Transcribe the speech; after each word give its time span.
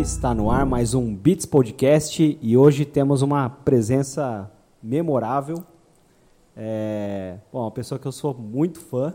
Está 0.00 0.34
no 0.34 0.50
ar 0.50 0.64
mais 0.64 0.94
um 0.94 1.14
Beats 1.14 1.44
Podcast 1.44 2.38
e 2.40 2.56
hoje 2.56 2.86
temos 2.86 3.20
uma 3.20 3.50
presença 3.50 4.50
memorável. 4.82 5.62
É, 6.56 7.36
bom, 7.52 7.60
uma 7.60 7.70
pessoa 7.70 7.98
que 7.98 8.06
eu 8.06 8.12
sou 8.12 8.32
muito 8.32 8.80
fã, 8.80 9.14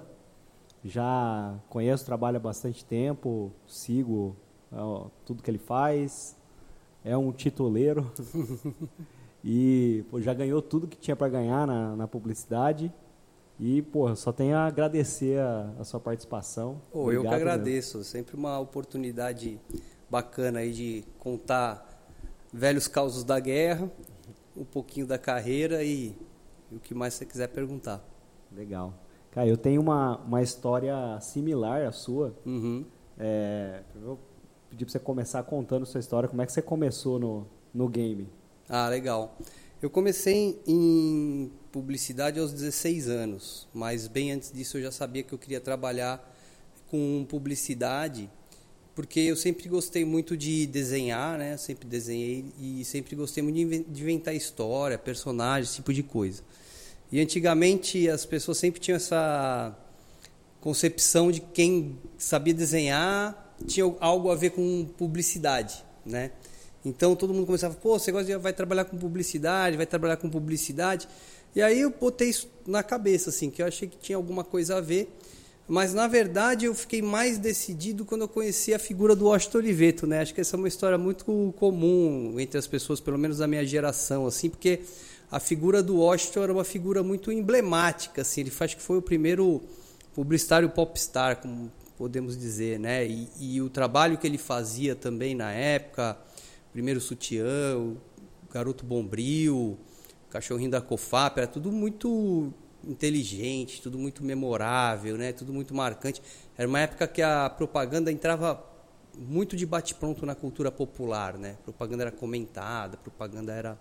já 0.86 1.56
conheço, 1.70 2.06
trabalho 2.06 2.38
há 2.38 2.40
bastante 2.40 2.86
tempo, 2.86 3.52
sigo 3.66 4.36
ó, 4.72 5.08
tudo 5.26 5.42
que 5.42 5.50
ele 5.50 5.58
faz, 5.58 6.38
é 7.04 7.18
um 7.18 7.32
tituleiro 7.32 8.12
e 9.44 10.06
pô, 10.12 10.22
já 10.22 10.36
ganhou 10.36 10.62
tudo 10.62 10.88
que 10.88 10.98
tinha 10.98 11.16
para 11.16 11.30
ganhar 11.30 11.66
na, 11.66 11.96
na 11.96 12.08
publicidade. 12.08 12.94
E, 13.60 13.82
pô, 13.84 14.16
só 14.16 14.32
tenho 14.32 14.56
a 14.56 14.66
agradecer 14.66 15.40
a, 15.40 15.72
a 15.80 15.84
sua 15.84 16.00
participação. 16.00 16.82
Oh, 16.92 17.12
eu 17.12 17.22
que 17.22 17.28
agradeço. 17.28 17.98
Meu. 17.98 18.04
Sempre 18.04 18.36
uma 18.36 18.60
oportunidade 18.60 19.60
bacana 20.12 20.60
aí 20.60 20.74
de 20.74 21.06
contar 21.18 21.88
velhos 22.52 22.86
causos 22.86 23.24
da 23.24 23.40
guerra, 23.40 23.90
um 24.58 24.66
pouquinho 24.66 25.08
da 25.08 25.18
carreira 25.18 25.86
e, 25.86 26.14
e 26.70 26.76
o 26.76 26.80
que 26.82 26.94
mais 26.94 27.14
você 27.14 27.26
quiser 27.26 27.48
perguntar. 27.48 28.04
Legal. 28.52 28.94
Cara, 29.32 29.48
eu 29.48 29.56
tenho 29.56 29.80
uma, 29.80 30.18
uma 30.18 30.42
história 30.42 30.94
similar 31.22 31.84
à 31.84 31.94
sua. 31.94 32.36
Uhum. 32.46 32.86
É, 33.18 33.84
eu 33.96 34.02
vou 34.02 34.20
pedir 34.70 34.84
para 34.84 34.92
você 34.92 35.00
começar 35.00 35.42
contando 35.44 35.86
sua 35.86 36.02
história. 36.02 36.28
Como 36.28 36.42
é 36.42 36.46
que 36.46 36.52
você 36.52 36.62
começou 36.62 37.18
no, 37.18 37.48
no 37.74 37.88
game? 37.88 38.28
Ah, 38.68 38.90
legal. 38.90 39.38
Eu 39.82 39.90
comecei 39.90 40.62
em 40.68 41.50
publicidade 41.72 42.38
aos 42.38 42.52
16 42.52 43.08
anos, 43.08 43.70
mas 43.74 44.10
bem 44.10 44.34
antes 44.34 44.52
disso 44.52 44.78
eu 44.78 44.84
já 44.84 44.92
sabia 44.92 45.24
que 45.24 45.34
eu 45.34 45.40
queria 45.40 45.62
trabalhar 45.62 46.30
com 46.90 47.26
publicidade, 47.30 48.30
porque 48.96 49.20
eu 49.20 49.36
sempre 49.36 49.68
gostei 49.70 50.04
muito 50.04 50.36
de 50.36 50.66
desenhar, 50.68 51.38
né? 51.38 51.56
sempre 51.58 51.88
desenhei 51.88 52.46
e 52.60 52.84
sempre 52.84 53.16
gostei 53.16 53.42
muito 53.42 53.56
de 53.90 54.02
inventar 54.02 54.36
história, 54.36 54.98
personagens, 54.98 55.70
esse 55.70 55.76
tipo 55.78 55.94
de 55.94 56.04
coisa. 56.04 56.44
E 57.12 57.20
antigamente 57.20 58.10
as 58.10 58.26
pessoas 58.26 58.58
sempre 58.58 58.80
tinham 58.80 58.96
essa 58.96 59.78
concepção 60.60 61.32
de 61.32 61.40
quem 61.40 61.98
sabia 62.18 62.54
desenhar 62.54 63.50
tinha 63.68 63.86
algo 64.00 64.32
a 64.32 64.36
ver 64.36 64.52
com 64.52 64.86
publicidade, 64.98 65.84
né? 66.06 66.32
Então 66.84 67.16
todo 67.16 67.34
mundo 67.34 67.46
começava, 67.46 67.76
pô, 67.76 68.00
você 68.00 68.12
gosta 68.12 68.26
de, 68.26 68.38
vai 68.38 68.54
trabalhar 68.54 68.86
com 68.86 68.98
publicidade, 68.98 69.78
vai 69.78 69.86
trabalhar 69.86 70.18
com 70.18 70.30
publicidade. 70.30 71.08
E 71.56 71.62
aí 71.62 71.82
eu 71.82 71.92
botei 71.92 72.30
isso 72.30 72.50
na 72.66 72.82
cabeça, 72.82 73.30
assim, 73.30 73.50
que 73.50 73.62
eu 73.62 73.68
achei 73.68 73.88
que 73.88 73.98
tinha 73.98 74.16
alguma 74.16 74.44
coisa 74.44 74.78
a 74.78 74.82
ver. 74.82 75.14
Mas 75.68 75.94
na 75.94 76.08
verdade 76.08 76.66
eu 76.66 76.76
fiquei 76.76 77.02
mais 77.02 77.38
decidido 77.38 78.04
quando 78.04 78.22
eu 78.22 78.28
conheci 78.28 78.74
a 78.74 78.80
figura 78.80 79.16
do 79.16 79.26
Washington 79.26 79.60
Oliveto, 79.60 80.08
né? 80.08 80.22
Acho 80.22 80.34
que 80.34 80.42
essa 80.42 80.56
é 80.56 80.58
uma 80.58 80.68
história 80.68 80.98
muito 80.98 81.54
comum 81.58 82.40
entre 82.40 82.58
as 82.58 82.68
pessoas, 82.68 83.00
pelo 83.00 83.18
menos 83.18 83.38
da 83.38 83.48
minha 83.48 83.66
geração, 83.66 84.26
assim, 84.26 84.50
porque 84.50 84.82
a 85.32 85.40
figura 85.40 85.82
do 85.82 85.98
Washington 85.98 86.44
era 86.44 86.54
uma 86.54 86.66
figura 86.66 87.02
muito 87.02 87.32
emblemática, 87.32 88.22
assim. 88.22 88.42
Ele 88.42 88.52
acho 88.60 88.76
que 88.76 88.84
foi 88.84 88.98
o 88.98 89.02
primeiro 89.02 89.62
publicitário 90.14 90.70
popstar, 90.70 91.38
como 91.38 91.72
podemos 91.98 92.38
dizer, 92.38 92.80
né? 92.80 93.08
E, 93.08 93.30
e 93.40 93.62
o 93.62 93.70
trabalho 93.70 94.18
que 94.18 94.28
ele 94.28 94.38
fazia 94.38 94.96
também 94.96 95.36
na 95.36 95.52
época 95.52 96.18
Primeiro 96.72 97.02
Sutiã, 97.02 97.78
o 97.78 97.98
Garoto 98.52 98.86
Bombril, 98.86 99.78
Cachorrinho 100.30 100.72
da 100.72 100.82
Cofap, 100.82 101.38
era 101.38 101.48
tudo 101.48 101.72
muito 101.72 102.54
inteligente, 102.88 103.82
tudo 103.82 103.98
muito 103.98 104.24
memorável, 104.24 105.18
né? 105.18 105.32
tudo 105.32 105.54
muito 105.54 105.74
marcante. 105.74 106.22
Era 106.58 106.68
uma 106.68 106.80
época 106.80 107.08
que 107.08 107.22
a 107.22 107.50
propaganda 107.50 108.12
entrava 108.12 108.64
muito 109.18 109.56
de 109.56 109.66
bate-pronto 109.66 110.26
na 110.26 110.36
cultura 110.36 110.72
popular, 110.72 111.38
né? 111.38 111.58
Propaganda 111.64 112.04
era 112.04 112.12
comentada, 112.12 112.98
propaganda 112.98 113.54
era, 113.54 113.80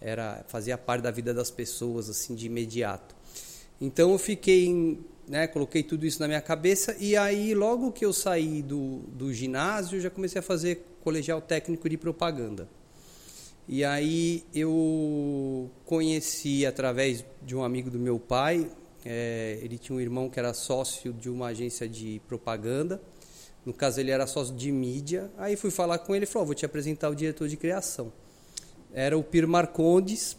era 0.00 0.44
fazia 0.48 0.76
parte 0.76 1.02
da 1.02 1.10
vida 1.10 1.32
das 1.32 1.50
pessoas 1.50 2.08
assim 2.08 2.34
de 2.34 2.46
imediato. 2.46 3.14
Então 3.80 4.12
eu 4.12 4.18
fiquei, 4.18 4.98
né, 5.28 5.46
coloquei 5.46 5.82
tudo 5.82 6.06
isso 6.06 6.20
na 6.20 6.26
minha 6.26 6.40
cabeça 6.40 6.96
e 6.98 7.16
aí 7.16 7.54
logo 7.54 7.92
que 7.92 8.04
eu 8.04 8.12
saí 8.12 8.62
do, 8.62 9.00
do 9.08 9.32
ginásio 9.32 10.00
já 10.00 10.08
comecei 10.08 10.38
a 10.38 10.42
fazer 10.42 10.84
colegial 11.02 11.40
técnico 11.40 11.88
de 11.88 11.96
propaganda. 11.96 12.68
E 13.68 13.84
aí 13.84 14.44
eu 14.54 15.68
conheci 15.84 16.64
através 16.64 17.24
de 17.42 17.56
um 17.56 17.64
amigo 17.64 17.90
do 17.90 17.98
meu 17.98 18.18
pai, 18.18 18.70
é, 19.04 19.58
ele 19.60 19.76
tinha 19.76 19.96
um 19.96 20.00
irmão 20.00 20.30
que 20.30 20.38
era 20.38 20.54
sócio 20.54 21.12
de 21.12 21.28
uma 21.28 21.48
agência 21.48 21.88
de 21.88 22.20
propaganda, 22.28 23.02
no 23.64 23.72
caso 23.72 23.98
ele 23.98 24.12
era 24.12 24.24
sócio 24.28 24.54
de 24.54 24.70
mídia, 24.70 25.28
aí 25.36 25.56
fui 25.56 25.72
falar 25.72 25.98
com 25.98 26.14
ele 26.14 26.24
e 26.24 26.26
falou, 26.26 26.44
oh, 26.44 26.46
vou 26.46 26.54
te 26.54 26.64
apresentar 26.64 27.08
o 27.08 27.14
diretor 27.14 27.48
de 27.48 27.56
criação. 27.56 28.12
Era 28.92 29.18
o 29.18 29.22
Pir 29.22 29.48
Marcondes, 29.48 30.36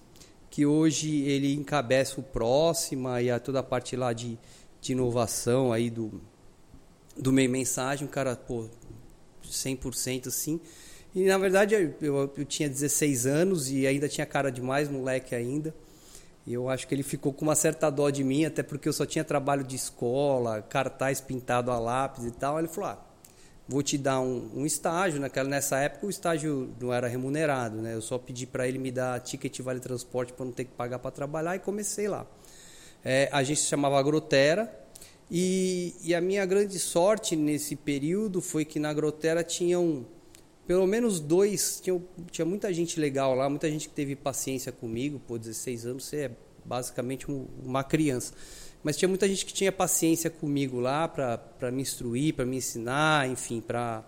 que 0.49 0.65
hoje 0.65 1.23
ele 1.23 1.53
encabeça 1.53 2.21
o 2.21 2.23
Próxima 2.23 3.21
e 3.21 3.29
a 3.29 3.39
toda 3.41 3.59
a 3.59 3.63
parte 3.63 3.97
lá 3.97 4.13
de, 4.13 4.39
de 4.79 4.93
inovação 4.93 5.73
aí 5.73 5.89
do, 5.89 6.21
do 7.17 7.33
meio 7.33 7.49
mensagem, 7.49 8.07
um 8.07 8.09
cara, 8.09 8.37
pô, 8.37 8.69
100% 9.43 10.27
assim. 10.27 10.61
E 11.17 11.23
na 11.23 11.39
verdade 11.39 11.73
eu, 11.73 11.95
eu, 11.99 12.31
eu, 12.37 12.45
tinha 12.45 12.69
16 12.69 13.25
anos 13.25 13.71
e 13.71 13.87
ainda 13.87 14.07
tinha 14.07 14.23
cara 14.23 14.51
de 14.51 14.61
mais 14.61 14.87
moleque 14.87 15.33
ainda. 15.33 15.73
E 16.45 16.53
eu 16.53 16.69
acho 16.69 16.87
que 16.87 16.93
ele 16.93 17.01
ficou 17.01 17.33
com 17.33 17.43
uma 17.43 17.55
certa 17.55 17.89
dó 17.89 18.11
de 18.11 18.23
mim, 18.23 18.45
até 18.45 18.61
porque 18.61 18.87
eu 18.87 18.93
só 18.93 19.03
tinha 19.03 19.23
trabalho 19.23 19.63
de 19.63 19.75
escola, 19.75 20.61
cartaz 20.61 21.19
pintado 21.19 21.71
a 21.71 21.79
lápis 21.79 22.23
e 22.23 22.29
tal. 22.29 22.59
Ele 22.59 22.67
falou: 22.67 22.91
ah, 22.91 22.99
vou 23.67 23.81
te 23.81 23.97
dar 23.97 24.19
um, 24.19 24.47
um 24.57 24.63
estágio. 24.63 25.19
Naquela, 25.19 25.49
nessa 25.49 25.79
época 25.79 26.05
o 26.05 26.09
estágio 26.11 26.69
não 26.79 26.93
era 26.93 27.07
remunerado, 27.07 27.81
né? 27.81 27.95
Eu 27.95 28.01
só 28.01 28.19
pedi 28.19 28.45
para 28.45 28.67
ele 28.67 28.77
me 28.77 28.91
dar 28.91 29.19
ticket 29.19 29.59
vale 29.61 29.79
transporte 29.79 30.33
para 30.33 30.45
não 30.45 30.51
ter 30.51 30.65
que 30.65 30.71
pagar 30.73 30.99
para 30.99 31.09
trabalhar 31.09 31.55
e 31.55 31.59
comecei 31.59 32.07
lá. 32.07 32.27
É, 33.03 33.27
a 33.31 33.41
gente 33.41 33.59
se 33.61 33.65
chamava 33.65 33.97
Agrotera 33.97 34.71
e, 35.31 35.95
e, 36.03 36.13
a 36.13 36.21
minha 36.21 36.45
grande 36.45 36.77
sorte 36.77 37.35
nesse 37.35 37.75
período 37.75 38.39
foi 38.39 38.63
que 38.63 38.79
na 38.79 38.93
Grotera 38.93 39.43
tinham 39.43 40.05
pelo 40.67 40.85
menos 40.85 41.21
dois, 41.21 41.79
tinha, 41.81 41.99
tinha 42.29 42.45
muita 42.45 42.73
gente 42.73 42.99
legal 42.99 43.33
lá, 43.33 43.49
muita 43.49 43.71
gente 43.71 43.87
que 43.87 43.95
teve 43.95 44.17
paciência 44.17 44.69
comigo, 44.69 45.17
por 45.25 45.39
16 45.39 45.85
anos 45.85 46.05
você 46.05 46.17
é 46.17 46.31
basicamente 46.65 47.31
um, 47.31 47.47
uma 47.63 47.85
criança. 47.85 48.33
Mas 48.83 48.97
tinha 48.97 49.07
muita 49.07 49.27
gente 49.29 49.45
que 49.45 49.53
tinha 49.53 49.71
paciência 49.71 50.29
comigo 50.29 50.79
lá 50.79 51.07
para 51.07 51.71
me 51.71 51.81
instruir, 51.81 52.33
para 52.33 52.45
me 52.45 52.57
ensinar, 52.57 53.29
enfim, 53.29 53.61
para 53.61 54.03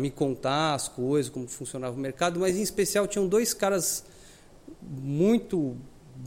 me 0.00 0.10
contar 0.10 0.74
as 0.74 0.86
coisas, 0.86 1.28
como 1.28 1.48
funcionava 1.48 1.96
o 1.96 1.98
mercado, 1.98 2.38
mas 2.38 2.56
em 2.56 2.62
especial 2.62 3.08
tinham 3.08 3.26
dois 3.26 3.52
caras 3.52 4.04
muito, 4.80 5.76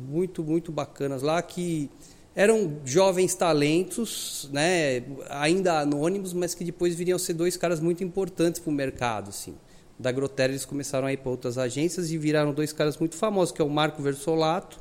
muito, 0.01 0.43
muito 0.43 0.71
bacanas 0.71 1.21
lá 1.21 1.41
que 1.41 1.89
eram 2.35 2.79
jovens 2.83 3.33
talentos, 3.33 4.49
né, 4.51 5.03
ainda 5.29 5.79
anônimos, 5.79 6.33
mas 6.33 6.53
que 6.53 6.65
depois 6.65 6.93
viriam 6.93 7.17
ser 7.17 7.33
dois 7.33 7.55
caras 7.55 7.79
muito 7.79 8.03
importantes 8.03 8.59
para 8.59 8.69
o 8.69 8.73
mercado. 8.73 9.29
Assim. 9.29 9.55
Da 9.97 10.11
Grotera 10.11 10.51
eles 10.51 10.65
começaram 10.65 11.07
a 11.07 11.13
ir 11.13 11.17
para 11.17 11.31
outras 11.31 11.57
agências 11.57 12.11
e 12.11 12.17
viraram 12.17 12.53
dois 12.53 12.73
caras 12.73 12.97
muito 12.97 13.15
famosos, 13.15 13.53
que 13.53 13.61
é 13.61 13.65
o 13.65 13.69
Marco 13.69 14.01
Versolato 14.01 14.77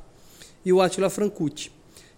e 0.65 0.73
o 0.73 0.81
Attila 0.81 1.09
Francucci. 1.09 1.71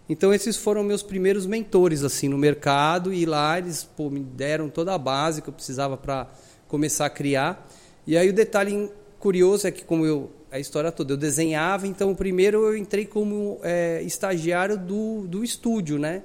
Então 0.09 0.33
esses 0.33 0.57
foram 0.57 0.83
meus 0.83 1.03
primeiros 1.03 1.45
mentores 1.45 2.03
assim 2.03 2.27
no 2.29 2.37
mercado 2.37 3.13
e 3.13 3.25
lá 3.25 3.59
eles 3.59 3.83
pô, 3.83 4.09
me 4.09 4.21
deram 4.21 4.69
toda 4.69 4.93
a 4.93 4.97
base 4.97 5.41
que 5.41 5.49
eu 5.49 5.53
precisava 5.53 5.97
para 5.97 6.27
começar 6.67 7.05
a 7.05 7.09
criar. 7.09 7.69
E 8.07 8.17
aí 8.17 8.29
o 8.29 8.33
detalhe 8.33 8.89
curioso 9.19 9.67
é 9.67 9.71
que 9.71 9.83
como 9.83 10.05
eu 10.05 10.31
a 10.51 10.59
história 10.59 10.91
toda. 10.91 11.13
Eu 11.13 11.17
desenhava, 11.17 11.87
então 11.87 12.13
primeiro 12.15 12.65
eu 12.65 12.77
entrei 12.77 13.05
como 13.05 13.59
é, 13.63 14.01
estagiário 14.03 14.77
do, 14.77 15.27
do 15.27 15.43
estúdio, 15.43 15.99
né? 15.99 16.23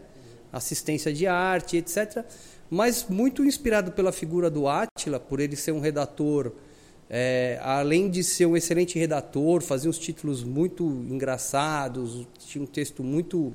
Assistência 0.53 1.13
de 1.13 1.27
arte, 1.27 1.77
etc. 1.77 2.25
Mas 2.71 3.07
muito 3.09 3.45
inspirado 3.45 3.93
pela 3.93 4.13
figura 4.13 4.49
do 4.51 4.69
Átila, 4.69 5.19
por 5.21 5.41
ele 5.41 5.57
ser 5.57 5.73
um 5.73 5.81
redator, 5.81 6.53
é, 7.09 7.59
além 7.63 8.09
de 8.09 8.25
ser 8.25 8.47
um 8.47 8.57
excelente 8.57 8.99
redator, 8.99 9.63
fazia 9.63 9.91
uns 9.91 9.99
títulos 9.99 10.43
muito 10.43 10.85
engraçados, 11.11 12.27
tinha 12.39 12.63
um 12.63 12.67
texto 12.67 13.03
muito 13.03 13.55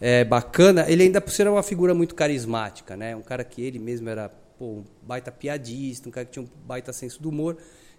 é, 0.00 0.24
bacana. 0.24 0.84
Ele 0.88 1.04
ainda 1.04 1.20
por 1.20 1.30
ser 1.30 1.46
uma 1.48 1.62
figura 1.62 1.94
muito 1.94 2.14
carismática, 2.14 2.96
né? 2.96 3.14
Um 3.14 3.22
cara 3.22 3.44
que 3.44 3.62
ele 3.62 3.78
mesmo 3.78 4.08
era 4.08 4.28
pô, 4.58 4.64
um 4.64 4.84
baita 5.02 5.30
piadista, 5.30 6.08
um 6.08 6.12
cara 6.12 6.26
que 6.26 6.32
tinha 6.32 6.44
um 6.44 6.48
baita 6.66 6.92
senso 6.92 7.22
do 7.22 7.28
humor. 7.28 7.56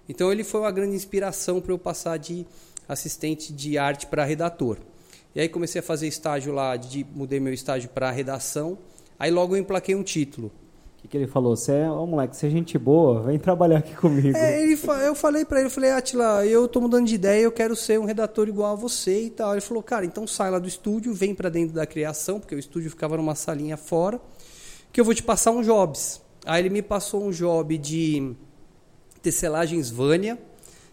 Então 0.10 0.32
ele 0.32 0.44
foi 0.44 0.62
uma 0.62 0.72
grande 0.72 0.96
inspiração 0.96 1.62
para 1.62 1.72
eu 1.72 1.78
passar 1.78 2.18
de 2.18 2.46
assistente 2.88 3.54
de 3.54 3.78
arte 3.78 4.08
para 4.08 4.26
redator. 4.26 4.80
E 5.36 5.40
aí 5.40 5.48
comecei 5.48 5.80
a 5.80 5.84
fazer 5.84 6.08
estágio 6.08 6.52
lá, 6.52 6.76
de, 6.76 7.06
mudei 7.14 7.40
meu 7.40 7.54
estágio 7.54 7.88
para 7.90 8.10
redação. 8.10 8.80
Aí 9.20 9.30
logo 9.30 9.56
eu 9.56 9.62
emplaquei 9.62 9.94
um 9.94 10.02
título. 10.02 10.52
O 10.98 11.02
que, 11.02 11.08
que 11.08 11.16
ele 11.16 11.28
falou? 11.28 11.56
Você 11.56 11.72
é, 11.72 11.90
oh, 11.90 12.06
moleque, 12.06 12.36
você 12.36 12.48
é 12.48 12.50
gente 12.50 12.78
boa, 12.78 13.22
vem 13.22 13.38
trabalhar 13.38 13.78
aqui 13.78 13.96
comigo. 13.96 14.36
É, 14.36 14.62
ele, 14.62 14.78
eu 15.06 15.16
falei 15.16 15.46
para 15.46 15.60
ele, 15.60 15.68
eu 15.68 15.72
falei, 15.72 15.92
Atila, 15.92 16.46
eu 16.46 16.68
tô 16.68 16.82
mudando 16.82 17.06
de 17.06 17.16
ideia, 17.16 17.44
eu 17.44 17.52
quero 17.52 17.74
ser 17.74 18.00
um 18.00 18.04
redator 18.04 18.50
igual 18.50 18.74
a 18.74 18.76
você 18.76 19.26
e 19.26 19.30
tal. 19.30 19.54
Ele 19.54 19.62
falou, 19.62 19.82
cara, 19.82 20.06
então 20.06 20.28
sai 20.28 20.50
lá 20.50 20.60
do 20.60 20.68
estúdio, 20.68 21.14
vem 21.14 21.34
para 21.34 21.48
dentro 21.48 21.74
da 21.74 21.86
criação, 21.86 22.40
porque 22.40 22.56
o 22.56 22.60
estúdio 22.60 22.90
ficava 22.90 23.16
numa 23.16 23.36
salinha 23.36 23.78
fora, 23.78 24.20
que 24.92 25.00
eu 25.00 25.06
vou 25.06 25.14
te 25.14 25.24
passar 25.24 25.52
um 25.52 25.62
jobs. 25.62 26.20
Aí 26.46 26.62
ele 26.64 26.70
me 26.70 26.82
passou 26.82 27.24
um 27.24 27.32
job 27.32 27.78
de 27.78 28.36
Tecelagens 29.22 29.90
Vânia, 29.90 30.38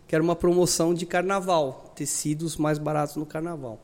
que 0.07 0.15
era 0.15 0.23
uma 0.23 0.37
promoção 0.37 0.95
de 0.95 1.07
carnaval, 1.07 1.93
tecidos 1.95 2.57
mais 2.57 2.79
baratos 2.79 3.17
no 3.17 3.27
carnaval. 3.27 3.81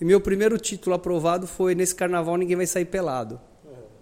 E 0.00 0.04
meu 0.04 0.20
primeiro 0.20 0.58
título 0.58 0.96
aprovado 0.96 1.46
foi 1.46 1.74
Nesse 1.74 1.94
Carnaval 1.94 2.36
Ninguém 2.36 2.56
Vai 2.56 2.66
Sair 2.66 2.86
Pelado. 2.86 3.40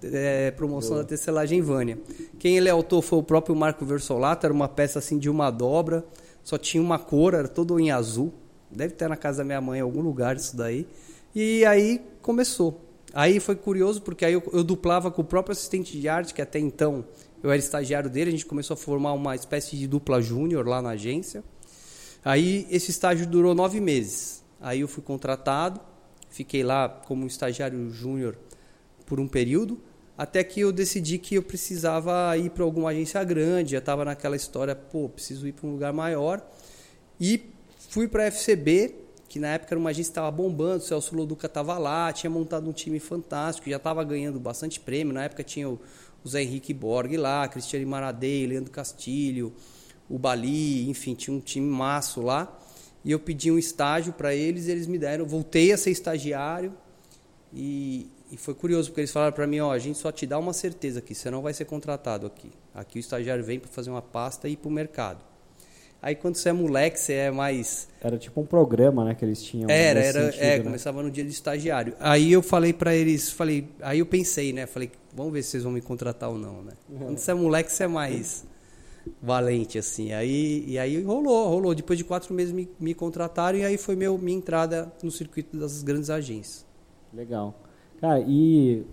É, 0.00 0.52
promoção 0.52 0.92
Boa. 0.92 1.02
da 1.02 1.08
tecelagem 1.08 1.60
Vânia. 1.60 1.98
Quem 2.38 2.56
ele 2.56 2.70
autor 2.70 3.02
foi 3.02 3.18
o 3.18 3.22
próprio 3.22 3.56
Marco 3.56 3.84
Versolato, 3.84 4.46
era 4.46 4.54
uma 4.54 4.68
peça 4.68 5.00
assim 5.00 5.18
de 5.18 5.28
uma 5.28 5.50
dobra, 5.50 6.04
só 6.44 6.56
tinha 6.56 6.80
uma 6.80 7.00
cor, 7.00 7.34
era 7.34 7.48
todo 7.48 7.80
em 7.80 7.90
azul. 7.90 8.32
Deve 8.70 8.94
ter 8.94 9.08
na 9.08 9.16
casa 9.16 9.38
da 9.38 9.44
minha 9.44 9.60
mãe 9.60 9.80
em 9.80 9.82
algum 9.82 10.00
lugar 10.00 10.36
isso 10.36 10.56
daí. 10.56 10.86
E 11.34 11.64
aí 11.64 12.00
começou. 12.22 12.80
Aí 13.12 13.40
foi 13.40 13.56
curioso 13.56 14.02
porque 14.02 14.24
aí 14.24 14.34
eu, 14.34 14.42
eu 14.52 14.62
duplava 14.62 15.10
com 15.10 15.22
o 15.22 15.24
próprio 15.24 15.52
assistente 15.52 15.98
de 15.98 16.08
arte, 16.08 16.32
que 16.32 16.42
até 16.42 16.58
então 16.58 17.04
eu 17.42 17.50
era 17.50 17.58
estagiário 17.58 18.10
dele, 18.10 18.28
a 18.28 18.32
gente 18.32 18.46
começou 18.46 18.74
a 18.74 18.76
formar 18.76 19.12
uma 19.12 19.34
espécie 19.34 19.76
de 19.76 19.86
dupla 19.86 20.20
júnior 20.20 20.66
lá 20.66 20.82
na 20.82 20.90
agência. 20.90 21.44
Aí 22.24 22.66
esse 22.70 22.90
estágio 22.90 23.26
durou 23.26 23.54
nove 23.54 23.80
meses. 23.80 24.42
Aí 24.60 24.80
eu 24.80 24.88
fui 24.88 25.02
contratado, 25.02 25.80
fiquei 26.28 26.62
lá 26.62 26.88
como 26.88 27.26
estagiário 27.26 27.90
júnior 27.90 28.36
por 29.06 29.20
um 29.20 29.28
período, 29.28 29.80
até 30.16 30.42
que 30.42 30.60
eu 30.60 30.72
decidi 30.72 31.16
que 31.16 31.36
eu 31.36 31.42
precisava 31.44 32.36
ir 32.36 32.50
para 32.50 32.64
alguma 32.64 32.90
agência 32.90 33.22
grande, 33.22 33.72
já 33.72 33.78
estava 33.78 34.04
naquela 34.04 34.34
história, 34.34 34.74
pô, 34.74 35.08
preciso 35.08 35.46
ir 35.46 35.52
para 35.52 35.68
um 35.68 35.70
lugar 35.70 35.92
maior. 35.92 36.44
E 37.20 37.50
fui 37.88 38.08
para 38.08 38.24
a 38.24 38.26
FCB, 38.26 38.96
que 39.28 39.38
na 39.38 39.54
época 39.54 39.74
era 39.74 39.78
uma 39.78 39.90
agência 39.90 40.10
que 40.10 40.18
estava 40.18 40.30
bombando, 40.32 40.78
o 40.78 40.86
Celso 40.86 41.14
Loduca 41.14 41.46
estava 41.46 41.78
lá, 41.78 42.12
tinha 42.12 42.28
montado 42.28 42.68
um 42.68 42.72
time 42.72 42.98
fantástico, 42.98 43.70
já 43.70 43.76
estava 43.76 44.02
ganhando 44.02 44.40
bastante 44.40 44.80
prêmio. 44.80 45.14
Na 45.14 45.22
época 45.22 45.44
tinha 45.44 45.68
o, 45.68 45.78
o 46.24 46.28
Zé 46.28 46.42
Henrique 46.42 46.74
Borg 46.74 47.16
lá, 47.16 47.46
Cristiane 47.48 47.86
Maradei, 47.86 48.46
Leandro 48.46 48.70
Castilho, 48.70 49.52
o 50.08 50.18
Bali, 50.18 50.88
enfim, 50.88 51.14
tinha 51.14 51.36
um 51.36 51.40
time 51.40 51.68
maço 51.68 52.20
lá. 52.20 52.58
E 53.04 53.12
eu 53.12 53.18
pedi 53.18 53.50
um 53.50 53.58
estágio 53.58 54.12
para 54.12 54.34
eles 54.34 54.66
e 54.66 54.70
eles 54.70 54.86
me 54.86 54.98
deram. 54.98 55.26
Voltei 55.26 55.72
a 55.72 55.76
ser 55.76 55.90
estagiário 55.90 56.74
e, 57.52 58.10
e 58.30 58.36
foi 58.36 58.54
curioso, 58.54 58.90
porque 58.90 59.02
eles 59.02 59.12
falaram 59.12 59.32
para 59.32 59.46
mim: 59.46 59.60
ó, 59.60 59.72
a 59.72 59.78
gente 59.78 59.98
só 59.98 60.10
te 60.10 60.26
dá 60.26 60.38
uma 60.38 60.52
certeza 60.52 60.98
aqui, 60.98 61.14
você 61.14 61.30
não 61.30 61.42
vai 61.42 61.54
ser 61.54 61.64
contratado 61.64 62.26
aqui. 62.26 62.50
Aqui 62.74 62.98
o 62.98 63.00
estagiário 63.00 63.44
vem 63.44 63.58
para 63.58 63.70
fazer 63.70 63.90
uma 63.90 64.02
pasta 64.02 64.48
e 64.48 64.52
ir 64.52 64.56
para 64.56 64.68
o 64.68 64.72
mercado. 64.72 65.27
Aí 66.00 66.14
quando 66.14 66.36
você 66.36 66.50
é 66.50 66.52
moleque, 66.52 66.98
você 66.98 67.12
é 67.14 67.30
mais. 67.30 67.88
Era 68.00 68.16
tipo 68.16 68.40
um 68.40 68.46
programa, 68.46 69.04
né, 69.04 69.14
que 69.14 69.24
eles 69.24 69.42
tinham. 69.42 69.68
Era, 69.68 70.00
era, 70.00 70.26
sentido, 70.26 70.42
é, 70.42 70.58
né? 70.58 70.64
começava 70.64 71.02
no 71.02 71.10
dia 71.10 71.24
de 71.24 71.30
estagiário. 71.30 71.94
Aí 71.98 72.32
eu 72.32 72.40
falei 72.40 72.72
para 72.72 72.94
eles, 72.94 73.30
falei, 73.30 73.68
aí 73.82 73.98
eu 73.98 74.06
pensei, 74.06 74.52
né, 74.52 74.66
falei, 74.66 74.90
vamos 75.12 75.32
ver 75.32 75.42
se 75.42 75.50
vocês 75.50 75.64
vão 75.64 75.72
me 75.72 75.80
contratar 75.80 76.30
ou 76.30 76.38
não, 76.38 76.62
né? 76.62 76.72
Uhum. 76.88 76.98
Quando 76.98 77.18
você 77.18 77.30
é 77.32 77.34
moleque, 77.34 77.72
você 77.72 77.84
é 77.84 77.88
mais 77.88 78.46
valente, 79.20 79.78
assim. 79.78 80.12
Aí, 80.12 80.64
e 80.68 80.78
aí 80.78 81.02
rolou, 81.02 81.48
rolou. 81.48 81.74
Depois 81.74 81.98
de 81.98 82.04
quatro 82.04 82.32
meses 82.32 82.52
me, 82.52 82.68
me 82.78 82.94
contrataram 82.94 83.58
e 83.58 83.64
aí 83.64 83.76
foi 83.76 83.96
meu, 83.96 84.16
minha 84.18 84.38
entrada 84.38 84.92
no 85.02 85.10
circuito 85.10 85.56
das 85.56 85.82
grandes 85.82 86.10
agências. 86.10 86.64
Legal. 87.12 87.54
Cara, 88.00 88.20
e. 88.20 88.84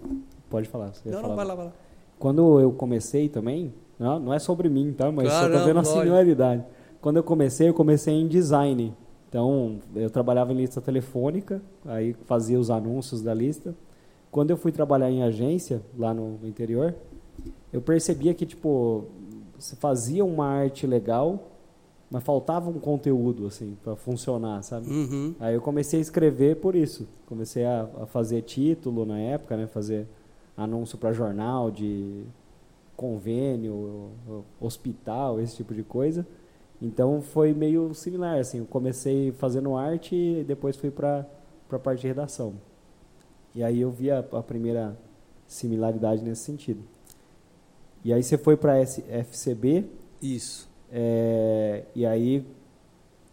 Pode 0.50 0.68
falar. 0.68 0.94
Você 0.94 1.10
não, 1.10 1.22
falar. 1.22 1.28
não, 1.28 1.36
vai 1.36 1.46
lá, 1.46 1.56
vai 1.56 1.66
lá. 1.66 1.74
Quando 2.18 2.60
eu 2.60 2.72
comecei 2.72 3.30
também, 3.30 3.74
não, 4.00 4.20
não 4.20 4.34
é 4.34 4.40
sobre 4.40 4.70
mim, 4.70 4.94
tá? 4.94 5.12
Mas 5.12 5.28
claro, 5.28 5.54
só 5.54 5.60
tô 5.60 5.66
vendo 5.66 5.80
a 5.80 5.84
similaridade. 5.84 6.64
Quando 7.06 7.18
eu 7.18 7.24
comecei, 7.24 7.70
eu 7.70 7.74
comecei 7.76 8.16
em 8.16 8.28
design. 8.28 8.92
Então, 9.30 9.78
eu 9.96 10.10
trabalhava 10.10 10.52
em 10.52 10.56
lista 10.56 10.82
telefônica, 10.82 11.62
aí 11.86 12.16
fazia 12.26 12.60
os 12.60 12.72
anúncios 12.72 13.22
da 13.22 13.32
lista. 13.32 13.76
Quando 14.32 14.50
eu 14.50 14.58
fui 14.58 14.72
trabalhar 14.72 15.12
em 15.12 15.22
agência, 15.22 15.84
lá 15.96 16.16
no 16.16 16.40
interior, 16.42 16.96
eu 17.72 17.80
percebia 17.80 18.34
que, 18.34 18.44
tipo, 18.44 19.06
você 19.56 19.76
fazia 19.76 20.26
uma 20.26 20.48
arte 20.48 20.88
legal, 20.88 21.52
mas 22.10 22.24
faltava 22.24 22.72
um 22.72 22.80
conteúdo 22.80 23.46
assim 23.46 23.78
para 23.84 23.96
funcionar, 23.96 24.64
sabe? 24.64 24.90
Uhum. 24.90 25.36
Aí 25.40 25.54
eu 25.54 25.62
comecei 25.62 26.00
a 26.00 26.02
escrever 26.02 26.56
por 26.56 26.76
isso. 26.76 27.08
Comecei 27.28 27.66
a, 27.66 27.88
a 28.02 28.08
fazer 28.08 28.42
título 28.42 29.06
na 29.06 29.20
época, 29.20 29.56
né? 29.56 29.68
Fazer 29.68 30.08
anúncio 30.58 30.98
para 30.98 31.14
jornal 31.14 31.70
de 31.70 32.24
convênio, 32.98 34.10
hospital, 34.60 35.40
esse 35.40 35.58
tipo 35.58 35.72
de 35.72 35.84
coisa. 35.84 36.26
Então 36.82 37.22
foi 37.22 37.54
meio 37.54 37.94
similar, 37.94 38.40
assim. 38.40 38.60
Eu 38.60 38.66
comecei 38.66 39.32
fazendo 39.32 39.76
arte 39.76 40.16
e 40.16 40.44
depois 40.44 40.76
fui 40.76 40.92
para 40.92 41.26
para 41.68 41.80
parte 41.80 42.02
de 42.02 42.08
redação. 42.08 42.54
E 43.54 43.64
aí 43.64 43.82
eu 43.82 43.92
vi 43.92 44.12
a, 44.12 44.20
a 44.20 44.44
primeira 44.44 44.98
similaridade 45.48 46.24
nesse 46.24 46.44
sentido. 46.44 46.82
E 48.04 48.14
aí 48.14 48.22
você 48.22 48.38
foi 48.38 48.56
para 48.56 48.80
FCB. 48.80 49.86
Isso. 50.22 50.70
É, 50.92 51.84
e 51.96 52.06
aí 52.06 52.46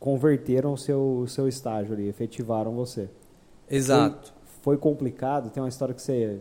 converteram 0.01 0.73
o 0.73 0.79
seu, 0.79 1.19
o 1.19 1.29
seu 1.29 1.47
estágio 1.47 1.95
ali, 1.95 2.09
efetivaram 2.09 2.73
você. 2.73 3.09
Exato. 3.71 4.33
Foi, 4.45 4.77
foi, 4.77 4.77
complicado? 4.79 5.51
Tem 5.51 5.63
uma 5.63 5.69
história 5.69 5.95
que 5.95 6.03
você 6.03 6.41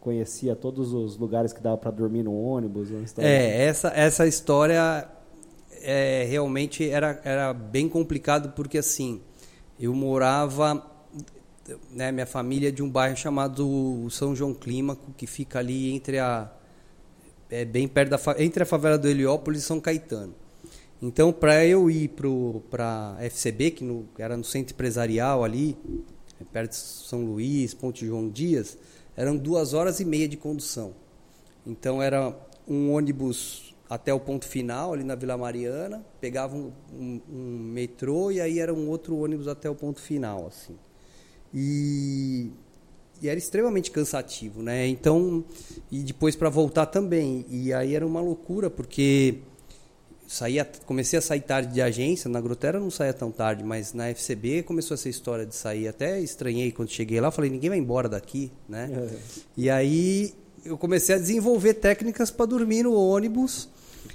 conhecia 0.00 0.56
todos 0.56 0.92
os 0.92 1.16
lugares 1.16 1.52
que 1.52 1.60
dava 1.60 1.76
para 1.76 1.90
dormir 1.90 2.22
no 2.22 2.34
ônibus? 2.34 2.88
É, 3.18 3.66
essa, 3.66 3.88
essa 3.88 4.26
história 4.26 5.08
é, 5.82 6.26
realmente 6.28 6.88
era, 6.88 7.20
era 7.24 7.52
bem 7.52 7.88
complicado 7.88 8.52
porque 8.54 8.78
assim, 8.78 9.20
eu 9.78 9.94
morava, 9.94 10.84
né, 11.90 12.12
minha 12.12 12.26
família 12.26 12.68
é 12.68 12.72
de 12.72 12.82
um 12.82 12.88
bairro 12.88 13.16
chamado 13.16 14.06
São 14.10 14.34
João 14.34 14.54
Clímaco, 14.54 15.12
que 15.16 15.26
fica 15.26 15.58
ali 15.58 15.92
entre 15.92 16.18
a 16.18 16.50
é 17.50 17.66
bem 17.66 17.86
perto 17.86 18.10
da 18.10 18.18
entre 18.38 18.62
a 18.62 18.66
favela 18.66 18.96
do 18.96 19.06
Heliópolis 19.06 19.62
e 19.62 19.66
São 19.66 19.78
Caetano. 19.78 20.34
Então, 21.02 21.32
para 21.32 21.66
eu 21.66 21.90
ir 21.90 22.12
para 22.70 23.16
a 23.18 23.24
FCB, 23.24 23.72
que 23.72 23.84
no, 23.84 24.08
era 24.16 24.36
no 24.36 24.44
centro 24.44 24.72
empresarial 24.72 25.42
ali, 25.42 25.76
é 26.40 26.44
perto 26.44 26.70
de 26.70 26.76
São 26.76 27.24
Luís, 27.24 27.74
Ponte 27.74 28.06
João 28.06 28.30
Dias, 28.30 28.78
eram 29.16 29.36
duas 29.36 29.74
horas 29.74 29.98
e 29.98 30.04
meia 30.04 30.28
de 30.28 30.36
condução. 30.36 30.94
Então, 31.66 32.00
era 32.00 32.32
um 32.68 32.92
ônibus 32.92 33.71
até 33.92 34.12
o 34.14 34.18
ponto 34.18 34.46
final, 34.46 34.94
ali 34.94 35.04
na 35.04 35.14
Vila 35.14 35.36
Mariana, 35.36 36.02
pegava 36.18 36.56
um, 36.56 36.72
um, 36.92 37.20
um 37.30 37.58
metrô 37.58 38.30
e 38.30 38.40
aí 38.40 38.58
era 38.58 38.72
um 38.72 38.88
outro 38.88 39.16
ônibus 39.18 39.46
até 39.46 39.68
o 39.68 39.74
ponto 39.74 40.00
final, 40.00 40.46
assim. 40.46 40.74
E 41.52 42.50
e 43.20 43.28
era 43.28 43.38
extremamente 43.38 43.90
cansativo, 43.92 44.62
né? 44.62 44.84
Então, 44.88 45.44
e 45.92 46.00
depois 46.00 46.34
para 46.34 46.48
voltar 46.48 46.86
também. 46.86 47.46
E 47.48 47.72
aí 47.72 47.94
era 47.94 48.04
uma 48.04 48.20
loucura, 48.20 48.68
porque 48.68 49.38
saía, 50.26 50.68
comecei 50.86 51.18
a 51.18 51.22
sair 51.22 51.42
tarde 51.42 51.72
de 51.72 51.80
agência, 51.80 52.28
na 52.28 52.40
Grotera 52.40 52.80
não 52.80 52.90
saía 52.90 53.12
tão 53.12 53.30
tarde, 53.30 53.62
mas 53.62 53.92
na 53.92 54.08
FCB 54.08 54.64
começou 54.64 54.94
essa 54.94 55.08
história 55.08 55.46
de 55.46 55.54
sair. 55.54 55.86
Até 55.86 56.18
estranhei 56.18 56.72
quando 56.72 56.90
cheguei 56.90 57.20
lá, 57.20 57.30
falei, 57.30 57.48
ninguém 57.48 57.70
vai 57.70 57.78
embora 57.78 58.08
daqui, 58.08 58.50
né? 58.68 58.90
É. 58.90 59.16
E 59.56 59.70
aí 59.70 60.34
eu 60.64 60.78
comecei 60.78 61.14
a 61.14 61.18
desenvolver 61.18 61.74
técnicas 61.74 62.30
para 62.30 62.46
dormir 62.46 62.82
no 62.82 62.94
ônibus. 62.94 63.68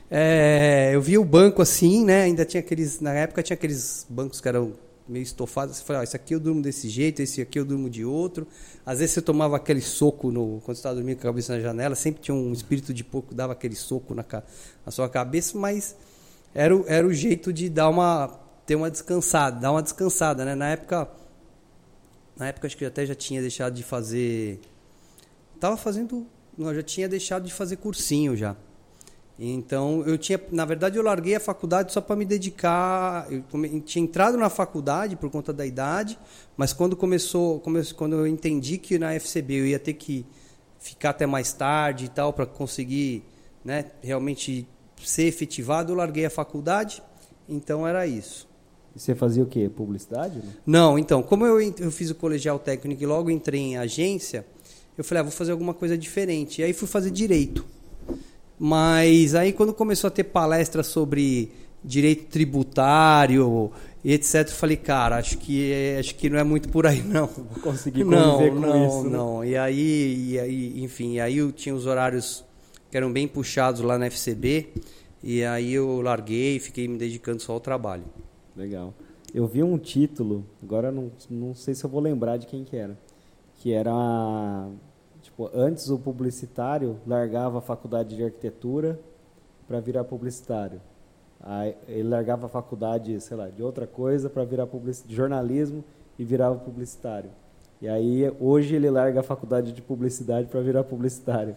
É, 0.10 0.92
eu 0.94 1.02
via 1.02 1.20
o 1.20 1.26
banco 1.26 1.62
assim, 1.62 2.06
né? 2.06 2.24
Ainda 2.24 2.46
tinha 2.46 2.62
aqueles, 2.62 3.02
na 3.02 3.14
época 3.14 3.44
tinha 3.44 3.56
aqueles 3.56 4.06
bancos 4.10 4.40
que 4.40 4.48
eram 4.48 4.74
meio 5.08 5.24
estofado, 5.24 5.74
você 5.74 5.84
fala, 5.84 6.02
ah, 6.02 6.04
esse 6.04 6.16
aqui 6.16 6.36
eu 6.36 6.40
durmo 6.40 6.62
desse 6.62 6.90
jeito, 6.90 7.22
esse 7.22 7.42
aqui 7.42 7.60
eu 7.60 7.66
durmo 7.66 7.90
de 7.90 8.04
outro. 8.04 8.46
Às 8.86 9.00
vezes 9.00 9.16
você 9.16 9.22
tomava 9.22 9.56
aquele 9.56 9.82
soco 9.82 10.32
no, 10.32 10.62
quando 10.62 10.76
você 10.76 10.80
estava 10.80 10.96
dormindo 10.96 11.18
com 11.18 11.28
a 11.28 11.32
cabeça 11.32 11.54
na 11.56 11.62
janela, 11.62 11.96
sempre 11.96 12.22
tinha 12.22 12.36
um 12.36 12.52
espírito 12.52 12.94
de 12.94 13.04
pouco, 13.04 13.34
dava 13.34 13.54
aquele 13.54 13.76
soco 13.76 14.14
na, 14.14 14.26
na 14.86 14.92
sua 14.92 15.10
cabeça, 15.10 15.58
mas 15.58 15.96
era, 16.54 16.76
o, 16.76 16.86
era 16.88 17.06
o 17.06 17.14
jeito 17.14 17.54
de 17.54 17.70
dar 17.70 17.90
uma, 17.90 18.40
ter 18.66 18.76
uma 18.76 18.92
descansada, 18.92 19.60
dar 19.60 19.72
uma 19.72 19.82
descansada, 19.82 20.44
né? 20.44 20.56
Na 20.56 20.70
época, 20.70 21.08
na 22.36 22.48
época 22.48 22.68
acho 22.68 22.78
que 22.78 22.84
eu 22.84 22.90
até 22.90 23.06
já 23.06 23.16
tinha 23.16 23.42
deixado 23.42 23.74
de 23.74 23.84
fazer, 23.84 24.60
tava 25.60 25.78
fazendo, 25.78 26.26
não, 26.58 26.74
já 26.74 26.84
tinha 26.84 27.08
deixado 27.08 27.46
de 27.46 27.54
fazer 27.54 27.78
cursinho 27.78 28.36
já. 28.36 28.56
Então, 29.40 30.04
eu 30.08 30.18
tinha, 30.18 30.42
na 30.52 30.66
verdade, 30.66 30.98
eu 30.98 31.04
larguei 31.04 31.36
a 31.36 31.40
faculdade 31.40 31.94
só 31.94 32.02
para 32.02 32.16
me 32.16 32.26
dedicar. 32.26 33.28
Eu 33.32 33.44
tinha 33.82 34.04
entrado 34.04 34.36
na 34.38 34.50
faculdade 34.50 35.16
por 35.16 35.30
conta 35.30 35.54
da 35.54 35.66
idade, 35.66 36.18
mas 36.56 36.74
quando 36.74 36.96
começou, 36.96 37.62
quando 37.96 38.16
eu 38.16 38.26
entendi 38.26 38.80
que 38.80 38.98
na 38.98 39.14
FCB 39.14 39.54
eu 39.54 39.68
ia 39.68 39.80
ter 39.80 39.94
que 39.94 40.26
ficar 40.80 41.12
até 41.12 41.26
mais 41.28 41.54
tarde 41.54 42.06
e 42.06 42.10
tal 42.10 42.34
para 42.34 42.46
conseguir, 42.48 43.24
né, 43.64 43.86
realmente 44.02 44.68
ser 45.04 45.24
efetivado, 45.24 45.92
eu 45.92 45.96
larguei 45.96 46.26
a 46.26 46.30
faculdade. 46.32 47.04
Então 47.48 47.88
era 47.88 48.08
isso. 48.08 48.48
E 48.96 49.00
você 49.00 49.14
fazia 49.14 49.44
o 49.44 49.46
quê? 49.46 49.70
Publicidade? 49.70 50.40
Né? 50.40 50.52
Não, 50.66 50.98
então, 50.98 51.22
como 51.22 51.46
eu, 51.46 51.62
eu 51.62 51.92
fiz 51.92 52.10
o 52.10 52.16
colegial 52.16 52.58
técnico 52.58 53.04
e 53.04 53.06
logo 53.06 53.30
entrei 53.30 53.62
em 53.62 53.78
agência, 53.78 54.44
eu 54.98 55.04
falei, 55.04 55.20
ah, 55.20 55.24
vou 55.24 55.32
fazer 55.32 55.52
alguma 55.52 55.76
coisa 55.76 55.96
diferente. 55.96 56.62
E 56.62 56.64
aí 56.64 56.74
fui 56.74 56.88
fazer 56.88 57.12
direito. 57.12 57.64
Mas 58.60 59.36
aí 59.36 59.54
quando 59.54 59.74
começou 59.74 60.08
a 60.08 60.12
ter 60.12 60.24
palestras 60.24 60.88
sobre 60.88 61.52
direito 61.84 62.26
tributário 62.26 63.72
e 64.04 64.14
etc, 64.14 64.48
eu 64.48 64.54
falei, 64.54 64.78
cara, 64.78 65.18
acho 65.18 65.38
que 65.38 65.96
acho 66.00 66.16
que 66.16 66.30
não 66.30 66.40
é 66.40 66.44
muito 66.44 66.70
por 66.70 66.86
aí 66.88 67.02
não. 67.04 67.28
Vou 67.28 67.62
conseguir 67.62 68.04
não, 68.04 68.38
com 68.38 68.60
não, 68.60 68.88
isso. 68.88 69.04
Né? 69.04 69.10
Não, 69.10 69.46
E 69.46 69.58
aí, 69.58 70.32
e 70.32 70.40
aí, 70.40 70.84
enfim, 70.84 71.20
aí 71.20 71.38
eu 71.38 71.52
tinha 71.52 71.76
os 71.76 71.86
horários 71.86 72.44
que 72.90 72.98
eram 72.98 73.12
bem 73.12 73.28
puxados 73.28 73.82
lá 73.82 73.98
na 73.98 74.08
FCB. 74.08 74.70
E 75.24 75.44
aí 75.44 75.74
eu 75.74 76.02
larguei 76.02 76.56
e 76.58 76.60
fiquei 76.60 76.88
me 76.88 76.98
dedicando 76.98 77.42
só 77.42 77.54
ao 77.54 77.60
trabalho. 77.60 78.04
Legal. 78.56 78.94
Eu 79.34 79.46
vi 79.46 79.62
um 79.62 79.78
título, 79.78 80.46
agora 80.64 80.92
não, 80.92 81.12
não 81.30 81.54
sei 81.54 81.76
se 81.76 81.84
eu 81.84 81.90
vou 81.90 82.00
lembrar 82.00 82.38
de 82.38 82.48
quem 82.48 82.64
que 82.64 82.78
era, 82.78 82.98
que 83.58 83.74
era 83.74 83.92
antes 85.54 85.90
o 85.90 86.00
publicitário 86.00 87.00
largava 87.06 87.60
a 87.60 87.62
faculdade 87.62 88.16
de 88.16 88.24
arquitetura 88.24 89.00
para 89.68 89.80
virar 89.80 90.04
publicitário. 90.04 90.82
Aí 91.40 91.76
ele 91.88 92.10
largava 92.10 92.48
a 92.48 92.50
faculdade, 92.50 93.20
sei 93.22 93.38
lá, 93.38 93.50
de 93.50 93.62
outra 93.62 93.86
coisa 93.86 94.30
para 94.30 94.44
virar 94.44 94.68
de 95.06 95.16
jornalismo 95.16 95.84
e 96.18 96.24
virava 96.24 96.56
publicitário. 96.56 97.30
E 97.80 97.88
aí 97.88 98.34
hoje 98.40 98.76
ele 98.76 98.90
larga 98.90 99.20
a 99.20 99.24
faculdade 99.24 99.72
de 99.72 99.82
publicidade 99.82 100.48
para 100.48 100.62
virar 100.62 100.84
publicitário. 100.84 101.56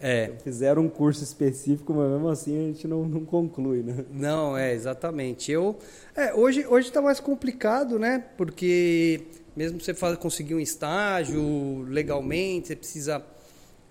É. 0.00 0.24
Então, 0.24 0.38
fizeram 0.40 0.82
um 0.82 0.88
curso 0.88 1.22
específico, 1.22 1.94
mas 1.94 2.10
mesmo 2.10 2.28
assim 2.28 2.58
a 2.58 2.66
gente 2.66 2.88
não, 2.88 3.04
não 3.04 3.24
conclui, 3.24 3.84
né? 3.84 4.04
Não, 4.10 4.58
é, 4.58 4.74
exatamente. 4.74 5.52
Eu, 5.52 5.76
é, 6.16 6.34
hoje 6.34 6.66
hoje 6.66 6.88
está 6.88 7.00
mais 7.00 7.20
complicado, 7.20 8.00
né? 8.00 8.24
Porque 8.36 9.22
mesmo 9.56 9.80
você 9.80 9.94
faz, 9.94 10.16
conseguir 10.18 10.54
um 10.54 10.60
estágio 10.60 11.82
legalmente, 11.88 12.68
você 12.68 12.76
precisa... 12.76 13.24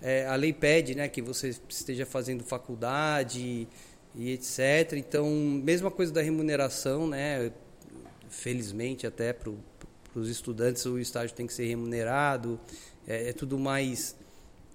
É, 0.03 0.25
a 0.25 0.35
lei 0.35 0.51
pede 0.51 0.95
né, 0.95 1.07
que 1.07 1.21
você 1.21 1.55
esteja 1.69 2.07
fazendo 2.07 2.43
faculdade 2.43 3.67
e 4.15 4.31
etc. 4.31 4.93
Então, 4.93 5.29
mesma 5.29 5.91
coisa 5.91 6.11
da 6.11 6.21
remuneração, 6.21 7.07
né? 7.07 7.51
Felizmente 8.29 9.05
até 9.05 9.33
para 9.33 9.51
os 10.15 10.29
estudantes 10.29 10.85
o 10.85 10.97
estágio 10.97 11.35
tem 11.35 11.45
que 11.45 11.53
ser 11.53 11.65
remunerado, 11.65 12.59
é, 13.07 13.29
é 13.29 13.33
tudo 13.33 13.59
mais 13.59 14.15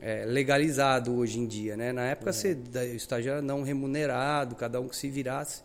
é, 0.01 0.25
legalizado 0.25 1.15
hoje 1.15 1.39
em 1.39 1.47
dia, 1.47 1.77
né? 1.77 1.93
Na 1.93 2.03
época 2.03 2.33
você, 2.33 2.55
o 2.55 2.97
estágio 2.97 3.33
era 3.33 3.43
não 3.43 3.63
remunerado, 3.63 4.55
cada 4.55 4.81
um 4.81 4.89
que 4.89 4.97
se 4.97 5.09
virasse. 5.09 5.63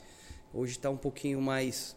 Hoje 0.53 0.73
está 0.73 0.89
um 0.89 0.97
pouquinho 0.97 1.41
mais 1.41 1.95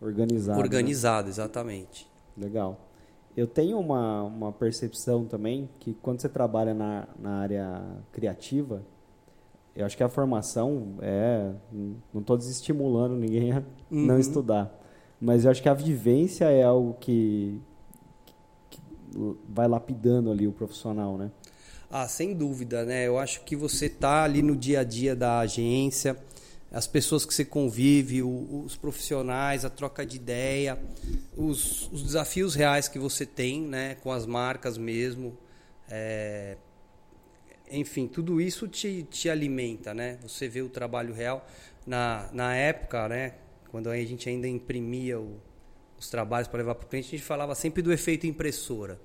organizado. 0.00 0.58
Né? 0.58 0.64
Organizado, 0.64 1.26
né? 1.26 1.30
exatamente. 1.30 2.09
Legal. 2.40 2.88
Eu 3.36 3.46
tenho 3.46 3.78
uma, 3.78 4.24
uma 4.24 4.52
percepção 4.52 5.24
também 5.24 5.68
que 5.78 5.94
quando 5.94 6.20
você 6.20 6.28
trabalha 6.28 6.74
na, 6.74 7.06
na 7.18 7.38
área 7.40 7.82
criativa, 8.12 8.82
eu 9.74 9.86
acho 9.86 9.96
que 9.96 10.02
a 10.02 10.08
formação 10.08 10.96
é. 11.00 11.52
Não 12.12 12.20
estou 12.20 12.36
desestimulando 12.36 13.14
ninguém 13.14 13.52
a 13.52 13.62
uhum. 13.90 14.06
não 14.06 14.18
estudar. 14.18 14.76
Mas 15.20 15.44
eu 15.44 15.50
acho 15.50 15.62
que 15.62 15.68
a 15.68 15.74
vivência 15.74 16.46
é 16.46 16.62
algo 16.62 16.96
que, 16.98 17.60
que 18.70 18.80
vai 19.48 19.68
lapidando 19.68 20.30
ali 20.30 20.48
o 20.48 20.52
profissional, 20.52 21.16
né? 21.16 21.30
Ah, 21.90 22.08
sem 22.08 22.34
dúvida, 22.34 22.84
né? 22.84 23.06
Eu 23.06 23.18
acho 23.18 23.42
que 23.42 23.54
você 23.54 23.88
tá 23.88 24.22
ali 24.22 24.42
no 24.42 24.56
dia 24.56 24.80
a 24.80 24.84
dia 24.84 25.14
da 25.14 25.40
agência, 25.40 26.16
as 26.70 26.86
pessoas 26.86 27.24
que 27.24 27.34
você 27.34 27.44
convive, 27.44 28.22
os 28.22 28.76
profissionais, 28.76 29.64
a 29.64 29.70
troca 29.70 30.06
de 30.06 30.16
ideia, 30.16 30.78
os, 31.36 31.90
os 31.90 32.02
desafios 32.02 32.54
reais 32.54 32.86
que 32.86 32.98
você 32.98 33.26
tem, 33.26 33.62
né? 33.62 33.96
Com 33.96 34.12
as 34.12 34.24
marcas 34.24 34.78
mesmo. 34.78 35.36
É... 35.88 36.56
Enfim, 37.72 38.06
tudo 38.06 38.40
isso 38.40 38.68
te, 38.68 39.02
te 39.10 39.28
alimenta, 39.28 39.92
né? 39.92 40.18
Você 40.22 40.48
vê 40.48 40.62
o 40.62 40.68
trabalho 40.68 41.12
real. 41.12 41.44
Na, 41.84 42.28
na 42.32 42.54
época, 42.54 43.08
né? 43.08 43.34
Quando 43.68 43.90
a 43.90 43.96
gente 43.96 44.28
ainda 44.28 44.46
imprimia 44.46 45.18
o, 45.18 45.40
os 45.98 46.08
trabalhos 46.08 46.46
para 46.46 46.58
levar 46.58 46.76
para 46.76 46.86
o 46.86 46.88
cliente, 46.88 47.08
a 47.08 47.10
gente 47.18 47.22
falava 47.22 47.54
sempre 47.56 47.82
do 47.82 47.92
efeito 47.92 48.26
impressora 48.26 49.00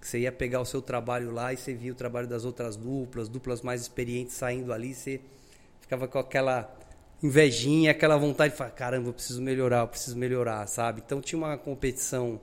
que 0.00 0.08
você 0.08 0.20
ia 0.20 0.32
pegar 0.32 0.60
o 0.62 0.64
seu 0.64 0.80
trabalho 0.80 1.30
lá 1.30 1.52
e 1.52 1.58
você 1.58 1.74
via 1.74 1.92
o 1.92 1.94
trabalho 1.94 2.26
das 2.26 2.46
outras 2.46 2.74
duplas, 2.74 3.28
duplas 3.28 3.60
mais 3.60 3.82
experientes 3.82 4.34
saindo 4.34 4.72
ali, 4.72 4.94
você 4.94 5.20
ficava 5.82 6.08
com 6.08 6.18
aquela 6.18 6.79
invejinha, 7.22 7.90
aquela 7.90 8.16
vontade 8.16 8.52
de 8.52 8.58
falar, 8.58 8.70
caramba, 8.70 9.08
eu 9.08 9.12
preciso 9.12 9.42
melhorar, 9.42 9.80
eu 9.80 9.88
preciso 9.88 10.16
melhorar, 10.16 10.66
sabe? 10.66 11.02
Então 11.04 11.20
tinha 11.20 11.38
uma 11.38 11.56
competição 11.58 12.40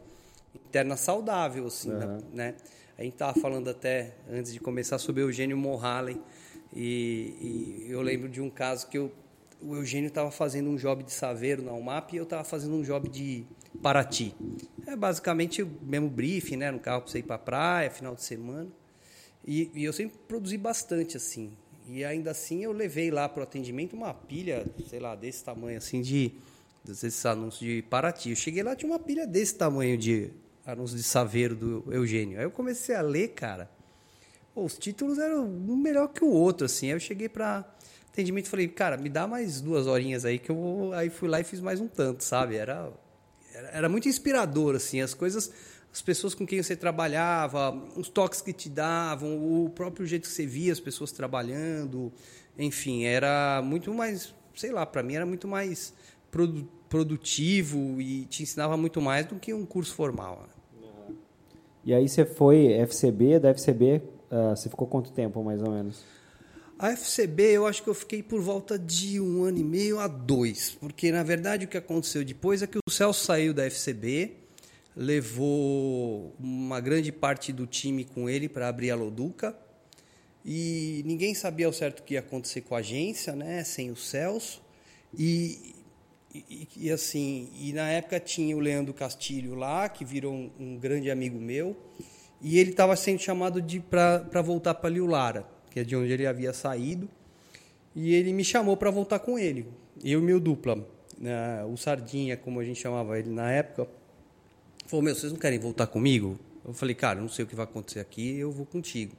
interna 0.53 0.95
saudável, 0.95 1.67
assim, 1.67 1.91
uhum. 1.91 2.21
né? 2.33 2.55
A 2.97 3.03
gente 3.03 3.13
estava 3.13 3.39
falando 3.39 3.69
até, 3.69 4.15
antes 4.29 4.51
de 4.51 4.59
começar, 4.59 4.97
sobre 4.97 5.21
o 5.21 5.27
Eugênio 5.27 5.55
Morhalen, 5.55 6.19
e, 6.73 7.85
e 7.87 7.91
eu 7.91 8.01
lembro 8.01 8.27
de 8.27 8.41
um 8.41 8.49
caso 8.49 8.87
que 8.87 8.97
eu, 8.97 9.11
o 9.61 9.75
Eugênio 9.75 10.07
estava 10.07 10.31
fazendo 10.31 10.69
um 10.69 10.75
job 10.75 11.03
de 11.03 11.11
Saveiro 11.11 11.61
na 11.61 11.73
UMAP 11.73 12.13
e 12.13 12.17
eu 12.17 12.23
estava 12.23 12.43
fazendo 12.43 12.75
um 12.75 12.81
job 12.81 13.09
de 13.09 13.45
Paraty. 13.81 14.35
É 14.85 14.95
basicamente 14.95 15.61
o 15.61 15.71
mesmo 15.81 16.09
briefing, 16.09 16.57
né? 16.57 16.71
No 16.71 16.79
carro 16.79 17.01
para 17.01 17.11
você 17.11 17.19
ir 17.19 17.23
para 17.23 17.35
a 17.35 17.39
praia, 17.39 17.89
final 17.89 18.15
de 18.15 18.23
semana. 18.23 18.67
E, 19.45 19.71
e, 19.73 19.83
eu 19.85 19.93
sempre 19.93 20.17
produzi 20.27 20.57
bastante, 20.57 21.15
assim. 21.17 21.53
E 21.89 22.03
ainda 22.03 22.31
assim 22.31 22.63
eu 22.63 22.71
levei 22.71 23.09
lá 23.11 23.27
para 23.29 23.41
o 23.41 23.43
atendimento 23.43 23.95
uma 23.95 24.13
pilha, 24.13 24.65
sei 24.89 24.99
lá, 24.99 25.15
desse 25.15 25.43
tamanho, 25.43 25.77
assim, 25.77 26.01
de 26.01 26.31
desses 26.83 27.25
anúncios 27.25 27.59
de 27.59 27.81
Paraty. 27.81 28.29
Eu 28.29 28.35
cheguei 28.35 28.63
lá, 28.63 28.75
tinha 28.75 28.91
uma 28.91 28.99
pilha 28.99 29.27
desse 29.27 29.55
tamanho 29.55 29.97
de 29.97 30.29
anúncios 30.65 31.01
de 31.01 31.07
Saveiro 31.07 31.55
do 31.55 31.93
Eugênio. 31.93 32.37
Aí 32.37 32.45
eu 32.45 32.51
comecei 32.51 32.95
a 32.95 33.01
ler, 33.01 33.29
cara. 33.29 33.69
Pô, 34.53 34.63
os 34.63 34.77
títulos 34.77 35.19
eram 35.19 35.45
um 35.45 35.75
melhor 35.75 36.07
que 36.07 36.23
o 36.23 36.29
outro, 36.29 36.65
assim. 36.65 36.87
Aí 36.87 36.93
eu 36.93 36.99
cheguei 36.99 37.29
para 37.29 37.65
atendimento 38.11 38.45
e 38.45 38.49
falei, 38.49 38.67
cara, 38.67 38.97
me 38.97 39.09
dá 39.09 39.27
mais 39.27 39.61
duas 39.61 39.85
horinhas 39.85 40.25
aí 40.25 40.39
que 40.39 40.49
eu 40.49 40.55
vou... 40.55 40.93
Aí 40.93 41.09
fui 41.09 41.27
lá 41.27 41.39
e 41.39 41.43
fiz 41.43 41.59
mais 41.59 41.79
um 41.79 41.87
tanto, 41.87 42.23
sabe? 42.23 42.55
Era 42.55 42.91
era, 43.57 43.69
era 43.69 43.89
muito 43.89 44.07
inspirador, 44.07 44.75
assim, 44.75 45.01
as 45.01 45.13
coisas, 45.13 45.51
as 45.97 46.01
pessoas 46.03 46.35
com 46.35 46.45
quem 46.45 46.61
você 46.61 46.75
trabalhava, 46.75 47.75
os 47.95 48.07
toques 48.07 48.39
que 48.39 48.53
te 48.53 48.69
davam, 48.69 49.35
o 49.35 49.67
próprio 49.67 50.05
jeito 50.05 50.27
que 50.27 50.33
você 50.33 50.45
via 50.45 50.71
as 50.71 50.79
pessoas 50.79 51.11
trabalhando, 51.11 52.13
enfim, 52.55 53.05
era 53.05 53.63
muito 53.63 53.91
mais, 53.91 54.31
sei 54.55 54.71
lá, 54.71 54.85
para 54.85 55.01
mim 55.01 55.15
era 55.15 55.25
muito 55.25 55.47
mais 55.47 55.93
produ 56.29 56.67
produtivo 56.87 57.99
e 57.99 58.25
te 58.25 58.43
ensinava 58.43 58.77
muito 58.77 59.01
mais 59.01 59.25
do 59.25 59.35
que 59.35 59.53
um 59.53 59.65
curso 59.65 59.93
formal. 59.93 60.47
Né? 60.79 61.15
E 61.83 61.93
aí 61.93 62.07
você 62.07 62.23
foi 62.23 62.71
FCB, 62.73 63.39
da 63.39 63.49
FCB, 63.49 64.01
uh, 64.31 64.55
você 64.55 64.69
ficou 64.69 64.87
quanto 64.87 65.11
tempo 65.11 65.43
mais 65.43 65.61
ou 65.63 65.71
menos? 65.71 66.05
A 66.77 66.91
FCB, 66.91 67.43
eu 67.43 67.65
acho 67.65 67.83
que 67.83 67.89
eu 67.89 67.95
fiquei 67.95 68.21
por 68.21 68.39
volta 68.39 68.77
de 68.77 69.19
um 69.19 69.43
ano 69.43 69.57
e 69.57 69.63
meio 69.63 69.99
a 69.99 70.07
dois, 70.07 70.77
porque 70.79 71.11
na 71.11 71.23
verdade 71.23 71.65
o 71.65 71.67
que 71.67 71.77
aconteceu 71.77 72.23
depois 72.23 72.61
é 72.61 72.67
que 72.67 72.77
o 72.77 72.91
Celso 72.91 73.25
saiu 73.25 73.53
da 73.53 73.65
FCB, 73.65 74.46
levou 74.97 76.35
uma 76.39 76.81
grande 76.81 77.11
parte 77.11 77.53
do 77.53 77.67
time 77.67 78.03
com 78.03 78.27
ele 78.27 78.49
para 78.49 78.67
abrir 78.67 78.89
a 78.89 78.95
Loduca 78.95 79.55
e 80.43 81.03
ninguém 81.05 81.35
sabia 81.35 81.67
ao 81.67 81.73
certo 81.73 81.99
o 81.99 82.03
que 82.03 82.15
ia 82.15 82.19
acontecer 82.19 82.61
com 82.61 82.75
a 82.75 82.79
agência, 82.79 83.35
né, 83.35 83.63
sem 83.63 83.91
o 83.91 83.95
Celso. 83.95 84.61
E, 85.17 85.75
e, 86.33 86.67
e 86.75 86.91
assim, 86.91 87.49
e 87.55 87.71
na 87.73 87.89
época 87.89 88.19
tinha 88.19 88.57
o 88.57 88.59
Leandro 88.59 88.93
Castilho 88.93 89.53
lá, 89.53 89.87
que 89.87 90.03
virou 90.03 90.33
um, 90.33 90.51
um 90.59 90.77
grande 90.77 91.11
amigo 91.11 91.39
meu, 91.39 91.77
e 92.41 92.57
ele 92.57 92.71
estava 92.71 92.95
sendo 92.95 93.19
chamado 93.19 93.63
para 93.89 94.41
voltar 94.41 94.73
para 94.73 94.89
Liu 94.89 95.05
Lara 95.05 95.57
que 95.77 95.81
é 95.81 95.83
de 95.83 95.95
onde 95.95 96.11
ele 96.11 96.25
havia 96.25 96.53
saído. 96.53 97.07
E 97.95 98.15
ele 98.15 98.33
me 98.33 98.43
chamou 98.43 98.75
para 98.75 98.89
voltar 98.89 99.19
com 99.19 99.37
ele. 99.37 99.67
Eu 100.03 100.19
e 100.19 100.23
meu 100.23 100.39
dupla. 100.39 100.83
Né? 101.19 101.63
O 101.65 101.77
Sardinha, 101.77 102.35
como 102.35 102.59
a 102.59 102.63
gente 102.63 102.79
chamava 102.79 103.19
ele 103.19 103.29
na 103.29 103.51
época, 103.51 103.87
falou: 104.87 105.03
Meu, 105.03 105.13
vocês 105.13 105.31
não 105.31 105.39
querem 105.39 105.59
voltar 105.59 105.87
comigo? 105.87 106.39
Eu 106.65 106.73
falei: 106.73 106.95
Cara, 106.95 107.21
não 107.21 107.29
sei 107.29 107.45
o 107.45 107.47
que 107.47 107.55
vai 107.55 107.65
acontecer 107.65 107.99
aqui, 107.99 108.37
eu 108.37 108.51
vou 108.51 108.65
contigo. 108.65 109.15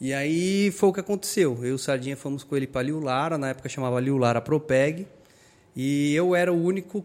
E 0.00 0.12
aí 0.12 0.70
foi 0.72 0.88
o 0.88 0.92
que 0.92 1.00
aconteceu. 1.00 1.58
Eu 1.62 1.68
e 1.68 1.72
o 1.72 1.78
Sardinha 1.78 2.16
fomos 2.16 2.42
com 2.42 2.56
ele 2.56 2.66
para 2.66 2.82
Liu 2.82 2.98
Lara, 2.98 3.38
na 3.38 3.50
época 3.50 3.68
chamava 3.68 4.00
Liu 4.00 4.16
Lara 4.16 4.40
Propeg. 4.40 5.06
E 5.76 6.14
eu 6.14 6.34
era 6.34 6.52
o 6.52 6.60
único 6.60 7.04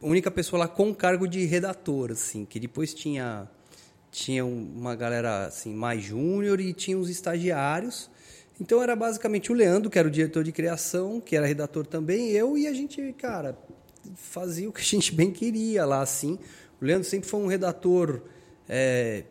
única 0.00 0.30
pessoa 0.30 0.60
lá 0.60 0.68
com 0.68 0.92
cargo 0.92 1.28
de 1.28 1.44
redator, 1.44 2.10
assim, 2.10 2.44
que 2.44 2.58
depois 2.58 2.92
tinha 2.92 3.48
tinha 4.10 4.44
uma 4.44 4.94
galera 4.94 5.46
assim 5.46 5.72
mais 5.72 6.02
júnior 6.02 6.60
e 6.60 6.72
tinha 6.74 6.98
os 6.98 7.08
estagiários. 7.08 8.10
Então 8.60 8.82
era 8.82 8.94
basicamente 8.94 9.50
o 9.50 9.54
Leandro, 9.54 9.88
que 9.88 9.98
era 9.98 10.06
o 10.06 10.10
diretor 10.10 10.44
de 10.44 10.52
criação, 10.52 11.20
que 11.20 11.34
era 11.34 11.46
redator 11.46 11.86
também, 11.86 12.30
eu 12.30 12.58
e 12.58 12.66
a 12.66 12.72
gente, 12.74 13.12
cara, 13.14 13.56
fazia 14.14 14.68
o 14.68 14.72
que 14.72 14.80
a 14.80 14.84
gente 14.84 15.14
bem 15.14 15.30
queria 15.30 15.86
lá, 15.86 16.02
assim. 16.02 16.38
O 16.82 16.84
Leandro 16.84 17.08
sempre 17.08 17.28
foi 17.28 17.38
um 17.38 17.46
redator, 17.46 18.22
é, 18.68 19.22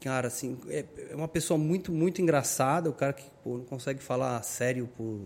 cara, 0.00 0.28
assim, 0.28 0.56
é, 0.68 0.84
é 1.10 1.16
uma 1.16 1.26
pessoa 1.26 1.58
muito, 1.58 1.90
muito 1.90 2.22
engraçada, 2.22 2.88
o 2.88 2.92
cara 2.92 3.12
que 3.12 3.24
pô, 3.42 3.58
não 3.58 3.64
consegue 3.64 4.00
falar 4.00 4.40
sério 4.44 4.88
por 4.96 5.18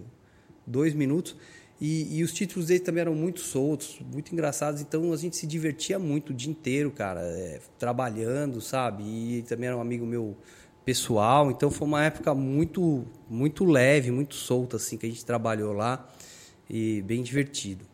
dois 0.67 0.95
minutos. 0.95 1.37
E, 1.79 2.19
e, 2.19 2.23
os 2.23 2.33
títulos 2.33 2.69
dele 2.69 2.81
também 2.81 3.03
eram 3.03 3.15
muito 3.15 3.41
soltos, 3.41 4.01
muito 4.01 4.33
engraçados, 4.33 4.81
então 4.81 5.13
a 5.13 5.17
gente 5.17 5.37
se 5.37 5.47
divertia 5.47 5.99
muito 5.99 6.31
o 6.31 6.33
dia 6.33 6.51
inteiro, 6.51 6.91
cara, 6.91 7.21
é, 7.21 7.61
trabalhando, 7.79 8.63
sabe? 8.63 9.03
E 9.03 9.43
também 9.43 9.69
era 9.69 9.77
um 9.77 9.81
amigo 9.83 10.07
meu 10.07 10.35
pessoal, 10.87 11.51
então 11.51 11.71
foi 11.71 11.87
uma 11.87 12.03
época 12.03 12.35
muito, 12.35 13.05
muito 13.29 13.63
leve, 13.63 14.11
muito 14.11 14.37
solta, 14.37 14.77
assim, 14.77 14.97
que 14.97 15.05
a 15.05 15.09
gente 15.11 15.25
trabalhou 15.25 15.75
lá 15.75 16.09
e 16.71 17.03
bem 17.03 17.23
divertido. 17.23 17.85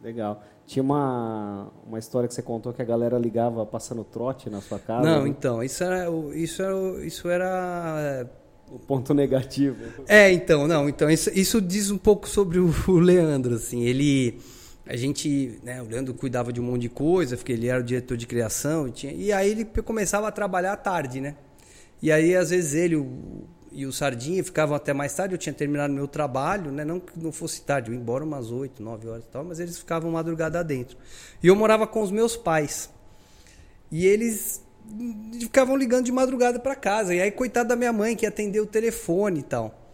Legal. 0.00 0.42
Tinha 0.68 0.82
uma, 0.82 1.72
uma 1.86 1.98
história 1.98 2.28
que 2.28 2.34
você 2.34 2.42
contou 2.42 2.74
que 2.74 2.82
a 2.82 2.84
galera 2.84 3.18
ligava 3.18 3.64
passando 3.64 4.04
trote 4.04 4.50
na 4.50 4.60
sua 4.60 4.78
casa. 4.78 5.02
Não, 5.02 5.22
né? 5.22 5.28
então, 5.30 5.62
isso 5.62 5.82
era, 5.82 6.10
isso 6.34 6.62
era, 6.62 7.06
isso 7.06 7.28
era 7.30 8.30
o 8.70 8.78
ponto 8.78 9.14
negativo. 9.14 9.78
É, 10.06 10.30
então, 10.30 10.68
não, 10.68 10.86
então 10.86 11.08
isso, 11.08 11.30
isso 11.30 11.58
diz 11.58 11.90
um 11.90 11.96
pouco 11.96 12.28
sobre 12.28 12.58
o, 12.58 12.70
o 12.86 12.98
Leandro, 12.98 13.54
assim, 13.54 13.80
ele 13.84 14.38
a 14.86 14.94
gente, 14.94 15.58
né, 15.62 15.82
o 15.82 15.86
Leandro 15.86 16.12
cuidava 16.12 16.52
de 16.52 16.60
um 16.60 16.64
monte 16.64 16.82
de 16.82 16.88
coisa, 16.90 17.34
porque 17.34 17.52
ele 17.52 17.66
era 17.66 17.80
o 17.80 17.82
diretor 17.82 18.18
de 18.18 18.26
criação, 18.26 18.86
e, 18.88 18.90
tinha, 18.90 19.12
e 19.14 19.32
aí 19.32 19.50
ele 19.50 19.64
começava 19.64 20.28
a 20.28 20.30
trabalhar 20.30 20.74
à 20.74 20.76
tarde, 20.76 21.18
né? 21.18 21.34
E 22.02 22.12
aí, 22.12 22.36
às 22.36 22.50
vezes, 22.50 22.74
ele 22.74 22.96
o, 22.96 23.06
e 23.78 23.86
o 23.86 23.92
Sardinha 23.92 24.42
ficavam 24.42 24.74
até 24.74 24.92
mais 24.92 25.14
tarde, 25.14 25.34
eu 25.34 25.38
tinha 25.38 25.52
terminado 25.52 25.94
meu 25.94 26.08
trabalho, 26.08 26.72
né? 26.72 26.84
Não 26.84 26.98
que 26.98 27.16
não 27.16 27.30
fosse 27.30 27.62
tarde, 27.62 27.90
eu 27.90 27.94
ia 27.94 28.00
embora 28.00 28.24
umas 28.24 28.50
8, 28.50 28.82
9 28.82 29.06
horas 29.06 29.22
e 29.22 29.28
tal, 29.28 29.44
mas 29.44 29.60
eles 29.60 29.78
ficavam 29.78 30.10
madrugada 30.10 30.64
dentro. 30.64 30.96
E 31.40 31.46
eu 31.46 31.54
morava 31.54 31.86
com 31.86 32.02
os 32.02 32.10
meus 32.10 32.36
pais. 32.36 32.90
E 33.88 34.04
eles 34.04 34.66
ficavam 35.38 35.76
ligando 35.76 36.06
de 36.06 36.10
madrugada 36.10 36.58
para 36.58 36.74
casa. 36.74 37.14
E 37.14 37.20
aí, 37.20 37.30
coitado 37.30 37.68
da 37.68 37.76
minha 37.76 37.92
mãe, 37.92 38.16
que 38.16 38.26
atendeu 38.26 38.64
o 38.64 38.66
telefone 38.66 39.38
e 39.38 39.42
tal. 39.44 39.92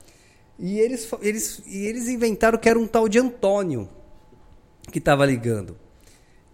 E 0.59 0.79
eles, 0.81 1.07
eles, 1.21 1.63
e 1.67 1.85
eles 1.85 2.09
inventaram 2.09 2.57
que 2.57 2.71
era 2.71 2.79
um 2.79 2.87
tal 2.87 3.07
de 3.07 3.19
Antônio 3.19 3.87
que 4.91 4.99
estava 4.99 5.27
ligando. 5.27 5.77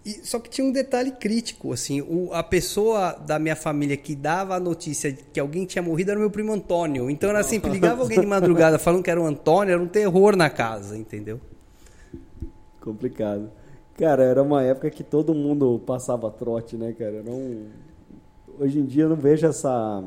E, 0.04 0.26
só 0.26 0.38
que 0.38 0.49
tinha 0.49 0.66
um 0.66 0.73
detalhe 0.73 1.11
crítico, 1.12 1.73
assim, 1.73 2.00
o, 2.00 2.30
a 2.33 2.42
pessoa 2.42 3.12
da 3.12 3.38
minha 3.38 3.57
família 3.57 3.97
que 3.97 4.14
dava 4.14 4.54
a 4.54 4.61
notícia 4.61 5.12
de 5.12 5.23
que 5.25 5.38
alguém 5.38 5.66
tinha 5.66 5.83
morrido 5.83 6.11
era 6.11 6.19
o 6.19 6.23
meu 6.23 6.30
primo 6.30 6.52
Antônio. 6.52 7.11
Então 7.11 7.28
era 7.28 7.42
sempre 7.42 7.71
ligava 7.71 8.02
alguém 8.02 8.19
de 8.21 8.26
madrugada 8.26 8.78
falando 8.78 9.02
que 9.02 9.11
era 9.11 9.21
o 9.21 9.26
Antônio, 9.26 9.73
era 9.73 9.83
um 9.83 9.88
terror 9.88 10.37
na 10.37 10.49
casa, 10.49 10.97
entendeu? 10.97 11.38
Complicado. 12.80 13.50
Cara, 13.99 14.25
era 14.25 14.42
uma 14.42 14.62
época 14.62 14.88
que 14.90 15.04
todo 15.04 15.35
mundo 15.35 15.78
passava 15.87 16.30
trote, 16.30 16.76
né, 16.76 16.95
cara? 16.99 17.23
Não... 17.23 17.66
Hoje 18.59 18.78
em 18.78 18.87
dia 18.87 19.04
eu 19.04 19.11
não 19.11 19.16
vejo 19.16 19.47
essa. 19.47 20.02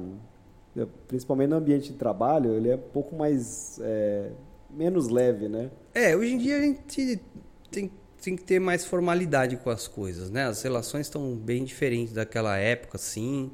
Principalmente 1.07 1.49
no 1.49 1.57
ambiente 1.57 1.91
de 1.91 1.99
trabalho, 1.99 2.55
ele 2.55 2.69
é 2.69 2.75
um 2.75 2.89
pouco 2.91 3.15
mais. 3.15 3.79
É... 3.83 4.31
menos 4.71 5.07
leve, 5.07 5.47
né? 5.47 5.69
É, 5.93 6.15
hoje 6.15 6.33
em 6.33 6.37
dia 6.39 6.57
a 6.57 6.61
gente 6.61 7.21
tem 7.69 7.91
tem 8.23 8.35
que 8.37 8.43
ter 8.43 8.59
mais 8.59 8.85
formalidade 8.85 9.57
com 9.57 9.69
as 9.69 9.87
coisas, 9.87 10.29
né? 10.29 10.45
As 10.45 10.61
relações 10.63 11.07
estão 11.07 11.35
bem 11.35 11.63
diferentes 11.65 12.13
daquela 12.13 12.57
época, 12.57 12.97
sim. 12.97 13.51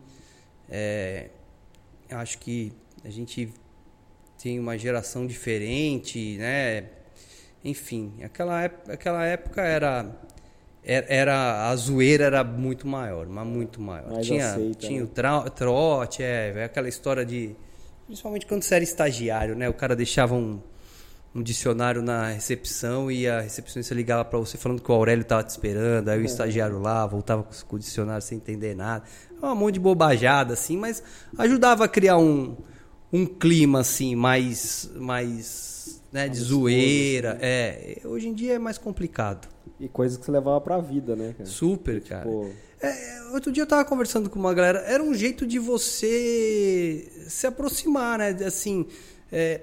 É, 0.69 1.29
acho 2.11 2.37
que 2.37 2.71
a 3.03 3.09
gente 3.09 3.51
tem 4.41 4.59
uma 4.59 4.77
geração 4.77 5.25
diferente, 5.25 6.37
né? 6.37 6.85
Enfim, 7.65 8.13
aquela 8.23 8.61
época, 8.61 8.93
aquela 8.93 9.25
época 9.25 9.61
era, 9.61 10.05
era, 10.83 11.05
era 11.09 11.69
a 11.69 11.75
zoeira 11.75 12.25
era 12.25 12.43
muito 12.43 12.87
maior, 12.87 13.27
mas 13.27 13.47
muito 13.47 13.81
maior. 13.81 14.11
Mais 14.11 14.25
tinha 14.25 14.51
aceita, 14.51 14.79
tinha 14.87 14.99
né? 14.99 15.05
o 15.05 15.07
tra- 15.07 15.49
trote, 15.49 16.21
é, 16.21 16.63
aquela 16.63 16.87
história 16.87 17.25
de 17.25 17.55
principalmente 18.05 18.45
quando 18.45 18.63
você 18.63 18.75
era 18.75 18.83
estagiário, 18.83 19.55
né? 19.55 19.67
O 19.67 19.73
cara 19.73 19.95
deixava 19.95 20.35
um 20.35 20.61
um 21.33 21.43
dicionário 21.43 22.01
na 22.01 22.27
recepção 22.27 23.11
e 23.11 23.27
a 23.27 23.41
recepcionista 23.41 23.93
ligava 23.93 24.25
para 24.25 24.39
você 24.39 24.57
falando 24.57 24.81
que 24.81 24.91
o 24.91 24.95
Aurélio 24.95 25.21
estava 25.21 25.43
te 25.43 25.49
esperando, 25.49 26.09
aí 26.09 26.19
o 26.19 26.25
estagiário 26.25 26.79
lá 26.79 27.05
voltava 27.05 27.43
com 27.43 27.75
o 27.75 27.79
dicionário 27.79 28.21
sem 28.21 28.37
entender 28.37 28.75
nada. 28.75 29.03
É 29.41 29.45
um 29.45 29.55
monte 29.55 29.75
de 29.75 29.79
bobajada 29.79 30.53
assim, 30.53 30.75
mas 30.75 31.03
ajudava 31.37 31.85
a 31.85 31.87
criar 31.87 32.17
um, 32.17 32.57
um 33.13 33.25
clima 33.25 33.81
assim 33.81 34.15
mais 34.15 34.89
mais 34.95 36.01
né, 36.11 36.27
de 36.27 36.39
zoeira. 36.39 37.37
É, 37.41 38.01
hoje 38.03 38.27
em 38.27 38.33
dia 38.33 38.53
é 38.53 38.59
mais 38.59 38.77
complicado. 38.77 39.47
E 39.79 39.87
coisas 39.87 40.17
que 40.17 40.25
você 40.25 40.31
levava 40.31 40.59
pra 40.59 40.79
vida, 40.79 41.15
né, 41.15 41.33
cara? 41.37 41.49
Super, 41.49 42.01
cara. 42.01 42.23
Pô, 42.23 42.49
É, 42.81 43.21
outro 43.31 43.51
dia 43.51 43.63
eu 43.63 43.67
tava 43.67 43.85
conversando 43.85 44.29
com 44.29 44.39
uma 44.39 44.53
galera, 44.53 44.79
era 44.79 45.01
um 45.01 45.13
jeito 45.13 45.45
de 45.45 45.59
você 45.59 47.07
se 47.27 47.47
aproximar, 47.47 48.17
né? 48.17 48.29
Assim, 48.45 48.87
é, 49.31 49.61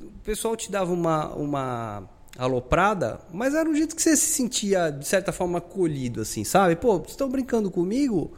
o 0.00 0.24
pessoal 0.24 0.56
te 0.56 0.70
dava 0.70 0.92
uma, 0.92 1.34
uma 1.34 2.10
aloprada, 2.36 3.20
mas 3.32 3.54
era 3.54 3.68
um 3.68 3.74
jeito 3.74 3.96
que 3.96 4.02
você 4.02 4.16
se 4.16 4.26
sentia, 4.26 4.90
de 4.90 5.06
certa 5.06 5.32
forma, 5.32 5.58
acolhido, 5.58 6.20
assim, 6.20 6.44
sabe? 6.44 6.76
Pô, 6.76 6.98
vocês 6.98 7.10
estão 7.10 7.28
brincando 7.28 7.70
comigo? 7.70 8.32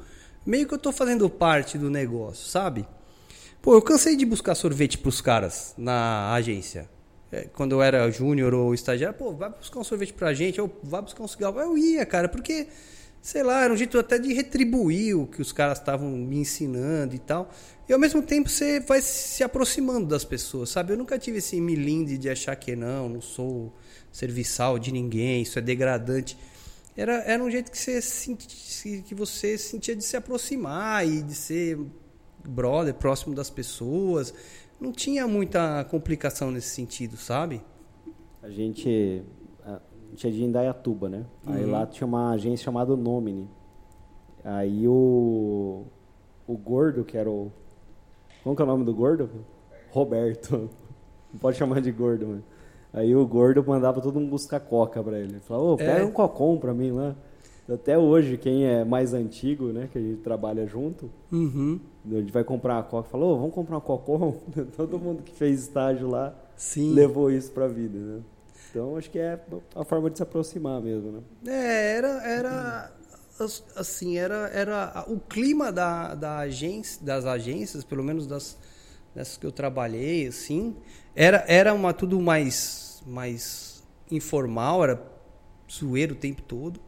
Meio 0.47 0.67
que 0.67 0.75
eu 0.75 0.79
tô 0.79 0.91
fazendo 0.91 1.29
parte 1.29 1.77
do 1.77 1.91
negócio, 1.91 2.49
sabe? 2.49 2.87
Pô, 3.61 3.75
eu 3.75 3.83
cansei 3.83 4.17
de 4.17 4.25
buscar 4.25 4.55
sorvete 4.55 4.97
pros 4.97 5.21
caras 5.21 5.75
na 5.77 6.33
agência. 6.33 6.89
É, 7.31 7.43
quando 7.55 7.73
eu 7.73 7.83
era 7.83 8.11
júnior 8.11 8.55
ou 8.55 8.73
estagiário, 8.75 9.17
pô, 9.17 9.33
vai 9.33 9.51
buscar 9.51 9.79
um 9.79 9.85
sorvete 9.85 10.15
pra 10.15 10.33
gente, 10.33 10.61
ou 10.61 10.71
vai 10.83 11.03
buscar 11.03 11.23
um 11.23 11.29
cigarro. 11.29 11.61
Eu 11.61 11.77
ia, 11.77 12.05
cara, 12.07 12.29
porque, 12.29 12.67
sei 13.23 13.43
lá, 13.43 13.65
era 13.65 13.73
um 13.73 13.77
jeito 13.77 13.99
até 13.99 14.19
de 14.19 14.33
retribuir 14.33 15.17
o 15.17 15.27
que 15.27 15.43
os 15.43 15.53
caras 15.53 15.79
estavam 15.79 16.11
me 16.11 16.39
ensinando 16.39 17.15
e 17.15 17.19
tal. 17.19 17.51
E 17.89 17.93
ao 17.93 17.99
mesmo 17.99 18.23
tempo 18.23 18.49
você 18.49 18.81
vai 18.81 19.03
se 19.03 19.43
aproximando 19.43 20.07
das 20.07 20.25
pessoas, 20.25 20.71
sabe? 20.71 20.93
Eu 20.93 20.97
nunca 20.97 21.19
tive 21.19 21.39
esse 21.39 21.61
milinde 21.61 22.17
de 22.17 22.31
achar 22.31 22.55
que 22.57 22.75
não, 22.77 23.09
não 23.09 23.21
sou 23.21 23.73
serviçal 24.13 24.79
de 24.79 24.93
ninguém, 24.93 25.43
isso 25.43 25.59
é 25.59 25.63
degradante. 25.63 26.37
Era, 26.97 27.15
era 27.23 27.43
um 27.43 27.51
jeito 27.51 27.71
que 27.71 27.79
você, 27.79 28.01
senti- 28.01 29.03
que 29.07 29.15
você 29.15 29.57
sentia 29.59 29.95
de 29.97 30.05
se 30.05 30.17
aproximar 30.17 31.07
e 31.07 31.23
de 31.23 31.35
ser 31.35 31.79
brother, 32.45 32.95
próximo 32.95 33.35
das 33.35 33.51
pessoas. 33.51 34.33
Não 34.81 34.93
tinha 34.93 35.27
muita 35.27 35.85
complicação 35.85 36.51
nesse 36.51 36.69
sentido, 36.75 37.17
sabe? 37.17 37.61
a 38.43 38.49
gente. 38.49 39.23
A 40.11 40.17
gente 40.17 40.27
é 40.27 40.31
de 40.31 40.45
Indaiatuba, 40.45 41.09
né? 41.09 41.25
Aí 41.47 41.65
Uhum. 41.65 41.71
lá 41.71 41.87
tinha 41.87 42.07
uma 42.07 42.33
agência 42.33 42.65
chamada 42.65 42.97
Nomine. 42.97 43.49
Aí 44.45 44.87
o. 44.89 45.85
O 46.49 46.57
gordo, 46.57 47.05
que 47.05 47.17
era 47.17 47.31
o. 47.31 47.53
Como 48.43 48.57
que 48.57 48.63
é 48.63 48.65
o 48.65 48.69
nome 48.69 48.85
do 48.85 48.93
gordo? 48.95 49.31
Roberto. 49.91 50.69
Não 51.33 51.39
pode 51.41 51.57
chamar 51.57 51.81
de 51.81 51.93
gordo, 51.93 52.27
mano. 52.27 52.45
Aí 52.93 53.15
o 53.15 53.25
gordo 53.25 53.63
mandava 53.65 54.01
todo 54.01 54.19
mundo 54.19 54.31
buscar 54.31 54.59
coca 54.59 55.01
pra 55.03 55.17
ele. 55.19 55.35
Ele 55.35 55.41
Falava, 55.41 55.67
ô, 55.67 55.77
pega 55.77 56.01
É. 56.01 56.05
um 56.05 56.11
cocom 56.11 56.59
pra 56.59 56.75
mim 56.75 56.91
lá. 56.91 57.15
Até 57.73 57.97
hoje, 57.97 58.37
quem 58.37 58.65
é 58.67 58.85
mais 58.85 59.15
antigo, 59.15 59.67
né, 59.67 59.89
que 59.93 59.97
a 59.97 60.01
gente 60.01 60.23
trabalha 60.23 60.67
junto, 60.67 61.09
Uhum. 61.31 61.79
a 62.05 62.15
gente 62.17 62.33
vai 62.33 62.43
comprar 62.43 62.75
uma 62.79 62.83
coca, 62.83 63.09
falou, 63.09 63.35
ô, 63.35 63.39
vamos 63.39 63.55
comprar 63.55 63.77
um 63.77 63.81
cocom? 63.81 64.35
Todo 64.77 64.99
mundo 64.99 65.23
que 65.23 65.33
fez 65.33 65.61
estágio 65.63 66.09
lá 66.09 66.35
Sim. 66.57 66.93
levou 66.95 67.31
isso 67.31 67.53
pra 67.53 67.69
vida, 67.69 67.97
né? 67.97 68.21
Então 68.71 68.97
acho 68.97 69.11
que 69.11 69.19
é 69.19 69.39
a 69.75 69.85
forma 69.85 70.09
de 70.11 70.17
se 70.19 70.23
aproximar 70.23 70.81
mesmo, 70.81 71.13
né? 71.13 71.23
É, 71.53 71.97
era, 71.97 72.09
era 72.25 72.93
as- 73.39 73.65
assim, 73.77 74.17
era, 74.17 74.49
era 74.53 75.05
o 75.09 75.19
clima 75.19 75.73
da, 75.73 76.15
da 76.15 76.39
agência, 76.39 77.05
das 77.05 77.25
agências, 77.25 77.85
pelo 77.85 78.05
menos 78.05 78.27
das 78.27 78.57
dessas 79.13 79.37
que 79.37 79.45
eu 79.45 79.51
trabalhei, 79.51 80.29
assim, 80.29 80.77
era, 81.17 81.45
era 81.49 81.75
uma 81.75 81.93
tudo 81.93 82.21
mais, 82.21 83.03
mais 83.05 83.83
informal, 84.09 84.85
era 84.85 85.03
zoeiro 85.69 86.15
o 86.15 86.17
tempo 86.19 86.43
todo. 86.43 86.81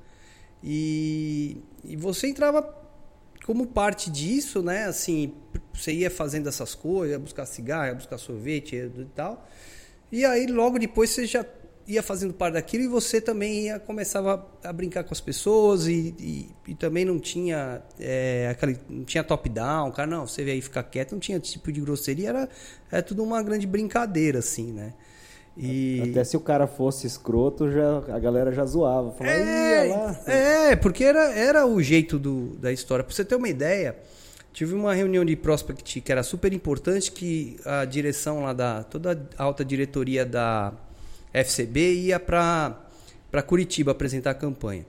E, 0.63 1.57
e 1.85 1.97
você 1.97 2.29
entrava 2.29 2.63
como 3.45 3.67
parte 3.67 4.09
disso, 4.09 4.63
né? 4.63 4.85
Assim, 4.85 5.35
você 5.75 5.93
ia 5.93 6.11
fazendo 6.11 6.49
essas 6.49 6.77
coisas, 6.77 7.11
ia 7.13 7.19
buscar 7.19 7.45
cigarro, 7.45 7.87
ia 7.87 7.95
buscar 7.97 8.19
sorvete 8.19 8.77
e 8.77 9.05
tal. 9.17 9.49
E 10.13 10.25
aí 10.25 10.47
logo 10.47 10.79
depois 10.79 11.11
você 11.11 11.27
já 11.27 11.45
ia 11.87 12.03
fazendo 12.03 12.33
parte 12.33 12.55
daquilo 12.55 12.85
e 12.85 12.87
você 12.87 13.21
também 13.21 13.67
ia 13.67 13.79
começava 13.79 14.47
a 14.63 14.73
brincar 14.73 15.05
com 15.05 15.13
as 15.13 15.21
pessoas 15.21 15.87
e, 15.87 16.15
e, 16.19 16.51
e 16.69 16.75
também 16.75 17.05
não 17.05 17.19
tinha 17.19 17.83
é, 17.99 18.49
aquele, 18.51 18.79
não 18.89 19.05
tinha 19.05 19.25
top 19.25 19.49
down, 19.49 19.91
cara, 19.91 20.09
não, 20.09 20.27
você 20.27 20.45
veio 20.45 20.57
aí 20.57 20.61
ficar 20.61 20.83
quieto, 20.85 21.13
não 21.13 21.19
tinha 21.19 21.39
tipo 21.41 21.73
de 21.73 21.81
grosseria, 21.81 22.29
era, 22.29 22.49
era 22.91 23.03
tudo 23.03 23.23
uma 23.23 23.43
grande 23.43 23.67
brincadeira 23.67 24.39
assim, 24.39 24.73
né? 24.73 24.93
E 25.57 26.01
Até 26.11 26.25
se 26.25 26.37
o 26.37 26.41
cara 26.41 26.67
fosse 26.67 27.07
escroto, 27.07 27.71
já, 27.71 27.99
a 28.09 28.19
galera 28.19 28.51
já 28.53 28.65
zoava. 28.65 29.13
Falava, 29.13 29.37
é, 29.37 29.87
ia 29.87 29.95
lá. 29.95 30.21
é, 30.27 30.77
porque 30.77 31.05
era, 31.05 31.31
era 31.35 31.67
o 31.67 31.83
jeito 31.83 32.19
do, 32.19 32.57
da 32.57 32.73
história. 32.73 33.05
Pra 33.05 33.15
você 33.15 33.23
ter 33.23 33.35
uma 33.35 33.49
ideia, 33.49 33.95
tive 34.51 34.75
uma 34.75 34.95
reunião 34.95 35.25
de 35.25 35.37
prospect 35.37 36.01
que 36.01 36.11
era 36.11 36.23
super 36.23 36.55
importante, 36.55 37.13
que 37.13 37.59
a 37.67 37.85
direção 37.85 38.45
lá 38.45 38.55
da. 38.55 38.83
toda 38.85 39.29
a 39.37 39.45
alta 39.45 39.63
diretoria 39.63 40.25
da 40.25 40.73
FCB 41.33 41.95
ia 41.95 42.21
para 42.21 43.43
Curitiba 43.47 43.93
apresentar 43.93 44.31
a 44.31 44.35
campanha. 44.35 44.85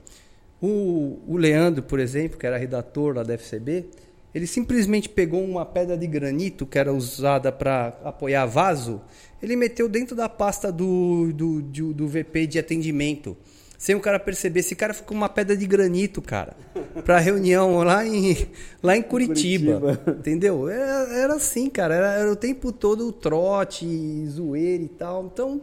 O, 0.60 1.20
o 1.26 1.36
Leandro, 1.36 1.82
por 1.82 1.98
exemplo, 2.00 2.38
que 2.38 2.46
era 2.46 2.56
redator 2.56 3.16
lá 3.16 3.22
da 3.22 3.34
FCB, 3.34 3.86
ele 4.34 4.46
simplesmente 4.46 5.08
pegou 5.08 5.44
uma 5.44 5.64
pedra 5.64 5.96
de 5.96 6.06
granito 6.06 6.66
que 6.66 6.78
era 6.78 6.92
usada 6.92 7.52
para 7.52 7.98
apoiar 8.02 8.46
vaso, 8.46 9.00
ele 9.42 9.56
meteu 9.56 9.88
dentro 9.88 10.16
da 10.16 10.28
pasta 10.28 10.72
do, 10.72 11.32
do, 11.32 11.62
do, 11.62 11.92
do 11.92 12.08
VP 12.08 12.46
de 12.46 12.58
atendimento. 12.58 13.36
Sem 13.76 13.94
o 13.94 14.00
cara 14.00 14.18
perceber, 14.18 14.60
esse 14.60 14.74
cara 14.74 14.94
ficou 14.94 15.14
uma 15.16 15.28
pedra 15.28 15.56
de 15.56 15.66
granito, 15.66 16.22
cara, 16.22 16.56
pra 17.04 17.18
reunião 17.18 17.82
lá 17.82 18.06
em, 18.06 18.48
lá 18.82 18.96
em 18.96 19.02
Curitiba. 19.02 19.78
Curitiba. 19.78 20.16
Entendeu? 20.18 20.68
Era, 20.68 21.14
era 21.14 21.34
assim, 21.34 21.68
cara. 21.68 21.94
Era, 21.94 22.12
era 22.14 22.32
o 22.32 22.36
tempo 22.36 22.72
todo 22.72 23.12
trote, 23.12 24.26
zoeira 24.26 24.82
e 24.82 24.88
tal. 24.88 25.26
Então, 25.30 25.60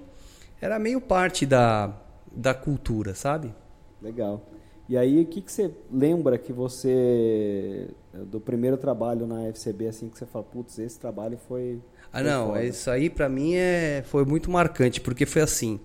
era 0.62 0.78
meio 0.78 1.02
parte 1.02 1.46
da, 1.46 1.92
da 2.32 2.54
cultura, 2.54 3.16
sabe? 3.16 3.54
Legal. 4.02 4.46
E 4.88 4.98
aí, 4.98 5.22
o 5.22 5.26
que, 5.26 5.42
que 5.42 5.52
você 5.52 5.72
lembra 5.92 6.38
que 6.38 6.54
você. 6.54 7.88
do 8.28 8.40
primeiro 8.40 8.78
trabalho 8.78 9.26
na 9.26 9.48
FCB, 9.48 9.88
assim, 9.88 10.10
que 10.10 10.18
você 10.18 10.26
fala, 10.26 10.44
putz, 10.44 10.78
esse 10.80 11.00
trabalho 11.00 11.40
foi. 11.48 11.82
Ah, 12.12 12.22
não, 12.22 12.48
foda. 12.48 12.64
isso 12.66 12.92
aí 12.92 13.10
para 13.10 13.30
mim 13.30 13.56
é, 13.56 14.04
foi 14.06 14.26
muito 14.26 14.52
marcante, 14.52 15.00
porque 15.00 15.26
foi 15.26 15.42
assim. 15.42 15.80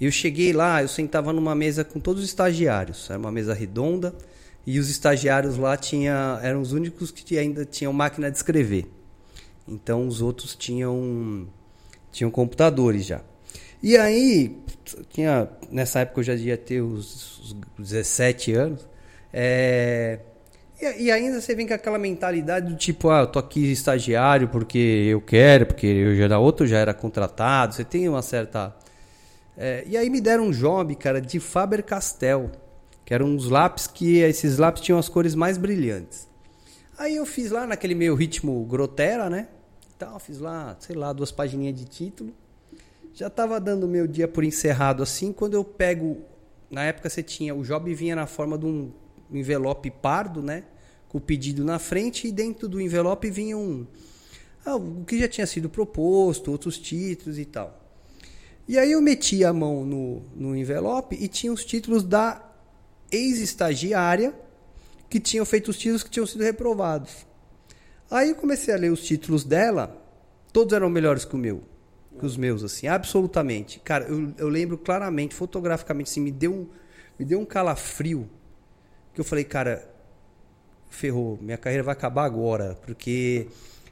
Eu 0.00 0.10
cheguei 0.10 0.52
lá, 0.52 0.80
eu 0.80 0.88
sentava 0.88 1.32
numa 1.32 1.54
mesa 1.54 1.84
com 1.84 2.00
todos 2.00 2.22
os 2.22 2.28
estagiários, 2.28 3.10
era 3.10 3.18
uma 3.18 3.32
mesa 3.32 3.52
redonda, 3.52 4.14
e 4.66 4.78
os 4.78 4.88
estagiários 4.88 5.58
lá 5.58 5.76
tinha, 5.76 6.40
eram 6.42 6.62
os 6.62 6.72
únicos 6.72 7.10
que 7.10 7.36
ainda 7.36 7.64
tinham 7.64 7.92
máquina 7.92 8.30
de 8.30 8.36
escrever. 8.36 8.86
Então 9.66 10.06
os 10.06 10.22
outros 10.22 10.56
tinham, 10.56 11.46
tinham 12.10 12.30
computadores 12.30 13.04
já. 13.04 13.20
E 13.82 13.96
aí, 13.96 14.58
tinha, 15.10 15.48
nessa 15.70 16.00
época 16.00 16.20
eu 16.20 16.24
já 16.24 16.34
devia 16.34 16.56
ter 16.56 16.80
os, 16.80 17.38
os 17.40 17.56
17 17.78 18.52
anos. 18.52 18.88
É, 19.32 20.18
e, 20.80 21.04
e, 21.04 21.10
ainda 21.10 21.40
você 21.40 21.54
vem 21.54 21.66
com 21.66 21.74
aquela 21.74 21.98
mentalidade 21.98 22.68
do 22.68 22.76
tipo, 22.76 23.10
ah, 23.10 23.20
eu 23.20 23.26
tô 23.26 23.38
aqui 23.38 23.70
estagiário 23.70 24.48
porque 24.48 24.78
eu 24.78 25.20
quero, 25.20 25.66
porque 25.66 25.86
eu 25.86 26.16
já 26.16 26.24
era 26.24 26.38
outro, 26.38 26.66
já 26.66 26.78
era 26.78 26.94
contratado. 26.94 27.74
Você 27.74 27.84
tem 27.84 28.08
uma 28.08 28.22
certa. 28.22 28.74
É, 29.56 29.84
e 29.86 29.96
aí 29.96 30.08
me 30.08 30.20
deram 30.20 30.46
um 30.46 30.50
job, 30.50 30.94
cara, 30.94 31.20
de 31.20 31.40
Faber 31.40 31.82
Castell, 31.84 32.50
que 33.04 33.12
eram 33.12 33.26
uns 33.26 33.48
lápis 33.48 33.86
que 33.86 34.18
esses 34.18 34.58
lápis 34.58 34.82
tinham 34.82 34.98
as 34.98 35.08
cores 35.08 35.34
mais 35.34 35.58
brilhantes. 35.58 36.28
Aí 36.96 37.16
eu 37.16 37.26
fiz 37.26 37.50
lá 37.50 37.66
naquele 37.66 37.94
meio 37.94 38.14
ritmo 38.14 38.64
grotera, 38.64 39.30
né? 39.30 39.48
Então, 39.96 40.18
fiz 40.18 40.38
lá, 40.38 40.76
sei 40.78 40.94
lá, 40.96 41.12
duas 41.12 41.32
pagininhas 41.32 41.74
de 41.74 41.84
título. 41.84 42.32
Já 43.18 43.26
estava 43.26 43.58
dando 43.58 43.82
o 43.82 43.88
meu 43.88 44.06
dia 44.06 44.28
por 44.28 44.44
encerrado 44.44 45.02
assim, 45.02 45.32
quando 45.32 45.54
eu 45.54 45.64
pego. 45.64 46.22
Na 46.70 46.84
época 46.84 47.10
você 47.10 47.20
tinha. 47.20 47.52
O 47.52 47.64
job 47.64 47.92
vinha 47.92 48.14
na 48.14 48.28
forma 48.28 48.56
de 48.56 48.64
um 48.64 48.92
envelope 49.32 49.90
pardo, 49.90 50.40
né? 50.40 50.62
Com 51.08 51.18
o 51.18 51.20
pedido 51.20 51.64
na 51.64 51.80
frente, 51.80 52.28
e 52.28 52.30
dentro 52.30 52.68
do 52.68 52.80
envelope 52.80 53.28
vinha 53.28 53.58
um. 53.58 53.84
Ah, 54.64 54.76
o 54.76 55.04
que 55.04 55.18
já 55.18 55.26
tinha 55.26 55.48
sido 55.48 55.68
proposto, 55.68 56.52
outros 56.52 56.78
títulos 56.78 57.40
e 57.40 57.44
tal. 57.44 57.82
E 58.68 58.78
aí 58.78 58.92
eu 58.92 59.02
meti 59.02 59.44
a 59.44 59.52
mão 59.52 59.84
no, 59.84 60.22
no 60.36 60.56
envelope 60.56 61.16
e 61.18 61.26
tinha 61.26 61.52
os 61.52 61.64
títulos 61.64 62.04
da 62.04 62.40
ex-estagiária 63.10 64.32
que 65.10 65.18
tinham 65.18 65.44
feito 65.44 65.72
os 65.72 65.76
títulos 65.76 66.04
que 66.04 66.10
tinham 66.10 66.26
sido 66.26 66.44
reprovados. 66.44 67.26
Aí 68.08 68.28
eu 68.28 68.36
comecei 68.36 68.72
a 68.72 68.76
ler 68.76 68.92
os 68.92 69.02
títulos 69.02 69.42
dela, 69.42 70.00
todos 70.52 70.72
eram 70.72 70.88
melhores 70.88 71.24
que 71.24 71.34
o 71.34 71.38
meu 71.38 71.64
que 72.18 72.26
os 72.26 72.36
meus, 72.36 72.62
assim, 72.62 72.86
absolutamente. 72.86 73.80
Cara, 73.80 74.04
eu, 74.04 74.34
eu 74.36 74.48
lembro 74.48 74.76
claramente, 74.76 75.34
fotograficamente, 75.34 76.10
assim, 76.10 76.20
me 76.20 76.30
deu 76.30 76.52
um, 76.52 76.66
me 77.18 77.24
deu 77.24 77.40
um 77.40 77.44
calafrio 77.44 78.28
que 79.14 79.20
eu 79.20 79.24
falei, 79.24 79.44
cara, 79.44 79.88
ferrou, 80.90 81.38
minha 81.40 81.56
carreira 81.56 81.82
vai 81.82 81.92
acabar 81.92 82.24
agora, 82.24 82.78
porque 82.84 83.48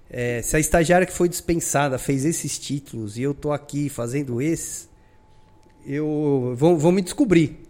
é, 0.08 0.40
se 0.42 0.56
a 0.56 0.60
estagiária 0.60 1.06
que 1.06 1.12
foi 1.12 1.28
dispensada 1.28 1.98
fez 1.98 2.24
esses 2.24 2.58
títulos 2.58 3.18
e 3.18 3.22
eu 3.22 3.34
tô 3.34 3.52
aqui 3.52 3.88
fazendo 3.88 4.40
esses, 4.40 4.88
eu 5.84 6.54
vou, 6.56 6.76
vou 6.76 6.92
me 6.92 7.02
descobrir. 7.02 7.60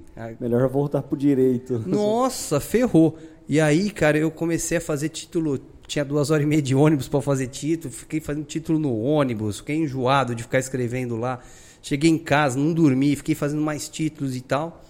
Melhor 0.40 0.66
voltar 0.68 1.02
pro 1.02 1.16
direito. 1.16 1.82
Nossa, 1.86 2.58
ferrou. 2.58 3.18
E 3.48 3.60
aí, 3.60 3.90
cara, 3.90 4.18
eu 4.18 4.30
comecei 4.30 4.78
a 4.78 4.80
fazer 4.80 5.10
título 5.10 5.58
tinha 5.86 6.04
duas 6.04 6.30
horas 6.30 6.44
e 6.44 6.46
meia 6.46 6.62
de 6.62 6.74
ônibus 6.74 7.08
para 7.08 7.20
fazer 7.20 7.46
título, 7.46 7.92
fiquei 7.92 8.20
fazendo 8.20 8.44
título 8.44 8.78
no 8.78 8.98
ônibus, 9.00 9.58
fiquei 9.58 9.76
enjoado 9.76 10.34
de 10.34 10.42
ficar 10.42 10.58
escrevendo 10.58 11.16
lá. 11.16 11.40
Cheguei 11.80 12.10
em 12.10 12.18
casa, 12.18 12.58
não 12.58 12.72
dormi, 12.72 13.14
fiquei 13.14 13.34
fazendo 13.34 13.62
mais 13.62 13.88
títulos 13.88 14.34
e 14.34 14.40
tal. 14.40 14.82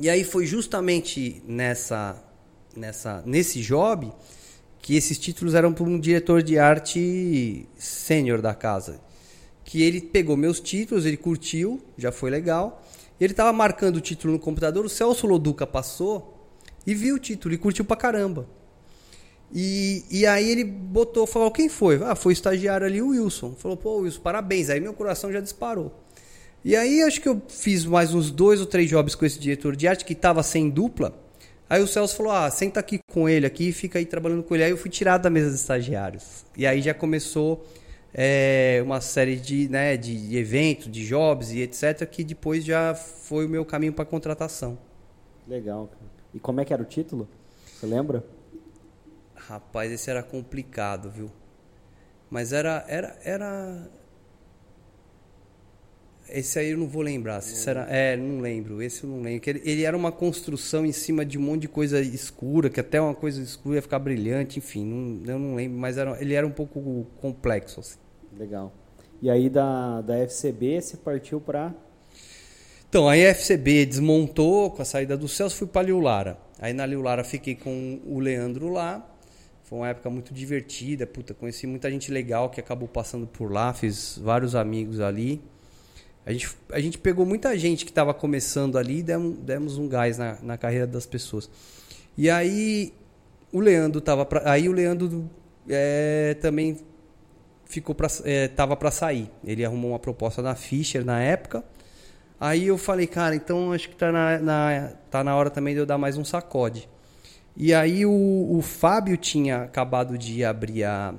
E 0.00 0.08
aí 0.08 0.22
foi 0.22 0.46
justamente 0.46 1.42
nessa, 1.46 2.22
nessa, 2.76 3.22
nesse 3.26 3.60
job 3.60 4.12
que 4.80 4.94
esses 4.94 5.18
títulos 5.18 5.54
eram 5.54 5.72
para 5.72 5.84
um 5.84 5.98
diretor 5.98 6.42
de 6.42 6.58
arte 6.58 7.66
sênior 7.76 8.40
da 8.40 8.54
casa. 8.54 9.00
Que 9.64 9.82
ele 9.82 10.00
pegou 10.00 10.36
meus 10.36 10.60
títulos, 10.60 11.04
ele 11.04 11.16
curtiu, 11.16 11.82
já 11.98 12.12
foi 12.12 12.30
legal. 12.30 12.84
Ele 13.20 13.32
estava 13.32 13.52
marcando 13.52 13.96
o 13.96 14.00
título 14.00 14.34
no 14.34 14.38
computador, 14.38 14.84
o 14.84 14.88
Celso 14.88 15.26
Loduca 15.26 15.66
passou 15.66 16.52
e 16.86 16.94
viu 16.94 17.16
o 17.16 17.18
título 17.18 17.52
e 17.52 17.58
curtiu 17.58 17.84
pra 17.84 17.96
caramba. 17.96 18.46
E, 19.52 20.04
e 20.10 20.26
aí 20.26 20.50
ele 20.50 20.64
botou, 20.64 21.26
falou, 21.26 21.50
quem 21.50 21.68
foi? 21.68 22.00
Ah, 22.02 22.14
foi 22.14 22.32
o 22.32 22.34
estagiário 22.34 22.86
ali, 22.86 23.00
o 23.00 23.08
Wilson. 23.08 23.54
Falou, 23.54 23.76
pô, 23.76 23.98
Wilson, 23.98 24.20
parabéns. 24.20 24.70
Aí 24.70 24.80
meu 24.80 24.92
coração 24.92 25.32
já 25.32 25.40
disparou. 25.40 25.92
E 26.64 26.74
aí 26.74 27.02
acho 27.02 27.20
que 27.20 27.28
eu 27.28 27.40
fiz 27.48 27.84
mais 27.84 28.12
uns 28.12 28.30
dois 28.30 28.60
ou 28.60 28.66
três 28.66 28.90
jobs 28.90 29.14
com 29.14 29.24
esse 29.24 29.38
diretor 29.38 29.76
de 29.76 29.86
arte 29.86 30.04
que 30.04 30.12
estava 30.12 30.42
sem 30.42 30.68
dupla. 30.68 31.14
Aí 31.68 31.82
o 31.82 31.86
Celso 31.86 32.16
falou, 32.16 32.32
ah, 32.32 32.50
senta 32.50 32.80
aqui 32.80 33.00
com 33.10 33.28
ele 33.28 33.46
aqui, 33.46 33.72
fica 33.72 33.98
aí 33.98 34.06
trabalhando 34.06 34.42
com 34.42 34.54
ele. 34.54 34.64
Aí 34.64 34.70
eu 34.70 34.76
fui 34.76 34.90
tirado 34.90 35.22
da 35.22 35.30
mesa 35.30 35.50
dos 35.50 35.60
estagiários. 35.60 36.44
E 36.56 36.66
aí 36.66 36.80
já 36.80 36.94
começou 36.94 37.64
é, 38.12 38.80
uma 38.84 39.00
série 39.00 39.36
de, 39.36 39.68
né, 39.68 39.96
de 39.96 40.36
eventos, 40.36 40.90
de 40.90 41.06
jobs 41.06 41.50
e 41.52 41.60
etc. 41.60 42.04
Que 42.06 42.24
depois 42.24 42.64
já 42.64 42.94
foi 42.94 43.46
o 43.46 43.48
meu 43.48 43.64
caminho 43.64 43.92
para 43.92 44.04
contratação. 44.04 44.78
Legal. 45.46 45.90
E 46.34 46.38
como 46.38 46.60
é 46.60 46.64
que 46.64 46.72
era 46.72 46.82
o 46.82 46.86
título? 46.86 47.28
Você 47.74 47.86
lembra? 47.86 48.24
Rapaz, 49.48 49.92
esse 49.92 50.10
era 50.10 50.22
complicado, 50.22 51.08
viu? 51.08 51.30
Mas 52.28 52.52
era. 52.52 52.84
era, 52.88 53.16
era... 53.22 53.88
Esse 56.28 56.58
aí 56.58 56.70
eu 56.70 56.78
não 56.78 56.88
vou 56.88 57.02
lembrar. 57.02 57.40
Se 57.40 57.70
era, 57.70 57.86
é, 57.88 58.16
não 58.16 58.40
lembro. 58.40 58.82
Esse 58.82 59.04
eu 59.04 59.10
não 59.10 59.22
lembro. 59.22 59.48
Ele, 59.48 59.62
ele, 59.64 59.84
era 59.84 59.96
uma 59.96 60.10
construção 60.10 60.84
em 60.84 60.90
cima 60.90 61.24
de 61.24 61.38
um 61.38 61.42
monte 61.42 61.62
de 61.62 61.68
coisa 61.68 62.00
escura, 62.00 62.68
que 62.68 62.80
até 62.80 63.00
uma 63.00 63.14
coisa 63.14 63.40
escura 63.40 63.76
ia 63.76 63.82
ficar 63.82 64.00
brilhante, 64.00 64.58
enfim, 64.58 64.84
não, 64.84 65.32
eu 65.32 65.38
não 65.38 65.54
lembro, 65.54 65.78
mas 65.78 65.96
era, 65.96 66.20
ele 66.20 66.34
era 66.34 66.44
um 66.44 66.50
pouco 66.50 67.06
complexo. 67.20 67.78
Assim. 67.78 67.98
Legal. 68.36 68.72
E 69.22 69.30
aí 69.30 69.48
da, 69.48 70.00
da 70.00 70.18
FCB 70.18 70.80
você 70.80 70.96
partiu 70.96 71.40
para. 71.40 71.72
Então, 72.88 73.08
a 73.08 73.16
FCB 73.16 73.86
desmontou 73.86 74.72
com 74.72 74.82
a 74.82 74.84
saída 74.84 75.16
do 75.16 75.28
Celso, 75.28 75.56
fui 75.56 75.66
para 75.68 75.88
a 75.88 75.96
Lara. 75.96 76.38
Aí 76.58 76.72
na 76.72 76.84
Lara 76.84 77.22
fiquei 77.22 77.54
com 77.54 78.00
o 78.04 78.18
Leandro 78.18 78.68
lá. 78.68 79.15
Foi 79.66 79.78
uma 79.78 79.88
época 79.88 80.08
muito 80.08 80.32
divertida, 80.32 81.08
puta, 81.08 81.34
conheci 81.34 81.66
muita 81.66 81.90
gente 81.90 82.12
legal 82.12 82.48
que 82.48 82.60
acabou 82.60 82.86
passando 82.86 83.26
por 83.26 83.50
lá, 83.50 83.74
fiz 83.74 84.16
vários 84.16 84.54
amigos 84.54 85.00
ali. 85.00 85.42
A 86.24 86.32
gente, 86.32 86.48
a 86.70 86.78
gente 86.78 86.98
pegou 86.98 87.26
muita 87.26 87.58
gente 87.58 87.84
que 87.84 87.90
estava 87.90 88.14
começando 88.14 88.78
ali 88.78 88.98
e 88.98 89.02
demos, 89.02 89.36
demos 89.38 89.76
um 89.76 89.88
gás 89.88 90.18
na, 90.18 90.38
na 90.40 90.56
carreira 90.56 90.86
das 90.86 91.04
pessoas. 91.04 91.50
E 92.16 92.30
aí 92.30 92.94
o 93.52 93.58
Leandro 93.58 94.00
tava 94.00 94.24
pra, 94.24 94.48
aí 94.48 94.68
o 94.68 94.72
Leandro 94.72 95.28
é, 95.68 96.36
também 96.40 96.78
ficou 97.64 97.92
para 97.92 98.06
é, 98.24 98.46
tava 98.46 98.76
para 98.76 98.92
sair. 98.92 99.28
Ele 99.44 99.64
arrumou 99.64 99.90
uma 99.90 99.98
proposta 99.98 100.40
na 100.40 100.54
Fischer 100.54 101.04
na 101.04 101.20
época. 101.20 101.64
Aí 102.38 102.68
eu 102.68 102.78
falei, 102.78 103.08
cara, 103.08 103.34
então 103.34 103.72
acho 103.72 103.88
que 103.88 103.96
tá 103.96 104.12
na, 104.12 104.38
na, 104.38 104.92
tá 105.10 105.24
na 105.24 105.34
hora 105.34 105.50
também 105.50 105.74
de 105.74 105.80
eu 105.80 105.86
dar 105.86 105.98
mais 105.98 106.16
um 106.16 106.24
sacode. 106.24 106.88
E 107.56 107.72
aí 107.72 108.04
o, 108.04 108.10
o 108.50 108.60
Fábio 108.60 109.16
tinha 109.16 109.62
acabado 109.62 110.18
de 110.18 110.44
abrir 110.44 110.84
a, 110.84 111.14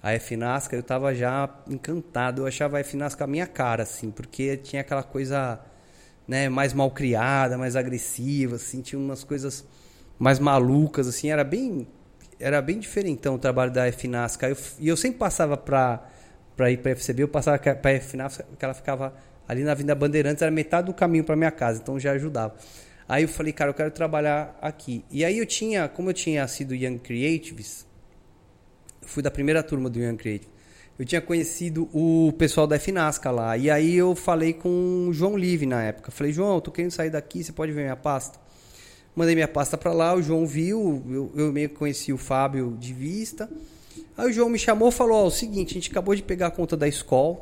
a 0.00 0.18
FNASCA, 0.18 0.76
eu 0.76 0.80
estava 0.80 1.12
já 1.12 1.50
encantado. 1.68 2.42
Eu 2.42 2.46
achava 2.46 2.78
a 2.78 2.84
FNASCA 2.84 3.24
a 3.24 3.26
minha 3.26 3.48
cara, 3.48 3.82
assim, 3.82 4.10
porque 4.10 4.56
tinha 4.56 4.80
aquela 4.82 5.02
coisa 5.02 5.58
né, 6.26 6.48
mais 6.48 6.72
mal 6.72 6.88
criada, 6.90 7.58
mais 7.58 7.74
agressiva, 7.74 8.56
assim, 8.56 8.80
tinha 8.80 8.98
umas 8.98 9.24
coisas 9.24 9.66
mais 10.18 10.38
malucas, 10.38 11.08
assim, 11.08 11.30
era 11.30 11.42
bem 11.42 11.88
era 12.38 12.60
bem 12.60 12.78
diferentão 12.78 13.34
o 13.34 13.38
trabalho 13.38 13.72
da 13.72 13.90
FNASCA. 13.90 14.48
Eu, 14.48 14.56
e 14.78 14.88
eu 14.88 14.96
sempre 14.96 15.18
passava 15.18 15.56
para 15.56 16.00
para 16.56 16.70
ir 16.70 16.76
para 16.78 16.92
a 16.92 16.94
FCB, 16.94 17.22
eu 17.24 17.28
passava 17.28 17.58
para 17.58 17.90
a 17.90 18.00
FNASCA, 18.00 18.46
que 18.56 18.64
ela 18.64 18.74
ficava 18.74 19.14
ali 19.48 19.64
na 19.64 19.74
Vinda 19.74 19.94
Bandeirantes, 19.94 20.42
era 20.42 20.50
metade 20.50 20.86
do 20.86 20.94
caminho 20.94 21.24
para 21.24 21.34
minha 21.34 21.50
casa, 21.50 21.80
então 21.82 21.98
já 21.98 22.12
ajudava. 22.12 22.54
Aí 23.12 23.24
eu 23.24 23.28
falei, 23.28 23.52
cara, 23.52 23.68
eu 23.68 23.74
quero 23.74 23.90
trabalhar 23.90 24.58
aqui. 24.58 25.04
E 25.10 25.22
aí 25.22 25.36
eu 25.36 25.44
tinha, 25.44 25.86
como 25.86 26.08
eu 26.08 26.14
tinha 26.14 26.48
sido 26.48 26.74
Young 26.74 26.96
Creatives, 26.96 27.86
fui 29.02 29.22
da 29.22 29.30
primeira 29.30 29.62
turma 29.62 29.90
do 29.90 30.00
Young 30.00 30.16
Creative. 30.16 30.50
Eu 30.98 31.04
tinha 31.04 31.20
conhecido 31.20 31.90
o 31.92 32.32
pessoal 32.38 32.66
da 32.66 32.78
FNASCA 32.78 33.30
lá. 33.30 33.54
E 33.58 33.70
aí 33.70 33.94
eu 33.94 34.14
falei 34.14 34.54
com 34.54 35.08
o 35.10 35.12
João 35.12 35.36
Live 35.36 35.66
na 35.66 35.82
época. 35.82 36.10
Falei, 36.10 36.32
João, 36.32 36.54
eu 36.54 36.62
tô 36.62 36.70
querendo 36.70 36.92
sair 36.92 37.10
daqui, 37.10 37.44
você 37.44 37.52
pode 37.52 37.70
ver 37.72 37.82
minha 37.82 37.96
pasta? 37.96 38.38
Mandei 39.14 39.34
minha 39.34 39.46
pasta 39.46 39.76
para 39.76 39.92
lá, 39.92 40.14
o 40.14 40.22
João 40.22 40.46
viu, 40.46 41.02
eu, 41.06 41.32
eu 41.36 41.52
meio 41.52 41.68
que 41.68 41.74
conheci 41.74 42.14
o 42.14 42.16
Fábio 42.16 42.78
de 42.80 42.94
vista. 42.94 43.46
Aí 44.16 44.30
o 44.30 44.32
João 44.32 44.48
me 44.48 44.58
chamou 44.58 44.88
e 44.88 44.92
falou: 44.92 45.18
Ó, 45.18 45.24
oh, 45.24 45.26
o 45.26 45.30
seguinte, 45.30 45.72
a 45.72 45.74
gente 45.74 45.90
acabou 45.90 46.14
de 46.14 46.22
pegar 46.22 46.46
a 46.46 46.50
conta 46.50 46.78
da 46.78 46.88
escola 46.88 47.38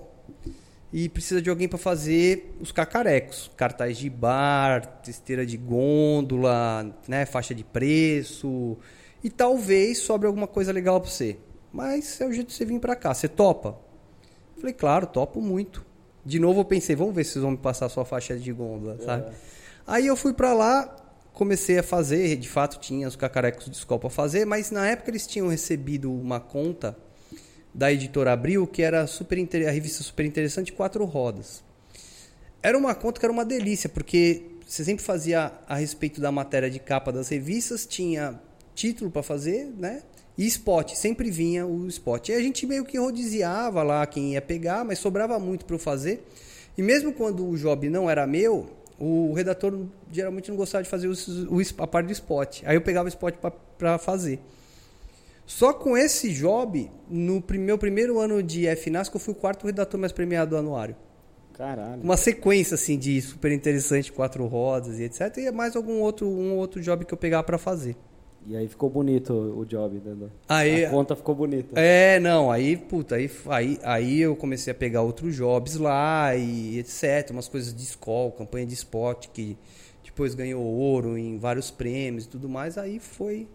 e 0.92 1.08
precisa 1.08 1.40
de 1.40 1.48
alguém 1.48 1.68
para 1.68 1.78
fazer 1.78 2.56
os 2.60 2.72
cacarecos, 2.72 3.50
cartaz 3.56 3.96
de 3.96 4.10
bar, 4.10 5.00
esteira 5.06 5.46
de 5.46 5.56
gôndola, 5.56 6.94
né, 7.06 7.24
faixa 7.24 7.54
de 7.54 7.62
preço 7.62 8.76
e 9.22 9.30
talvez 9.30 9.98
sobre 9.98 10.26
alguma 10.26 10.46
coisa 10.46 10.72
legal 10.72 11.00
para 11.00 11.10
você. 11.10 11.36
Mas 11.72 12.20
é 12.20 12.26
o 12.26 12.32
jeito 12.32 12.48
de 12.48 12.54
você 12.54 12.64
vir 12.64 12.80
para 12.80 12.96
cá, 12.96 13.14
você 13.14 13.28
topa? 13.28 13.78
Falei, 14.58 14.74
claro, 14.74 15.06
topo 15.06 15.40
muito. 15.40 15.86
De 16.24 16.38
novo 16.38 16.60
eu 16.60 16.64
pensei, 16.64 16.96
vamos 16.96 17.14
ver 17.14 17.24
se 17.24 17.32
vocês 17.32 17.42
vão 17.42 17.52
me 17.52 17.56
passar 17.56 17.86
a 17.86 17.88
sua 17.88 18.04
faixa 18.04 18.36
de 18.36 18.52
gôndola, 18.52 18.98
sabe? 19.00 19.30
É. 19.30 19.32
Aí 19.86 20.06
eu 20.06 20.16
fui 20.16 20.34
para 20.34 20.52
lá, 20.52 20.96
comecei 21.32 21.78
a 21.78 21.82
fazer, 21.82 22.36
de 22.36 22.48
fato 22.48 22.80
tinha 22.80 23.06
os 23.06 23.14
cacarecos 23.14 23.70
de 23.70 23.76
escola 23.76 24.00
para 24.00 24.10
fazer, 24.10 24.44
mas 24.44 24.70
na 24.70 24.86
época 24.88 25.10
eles 25.10 25.26
tinham 25.26 25.48
recebido 25.48 26.12
uma 26.12 26.40
conta 26.40 26.96
da 27.72 27.92
editora 27.92 28.32
Abril, 28.32 28.66
que 28.66 28.82
era 28.82 29.06
super 29.06 29.38
a 29.38 29.70
revista 29.70 30.02
super 30.02 30.26
interessante, 30.26 30.72
quatro 30.72 31.04
rodas. 31.04 31.62
Era 32.62 32.76
uma 32.76 32.94
conta 32.94 33.18
que 33.18 33.26
era 33.26 33.32
uma 33.32 33.44
delícia, 33.44 33.88
porque 33.88 34.42
você 34.66 34.84
sempre 34.84 35.04
fazia 35.04 35.52
a 35.66 35.74
respeito 35.76 36.20
da 36.20 36.30
matéria 36.30 36.70
de 36.70 36.78
capa 36.78 37.10
das 37.10 37.28
revistas, 37.28 37.86
tinha 37.86 38.40
título 38.74 39.10
para 39.10 39.22
fazer, 39.22 39.66
né? 39.76 40.02
E 40.36 40.46
spot, 40.46 40.94
sempre 40.94 41.30
vinha 41.30 41.66
o 41.66 41.86
spot. 41.88 42.28
E 42.28 42.32
a 42.32 42.40
gente 42.40 42.66
meio 42.66 42.84
que 42.84 42.98
rodiziava 42.98 43.82
lá 43.82 44.06
quem 44.06 44.32
ia 44.32 44.42
pegar, 44.42 44.84
mas 44.84 44.98
sobrava 44.98 45.38
muito 45.38 45.64
para 45.64 45.74
eu 45.74 45.78
fazer. 45.78 46.26
E 46.78 46.82
mesmo 46.82 47.12
quando 47.12 47.46
o 47.46 47.56
job 47.56 47.88
não 47.90 48.08
era 48.08 48.26
meu, 48.26 48.70
o 48.98 49.32
redator 49.32 49.86
geralmente 50.12 50.50
não 50.50 50.56
gostava 50.56 50.84
de 50.84 50.88
fazer 50.88 51.08
o, 51.08 51.14
a 51.78 51.86
parte 51.86 52.06
do 52.06 52.12
spot. 52.12 52.62
Aí 52.64 52.76
eu 52.76 52.80
pegava 52.80 53.06
o 53.06 53.08
spot 53.08 53.34
para 53.78 53.98
fazer. 53.98 54.40
Só 55.50 55.72
com 55.72 55.96
esse 55.96 56.32
job, 56.32 56.88
no 57.08 57.42
meu 57.54 57.76
primeiro 57.76 58.20
ano 58.20 58.40
de 58.40 58.68
FNASC, 58.76 59.12
eu 59.12 59.18
fui 59.20 59.34
o 59.34 59.36
quarto 59.36 59.66
redator 59.66 59.98
mais 59.98 60.12
premiado 60.12 60.50
do 60.50 60.56
anuário. 60.56 60.94
Caralho. 61.54 62.00
Uma 62.00 62.16
sequência 62.16 62.76
assim 62.76 62.96
de 62.96 63.20
super 63.20 63.50
interessante, 63.50 64.12
quatro 64.12 64.46
rodas 64.46 65.00
e 65.00 65.02
etc. 65.02 65.38
E 65.38 65.50
mais 65.50 65.74
algum 65.74 66.02
outro, 66.02 66.28
um 66.28 66.54
outro 66.56 66.80
job 66.80 67.04
que 67.04 67.12
eu 67.12 67.18
pegava 67.18 67.42
para 67.42 67.58
fazer. 67.58 67.96
E 68.46 68.56
aí 68.56 68.68
ficou 68.68 68.88
bonito 68.88 69.32
o 69.32 69.64
job, 69.66 70.00
né? 70.04 70.28
Aí, 70.48 70.84
a 70.84 70.90
conta 70.90 71.16
ficou 71.16 71.34
bonita. 71.34 71.78
É, 71.78 72.20
não, 72.20 72.48
aí, 72.48 72.76
puta, 72.76 73.16
aí, 73.16 73.28
aí, 73.46 73.78
aí 73.82 74.20
eu 74.20 74.36
comecei 74.36 74.70
a 74.70 74.74
pegar 74.74 75.02
outros 75.02 75.34
jobs 75.34 75.74
lá 75.74 76.32
e 76.36 76.78
etc, 76.78 77.28
umas 77.32 77.48
coisas 77.48 77.74
de 77.74 77.82
escola, 77.82 78.30
campanha 78.30 78.66
de 78.66 78.74
spot 78.74 79.26
que 79.32 79.58
depois 80.04 80.32
ganhou 80.32 80.62
ouro 80.62 81.18
em 81.18 81.38
vários 81.38 81.72
prêmios 81.72 82.24
e 82.24 82.28
tudo 82.28 82.48
mais, 82.48 82.78
aí 82.78 83.00
foi... 83.00 83.48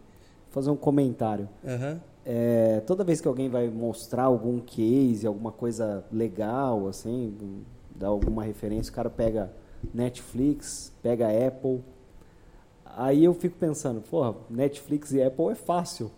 Fazer 0.55 0.71
um 0.71 0.75
comentário. 0.75 1.47
Uhum. 1.63 1.99
É, 2.25 2.81
toda 2.87 3.03
vez 3.03 3.21
que 3.21 3.27
alguém 3.27 3.47
vai 3.47 3.69
mostrar 3.69 4.23
algum 4.23 4.59
case, 4.59 5.27
alguma 5.27 5.51
coisa 5.51 6.03
legal, 6.11 6.87
assim, 6.87 7.63
dar 7.95 8.07
alguma 8.07 8.43
referência, 8.43 8.91
o 8.91 8.95
cara 8.95 9.11
pega 9.11 9.53
Netflix, 9.93 10.91
pega 11.03 11.27
Apple 11.27 11.83
Aí 12.97 13.25
eu 13.25 13.33
fico 13.33 13.57
pensando, 13.59 14.01
porra, 14.01 14.35
Netflix 14.49 15.11
e 15.11 15.21
Apple 15.21 15.49
é 15.51 15.55
fácil. 15.55 16.09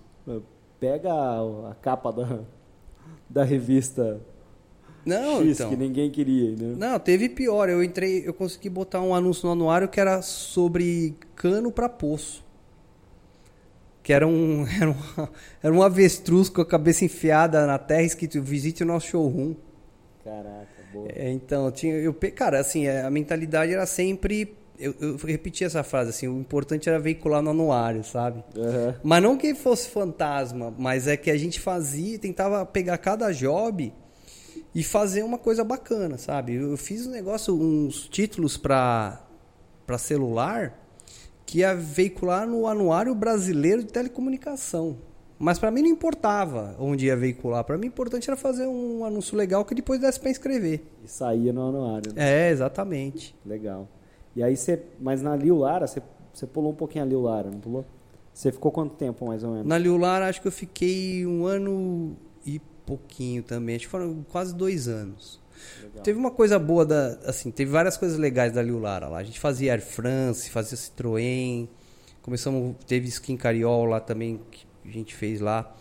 Pega 0.80 1.12
a, 1.12 1.72
a 1.72 1.76
capa 1.76 2.12
da, 2.12 2.40
da 3.28 3.44
revista 3.44 4.22
não, 5.04 5.42
X 5.42 5.60
então. 5.60 5.70
que 5.72 5.76
ninguém 5.76 6.12
queria, 6.12 6.52
né? 6.52 6.76
Não, 6.78 7.00
teve 7.00 7.30
pior. 7.30 7.68
Eu 7.68 7.84
entrei, 7.84 8.28
eu 8.28 8.34
consegui 8.34 8.70
botar 8.70 9.02
um 9.02 9.16
anúncio 9.16 9.48
no 9.48 9.54
anuário 9.54 9.88
que 9.88 10.00
era 10.00 10.22
sobre 10.22 11.16
cano 11.36 11.72
para 11.72 11.90
poço. 11.90 12.46
Que 14.08 14.14
era 14.14 14.26
um, 14.26 14.66
era 14.72 14.90
um, 14.90 15.28
era 15.62 15.74
um 15.74 15.84
avestruz 15.84 16.48
com 16.48 16.62
a 16.62 16.66
cabeça 16.66 17.04
enfiada 17.04 17.68
na 17.68 17.78
terra 17.78 18.04
escrito 18.04 18.42
visite 18.42 18.82
o 18.82 18.86
nosso 18.86 19.08
showroom. 19.08 19.54
Caraca, 20.24 20.66
boa. 20.94 21.10
É, 21.14 21.30
então, 21.30 21.70
tinha, 21.74 21.94
eu, 21.96 22.14
cara, 22.34 22.58
assim, 22.58 22.88
é, 22.88 23.02
a 23.02 23.12
mentalidade 23.12 23.74
era 23.74 23.86
sempre 23.86 24.56
eu, 24.80 24.96
eu 25.02 25.18
repeti 25.18 25.66
essa 25.66 25.84
frase 25.84 26.12
assim, 26.12 26.26
o 26.26 26.40
importante 26.40 26.88
era 26.88 26.98
veicular 26.98 27.42
no 27.42 27.50
anuário, 27.50 28.02
sabe? 28.02 28.46
Uhum. 28.56 28.94
Mas 29.04 29.22
não 29.22 29.38
que 29.38 29.54
fosse 29.54 29.90
fantasma, 29.90 30.74
mas 30.78 31.06
é 31.06 31.18
que 31.18 31.30
a 31.30 31.38
gente 31.38 31.60
fazia, 31.60 32.18
tentava 32.18 32.66
pegar 32.66 32.98
cada 33.00 33.34
job 33.34 33.92
e 34.74 34.84
fazer 34.86 35.24
uma 35.24 35.38
coisa 35.38 35.66
bacana, 35.66 36.18
sabe? 36.18 36.56
Eu 36.56 36.78
fiz 36.78 37.06
um 37.06 37.12
negócio, 37.12 37.54
uns 37.54 38.08
títulos 38.08 38.56
para 38.56 39.22
para 39.86 39.98
celular 39.98 40.87
que 41.48 41.60
ia 41.60 41.74
veicular 41.74 42.46
no 42.46 42.68
anuário 42.68 43.16
brasileiro 43.16 43.82
de 43.82 43.92
telecomunicação. 43.92 44.98
Mas 45.40 45.58
para 45.58 45.72
mim 45.72 45.82
não 45.82 45.90
importava 45.90 46.76
onde 46.78 47.06
ia 47.06 47.16
veicular. 47.16 47.64
Para 47.64 47.78
mim 47.78 47.86
o 47.86 47.88
importante 47.88 48.30
era 48.30 48.36
fazer 48.36 48.68
um 48.68 49.06
anúncio 49.06 49.38
legal 49.38 49.64
que 49.64 49.74
depois 49.74 50.00
desse 50.00 50.20
para 50.20 50.30
escrever. 50.30 50.86
E 51.04 51.08
saía 51.08 51.54
no 51.54 51.70
anuário. 51.70 52.14
Né? 52.14 52.48
É, 52.48 52.52
exatamente. 52.52 53.34
Legal. 53.46 53.88
E 54.36 54.44
aí 54.44 54.58
você, 54.58 54.84
mas 55.00 55.22
na 55.22 55.38
Liu 55.38 55.58
Lara, 55.58 55.88
você, 55.88 56.02
você 56.34 56.46
pulou 56.46 56.72
um 56.72 56.76
pouquinho 56.76 57.06
a 57.06 57.08
Liu 57.08 57.22
Lara, 57.22 57.50
não 57.50 57.60
pulou? 57.60 57.86
Você 58.34 58.52
ficou 58.52 58.72
quanto 58.72 58.96
tempo 58.96 59.26
mais 59.26 59.42
ou 59.42 59.52
menos? 59.52 59.66
Na 59.66 59.78
Liu 59.78 59.96
Lara 59.96 60.28
acho 60.28 60.42
que 60.42 60.48
eu 60.48 60.52
fiquei 60.52 61.26
um 61.26 61.46
ano 61.46 62.18
e 62.46 62.60
pouquinho 62.86 63.42
também, 63.42 63.78
acho 63.78 63.86
que 63.86 63.92
foram 63.92 64.26
quase 64.30 64.54
dois 64.54 64.88
anos. 64.88 65.40
Legal. 65.84 66.04
Teve 66.04 66.20
uma 66.20 66.32
coisa 66.32 66.58
boa 66.60 66.86
da, 66.86 67.18
assim, 67.26 67.52
teve 67.52 67.72
várias 67.72 67.98
coisas 67.98 68.18
legais 68.18 68.52
da 68.54 68.62
Liu 68.62 68.80
Lara 68.80 69.08
lá. 69.08 69.20
A 69.20 69.24
gente 69.24 69.40
fazia 69.40 69.72
Air 69.74 69.82
France, 69.82 70.50
fazia 70.50 70.78
Citroën, 70.78 71.68
começamos, 72.22 72.76
teve 72.86 73.08
Skin 73.08 73.38
Cariol 73.38 73.86
lá 73.86 74.00
também 74.00 74.40
que 74.52 74.66
a 74.86 74.92
gente 74.92 75.16
fez 75.16 75.40
lá. 75.42 75.76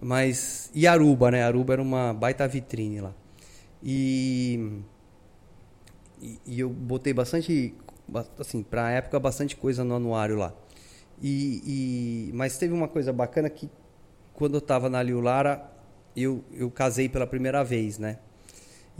Mas 0.00 0.70
e 0.74 0.86
Aruba, 0.86 1.30
né? 1.30 1.42
Aruba 1.42 1.74
era 1.74 1.82
uma 1.82 2.14
baita 2.14 2.46
vitrine 2.48 3.00
lá. 3.00 3.14
E 3.82 4.82
e, 6.20 6.38
e 6.46 6.60
eu 6.60 6.68
botei 6.68 7.12
bastante 7.12 7.74
assim, 8.38 8.62
para 8.62 8.86
a 8.86 8.90
época, 8.90 9.18
bastante 9.18 9.56
coisa 9.56 9.84
no 9.84 9.94
anuário 9.94 10.36
lá. 10.36 10.52
E, 11.20 12.28
e, 12.28 12.32
mas 12.32 12.58
teve 12.58 12.72
uma 12.72 12.88
coisa 12.88 13.12
bacana 13.12 13.48
que, 13.48 13.70
quando 14.34 14.54
eu 14.54 14.58
estava 14.58 14.88
na 14.88 15.02
Liu 15.02 15.20
Lara, 15.20 15.70
eu, 16.16 16.42
eu 16.52 16.70
casei 16.70 17.08
pela 17.08 17.26
primeira 17.26 17.62
vez, 17.62 17.98
né? 17.98 18.18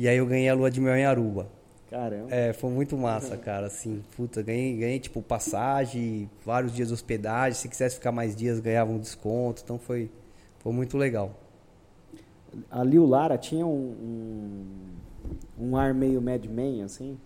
E 0.01 0.09
aí 0.09 0.17
eu 0.17 0.25
ganhei 0.25 0.49
a 0.49 0.55
lua 0.55 0.71
de 0.71 0.81
mel 0.81 0.97
em 0.97 1.05
Aruba. 1.05 1.47
Caramba. 1.91 2.35
É, 2.35 2.55
foi 2.55 2.71
muito 2.71 2.97
massa, 2.97 3.37
cara, 3.37 3.67
assim. 3.67 4.03
Puta, 4.17 4.41
ganhei, 4.41 4.75
ganhei, 4.75 4.99
tipo, 4.99 5.21
passagem, 5.21 6.31
vários 6.43 6.73
dias 6.73 6.89
de 6.89 6.95
hospedagem. 6.95 7.53
Se 7.53 7.69
quisesse 7.69 7.97
ficar 7.97 8.11
mais 8.11 8.35
dias, 8.35 8.61
ganhava 8.61 8.91
um 8.91 8.99
desconto. 8.99 9.61
Então 9.63 9.79
foi, 9.79 10.11
foi 10.61 10.73
muito 10.73 10.97
legal. 10.97 11.39
A 12.71 12.83
Liu 12.83 13.05
Lara 13.05 13.37
tinha 13.37 13.67
um, 13.67 14.65
um, 15.59 15.67
um 15.67 15.77
ar 15.77 15.93
meio 15.93 16.23
Mad 16.23 16.47
Men, 16.47 16.83
assim? 16.83 17.19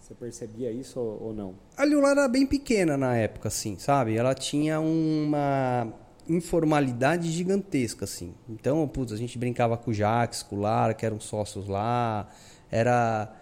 Você 0.00 0.14
percebia 0.14 0.72
isso 0.72 0.98
ou, 0.98 1.24
ou 1.24 1.34
não? 1.34 1.56
A 1.76 1.84
Liular 1.84 2.12
era 2.12 2.26
bem 2.26 2.46
pequena 2.46 2.96
na 2.96 3.14
época, 3.18 3.48
assim, 3.48 3.76
sabe? 3.78 4.16
Ela 4.16 4.34
tinha 4.34 4.80
uma 4.80 5.92
informalidade 6.28 7.30
gigantesca, 7.30 8.04
assim. 8.04 8.34
Então, 8.48 8.86
putz, 8.88 9.12
a 9.12 9.16
gente 9.16 9.38
brincava 9.38 9.76
com 9.76 9.90
o 9.90 9.94
Jax, 9.94 10.42
com 10.42 10.56
o 10.56 10.60
Lara, 10.60 10.94
que 10.94 11.04
eram 11.06 11.20
sócios 11.20 11.68
lá. 11.68 12.28
Era 12.70 13.32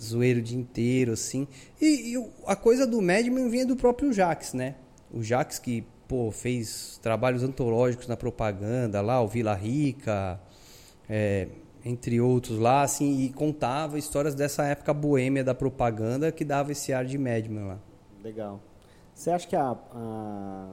zoeiro 0.00 0.40
o 0.40 0.42
dia 0.42 0.58
inteiro, 0.58 1.12
assim. 1.12 1.46
E, 1.80 2.14
e 2.14 2.30
a 2.46 2.56
coisa 2.56 2.86
do 2.86 3.00
Madman 3.00 3.48
vinha 3.48 3.66
do 3.66 3.76
próprio 3.76 4.12
Jax, 4.12 4.52
né? 4.52 4.76
O 5.10 5.22
Jax 5.22 5.58
que, 5.58 5.84
pô, 6.06 6.30
fez 6.30 6.98
trabalhos 7.02 7.42
antológicos 7.42 8.06
na 8.06 8.16
propaganda 8.16 9.00
lá, 9.00 9.20
o 9.20 9.28
Vila 9.28 9.54
Rica, 9.54 10.40
é, 11.08 11.48
entre 11.84 12.20
outros 12.20 12.58
lá, 12.58 12.82
assim, 12.82 13.22
e 13.22 13.30
contava 13.30 13.98
histórias 13.98 14.34
dessa 14.34 14.64
época 14.64 14.92
boêmia 14.92 15.44
da 15.44 15.54
propaganda 15.54 16.32
que 16.32 16.44
dava 16.44 16.72
esse 16.72 16.92
ar 16.92 17.04
de 17.04 17.16
Madman 17.16 17.66
lá. 17.66 17.78
Legal. 18.22 18.60
Você 19.16 19.30
acha 19.30 19.48
que 19.48 19.56
a, 19.56 19.70
a, 19.70 20.68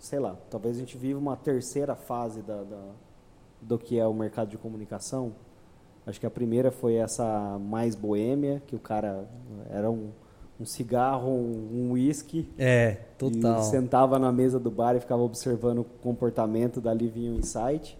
sei 0.00 0.18
lá, 0.18 0.34
talvez 0.48 0.76
a 0.76 0.80
gente 0.80 0.96
viva 0.96 1.20
uma 1.20 1.36
terceira 1.36 1.94
fase 1.94 2.40
da, 2.40 2.62
da, 2.62 2.80
do 3.60 3.78
que 3.78 3.98
é 3.98 4.06
o 4.06 4.14
mercado 4.14 4.48
de 4.48 4.56
comunicação? 4.56 5.34
Acho 6.06 6.18
que 6.18 6.24
a 6.24 6.30
primeira 6.30 6.70
foi 6.70 6.94
essa 6.94 7.58
mais 7.58 7.94
boêmia, 7.94 8.62
que 8.66 8.74
o 8.74 8.78
cara 8.78 9.28
era 9.68 9.90
um, 9.90 10.08
um 10.58 10.64
cigarro, 10.64 11.30
um 11.30 11.90
uísque. 11.92 12.48
É, 12.56 12.92
total. 13.18 13.60
E 13.60 13.64
sentava 13.64 14.18
na 14.18 14.32
mesa 14.32 14.58
do 14.58 14.70
bar 14.70 14.96
e 14.96 15.00
ficava 15.00 15.20
observando 15.20 15.80
o 15.80 15.84
comportamento, 15.84 16.80
dali 16.80 17.08
vinha 17.08 17.30
o 17.30 17.34
insight. 17.34 17.98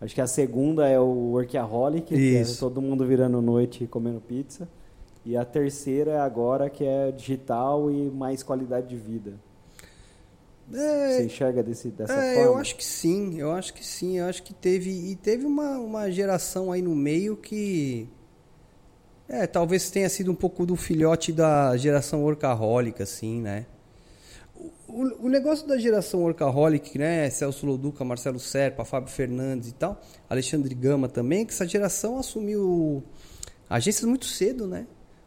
Acho 0.00 0.14
que 0.14 0.20
a 0.22 0.26
segunda 0.26 0.88
é 0.88 0.98
o 0.98 1.32
Workaholic, 1.32 2.06
que 2.06 2.36
é 2.36 2.44
todo 2.58 2.80
mundo 2.80 3.04
virando 3.04 3.42
noite 3.42 3.84
e 3.84 3.86
comendo 3.86 4.18
pizza. 4.18 4.66
E 5.26 5.36
a 5.36 5.44
terceira 5.44 6.12
é 6.12 6.20
agora, 6.20 6.70
que 6.70 6.84
é 6.84 7.10
digital 7.10 7.90
e 7.90 8.08
mais 8.12 8.44
qualidade 8.44 8.86
de 8.86 8.96
vida. 8.96 9.34
É, 10.72 11.16
Você 11.16 11.24
enxerga 11.24 11.64
desse, 11.64 11.88
dessa 11.88 12.14
é, 12.14 12.34
forma? 12.36 12.50
Eu 12.50 12.56
acho 12.58 12.76
que 12.76 12.84
sim, 12.84 13.40
eu 13.40 13.50
acho 13.50 13.74
que 13.74 13.84
sim. 13.84 14.18
Eu 14.18 14.26
acho 14.26 14.42
que 14.44 14.54
teve. 14.54 14.88
E 14.88 15.16
teve 15.16 15.44
uma, 15.44 15.78
uma 15.78 16.10
geração 16.12 16.70
aí 16.70 16.80
no 16.80 16.94
meio 16.94 17.36
que. 17.36 18.08
É, 19.28 19.48
talvez 19.48 19.90
tenha 19.90 20.08
sido 20.08 20.30
um 20.30 20.34
pouco 20.34 20.64
do 20.64 20.76
filhote 20.76 21.32
da 21.32 21.76
geração 21.76 22.22
workaholic, 22.22 23.02
assim, 23.02 23.42
né? 23.42 23.66
o, 24.88 25.26
o, 25.26 25.28
negócio 25.28 25.66
da 25.66 25.76
geração 25.76 26.20
workaholic, 26.20 26.96
né? 26.96 27.28
Celso 27.30 27.66
Loduca, 27.66 28.04
Marcelo 28.04 28.38
Serpa, 28.38 28.84
Fábio 28.84 29.10
Fernandes 29.10 29.70
e 29.70 29.74
tal, 29.74 30.00
Alexandre 30.30 30.74
Gama 30.74 31.08
também, 31.08 31.44
que 31.44 31.52
essa 31.52 31.66
geração 31.66 32.18
assumiu 32.18 33.02
agências 33.68 34.08
muito 34.08 34.26
cedo, 34.26 34.66
né? 34.66 34.86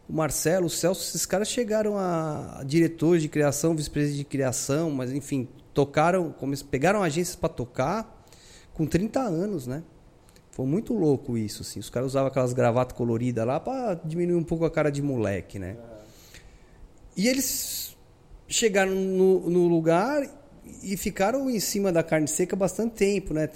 O 0.09 0.13
Marcelo, 0.13 0.65
o 0.65 0.69
Celso, 0.69 1.07
esses 1.07 1.25
caras 1.25 1.47
chegaram 1.47 1.95
a, 1.95 2.63
diretores 2.65 3.21
de 3.21 3.29
criação, 3.29 3.75
vice-presidente 3.75 4.17
de 4.17 4.25
criação, 4.25 4.89
mas 4.89 5.13
enfim, 5.13 5.47
tocaram, 5.71 6.33
pegaram 6.71 7.03
agências 7.03 7.35
para 7.35 7.49
tocar 7.49 8.25
com 8.73 8.87
30 8.87 9.19
anos, 9.19 9.67
né? 9.67 9.83
Foi 10.51 10.65
muito 10.65 10.93
louco 10.93 11.37
isso, 11.37 11.61
assim. 11.61 11.79
Os 11.79 11.89
caras 11.89 12.09
usavam 12.09 12.27
aquelas 12.27 12.53
gravatas 12.53 12.97
coloridas 12.97 13.45
lá 13.45 13.59
para 13.59 13.93
diminuir 14.03 14.35
um 14.35 14.43
pouco 14.43 14.65
a 14.65 14.71
cara 14.71 14.89
de 14.89 15.01
moleque, 15.01 15.59
né? 15.59 15.77
E 17.15 17.27
eles 17.27 17.95
chegaram 18.47 18.93
no, 18.93 19.47
no 19.49 19.67
lugar 19.67 20.27
e 20.81 20.97
ficaram 20.97 21.49
em 21.49 21.59
cima 21.59 21.91
da 21.91 22.01
carne 22.01 22.27
seca 22.27 22.55
bastante 22.55 22.95
tempo, 22.95 23.33
né? 23.33 23.47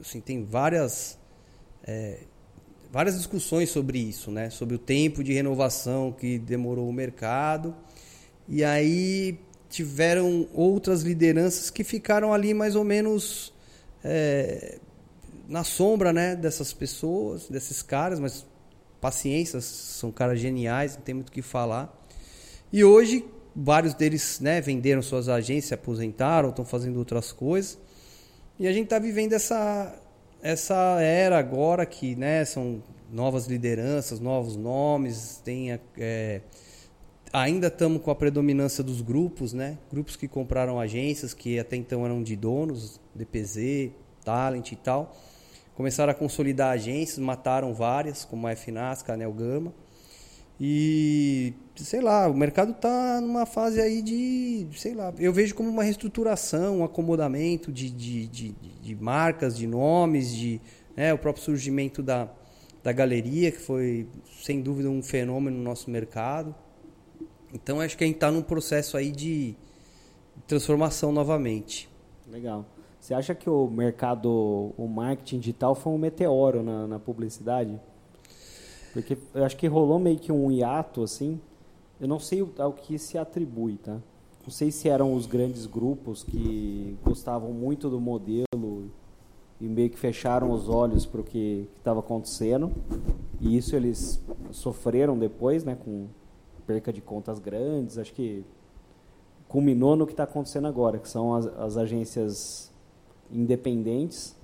Assim, 0.00 0.20
tem 0.20 0.44
várias 0.44 1.16
é, 1.86 2.18
várias 2.94 3.16
discussões 3.16 3.70
sobre 3.70 3.98
isso, 3.98 4.30
né? 4.30 4.50
Sobre 4.50 4.76
o 4.76 4.78
tempo 4.78 5.24
de 5.24 5.32
renovação 5.32 6.12
que 6.12 6.38
demorou 6.38 6.88
o 6.88 6.92
mercado. 6.92 7.74
E 8.48 8.62
aí 8.62 9.36
tiveram 9.68 10.48
outras 10.54 11.02
lideranças 11.02 11.70
que 11.70 11.82
ficaram 11.82 12.32
ali 12.32 12.54
mais 12.54 12.76
ou 12.76 12.84
menos 12.84 13.52
é, 14.04 14.78
na 15.48 15.64
sombra, 15.64 16.12
né? 16.12 16.36
Dessas 16.36 16.72
pessoas, 16.72 17.48
desses 17.48 17.82
caras, 17.82 18.20
mas 18.20 18.46
paciência, 19.00 19.60
são 19.60 20.12
caras 20.12 20.38
geniais, 20.38 20.94
não 20.94 21.02
tem 21.02 21.16
muito 21.16 21.30
o 21.30 21.32
que 21.32 21.42
falar. 21.42 21.92
E 22.72 22.84
hoje 22.84 23.24
vários 23.56 23.92
deles, 23.94 24.38
né? 24.38 24.60
Venderam 24.60 25.02
suas 25.02 25.28
agências, 25.28 25.64
se 25.64 25.74
aposentaram, 25.74 26.50
estão 26.50 26.64
fazendo 26.64 27.00
outras 27.00 27.32
coisas. 27.32 27.76
E 28.56 28.68
a 28.68 28.72
gente 28.72 28.84
está 28.84 29.00
vivendo 29.00 29.32
essa 29.32 30.00
essa 30.44 31.00
era 31.00 31.38
agora 31.38 31.86
que 31.86 32.14
né, 32.14 32.44
são 32.44 32.82
novas 33.10 33.46
lideranças, 33.46 34.20
novos 34.20 34.56
nomes, 34.56 35.40
tem 35.42 35.72
é, 35.96 36.42
ainda 37.32 37.68
estamos 37.68 38.02
com 38.02 38.10
a 38.10 38.14
predominância 38.14 38.84
dos 38.84 39.00
grupos, 39.00 39.54
né? 39.54 39.78
Grupos 39.90 40.16
que 40.16 40.28
compraram 40.28 40.78
agências 40.78 41.32
que 41.32 41.58
até 41.58 41.76
então 41.76 42.04
eram 42.04 42.22
de 42.22 42.36
donos, 42.36 43.00
DPZ, 43.14 43.90
Talent 44.22 44.72
e 44.72 44.76
tal. 44.76 45.16
Começaram 45.74 46.10
a 46.10 46.14
consolidar 46.14 46.72
agências, 46.72 47.18
mataram 47.18 47.72
várias, 47.72 48.22
como 48.22 48.46
a 48.46 48.54
FNASC, 48.54 49.08
a 49.10 49.16
Gama. 49.16 49.72
E, 50.60 51.52
sei 51.74 52.00
lá, 52.00 52.28
o 52.28 52.34
mercado 52.34 52.72
está 52.72 53.20
numa 53.20 53.44
fase 53.44 53.80
aí 53.80 54.00
de, 54.00 54.66
sei 54.76 54.94
lá, 54.94 55.12
eu 55.18 55.32
vejo 55.32 55.54
como 55.54 55.68
uma 55.68 55.82
reestruturação, 55.82 56.78
um 56.78 56.84
acomodamento 56.84 57.72
de, 57.72 57.90
de, 57.90 58.26
de, 58.28 58.52
de 58.52 58.94
marcas, 58.94 59.56
de 59.56 59.66
nomes, 59.66 60.32
de 60.32 60.60
né, 60.96 61.12
o 61.12 61.18
próprio 61.18 61.44
surgimento 61.44 62.02
da, 62.02 62.28
da 62.82 62.92
galeria, 62.92 63.50
que 63.50 63.58
foi, 63.58 64.06
sem 64.42 64.60
dúvida, 64.60 64.88
um 64.88 65.02
fenômeno 65.02 65.56
no 65.56 65.64
nosso 65.64 65.90
mercado. 65.90 66.54
Então, 67.52 67.80
acho 67.80 67.96
que 67.96 68.04
a 68.04 68.06
gente 68.06 68.16
está 68.16 68.30
num 68.30 68.42
processo 68.42 68.96
aí 68.96 69.10
de 69.10 69.56
transformação 70.46 71.12
novamente. 71.12 71.88
Legal. 72.30 72.64
Você 73.00 73.12
acha 73.12 73.34
que 73.34 73.50
o 73.50 73.68
mercado, 73.68 74.72
o 74.78 74.88
marketing 74.88 75.38
digital 75.38 75.74
foi 75.74 75.92
um 75.92 75.98
meteoro 75.98 76.62
na, 76.62 76.86
na 76.86 76.98
publicidade? 76.98 77.78
Porque 78.94 79.18
eu 79.34 79.44
acho 79.44 79.56
que 79.56 79.66
rolou 79.66 79.98
meio 79.98 80.18
que 80.18 80.30
um 80.30 80.52
hiato, 80.52 81.02
assim. 81.02 81.40
Eu 82.00 82.06
não 82.06 82.20
sei 82.20 82.48
ao 82.58 82.72
que 82.72 82.96
se 82.96 83.18
atribui, 83.18 83.76
tá? 83.76 83.98
Não 84.44 84.50
sei 84.50 84.70
se 84.70 84.88
eram 84.88 85.14
os 85.14 85.26
grandes 85.26 85.66
grupos 85.66 86.22
que 86.22 86.96
gostavam 87.04 87.52
muito 87.52 87.90
do 87.90 88.00
modelo 88.00 88.88
e 89.60 89.64
meio 89.64 89.90
que 89.90 89.98
fecharam 89.98 90.52
os 90.52 90.68
olhos 90.68 91.04
para 91.04 91.20
o 91.20 91.24
que 91.24 91.68
estava 91.76 92.00
acontecendo. 92.00 92.70
E 93.40 93.56
isso 93.56 93.74
eles 93.74 94.22
sofreram 94.52 95.18
depois, 95.18 95.64
né? 95.64 95.74
Com 95.74 96.06
perca 96.64 96.92
de 96.92 97.00
contas 97.00 97.40
grandes. 97.40 97.98
Acho 97.98 98.12
que 98.12 98.44
culminou 99.48 99.96
no 99.96 100.06
que 100.06 100.12
está 100.12 100.22
acontecendo 100.22 100.68
agora, 100.68 100.98
que 100.98 101.08
são 101.08 101.34
as, 101.34 101.46
as 101.58 101.76
agências 101.76 102.72
independentes 103.32 104.36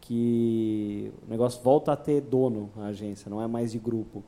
que 0.00 1.12
o 1.26 1.30
negócio 1.30 1.62
volta 1.62 1.92
a 1.92 1.96
ter 1.96 2.20
dono 2.20 2.70
a 2.76 2.86
agência, 2.86 3.30
não 3.30 3.40
é 3.40 3.46
mais 3.46 3.72
de 3.72 3.78
grupo. 3.78 4.22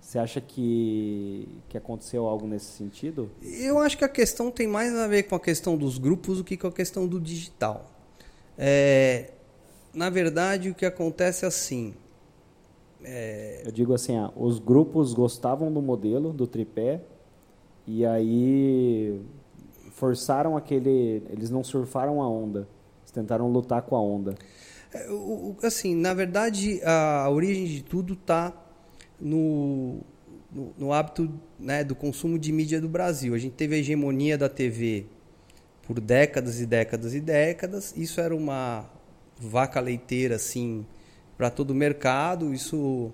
Você 0.00 0.20
acha 0.20 0.40
que, 0.40 1.48
que 1.68 1.76
aconteceu 1.76 2.26
algo 2.26 2.46
nesse 2.46 2.66
sentido? 2.66 3.28
Eu 3.42 3.78
acho 3.80 3.98
que 3.98 4.04
a 4.04 4.08
questão 4.08 4.52
tem 4.52 4.68
mais 4.68 4.94
a 4.94 5.08
ver 5.08 5.24
com 5.24 5.34
a 5.34 5.40
questão 5.40 5.76
dos 5.76 5.98
grupos 5.98 6.38
do 6.38 6.44
que 6.44 6.56
com 6.56 6.68
a 6.68 6.72
questão 6.72 7.08
do 7.08 7.20
digital. 7.20 7.90
É, 8.56 9.32
na 9.92 10.08
verdade, 10.08 10.70
o 10.70 10.74
que 10.74 10.86
acontece 10.86 11.44
é 11.44 11.48
assim. 11.48 11.92
É... 13.02 13.62
Eu 13.64 13.72
digo 13.72 13.94
assim, 13.94 14.16
ah, 14.16 14.30
os 14.36 14.60
grupos 14.60 15.12
gostavam 15.12 15.72
do 15.72 15.82
modelo, 15.82 16.32
do 16.32 16.46
tripé, 16.46 17.00
e 17.86 18.06
aí 18.06 19.20
forçaram 19.90 20.56
aquele. 20.56 21.22
Eles 21.30 21.50
não 21.50 21.64
surfaram 21.64 22.22
a 22.22 22.28
onda, 22.28 22.68
eles 23.00 23.10
tentaram 23.10 23.50
lutar 23.50 23.82
com 23.82 23.96
a 23.96 24.00
onda. 24.00 24.36
Assim, 25.62 25.94
na 25.94 26.14
verdade, 26.14 26.80
a 26.84 27.28
origem 27.30 27.64
de 27.66 27.82
tudo 27.82 28.14
está 28.14 28.52
no, 29.20 30.00
no, 30.52 30.74
no, 30.78 30.92
hábito 30.92 31.32
né, 31.58 31.82
do 31.84 31.94
consumo 31.94 32.38
de 32.38 32.52
mídia 32.52 32.80
do 32.80 32.88
Brasil. 32.88 33.34
A 33.34 33.38
gente 33.38 33.54
teve 33.54 33.74
a 33.74 33.78
hegemonia 33.78 34.36
da 34.36 34.48
TV 34.48 35.06
por 35.82 36.00
décadas 36.00 36.60
e 36.60 36.66
décadas 36.66 37.14
e 37.14 37.20
décadas. 37.20 37.94
Isso 37.96 38.20
era 38.20 38.34
uma 38.34 38.90
vaca 39.38 39.80
leiteira, 39.80 40.36
assim, 40.36 40.86
para 41.36 41.50
todo 41.50 41.70
o 41.70 41.74
mercado. 41.74 42.52
Isso 42.52 43.12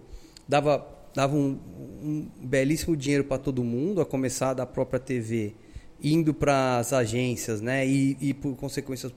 dava, 0.49 0.87
dava 1.15 1.37
um, 1.37 1.59
um 2.03 2.29
belíssimo 2.41 2.97
dinheiro 2.97 3.25
para 3.25 3.39
todo 3.39 3.63
mundo, 3.63 4.01
a 4.01 4.07
começar 4.07 4.55
da 4.55 4.67
própria 4.67 4.99
TV 5.01 5.55
indo 6.03 6.35
para 6.35 6.79
as 6.79 6.93
agências, 6.93 7.61
né? 7.61 7.87
E, 7.87 8.17
e 8.21 8.35
por 8.35 8.57
consequência 8.57 9.11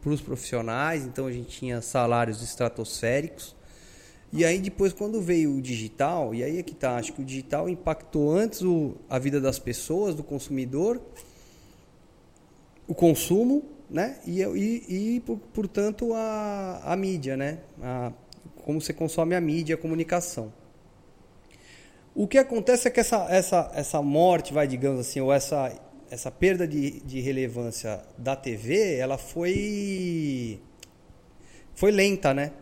para 0.00 0.10
os 0.10 0.20
profissionais. 0.20 1.04
Então 1.04 1.26
a 1.26 1.32
gente 1.32 1.48
tinha 1.48 1.80
salários 1.80 2.42
estratosféricos. 2.42 3.54
E 4.32 4.44
aí 4.44 4.58
depois 4.58 4.92
quando 4.92 5.20
veio 5.20 5.56
o 5.56 5.62
digital, 5.62 6.34
e 6.34 6.42
aí 6.42 6.58
é 6.58 6.62
que 6.62 6.74
tá, 6.74 6.96
acho 6.96 7.12
que 7.12 7.20
o 7.20 7.24
digital 7.24 7.68
impactou 7.68 8.32
antes 8.32 8.62
o, 8.62 8.94
a 9.08 9.18
vida 9.18 9.40
das 9.40 9.58
pessoas, 9.58 10.14
do 10.14 10.24
consumidor, 10.24 11.00
o 12.88 12.94
consumo, 12.94 13.62
né? 13.88 14.18
E, 14.26 14.42
e, 14.42 15.16
e 15.16 15.20
portanto 15.54 16.12
a, 16.14 16.80
a 16.84 16.96
mídia, 16.96 17.36
né? 17.36 17.58
A, 17.80 18.12
como 18.64 18.80
você 18.80 18.92
consome 18.92 19.34
a 19.34 19.40
mídia, 19.40 19.74
a 19.74 19.78
comunicação. 19.78 20.52
O 22.14 22.26
que 22.26 22.36
acontece 22.36 22.88
é 22.88 22.90
que 22.90 23.00
essa, 23.00 23.26
essa, 23.30 23.70
essa 23.74 24.02
morte, 24.02 24.52
vai, 24.52 24.66
digamos 24.66 25.00
assim, 25.00 25.20
ou 25.20 25.32
essa 25.32 25.72
essa 26.12 26.30
perda 26.30 26.68
de, 26.68 27.00
de 27.00 27.20
relevância 27.20 27.98
da 28.18 28.36
TV, 28.36 28.96
ela 28.96 29.16
foi 29.16 30.60
foi 31.74 31.90
lenta, 31.90 32.34
né? 32.34 32.52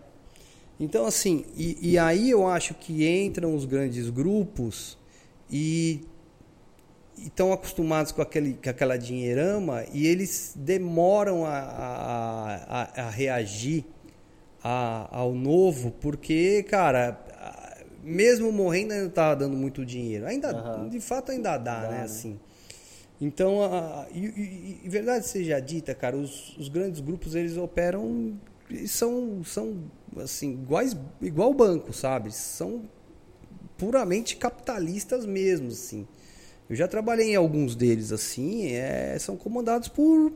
Então, 0.79 1.05
assim, 1.05 1.45
e, 1.57 1.77
e, 1.91 1.99
aí 1.99 2.31
eu 2.31 2.47
acho 2.47 2.75
que 2.75 3.07
entram 3.09 3.53
os 3.57 3.65
grandes 3.65 4.09
grupos 4.09 4.97
e 5.51 6.01
estão 7.19 7.53
acostumados 7.53 8.13
com, 8.13 8.23
aquele, 8.23 8.55
com 8.55 8.71
aquela 8.71 8.97
dinheirama 8.97 9.85
e 9.93 10.07
eles 10.07 10.55
demoram 10.55 11.45
a, 11.45 11.51
a, 11.59 13.03
a 13.03 13.11
reagir 13.11 13.85
a, 14.63 15.09
ao 15.11 15.35
novo, 15.35 15.91
porque, 16.01 16.63
cara, 16.63 17.21
mesmo 18.01 18.53
morrendo 18.53 18.93
ainda 18.93 19.11
tá 19.11 19.35
dando 19.35 19.57
muito 19.57 19.85
dinheiro. 19.85 20.25
Ainda, 20.25 20.79
uhum. 20.79 20.89
de 20.89 21.01
fato, 21.01 21.33
ainda 21.33 21.59
dá, 21.59 21.81
dá 21.83 21.89
né? 21.89 21.99
né? 21.99 22.05
Assim. 22.05 22.39
Então, 23.21 23.63
a, 23.63 24.07
e, 24.13 24.25
e, 24.25 24.81
e, 24.85 24.89
verdade 24.89 25.27
seja 25.27 25.61
dita, 25.61 25.95
cara, 25.95 26.17
os, 26.17 26.57
os 26.57 26.69
grandes 26.69 27.01
grupos 27.01 27.35
eles 27.35 27.57
operam 27.57 28.35
são 28.87 29.43
são 29.45 29.85
assim 30.17 30.53
iguais 30.53 30.97
igual 31.21 31.53
banco, 31.53 31.93
sabe? 31.93 32.33
São 32.33 32.89
puramente 33.77 34.37
capitalistas 34.37 35.27
mesmo, 35.27 35.69
assim. 35.69 36.07
Eu 36.69 36.77
já 36.77 36.89
trabalhei 36.89 37.33
em 37.33 37.37
alguns 37.37 37.75
deles 37.77 38.11
assim, 38.13 38.73
é, 38.73 39.19
são 39.19 39.37
comandados 39.37 39.89
por 39.89 40.33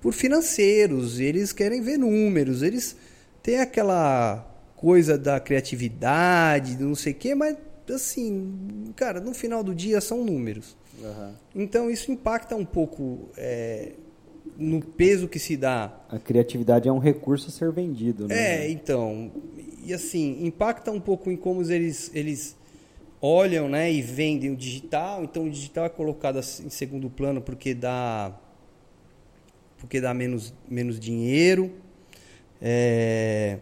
por 0.00 0.12
financeiros, 0.12 1.18
eles 1.18 1.52
querem 1.52 1.80
ver 1.80 1.96
números, 1.98 2.62
eles 2.62 2.94
têm 3.42 3.58
aquela 3.58 4.46
coisa 4.76 5.16
da 5.16 5.40
criatividade, 5.40 6.76
não 6.78 6.94
sei 6.94 7.12
o 7.12 7.16
quê, 7.16 7.34
mas 7.34 7.56
assim, 7.90 8.92
cara, 8.94 9.18
no 9.20 9.32
final 9.32 9.64
do 9.64 9.74
dia 9.74 10.00
são 10.00 10.22
números. 10.22 10.76
Uhum. 11.00 11.32
Então 11.54 11.90
isso 11.90 12.10
impacta 12.10 12.54
um 12.56 12.64
pouco 12.64 13.28
é, 13.36 13.92
no 14.56 14.80
peso 14.80 15.28
que 15.28 15.38
se 15.38 15.56
dá. 15.56 15.92
A 16.08 16.18
criatividade 16.18 16.88
é 16.88 16.92
um 16.92 16.98
recurso 16.98 17.48
a 17.48 17.50
ser 17.50 17.70
vendido, 17.72 18.28
né? 18.28 18.64
É, 18.64 18.70
então. 18.70 19.30
E 19.84 19.92
assim, 19.92 20.44
impacta 20.46 20.90
um 20.90 21.00
pouco 21.00 21.30
em 21.30 21.36
como 21.36 21.62
eles, 21.70 22.10
eles 22.14 22.56
olham 23.20 23.68
né, 23.68 23.92
e 23.92 24.00
vendem 24.00 24.50
o 24.50 24.56
digital. 24.56 25.24
Então 25.24 25.44
o 25.44 25.50
digital 25.50 25.86
é 25.86 25.88
colocado 25.88 26.38
em 26.38 26.70
segundo 26.70 27.10
plano 27.10 27.40
porque 27.40 27.74
dá, 27.74 28.38
porque 29.78 30.00
dá 30.00 30.14
menos, 30.14 30.54
menos 30.68 30.98
dinheiro. 30.98 31.70
É, 32.60 33.58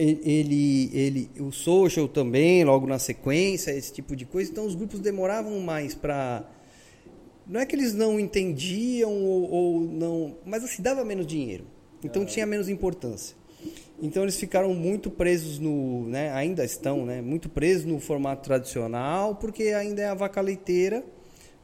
ele, 0.00 0.90
ele, 0.94 1.30
o 1.38 1.52
social 1.52 2.08
também, 2.08 2.64
logo 2.64 2.86
na 2.86 2.98
sequência, 2.98 3.70
esse 3.70 3.92
tipo 3.92 4.16
de 4.16 4.24
coisa. 4.24 4.50
Então 4.50 4.66
os 4.66 4.74
grupos 4.74 5.00
demoravam 5.00 5.60
mais 5.60 5.94
para. 5.94 6.44
Não 7.46 7.60
é 7.60 7.66
que 7.66 7.74
eles 7.74 7.92
não 7.92 8.18
entendiam 8.18 9.12
ou, 9.12 9.50
ou, 9.50 9.80
não. 9.80 10.36
Mas 10.46 10.64
assim, 10.64 10.82
dava 10.82 11.04
menos 11.04 11.26
dinheiro. 11.26 11.64
Então 12.02 12.24
tinha 12.24 12.46
menos 12.46 12.68
importância. 12.68 13.36
Então 14.00 14.22
eles 14.22 14.36
ficaram 14.36 14.72
muito 14.72 15.10
presos 15.10 15.58
no. 15.58 16.06
Né, 16.08 16.32
ainda 16.32 16.64
estão, 16.64 17.04
né, 17.04 17.20
muito 17.20 17.48
presos 17.48 17.84
no 17.84 18.00
formato 18.00 18.42
tradicional, 18.42 19.34
porque 19.34 19.64
ainda 19.64 20.00
é 20.00 20.08
a 20.08 20.14
vaca 20.14 20.40
leiteira. 20.40 21.04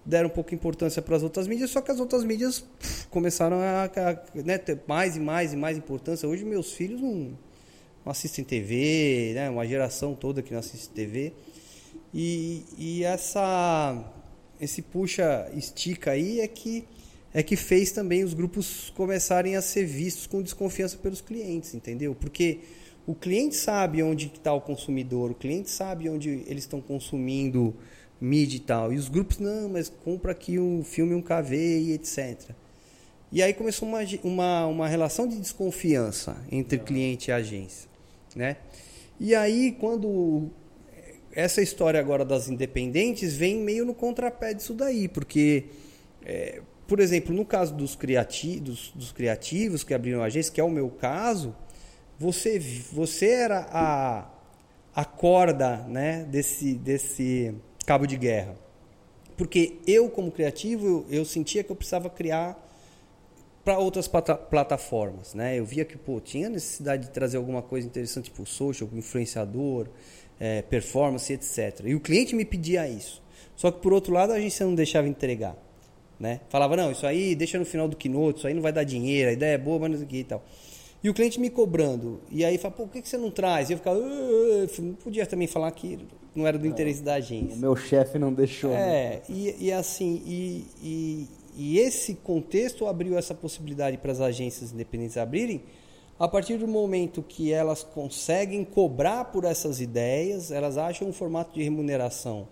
deram 0.04 0.28
pouca 0.28 0.54
importância 0.54 1.00
para 1.00 1.16
as 1.16 1.22
outras 1.22 1.46
mídias, 1.46 1.70
só 1.70 1.80
que 1.80 1.90
as 1.90 1.98
outras 1.98 2.22
mídias 2.22 2.60
pff, 2.60 3.06
começaram 3.08 3.56
a, 3.60 3.84
a 3.84 4.42
né, 4.42 4.58
ter 4.58 4.80
mais 4.86 5.16
e 5.16 5.20
mais 5.20 5.52
e 5.54 5.56
mais 5.56 5.78
importância. 5.78 6.28
Hoje 6.28 6.44
meus 6.44 6.72
filhos 6.72 7.00
não, 7.00 7.36
não 8.06 8.12
assistem 8.12 8.44
TV, 8.44 9.32
né, 9.34 9.50
uma 9.50 9.66
geração 9.66 10.14
toda 10.14 10.40
que 10.40 10.52
não 10.52 10.60
assiste 10.60 10.88
TV. 10.90 11.32
E, 12.14 12.62
e 12.78 13.04
essa 13.04 14.12
esse 14.60 14.80
puxa 14.80 15.50
estica 15.54 16.12
aí 16.12 16.40
é 16.40 16.48
que 16.48 16.84
é 17.34 17.42
que 17.42 17.56
fez 17.56 17.90
também 17.90 18.24
os 18.24 18.32
grupos 18.32 18.90
começarem 18.96 19.56
a 19.56 19.60
ser 19.60 19.84
vistos 19.84 20.26
com 20.26 20.40
desconfiança 20.40 20.96
pelos 20.96 21.20
clientes, 21.20 21.74
entendeu? 21.74 22.14
Porque 22.14 22.60
o 23.06 23.14
cliente 23.14 23.56
sabe 23.56 24.02
onde 24.02 24.32
está 24.34 24.54
o 24.54 24.60
consumidor, 24.60 25.32
o 25.32 25.34
cliente 25.34 25.68
sabe 25.68 26.08
onde 26.08 26.44
eles 26.46 26.64
estão 26.64 26.80
consumindo 26.80 27.74
mídia 28.18 28.56
e 28.56 28.60
tal. 28.60 28.90
E 28.90 28.96
os 28.96 29.08
grupos, 29.08 29.38
não, 29.38 29.68
mas 29.68 29.90
compra 29.90 30.32
aqui 30.32 30.58
um 30.58 30.82
filme, 30.82 31.14
um 31.14 31.20
KV 31.20 31.56
e 31.56 31.92
etc. 31.92 32.52
E 33.30 33.42
aí 33.42 33.52
começou 33.52 33.86
uma, 33.86 34.00
uma, 34.22 34.66
uma 34.66 34.88
relação 34.88 35.28
de 35.28 35.36
desconfiança 35.36 36.42
entre 36.50 36.78
cliente 36.78 37.30
e 37.30 37.32
agência. 37.32 37.95
Né? 38.36 38.58
E 39.18 39.34
aí, 39.34 39.72
quando 39.80 40.50
essa 41.32 41.62
história 41.62 41.98
agora 41.98 42.24
das 42.24 42.48
independentes 42.48 43.34
vem 43.34 43.56
meio 43.56 43.84
no 43.84 43.94
contrapé 43.94 44.52
disso 44.52 44.74
daí, 44.74 45.08
porque, 45.08 45.64
é, 46.24 46.60
por 46.86 47.00
exemplo, 47.00 47.34
no 47.34 47.44
caso 47.44 47.74
dos, 47.74 47.96
criati 47.96 48.60
dos, 48.60 48.90
dos 48.94 49.12
criativos 49.12 49.82
que 49.82 49.94
abriram 49.94 50.22
agência, 50.22 50.52
que 50.52 50.60
é 50.60 50.64
o 50.64 50.70
meu 50.70 50.90
caso, 50.90 51.56
você, 52.18 52.58
você 52.92 53.30
era 53.30 53.66
a, 53.70 54.30
a 54.94 55.04
corda 55.04 55.78
né, 55.88 56.24
desse, 56.24 56.74
desse 56.74 57.54
cabo 57.86 58.06
de 58.06 58.16
guerra. 58.18 58.54
Porque 59.36 59.78
eu, 59.86 60.10
como 60.10 60.30
criativo, 60.30 60.86
eu, 60.86 61.18
eu 61.18 61.24
sentia 61.24 61.64
que 61.64 61.70
eu 61.70 61.76
precisava 61.76 62.10
criar 62.10 62.65
para 63.66 63.80
outras 63.80 64.06
plata 64.06 64.36
plataformas. 64.36 65.34
Né? 65.34 65.58
Eu 65.58 65.64
via 65.64 65.84
que 65.84 65.98
pô, 65.98 66.20
tinha 66.20 66.48
necessidade 66.48 67.06
de 67.06 67.10
trazer 67.10 67.36
alguma 67.36 67.60
coisa 67.60 67.84
interessante, 67.84 68.26
tipo 68.26 68.46
social, 68.46 68.88
influenciador, 68.92 69.88
é, 70.38 70.62
performance, 70.62 71.32
etc. 71.32 71.80
E 71.84 71.92
o 71.92 71.98
cliente 71.98 72.32
me 72.36 72.44
pedia 72.44 72.88
isso. 72.88 73.20
Só 73.56 73.72
que, 73.72 73.80
por 73.80 73.92
outro 73.92 74.12
lado, 74.14 74.32
a 74.32 74.36
agência 74.36 74.64
não 74.64 74.76
deixava 74.76 75.08
entregar. 75.08 75.56
Né? 76.20 76.42
Falava, 76.48 76.76
não, 76.76 76.92
isso 76.92 77.04
aí 77.04 77.34
deixa 77.34 77.58
no 77.58 77.64
final 77.64 77.88
do 77.88 77.96
keynote, 77.96 78.38
isso 78.38 78.46
aí 78.46 78.54
não 78.54 78.62
vai 78.62 78.72
dar 78.72 78.84
dinheiro, 78.84 79.30
a 79.30 79.32
ideia 79.32 79.54
é 79.54 79.58
boa, 79.58 79.80
mas 79.80 79.90
não 79.90 79.98
sei 79.98 80.06
o 80.06 80.08
que 80.08 80.18
e 80.18 80.24
tal. 80.24 80.44
E 81.02 81.10
o 81.10 81.14
cliente 81.14 81.40
me 81.40 81.50
cobrando. 81.50 82.20
E 82.30 82.44
aí 82.44 82.58
fala, 82.58 82.72
pô, 82.72 82.84
por 82.84 82.92
que, 82.92 83.02
que 83.02 83.08
você 83.08 83.18
não 83.18 83.32
traz? 83.32 83.68
E 83.68 83.72
eu 83.72 83.78
ficava, 83.78 83.98
não 83.98 84.94
podia 84.94 85.26
também 85.26 85.48
falar 85.48 85.72
que 85.72 85.98
não 86.36 86.46
era 86.46 86.56
do 86.56 86.66
interesse 86.68 87.02
da 87.02 87.14
agência. 87.14 87.56
O 87.56 87.58
meu 87.58 87.74
chefe 87.74 88.16
não 88.16 88.32
deixou. 88.32 88.70
Né? 88.70 88.76
É, 88.78 89.10
né? 89.10 89.22
e, 89.28 89.66
e, 89.66 89.72
assim, 89.72 90.22
e, 90.24 90.66
e, 90.82 91.28
e, 91.56 91.78
esse 91.78 92.14
contexto 92.14 92.86
abriu 92.86 93.16
essa 93.16 93.34
possibilidade 93.34 93.96
para 93.98 94.12
as 94.12 94.20
agências 94.20 94.72
independentes 94.72 95.16
abrirem, 95.16 95.62
a 96.18 96.26
partir 96.26 96.56
do 96.56 96.66
momento 96.66 97.22
que 97.22 97.52
elas 97.52 97.82
conseguem 97.82 98.64
cobrar 98.64 99.26
por 99.26 99.44
essas 99.44 99.80
ideias, 99.80 100.50
elas 100.50 100.78
acham 100.78 101.08
um 101.08 101.12
formato 101.12 101.54
de 101.54 101.62
remuneração 101.62 102.48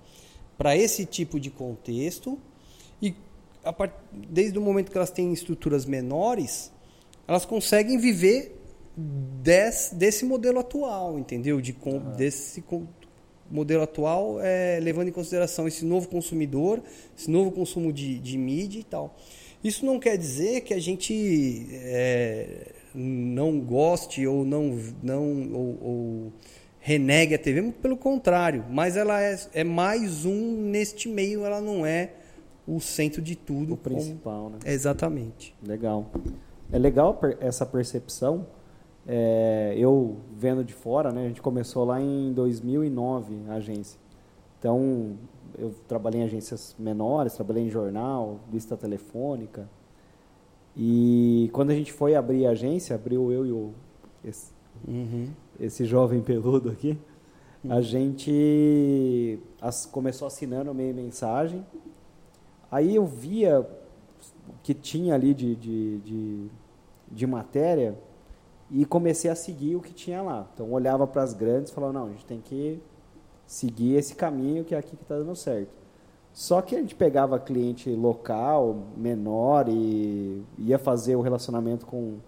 para 0.56 0.76
esse 0.76 1.04
tipo 1.06 1.40
de 1.40 1.50
contexto, 1.50 2.38
e 3.00 3.14
part... 3.76 3.92
desde 4.12 4.58
o 4.58 4.62
momento 4.62 4.90
que 4.90 4.96
elas 4.96 5.10
têm 5.10 5.32
estruturas 5.32 5.84
menores, 5.86 6.72
elas 7.26 7.44
conseguem 7.44 7.98
viver 7.98 8.60
desse, 8.96 9.94
desse 9.94 10.24
modelo 10.24 10.60
atual, 10.60 11.18
entendeu? 11.18 11.60
De, 11.60 11.72
com, 11.72 11.96
ah. 11.96 12.10
Desse 12.10 12.62
modelo 13.50 13.82
atual, 13.82 14.40
é, 14.40 14.78
levando 14.80 15.08
em 15.08 15.12
consideração 15.12 15.68
esse 15.68 15.84
novo 15.84 16.08
consumidor, 16.08 16.82
esse 17.16 17.30
novo 17.30 17.50
consumo 17.50 17.92
de, 17.92 18.18
de 18.18 18.36
mídia 18.38 18.80
e 18.80 18.84
tal. 18.84 19.16
Isso 19.62 19.86
não 19.86 19.98
quer 19.98 20.18
dizer 20.18 20.60
que 20.60 20.74
a 20.74 20.78
gente 20.78 21.66
é, 21.72 22.72
não 22.94 23.58
goste 23.60 24.26
ou 24.26 24.44
não, 24.44 24.78
não 25.02 25.52
ou, 25.52 25.78
ou, 25.82 26.32
renegue 26.80 27.34
a 27.34 27.38
TV, 27.38 27.72
pelo 27.80 27.96
contrário. 27.96 28.64
Mas 28.70 28.94
ela 28.96 29.22
é, 29.22 29.38
é 29.54 29.64
mais 29.64 30.26
um 30.26 30.68
neste 30.68 31.08
meio, 31.08 31.46
ela 31.46 31.62
não 31.62 31.86
é 31.86 32.10
o 32.68 32.78
centro 32.78 33.22
de 33.22 33.34
tudo. 33.34 33.72
O 33.72 33.76
principal, 33.76 34.50
né? 34.50 34.58
Exatamente. 34.66 35.54
Legal. 35.62 36.10
É 36.70 36.78
legal 36.78 37.18
essa 37.40 37.64
percepção. 37.64 38.46
É, 39.06 39.74
eu 39.76 40.16
vendo 40.36 40.64
de 40.64 40.72
fora, 40.72 41.12
né? 41.12 41.24
A 41.24 41.28
gente 41.28 41.42
começou 41.42 41.84
lá 41.84 42.00
em 42.00 42.32
2009 42.32 43.44
a 43.48 43.54
agência. 43.54 44.00
Então, 44.58 45.18
eu 45.58 45.74
trabalhei 45.86 46.20
em 46.20 46.24
agências 46.24 46.74
menores, 46.78 47.34
trabalhei 47.34 47.64
em 47.64 47.70
jornal, 47.70 48.40
lista 48.50 48.76
telefônica. 48.76 49.68
E 50.76 51.50
quando 51.52 51.70
a 51.70 51.74
gente 51.74 51.92
foi 51.92 52.14
abrir 52.14 52.46
a 52.46 52.50
agência, 52.50 52.96
abriu 52.96 53.30
eu 53.30 53.46
e 53.46 53.52
o 53.52 53.72
esse, 54.24 54.52
uhum. 54.88 55.28
esse 55.60 55.84
jovem 55.84 56.20
peludo 56.22 56.70
aqui, 56.70 56.98
a 57.68 57.80
gente 57.80 59.38
as, 59.60 59.86
começou 59.86 60.26
assinando 60.26 60.74
meio 60.74 60.94
mensagem. 60.94 61.64
Aí 62.70 62.94
eu 62.94 63.06
via 63.06 63.66
que 64.62 64.74
tinha 64.74 65.14
ali 65.14 65.32
de, 65.32 65.54
de, 65.54 65.98
de, 65.98 66.50
de, 67.10 67.26
matéria 67.26 67.96
e 68.70 68.84
comecei 68.84 69.30
a 69.30 69.34
seguir 69.34 69.76
o 69.76 69.80
que 69.80 69.92
tinha 69.92 70.22
lá. 70.22 70.46
Então 70.54 70.70
olhava 70.72 71.06
para 71.06 71.22
as 71.22 71.34
grandes 71.34 71.70
e 71.70 71.74
falava, 71.74 71.92
não, 71.92 72.06
a 72.06 72.10
gente 72.10 72.24
tem 72.24 72.40
que 72.40 72.80
seguir 73.46 73.96
esse 73.96 74.14
caminho 74.14 74.64
que 74.64 74.74
é 74.74 74.78
aqui 74.78 74.96
que 74.96 75.02
está 75.02 75.16
dando 75.16 75.36
certo. 75.36 75.72
Só 76.32 76.60
que 76.60 76.74
a 76.74 76.80
gente 76.80 76.96
pegava 76.96 77.38
cliente 77.38 77.88
local, 77.90 78.76
menor, 78.96 79.68
e 79.68 80.42
ia 80.58 80.78
fazer 80.78 81.14
o 81.14 81.20
relacionamento 81.20 81.86
com 81.86 82.18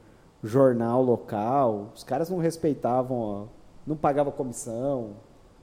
jornal 0.45 1.03
local. 1.03 1.91
Os 1.95 2.05
caras 2.05 2.31
não 2.31 2.39
respeitavam, 2.39 3.19
ó, 3.19 3.45
não 3.85 3.97
pagava 3.97 4.31
comissão. 4.31 5.11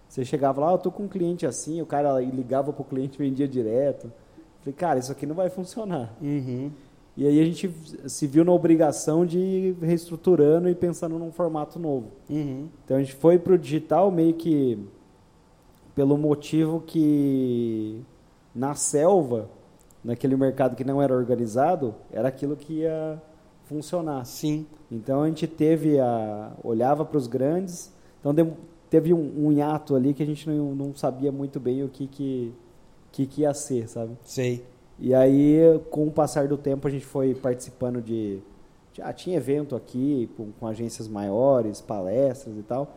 Você 0.10 0.26
chegava 0.26 0.60
lá, 0.60 0.72
oh, 0.72 0.76
eu 0.76 0.78
tô 0.78 0.92
com 0.92 1.04
um 1.04 1.08
cliente 1.08 1.46
assim, 1.46 1.82
o 1.82 1.86
cara 1.86 2.20
ligava 2.20 2.74
pro 2.74 2.84
cliente 2.84 3.16
e 3.16 3.18
vendia 3.18 3.48
direto. 3.48 4.12
Falei, 4.60 4.74
cara, 4.74 5.00
isso 5.00 5.12
aqui 5.12 5.26
não 5.26 5.36
vai 5.36 5.50
funcionar. 5.50 6.14
Uhum. 6.22 6.70
E 7.16 7.28
aí 7.28 7.40
a 7.40 7.46
gente 7.46 7.70
se 8.08 8.26
viu 8.26 8.44
na 8.44 8.52
obrigação 8.52 9.26
de 9.26 9.38
ir 9.38 9.78
reestruturando 9.82 10.68
e 10.68 10.74
pensando 10.74 11.20
num 11.20 11.32
formato 11.32 11.78
novo. 11.78 12.08
Uhum. 12.30 12.68
Então 12.84 12.98
a 12.98 13.00
gente 13.00 13.14
foi 13.14 13.38
para 13.38 13.54
o 13.54 13.58
digital 13.58 14.10
meio 14.12 14.34
que 14.34 14.80
pelo 15.94 16.18
motivo 16.18 16.82
que 16.82 18.02
na 18.54 18.74
selva, 18.74 19.48
naquele 20.04 20.36
mercado 20.36 20.76
que 20.76 20.84
não 20.84 21.00
era 21.00 21.14
organizado, 21.14 21.94
era 22.12 22.28
aquilo 22.30 22.56
que 22.56 22.80
ia 22.80 23.22
funcionar. 23.66 24.26
Sim. 24.26 24.66
Então 24.92 25.22
a 25.22 25.28
gente 25.28 25.46
teve 25.46 26.00
a 26.00 26.52
olhava 26.64 27.06
para 27.06 27.18
os 27.18 27.28
grandes, 27.28 27.94
então 28.20 28.34
teve 28.90 29.14
um, 29.14 29.48
um 29.48 29.52
hiato 29.52 29.96
ali 29.96 30.16
que 30.16 30.24
a 30.24 30.26
gente 30.26 30.50
não, 30.50 30.74
não 30.74 30.96
sabia 30.96 31.32
muito 31.32 31.60
bem 31.60 31.84
o 31.84 31.90
que 31.90 32.08
que 32.08 32.54
que, 33.14 33.28
que 33.28 33.42
ia 33.42 33.54
ser, 33.54 33.88
sabe? 33.88 34.18
Sei. 34.24 34.66
E 35.00 35.14
aí, 35.14 35.80
com 35.90 36.08
o 36.08 36.12
passar 36.12 36.48
do 36.48 36.58
tempo, 36.58 36.88
a 36.88 36.92
gente 36.92 37.06
foi 37.06 37.34
participando 37.34 38.02
de. 38.02 38.40
Ah, 39.02 39.12
tinha 39.12 39.38
evento 39.38 39.76
aqui 39.76 40.30
com, 40.38 40.52
com 40.52 40.68
agências 40.68 41.08
maiores, 41.08 41.82
palestras 41.82 42.56
e 42.58 42.62
tal. 42.62 42.96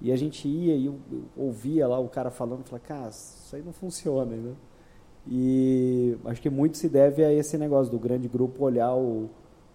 E 0.00 0.12
a 0.12 0.16
gente 0.16 0.46
ia 0.46 0.76
e 0.76 0.94
ouvia 1.36 1.88
lá 1.88 1.98
o 1.98 2.08
cara 2.08 2.30
falando, 2.30 2.64
falava, 2.64 2.86
cara, 2.86 3.08
isso 3.08 3.56
aí 3.56 3.62
não 3.62 3.72
funciona, 3.72 4.36
né? 4.36 4.54
E 5.26 6.16
acho 6.24 6.40
que 6.40 6.48
muito 6.48 6.76
se 6.76 6.88
deve 6.88 7.24
a 7.24 7.32
esse 7.32 7.58
negócio 7.58 7.90
do 7.90 7.98
grande 7.98 8.28
grupo 8.28 8.64
olhar 8.64 8.94
o, 8.94 9.28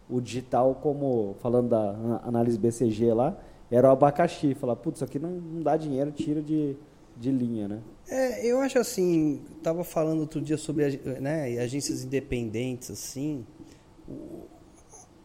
o 0.09 0.21
digital 0.21 0.75
como, 0.75 1.35
falando 1.39 1.69
da 1.69 2.19
análise 2.23 2.57
BCG 2.57 3.13
lá, 3.13 3.37
era 3.69 3.89
o 3.89 3.91
abacaxi. 3.91 4.53
Falar, 4.53 4.75
putz, 4.77 4.97
isso 4.97 5.03
aqui 5.03 5.19
não, 5.19 5.29
não 5.29 5.61
dá 5.61 5.75
dinheiro, 5.75 6.11
tira 6.11 6.41
de, 6.41 6.77
de 7.23 7.31
linha, 7.31 7.67
né? 7.67 7.81
É, 8.07 8.45
eu 8.45 8.59
acho 8.59 8.77
assim, 8.77 9.41
estava 9.57 9.83
falando 9.83 10.19
outro 10.19 10.41
dia 10.41 10.57
sobre 10.57 10.99
né, 11.21 11.57
agências 11.59 12.03
independentes, 12.03 12.91
assim. 12.91 13.45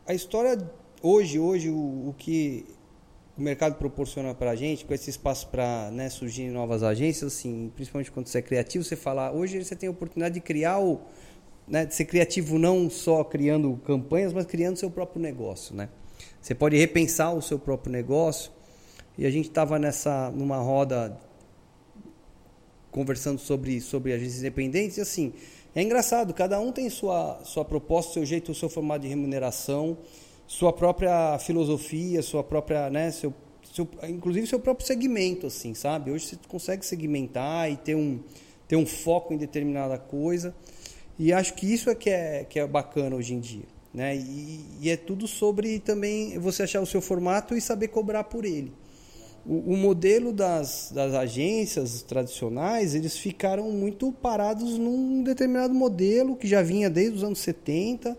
A 0.07 0.15
história 0.15 0.57
hoje, 1.03 1.39
hoje 1.39 1.69
o, 1.71 2.09
o 2.09 2.15
que 2.17 2.65
o 3.37 3.43
mercado 3.43 3.75
proporciona 3.75 4.33
para 4.33 4.53
a 4.53 4.57
gente, 4.57 4.85
com 4.85 4.95
esse 4.95 5.11
espaço 5.11 5.49
para 5.49 5.91
né, 5.91 6.09
surgir 6.09 6.49
novas 6.51 6.83
agências, 6.83 7.35
assim, 7.35 7.73
principalmente 7.75 8.11
quando 8.11 8.29
você 8.29 8.39
é 8.39 8.43
criativo, 8.43 8.85
você 8.85 8.97
fala, 8.97 9.33
hoje 9.33 9.63
você 9.63 9.75
tem 9.75 9.89
a 9.89 9.93
oportunidade 9.93 10.35
de 10.35 10.41
criar 10.41 10.79
o, 10.79 11.01
né, 11.67 11.85
de 11.85 11.95
ser 11.95 12.05
criativo 12.05 12.59
não 12.59 12.89
só 12.89 13.25
criando 13.25 13.77
campanhas, 13.85 14.33
mas 14.33 14.47
criando 14.47 14.77
seu 14.77 14.91
próprio 14.91 15.21
negócio, 15.21 15.75
né? 15.75 15.89
Você 16.41 16.55
pode 16.55 16.77
repensar 16.77 17.33
o 17.35 17.43
seu 17.43 17.59
próprio 17.59 17.93
negócio. 17.93 18.53
E 19.17 19.27
a 19.27 19.31
gente 19.31 19.49
estava 19.49 19.79
nessa 19.79 20.31
numa 20.31 20.59
roda 20.59 21.19
conversando 22.99 23.39
sobre, 23.39 23.81
sobre 23.81 24.13
agências 24.13 24.41
independentes, 24.41 24.99
e 24.99 25.01
assim, 25.01 25.33
é 25.73 25.81
engraçado, 25.81 26.35
cada 26.35 26.59
um 26.59 26.73
tem 26.73 26.91
sua, 26.91 27.41
sua 27.45 27.65
proposta, 27.65 28.15
seu 28.15 28.27
jeito, 28.27 28.53
seu 28.53 28.69
formato 28.69 29.03
de 29.03 29.09
remuneração, 29.09 29.97
sua 30.49 30.73
própria 30.73 31.39
filosofia, 31.39 32.21
sua 32.23 32.43
própria, 32.43 32.91
né, 32.91 33.13
seu, 33.13 33.33
seu, 33.73 33.89
inclusive 34.09 34.49
seu 34.49 34.59
próprio 34.59 34.85
segmento, 34.85 35.47
assim, 35.47 35.75
sabe? 35.75 36.11
Hoje 36.11 36.27
você 36.27 36.37
consegue 36.49 36.85
segmentar 36.85 37.71
e 37.71 37.77
ter 37.77 37.95
um, 37.95 38.19
ter 38.67 38.75
um 38.75 38.85
foco 38.85 39.33
em 39.33 39.37
determinada 39.37 39.97
coisa. 39.97 40.53
E 41.17 41.33
acho 41.33 41.55
que 41.55 41.73
isso 41.73 41.89
é 41.91 41.95
que 41.95 42.11
é, 42.11 42.45
que 42.51 42.59
é 42.59 42.67
bacana 42.67 43.15
hoje 43.15 43.35
em 43.35 43.39
dia. 43.39 43.67
Né? 43.95 44.17
E, 44.17 44.65
e 44.81 44.91
é 44.91 44.97
tudo 44.97 45.29
sobre 45.29 45.79
também 45.79 46.37
você 46.41 46.65
achar 46.65 46.81
o 46.81 46.87
seu 46.87 47.01
formato 47.01 47.55
e 47.55 47.61
saber 47.61 47.89
cobrar 47.89 48.25
por 48.25 48.45
ele. 48.45 48.73
O, 49.49 49.73
o 49.73 49.77
modelo 49.79 50.31
das, 50.31 50.93
das 50.95 51.15
agências 51.15 52.03
tradicionais, 52.03 52.95
eles 52.95 53.17
ficaram 53.17 53.71
muito 53.73 54.13
parados 54.13 54.77
num 54.77 55.23
determinado 55.23 55.73
modelo 55.73 56.37
que 56.37 56.47
já 56.47 56.61
vinha 56.61 56.91
desde 56.91 57.17
os 57.17 57.25
anos 57.25 57.39
70, 57.39 58.15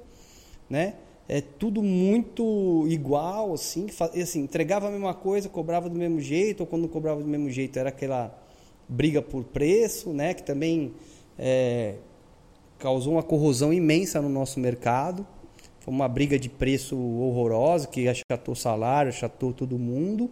né? 0.68 0.96
É 1.28 1.40
tudo 1.40 1.84
muito 1.84 2.88
igual, 2.90 3.54
assim, 3.54 3.86
assim, 4.20 4.40
entregava 4.40 4.88
a 4.88 4.92
mesma 4.92 5.14
coisa, 5.14 5.48
cobrava 5.48 5.88
do 5.88 5.96
mesmo 5.96 6.20
jeito, 6.20 6.62
ou 6.62 6.66
quando 6.66 6.90
cobrava 6.90 7.22
do 7.22 7.28
mesmo 7.28 7.52
jeito 7.52 7.78
era 7.78 7.90
aquela 7.90 8.36
briga 8.88 9.22
por 9.22 9.44
preço, 9.44 10.12
né? 10.12 10.34
Que 10.34 10.42
também 10.42 10.92
é, 11.38 11.98
causou 12.80 13.14
uma 13.14 13.22
corrosão 13.22 13.72
imensa 13.72 14.20
no 14.20 14.30
nosso 14.30 14.60
mercado. 14.60 15.28
Foi 15.82 15.94
uma 15.94 16.08
briga 16.08 16.40
de 16.40 16.50
preço 16.50 16.98
horrorosa 16.98 17.88
que 17.88 18.08
achatou 18.08 18.56
salário, 18.56 19.10
achatou 19.10 19.54
todo 19.54 19.78
mundo. 19.78 20.32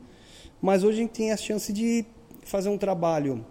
Mas 0.61 0.83
hoje 0.83 0.99
a 0.99 1.01
gente 1.01 1.11
tem 1.11 1.31
a 1.31 1.37
chance 1.37 1.71
de 1.71 2.05
fazer 2.43 2.69
um 2.69 2.77
trabalho 2.77 3.45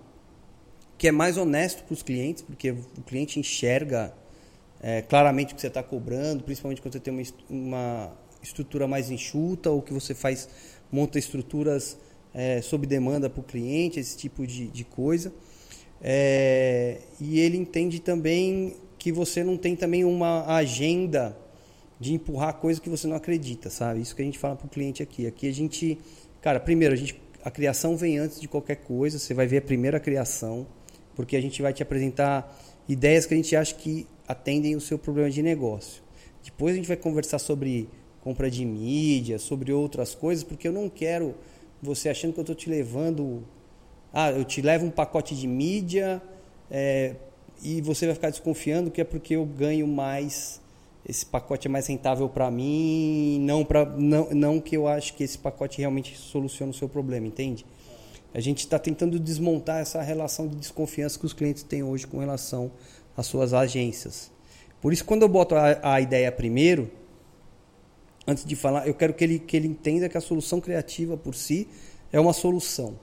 que 0.99 1.09
é 1.09 1.13
mais 1.13 1.37
honesto 1.37 1.85
para 1.85 1.93
os 1.93 2.03
clientes, 2.03 2.43
porque 2.43 2.71
o 2.71 3.03
cliente 3.07 3.39
enxerga 3.39 4.15
é, 4.81 5.03
claramente 5.03 5.53
o 5.53 5.57
que 5.57 5.61
você 5.61 5.67
está 5.67 5.83
cobrando, 5.83 6.43
principalmente 6.43 6.81
quando 6.81 6.95
você 6.95 7.01
tem 7.01 7.13
uma, 7.13 7.23
uma 7.51 8.13
estrutura 8.43 8.89
mais 8.89 9.11
enxuta 9.11 9.71
ou 9.71 9.83
que 9.83 9.93
você 9.93 10.15
faz 10.15 10.49
monta 10.91 11.19
estruturas 11.19 11.99
é, 12.33 12.61
sob 12.61 12.87
demanda 12.87 13.29
para 13.29 13.41
o 13.41 13.43
cliente, 13.43 13.99
esse 13.99 14.17
tipo 14.17 14.47
de, 14.47 14.69
de 14.69 14.85
coisa. 14.85 15.33
É, 16.01 17.01
e 17.21 17.41
ele 17.41 17.57
entende 17.57 18.01
também 18.01 18.77
que 18.99 19.11
você 19.11 19.43
não 19.43 19.57
tem 19.57 19.75
também 19.75 20.05
uma 20.05 20.45
agenda 20.47 21.37
de 21.99 22.13
empurrar 22.13 22.55
coisa 22.55 22.81
que 22.81 22.91
você 22.91 23.07
não 23.07 23.17
acredita, 23.17 23.71
sabe? 23.71 24.01
Isso 24.01 24.15
que 24.15 24.21
a 24.21 24.25
gente 24.25 24.39
fala 24.39 24.55
para 24.55 24.67
o 24.67 24.69
cliente 24.69 25.03
aqui. 25.03 25.27
Aqui 25.27 25.49
a 25.49 25.53
gente, 25.53 25.99
cara, 26.47 26.61
primeiro 26.61 26.95
a 26.95 26.97
gente, 26.97 27.21
a 27.45 27.51
criação 27.51 27.97
vem 27.97 28.19
antes 28.19 28.41
de 28.41 28.47
qualquer 28.47 28.77
coisa. 28.77 29.19
Você 29.19 29.35
vai 29.35 29.49
ver 29.49 29.57
a 29.57 29.63
primeira 29.63 29.99
criação, 29.99 30.65
porque 31.17 31.37
a 31.37 31.41
gente 31.41 31.61
vai 31.61 31.73
te 31.73 31.83
apresentar 31.83 32.57
ideias 32.89 33.27
que 33.27 33.35
a 33.35 33.37
gente 33.37 33.57
acha 33.57 33.75
que 33.75 34.07
atendem 34.29 34.77
o 34.77 34.81
seu 34.81 34.97
problema 34.97 35.29
de 35.29 35.43
negócio. 35.43 36.05
Depois 36.45 36.75
a 36.75 36.77
gente 36.77 36.87
vai 36.87 36.97
conversar 36.97 37.41
sobre 37.41 37.89
compra 38.21 38.49
de 38.49 38.65
mídia, 38.65 39.41
sobre 39.41 39.73
outras 39.73 40.15
coisas, 40.15 40.45
porque 40.45 40.69
eu 40.69 40.73
não 40.73 40.89
quero 40.89 41.35
você 41.83 42.09
achando 42.09 42.33
que 42.33 42.39
eu 42.39 42.43
estou 42.43 42.55
te 42.55 42.71
levando. 42.71 43.43
Ah, 44.13 44.31
eu 44.31 44.45
te 44.45 44.63
levo 44.63 44.87
um 44.87 44.91
pacote 44.91 45.35
de 45.35 45.49
mídia 45.49 46.23
é, 46.71 47.17
e 47.61 47.81
você 47.81 48.07
vai 48.07 48.15
ficar 48.15 48.31
desconfiando 48.31 48.89
que 48.89 49.01
é 49.01 49.05
porque 49.05 49.35
eu 49.35 49.45
ganho 49.45 49.89
mais, 49.89 50.61
esse 51.09 51.25
pacote 51.25 51.69
é 51.69 51.71
mais 51.71 51.87
rentável 51.87 52.29
para 52.29 52.51
mim, 52.51 53.39
não, 53.41 53.65
pra, 53.65 53.85
não, 53.85 54.29
não 54.31 54.61
que 54.61 54.77
eu 54.77 54.89
acho 54.89 55.15
que 55.15 55.23
esse 55.23 55.39
pacote 55.39 55.79
realmente 55.79 56.17
soluciona 56.17 56.71
o 56.71 56.75
seu 56.75 56.89
problema, 56.89 57.27
entende? 57.27 57.65
A 58.35 58.41
gente 58.41 58.59
está 58.59 58.79
tentando 58.79 59.19
desmontar 59.19 59.81
essa 59.81 60.03
relação 60.03 60.49
de 60.49 60.57
desconfiança 60.57 61.19
que 61.19 61.25
os 61.25 61.33
clientes 61.33 61.63
têm 61.63 61.83
hoje 61.83 62.07
com 62.07 62.19
relação 62.19 62.73
às 63.17 63.27
suas 63.27 63.55
agências. 63.55 64.31
Por 64.83 64.93
isso, 64.93 65.05
quando 65.05 65.23
eu 65.23 65.29
boto 65.29 65.55
a, 65.55 65.95
a 65.95 66.01
ideia 66.01 66.31
primeiro, 66.33 66.91
antes 68.27 68.45
de 68.45 68.57
falar, 68.57 68.87
eu 68.87 68.95
quero 68.95 69.15
que 69.15 69.25
ele, 69.25 69.39
que 69.39 69.57
ele 69.57 69.69
entenda 69.69 70.09
que 70.09 70.19
a 70.19 70.21
solução 70.21 70.61
criativa 70.61 71.17
por 71.17 71.35
si 71.35 71.69
é 72.13 72.19
uma 72.19 72.33
solução. 72.33 72.99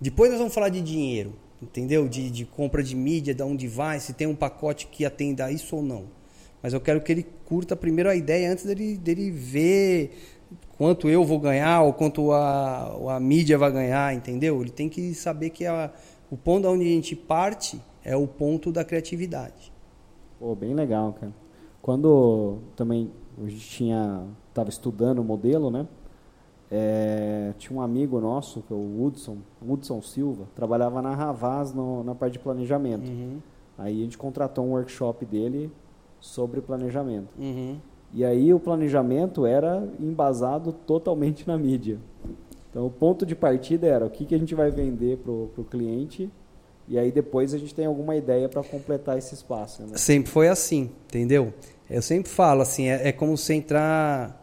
Depois 0.00 0.30
nós 0.30 0.38
vamos 0.38 0.54
falar 0.54 0.70
de 0.70 0.80
dinheiro 0.80 1.34
entendeu? 1.64 2.08
De, 2.08 2.30
de 2.30 2.44
compra 2.44 2.82
de 2.82 2.94
mídia, 2.94 3.34
de 3.34 3.42
onde 3.42 3.66
vai, 3.66 3.98
se 3.98 4.12
tem 4.12 4.26
um 4.26 4.34
pacote 4.34 4.86
que 4.86 5.04
atenda 5.04 5.46
a 5.46 5.52
isso 5.52 5.76
ou 5.76 5.82
não. 5.82 6.04
Mas 6.64 6.72
eu 6.72 6.80
quero 6.80 6.98
que 7.02 7.12
ele 7.12 7.26
curta 7.44 7.76
primeiro 7.76 8.08
a 8.08 8.16
ideia 8.16 8.50
antes 8.50 8.64
dele, 8.64 8.96
dele 8.96 9.30
ver 9.30 10.16
quanto 10.78 11.10
eu 11.10 11.22
vou 11.22 11.38
ganhar 11.38 11.82
ou 11.82 11.92
quanto 11.92 12.32
a, 12.32 13.16
a 13.16 13.20
mídia 13.20 13.58
vai 13.58 13.70
ganhar, 13.70 14.14
entendeu? 14.14 14.62
Ele 14.62 14.70
tem 14.70 14.88
que 14.88 15.12
saber 15.12 15.50
que 15.50 15.66
a, 15.66 15.92
o 16.30 16.38
ponto 16.38 16.66
onde 16.66 16.84
a 16.84 16.88
gente 16.88 17.14
parte 17.14 17.78
é 18.02 18.16
o 18.16 18.26
ponto 18.26 18.72
da 18.72 18.82
criatividade. 18.82 19.70
Pô, 20.40 20.54
bem 20.54 20.72
legal, 20.72 21.12
cara. 21.12 21.34
Quando 21.82 22.60
também 22.74 23.10
a 23.36 23.46
gente 23.46 23.68
tinha, 23.68 24.24
estava 24.48 24.70
estudando 24.70 25.18
o 25.18 25.22
modelo, 25.22 25.70
né? 25.70 25.86
É, 26.70 27.52
tinha 27.58 27.78
um 27.78 27.82
amigo 27.82 28.18
nosso, 28.22 28.62
que 28.62 28.72
é 28.72 28.76
o 28.76 29.04
Hudson, 29.04 29.36
Hudson 29.60 30.00
Silva, 30.00 30.48
trabalhava 30.56 31.02
na 31.02 31.14
Ravaz 31.14 31.74
no, 31.74 32.02
na 32.02 32.14
parte 32.14 32.32
de 32.32 32.38
planejamento. 32.38 33.06
Uhum. 33.06 33.38
Aí 33.76 34.00
a 34.00 34.04
gente 34.04 34.16
contratou 34.16 34.64
um 34.64 34.70
workshop 34.70 35.26
dele 35.26 35.70
sobre 36.24 36.62
planejamento. 36.62 37.28
Uhum. 37.38 37.76
E 38.12 38.24
aí 38.24 38.54
o 38.54 38.58
planejamento 38.58 39.44
era 39.44 39.86
embasado 40.00 40.72
totalmente 40.72 41.46
na 41.46 41.58
mídia. 41.58 41.98
Então 42.70 42.86
o 42.86 42.90
ponto 42.90 43.26
de 43.26 43.34
partida 43.34 43.86
era 43.86 44.06
o 44.06 44.10
que, 44.10 44.24
que 44.24 44.34
a 44.34 44.38
gente 44.38 44.54
vai 44.54 44.70
vender 44.70 45.18
para 45.18 45.30
o 45.30 45.66
cliente 45.70 46.30
e 46.88 46.98
aí 46.98 47.12
depois 47.12 47.52
a 47.52 47.58
gente 47.58 47.74
tem 47.74 47.84
alguma 47.84 48.16
ideia 48.16 48.48
para 48.48 48.62
completar 48.62 49.18
esse 49.18 49.34
espaço. 49.34 49.82
Né? 49.82 49.96
Sempre 49.96 50.30
foi 50.30 50.48
assim, 50.48 50.90
entendeu? 51.06 51.52
Eu 51.90 52.00
sempre 52.00 52.30
falo 52.30 52.62
assim, 52.62 52.88
é, 52.88 53.08
é 53.08 53.12
como 53.12 53.36
você 53.36 53.54
entrar 53.54 54.42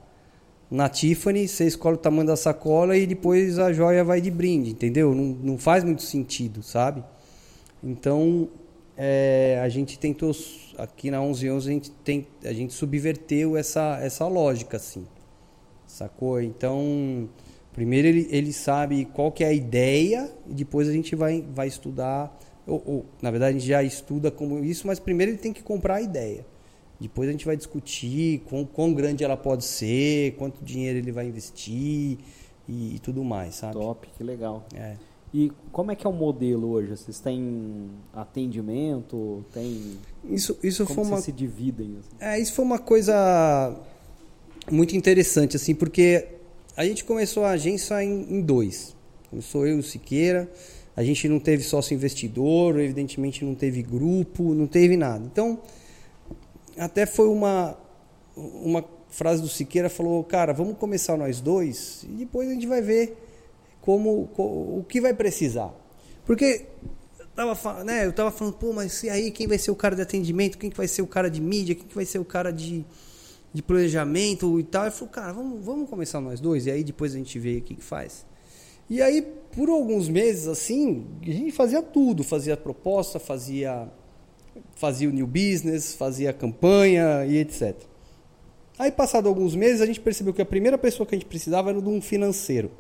na 0.70 0.88
Tiffany, 0.88 1.48
você 1.48 1.66
escolhe 1.66 1.96
o 1.96 2.00
tamanho 2.00 2.28
da 2.28 2.36
sacola 2.36 2.96
e 2.96 3.08
depois 3.08 3.58
a 3.58 3.74
joia 3.74 4.04
vai 4.04 4.22
de 4.22 4.30
brinde, 4.30 4.70
entendeu? 4.70 5.16
Não, 5.16 5.24
não 5.24 5.58
faz 5.58 5.84
muito 5.84 6.04
sentido, 6.04 6.62
sabe? 6.62 7.04
Então, 7.84 8.48
é, 8.96 9.60
a 9.64 9.68
gente 9.68 9.98
tentou, 9.98 10.32
aqui 10.78 11.12
na 11.12 11.20
1111, 11.20 11.70
a 11.70 11.74
gente, 11.74 11.92
tem, 11.92 12.28
a 12.44 12.54
gente 12.54 12.74
subverteu 12.74 13.58
essa, 13.58 14.00
essa 14.02 14.28
lógica, 14.28 14.78
assim, 14.78 15.06
sacou? 15.86 16.42
Então, 16.42 17.30
primeiro 17.74 18.08
ele, 18.08 18.28
ele 18.32 18.54
sabe 18.54 19.06
qual 19.06 19.32
que 19.32 19.44
é 19.44 19.48
a 19.48 19.54
ideia 19.54 20.32
e 20.48 20.54
depois 20.54 20.88
a 20.88 20.92
gente 20.92 21.16
vai, 21.16 21.42
vai 21.42 21.68
estudar, 21.68 22.38
ou, 22.66 22.84
ou 22.86 23.06
na 23.22 23.32
verdade 23.32 23.56
a 23.56 23.60
gente 23.60 23.68
já 23.68 23.84
estuda 23.84 24.32
como 24.32 24.64
isso, 24.64 24.88
mas 24.88 25.00
primeiro 25.00 25.32
ele 25.32 25.40
tem 25.40 25.54
que 25.54 25.64
comprar 25.64 25.96
a 25.96 26.02
ideia. 26.02 26.46
Depois 27.00 27.28
a 27.28 27.32
gente 27.32 27.46
vai 27.46 27.58
discutir 27.58 28.44
quão, 28.48 28.64
quão 28.64 28.94
grande 28.94 29.24
ela 29.24 29.36
pode 29.36 29.66
ser, 29.66 30.36
quanto 30.36 30.64
dinheiro 30.64 31.00
ele 31.00 31.12
vai 31.12 31.28
investir 31.28 32.20
e, 32.68 32.96
e 32.96 33.00
tudo 33.00 33.24
mais, 33.24 33.56
sabe? 33.56 33.74
Top, 33.74 34.08
que 34.16 34.24
legal. 34.24 34.64
É. 34.76 34.96
E 35.34 35.52
como 35.72 35.92
é 35.92 35.96
que 35.96 36.06
é 36.06 36.10
o 36.10 36.14
modelo 36.14 36.70
hoje? 36.70 36.96
Vocês 36.96 37.20
têm 37.20 37.90
atendimento? 38.14 39.44
Tem 39.52 39.98
isso 40.30 40.58
isso 40.62 40.86
como 40.86 41.04
foi 41.04 41.14
uma 41.14 41.22
se 41.22 41.32
dividem? 41.32 41.98
Assim? 42.00 42.10
É, 42.20 42.40
isso 42.40 42.54
foi 42.54 42.64
uma 42.66 42.80
coisa 42.80 43.76
muito 44.72 44.96
interessante 44.96 45.56
assim, 45.56 45.74
porque 45.74 46.28
a 46.76 46.86
gente 46.86 47.04
começou 47.04 47.44
a 47.44 47.52
agência 47.52 48.04
em, 48.04 48.38
em 48.38 48.42
dois. 48.42 48.96
Começou 49.30 49.66
eu 49.66 49.78
e 49.78 49.80
o 49.80 49.84
Siqueira. 49.84 50.50
A 50.96 51.04
gente 51.04 51.28
não 51.28 51.40
teve 51.40 51.64
sócio 51.64 51.94
investidor, 51.94 52.80
evidentemente 52.80 53.46
não 53.46 53.56
teve 53.56 53.82
grupo, 53.82 54.54
não 54.54 54.68
teve 54.68 54.98
nada. 54.98 55.24
Então, 55.26 55.60
até 56.78 57.06
foi 57.06 57.28
uma, 57.28 57.78
uma 58.36 58.84
frase 59.10 59.42
do 59.42 59.48
Siqueira, 59.48 59.90
falou, 59.90 60.24
cara, 60.24 60.54
vamos 60.54 60.78
começar 60.78 61.18
nós 61.18 61.40
dois 61.40 62.04
e 62.04 62.08
depois 62.08 62.50
a 62.50 62.54
gente 62.54 62.68
vai 62.68 62.82
ver 62.82 63.18
como, 63.82 64.30
o 64.38 64.86
que 64.88 65.02
vai 65.02 65.14
precisar. 65.14 65.74
Porque 66.26 66.66
tava, 67.48 67.84
né, 67.84 68.06
eu 68.06 68.14
tava 68.14 68.32
falando, 68.32 68.56
pô, 68.56 68.74
mas 68.74 69.04
e 69.04 69.10
aí 69.10 69.32
quem 69.32 69.48
vai 69.48 69.58
ser 69.58 69.72
o 69.72 69.76
cara 69.76 69.96
de 69.96 70.02
atendimento, 70.02 70.58
quem 70.58 70.70
que 70.70 70.78
vai 70.78 70.88
ser 70.88 71.02
o 71.02 71.08
cara 71.08 71.30
de 71.30 71.42
mídia, 71.42 71.76
quem 71.76 71.88
que 71.88 71.96
vai 71.96 72.06
ser 72.06 72.20
o 72.20 72.26
cara 72.26 72.52
de, 72.52 72.86
de 73.54 73.62
planejamento 73.62 74.60
e 74.60 74.64
tal. 74.64 74.84
Ele 74.84 74.92
falou, 74.92 75.10
cara, 75.10 75.34
vamos, 75.34 75.64
vamos 75.64 75.90
começar 75.90 76.22
nós 76.22 76.40
dois 76.40 76.66
e 76.66 76.72
aí 76.72 76.84
depois 76.84 77.14
a 77.14 77.18
gente 77.18 77.38
vê 77.40 77.58
o 77.58 77.62
que, 77.62 77.76
que 77.76 77.84
faz. 77.84 78.26
E 78.90 79.02
aí, 79.02 79.22
por 79.56 79.70
alguns 79.70 80.10
meses, 80.10 80.48
assim, 80.48 81.08
a 81.22 81.32
gente 81.32 81.52
fazia 81.52 81.82
tudo, 81.82 82.24
fazia 82.24 82.58
proposta, 82.58 83.20
fazia 83.20 83.90
fazia 84.76 85.08
o 85.08 85.12
new 85.12 85.28
business, 85.28 85.94
fazia 85.94 86.34
campanha 86.34 87.26
e 87.26 87.38
etc. 87.38 87.76
Aí, 88.78 88.92
passado 88.92 89.30
alguns 89.30 89.56
meses, 89.56 89.80
a 89.80 89.86
gente 89.86 90.00
percebeu 90.00 90.34
que 90.34 90.42
a 90.42 90.46
primeira 90.46 90.78
pessoa 90.78 91.06
que 91.06 91.16
a 91.16 91.18
gente 91.18 91.28
precisava 91.28 91.70
era 91.70 91.82
de 91.82 91.88
um 91.88 92.02
financeiro. 92.02 92.72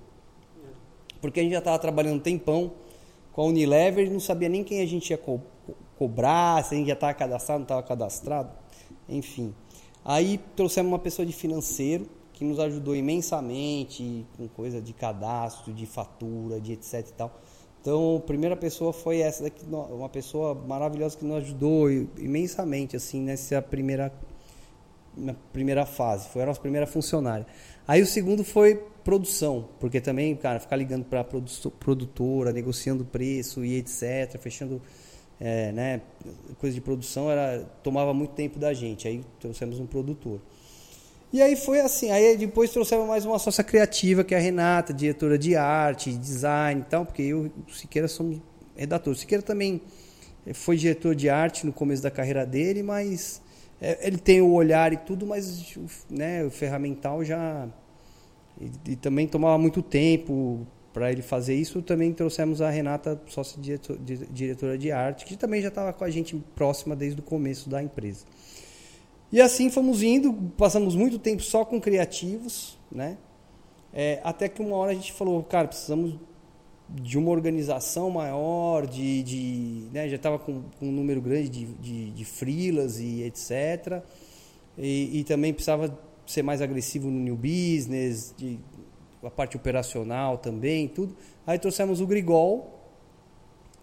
Porque 1.21 1.39
a 1.39 1.43
gente 1.43 1.51
já 1.51 1.59
estava 1.59 1.77
trabalhando 1.77 2.19
tempão 2.21 2.73
com 3.31 3.41
a 3.41 3.45
Unilever, 3.45 4.11
não 4.11 4.19
sabia 4.19 4.49
nem 4.49 4.63
quem 4.63 4.81
a 4.81 4.85
gente 4.85 5.09
ia 5.09 5.17
co 5.17 5.41
cobrar, 5.97 6.63
se 6.63 6.73
a 6.73 6.77
gente 6.77 6.87
já 6.87 6.93
estava 6.93 7.13
cadastrado, 7.13 7.59
não 7.59 7.65
estava 7.65 7.83
cadastrado, 7.83 8.49
enfim. 9.07 9.53
Aí 10.03 10.39
trouxemos 10.55 10.91
uma 10.91 10.97
pessoa 10.97 11.25
de 11.25 11.31
financeiro 11.31 12.07
que 12.33 12.43
nos 12.43 12.59
ajudou 12.59 12.95
imensamente 12.95 14.25
com 14.35 14.47
coisa 14.47 14.81
de 14.81 14.93
cadastro, 14.93 15.71
de 15.71 15.85
fatura, 15.85 16.59
de 16.59 16.73
etc 16.73 17.07
e 17.07 17.13
tal. 17.13 17.39
Então, 17.79 18.17
a 18.17 18.19
primeira 18.19 18.57
pessoa 18.57 18.91
foi 18.91 19.19
essa 19.19 19.43
daqui, 19.43 19.63
uma 19.65 20.09
pessoa 20.09 20.55
maravilhosa 20.55 21.17
que 21.17 21.23
nos 21.23 21.37
ajudou 21.37 21.91
imensamente 22.17 22.95
assim 22.95 23.21
nessa 23.21 23.61
primeira 23.61 24.11
na 25.15 25.33
primeira 25.51 25.85
fase, 25.85 26.29
foi 26.29 26.41
a 26.41 26.45
nossa 26.45 26.61
primeira 26.61 26.87
funcionária. 26.87 27.45
Aí 27.87 28.01
o 28.01 28.05
segundo 28.05 28.43
foi 28.43 28.75
produção, 29.03 29.67
porque 29.79 29.99
também, 29.99 30.35
cara, 30.35 30.59
ficar 30.59 30.75
ligando 30.75 31.05
para 31.05 31.23
produtora, 31.23 32.53
negociando 32.53 33.03
preço 33.03 33.65
e 33.65 33.77
etc, 33.77 34.39
fechando 34.39 34.81
é, 35.39 35.71
né, 35.71 36.01
coisa 36.59 36.75
de 36.75 36.81
produção 36.81 37.29
era 37.31 37.67
tomava 37.81 38.13
muito 38.13 38.33
tempo 38.33 38.59
da 38.59 38.73
gente. 38.73 39.07
Aí 39.07 39.23
trouxemos 39.39 39.79
um 39.79 39.87
produtor. 39.87 40.39
E 41.33 41.41
aí 41.41 41.55
foi 41.55 41.79
assim, 41.79 42.11
aí 42.11 42.35
depois 42.37 42.69
trouxemos 42.71 43.07
mais 43.07 43.25
uma 43.25 43.39
sócia 43.39 43.63
criativa, 43.63 44.23
que 44.23 44.35
é 44.35 44.37
a 44.37 44.41
Renata, 44.41 44.93
diretora 44.93 45.37
de 45.37 45.55
arte, 45.55 46.11
design 46.11 46.81
e 46.81 46.83
tal, 46.83 47.05
porque 47.05 47.21
eu 47.21 47.45
e 47.45 47.51
o 47.71 47.73
Siqueira 47.73 48.07
somos 48.07 48.37
redatores. 48.75 49.19
O 49.19 49.21
Siqueira 49.21 49.41
também 49.41 49.81
foi 50.53 50.75
diretor 50.75 51.15
de 51.15 51.29
arte 51.29 51.65
no 51.65 51.71
começo 51.71 52.03
da 52.03 52.11
carreira 52.11 52.45
dele, 52.45 52.83
mas 52.83 53.41
é, 53.81 54.07
ele 54.07 54.19
tem 54.19 54.41
o 54.41 54.53
olhar 54.53 54.93
e 54.93 54.97
tudo, 54.97 55.25
mas 55.25 55.75
né, 56.07 56.43
o 56.45 56.51
ferramental 56.51 57.25
já. 57.25 57.67
E, 58.59 58.91
e 58.91 58.95
também 58.95 59.27
tomava 59.27 59.57
muito 59.57 59.81
tempo 59.81 60.67
para 60.93 61.11
ele 61.11 61.23
fazer 61.23 61.55
isso. 61.55 61.81
Também 61.81 62.13
trouxemos 62.13 62.61
a 62.61 62.69
Renata, 62.69 63.19
sócia 63.27 63.59
diretor, 63.59 63.97
diretora 64.31 64.77
de 64.77 64.91
arte, 64.91 65.25
que 65.25 65.35
também 65.35 65.61
já 65.61 65.69
estava 65.69 65.91
com 65.91 66.03
a 66.03 66.09
gente 66.11 66.35
próxima 66.53 66.95
desde 66.95 67.19
o 67.19 67.23
começo 67.23 67.67
da 67.67 67.81
empresa. 67.81 68.25
E 69.31 69.41
assim 69.41 69.71
fomos 69.71 70.03
indo, 70.03 70.31
passamos 70.55 70.95
muito 70.95 71.17
tempo 71.17 71.41
só 71.41 71.65
com 71.65 71.81
criativos, 71.81 72.77
né? 72.91 73.17
É, 73.93 74.21
até 74.23 74.47
que 74.47 74.61
uma 74.61 74.75
hora 74.75 74.91
a 74.91 74.93
gente 74.95 75.11
falou, 75.11 75.41
cara, 75.43 75.67
precisamos 75.67 76.15
de 76.93 77.17
uma 77.17 77.31
organização 77.31 78.09
maior, 78.09 78.85
de, 78.85 79.23
de 79.23 79.87
né, 79.91 80.09
já 80.09 80.15
estava 80.17 80.37
com, 80.37 80.63
com, 80.77 80.87
um 80.87 80.91
número 80.91 81.21
grande 81.21 81.49
de, 81.49 81.65
de, 81.65 82.11
de 82.11 83.01
e 83.01 83.23
etc. 83.23 84.03
E, 84.77 85.19
e, 85.19 85.23
também 85.23 85.53
precisava 85.53 85.97
ser 86.25 86.43
mais 86.43 86.61
agressivo 86.61 87.09
no 87.09 87.19
new 87.19 87.35
business, 87.35 88.33
de, 88.37 88.59
a 89.23 89.29
parte 89.29 89.55
operacional 89.55 90.37
também, 90.37 90.87
tudo. 90.87 91.15
Aí 91.45 91.57
trouxemos 91.57 92.01
o 92.01 92.07
Grigol, 92.07 92.79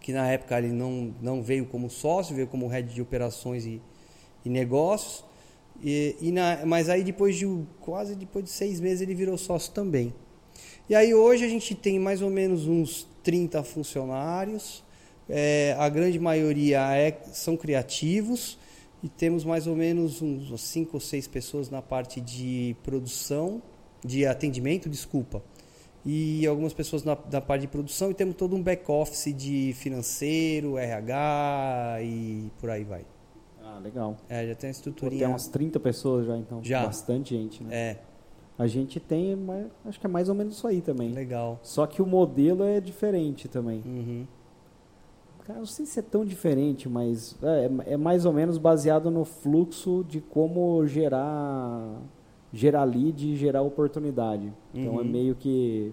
que 0.01 0.13
na 0.13 0.29
época 0.31 0.59
ele 0.59 0.73
não, 0.73 1.15
não 1.21 1.43
veio 1.43 1.67
como 1.67 1.89
sócio, 1.89 2.35
veio 2.35 2.49
como 2.49 2.67
head 2.67 2.93
de 2.93 3.01
operações 3.01 3.65
e, 3.65 3.81
e 4.45 4.51
negócios. 4.51 5.25
E, 5.83 6.17
e 6.21 6.33
na, 6.33 6.67
mas 6.67 6.89
aí 6.89 7.05
depois 7.05 7.37
de 7.37 7.47
quase 7.81 8.17
depois 8.17 8.45
de 8.45 8.51
seis 8.51 8.81
meses 8.81 9.01
ele 9.01 9.15
virou 9.15 9.39
sócio 9.39 9.73
também. 9.73 10.13
E 10.89 10.95
aí 10.95 11.13
hoje 11.13 11.45
a 11.45 11.49
gente 11.49 11.75
tem 11.75 11.99
mais 11.99 12.23
ou 12.23 12.31
menos 12.31 12.67
uns 12.67 13.07
30 13.23 13.63
funcionários, 13.63 14.83
é, 15.29 15.77
a 15.79 15.87
grande 15.91 16.19
maioria 16.19 16.81
é, 16.97 17.13
são 17.33 17.59
criativos 17.59 18.59
e 19.03 19.09
temos 19.09 19.45
mais 19.45 19.67
ou 19.67 19.77
menos 19.77 20.23
uns 20.23 20.59
5 20.59 20.91
ou 20.95 21.01
6 21.01 21.29
pessoas 21.29 21.69
na 21.69 21.83
parte 21.83 22.23
de 22.23 22.75
produção, 22.83 23.63
de 24.03 24.25
atendimento, 24.25 24.89
desculpa, 24.89 25.43
e 26.07 26.47
algumas 26.47 26.73
pessoas 26.73 27.05
na, 27.05 27.19
na 27.31 27.41
parte 27.43 27.63
de 27.63 27.69
produção 27.69 28.11
e 28.11 28.15
temos 28.15 28.35
todo 28.37 28.57
um 28.57 28.63
back-office 28.63 29.35
de 29.35 29.75
financeiro, 29.75 30.79
RH 30.79 31.99
e 32.01 32.51
por 32.59 32.71
aí 32.71 32.85
vai. 32.85 33.05
Ah, 33.63 33.79
legal. 33.79 34.17
É, 34.27 34.47
já 34.47 34.55
tem 34.55 34.69
a 34.69 34.71
estrutura. 34.71 35.11
Tem 35.11 35.27
umas 35.27 35.49
30 35.49 35.79
pessoas 35.81 36.27
já, 36.27 36.39
então. 36.39 36.65
Já. 36.65 36.87
Bastante 36.87 37.37
gente, 37.37 37.63
né? 37.63 37.77
É. 37.77 38.08
A 38.59 38.67
gente 38.67 38.99
tem, 38.99 39.39
acho 39.85 40.01
que 40.01 40.07
é 40.07 40.09
mais 40.09 40.29
ou 40.29 40.35
menos 40.35 40.57
isso 40.57 40.67
aí 40.67 40.81
também. 40.81 41.13
Legal. 41.13 41.61
Só 41.63 41.87
que 41.87 42.03
o 42.03 42.07
modelo 42.07 42.65
é 42.65 42.81
diferente 42.81 43.47
também. 43.47 43.83
Uhum. 43.87 44.27
Cara, 45.47 45.61
não 45.61 45.67
sei 45.67 45.87
se 45.87 46.01
é 46.01 46.03
tão 46.03 46.25
diferente, 46.25 46.89
mas 46.89 47.37
é, 47.43 47.93
é, 47.93 47.97
mais 47.97 48.27
ou 48.27 48.33
menos 48.33 48.59
baseado 48.59 49.11
no 49.11 49.25
fluxo 49.25 50.05
de 50.07 50.21
como 50.21 50.85
gerar, 50.87 52.03
gerar 52.53 52.83
lead 52.83 53.33
e 53.33 53.37
gerar 53.37 53.63
oportunidade. 53.63 54.47
Uhum. 54.47 54.53
Então 54.75 54.95
é 54.95 55.03
uhum. 55.03 55.05
meio 55.05 55.35
que 55.37 55.93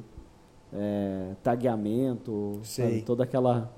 é, 0.73 1.35
tagueamento, 1.43 2.59
sabe? 2.63 3.03
toda 3.03 3.23
aquela, 3.23 3.71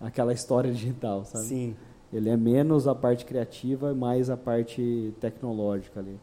aquela 0.00 0.32
história 0.32 0.70
digital, 0.72 1.24
sabe? 1.24 1.44
Sim. 1.44 1.76
Ele 2.12 2.30
é 2.30 2.36
menos 2.36 2.86
a 2.86 2.94
parte 2.94 3.24
criativa 3.24 3.90
e 3.90 3.94
mais 3.94 4.30
a 4.30 4.36
parte 4.36 5.12
tecnológica 5.20 5.98
ali. 6.00 6.18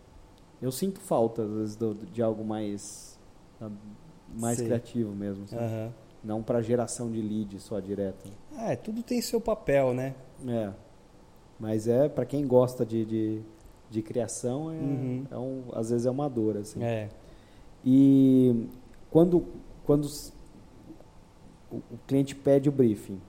Eu 0.62 0.72
sinto 0.72 0.99
falta, 0.99 1.43
às 1.43 1.51
vezes, 1.51 1.76
do, 1.76 1.93
de 1.93 2.22
algo 2.22 2.43
mais, 2.43 3.18
mais 4.36 4.60
criativo 4.60 5.14
mesmo. 5.14 5.45
Uhum. 5.51 5.91
Não 6.24 6.43
para 6.43 6.62
geração 6.62 7.12
de 7.12 7.22
lead 7.22 7.60
só 7.60 7.80
direto. 7.80 8.30
É, 8.58 8.76
tudo 8.76 9.03
tem 9.03 9.22
seu 9.22 9.39
papel, 9.39 9.93
né? 9.93 10.16
É. 10.47 10.72
Mas 11.60 11.88
é, 11.88 12.10
para 12.10 12.26
quem 12.26 12.45
gosta 12.45 12.86
de, 12.86 13.05
de, 13.05 13.41
de 13.89 14.01
criação, 14.01 14.72
é, 14.72 14.76
uhum. 14.76 15.26
é 15.30 15.38
um, 15.38 15.64
às 15.74 15.89
vezes 15.89 16.05
é 16.05 16.12
uma 16.12 16.30
dor. 16.30 16.58
Assim. 16.58 16.84
É. 16.84 17.10
E 17.86 18.68
quando, 19.12 19.45
quando 19.86 20.08
o, 21.72 21.78
o 21.78 21.97
cliente 22.08 22.36
pede 22.36 22.68
o 22.68 22.72
briefing, 22.72 23.22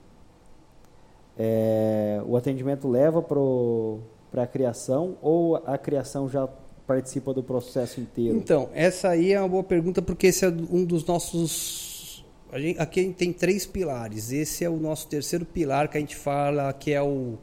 é, 1.37 2.21
o 2.25 2.35
atendimento 2.35 2.87
leva 2.87 3.21
para 3.21 4.43
a 4.43 4.47
criação 4.47 5.15
ou 5.21 5.55
a 5.55 5.77
criação 5.77 6.27
já 6.27 6.49
participa 6.89 7.31
do 7.35 7.43
processo 7.43 8.01
inteiro? 8.01 8.35
Então, 8.35 8.67
essa 8.73 9.09
aí 9.09 9.31
é 9.31 9.39
uma 9.39 9.47
boa 9.47 9.63
pergunta, 9.63 10.01
porque 10.01 10.25
esse 10.25 10.43
é 10.43 10.47
um 10.47 10.83
dos 10.83 11.05
nossos. 11.05 12.25
A 12.51 12.59
gente, 12.59 12.79
aqui 12.79 12.99
a 12.99 13.03
gente 13.03 13.15
tem 13.15 13.31
três 13.31 13.63
pilares. 13.67 14.31
Esse 14.31 14.65
é 14.65 14.69
o 14.69 14.77
nosso 14.77 15.07
terceiro 15.07 15.45
pilar 15.45 15.87
que 15.87 15.97
a 15.97 15.99
gente 15.99 16.15
fala 16.15 16.73
que 16.73 16.91
é 16.91 16.99
o, 16.99 17.37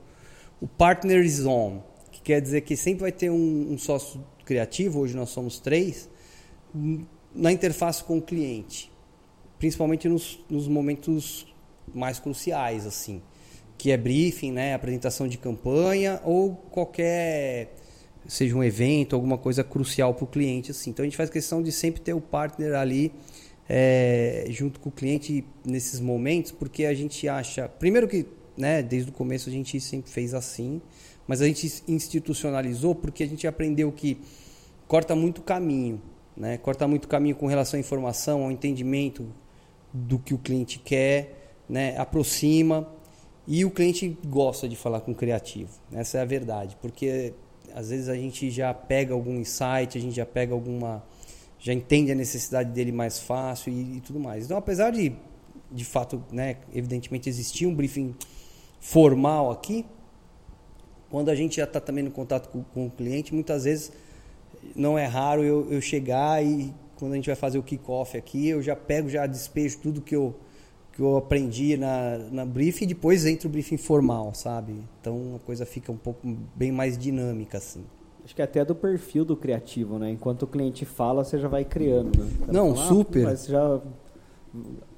o 0.60 0.66
Partner 0.66 1.24
On, 1.46 1.78
que 2.10 2.20
quer 2.22 2.40
dizer 2.40 2.62
que 2.62 2.76
sempre 2.76 3.02
vai 3.02 3.12
ter 3.12 3.30
um, 3.30 3.72
um 3.72 3.78
sócio 3.78 4.20
criativo, 4.44 4.98
hoje 4.98 5.14
nós 5.14 5.30
somos 5.30 5.60
três, 5.60 6.08
na 7.32 7.52
interface 7.52 8.02
com 8.02 8.18
o 8.18 8.22
cliente, 8.22 8.90
principalmente 9.60 10.08
nos, 10.08 10.40
nos 10.50 10.66
momentos 10.66 11.46
mais 11.94 12.18
cruciais, 12.18 12.84
assim, 12.84 13.22
que 13.78 13.92
é 13.92 13.96
briefing, 13.96 14.50
né, 14.50 14.74
apresentação 14.74 15.28
de 15.28 15.38
campanha 15.38 16.20
ou 16.24 16.56
qualquer 16.70 17.74
seja 18.28 18.56
um 18.56 18.62
evento, 18.62 19.14
alguma 19.14 19.38
coisa 19.38 19.62
crucial 19.62 20.14
para 20.14 20.24
o 20.24 20.26
cliente. 20.26 20.70
Assim. 20.70 20.90
Então 20.90 21.02
a 21.02 21.06
gente 21.06 21.16
faz 21.16 21.30
questão 21.30 21.62
de 21.62 21.72
sempre 21.72 22.00
ter 22.00 22.14
o 22.14 22.20
partner 22.20 22.74
ali 22.74 23.12
é, 23.68 24.46
junto 24.48 24.80
com 24.80 24.88
o 24.88 24.92
cliente 24.92 25.44
nesses 25.64 26.00
momentos, 26.00 26.52
porque 26.52 26.84
a 26.84 26.94
gente 26.94 27.28
acha. 27.28 27.68
Primeiro 27.68 28.08
que 28.08 28.26
né, 28.56 28.82
desde 28.82 29.10
o 29.10 29.12
começo 29.12 29.48
a 29.48 29.52
gente 29.52 29.78
sempre 29.80 30.10
fez 30.10 30.32
assim, 30.32 30.80
mas 31.26 31.42
a 31.42 31.46
gente 31.46 31.82
institucionalizou 31.86 32.94
porque 32.94 33.22
a 33.22 33.26
gente 33.26 33.46
aprendeu 33.46 33.90
que 33.92 34.18
corta 34.86 35.14
muito 35.14 35.42
caminho. 35.42 36.00
Né? 36.36 36.58
Corta 36.58 36.86
muito 36.86 37.08
caminho 37.08 37.36
com 37.36 37.46
relação 37.46 37.78
à 37.78 37.80
informação, 37.80 38.44
ao 38.44 38.50
entendimento 38.50 39.26
do 39.92 40.18
que 40.18 40.34
o 40.34 40.38
cliente 40.38 40.78
quer, 40.78 41.54
né? 41.68 41.96
aproxima. 41.98 42.88
E 43.48 43.64
o 43.64 43.70
cliente 43.70 44.18
gosta 44.26 44.68
de 44.68 44.76
falar 44.76 45.00
com 45.00 45.12
o 45.12 45.14
criativo. 45.14 45.70
Essa 45.92 46.18
é 46.18 46.20
a 46.20 46.24
verdade. 46.24 46.76
Porque 46.80 47.32
às 47.76 47.90
vezes 47.90 48.08
a 48.08 48.14
gente 48.14 48.50
já 48.50 48.72
pega 48.72 49.12
algum 49.12 49.38
insight, 49.38 49.98
a 49.98 50.00
gente 50.00 50.16
já 50.16 50.24
pega 50.24 50.54
alguma. 50.54 51.04
já 51.58 51.74
entende 51.74 52.10
a 52.10 52.14
necessidade 52.14 52.70
dele 52.70 52.90
mais 52.90 53.18
fácil 53.18 53.70
e, 53.70 53.98
e 53.98 54.00
tudo 54.00 54.18
mais. 54.18 54.46
Então, 54.46 54.56
apesar 54.56 54.90
de, 54.90 55.12
de 55.70 55.84
fato, 55.84 56.24
né, 56.32 56.56
evidentemente 56.74 57.28
existir 57.28 57.66
um 57.66 57.74
briefing 57.74 58.14
formal 58.80 59.50
aqui, 59.50 59.84
quando 61.10 61.28
a 61.28 61.34
gente 61.34 61.56
já 61.56 61.64
está 61.64 61.78
também 61.78 62.02
no 62.02 62.10
contato 62.10 62.48
com, 62.48 62.62
com, 62.62 62.86
o 62.86 62.90
cliente, 62.90 63.34
muitas 63.34 63.64
vezes 63.64 63.92
não 64.74 64.98
é 64.98 65.04
raro 65.04 65.44
eu, 65.44 65.70
eu 65.70 65.80
chegar 65.82 66.42
e 66.42 66.72
quando 66.98 67.12
a 67.12 67.16
gente 67.16 67.26
vai 67.26 67.36
fazer 67.36 67.58
o 67.58 67.62
kickoff 67.62 68.16
aqui, 68.16 68.48
eu 68.48 68.62
já 68.62 68.74
pego, 68.74 69.10
já 69.10 69.26
despejo 69.26 69.80
tudo 69.82 70.00
que 70.00 70.16
eu 70.16 70.34
que 70.96 71.02
eu 71.02 71.18
aprendi 71.18 71.76
na, 71.76 72.16
na 72.32 72.46
briefing 72.46 72.84
e 72.84 72.88
depois 72.88 73.26
entra 73.26 73.46
o 73.46 73.50
briefing 73.50 73.76
formal, 73.76 74.32
sabe? 74.34 74.74
Então 74.98 75.34
a 75.36 75.38
coisa 75.40 75.66
fica 75.66 75.92
um 75.92 75.96
pouco 75.96 76.26
bem 76.54 76.72
mais 76.72 76.96
dinâmica, 76.96 77.58
assim. 77.58 77.84
Acho 78.24 78.34
que 78.34 78.40
é 78.40 78.44
até 78.44 78.64
do 78.64 78.74
perfil 78.74 79.22
do 79.22 79.36
criativo, 79.36 79.98
né? 79.98 80.10
Enquanto 80.10 80.44
o 80.44 80.46
cliente 80.46 80.86
fala, 80.86 81.22
você 81.22 81.38
já 81.38 81.48
vai 81.48 81.66
criando, 81.66 82.18
né? 82.18 82.30
Não, 82.50 82.74
falar, 82.74 82.88
super. 82.88 83.24
Ah, 83.24 83.28
mas 83.28 83.46
já 83.46 83.80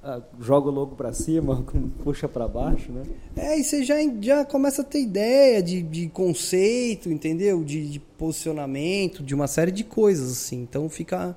ah, 0.04 0.22
joga 0.40 0.68
o 0.68 0.72
logo 0.72 0.94
para 0.94 1.12
cima, 1.12 1.66
puxa 2.04 2.28
para 2.28 2.46
baixo, 2.46 2.92
né? 2.92 3.02
É, 3.36 3.58
e 3.58 3.64
você 3.64 3.82
já, 3.82 3.96
já 4.20 4.44
começa 4.44 4.82
a 4.82 4.84
ter 4.84 5.02
ideia 5.02 5.60
de, 5.60 5.82
de 5.82 6.08
conceito, 6.08 7.10
entendeu? 7.10 7.64
De, 7.64 7.90
de 7.90 7.98
posicionamento, 7.98 9.20
de 9.20 9.34
uma 9.34 9.48
série 9.48 9.72
de 9.72 9.82
coisas, 9.82 10.30
assim. 10.30 10.62
Então 10.62 10.88
fica 10.88 11.36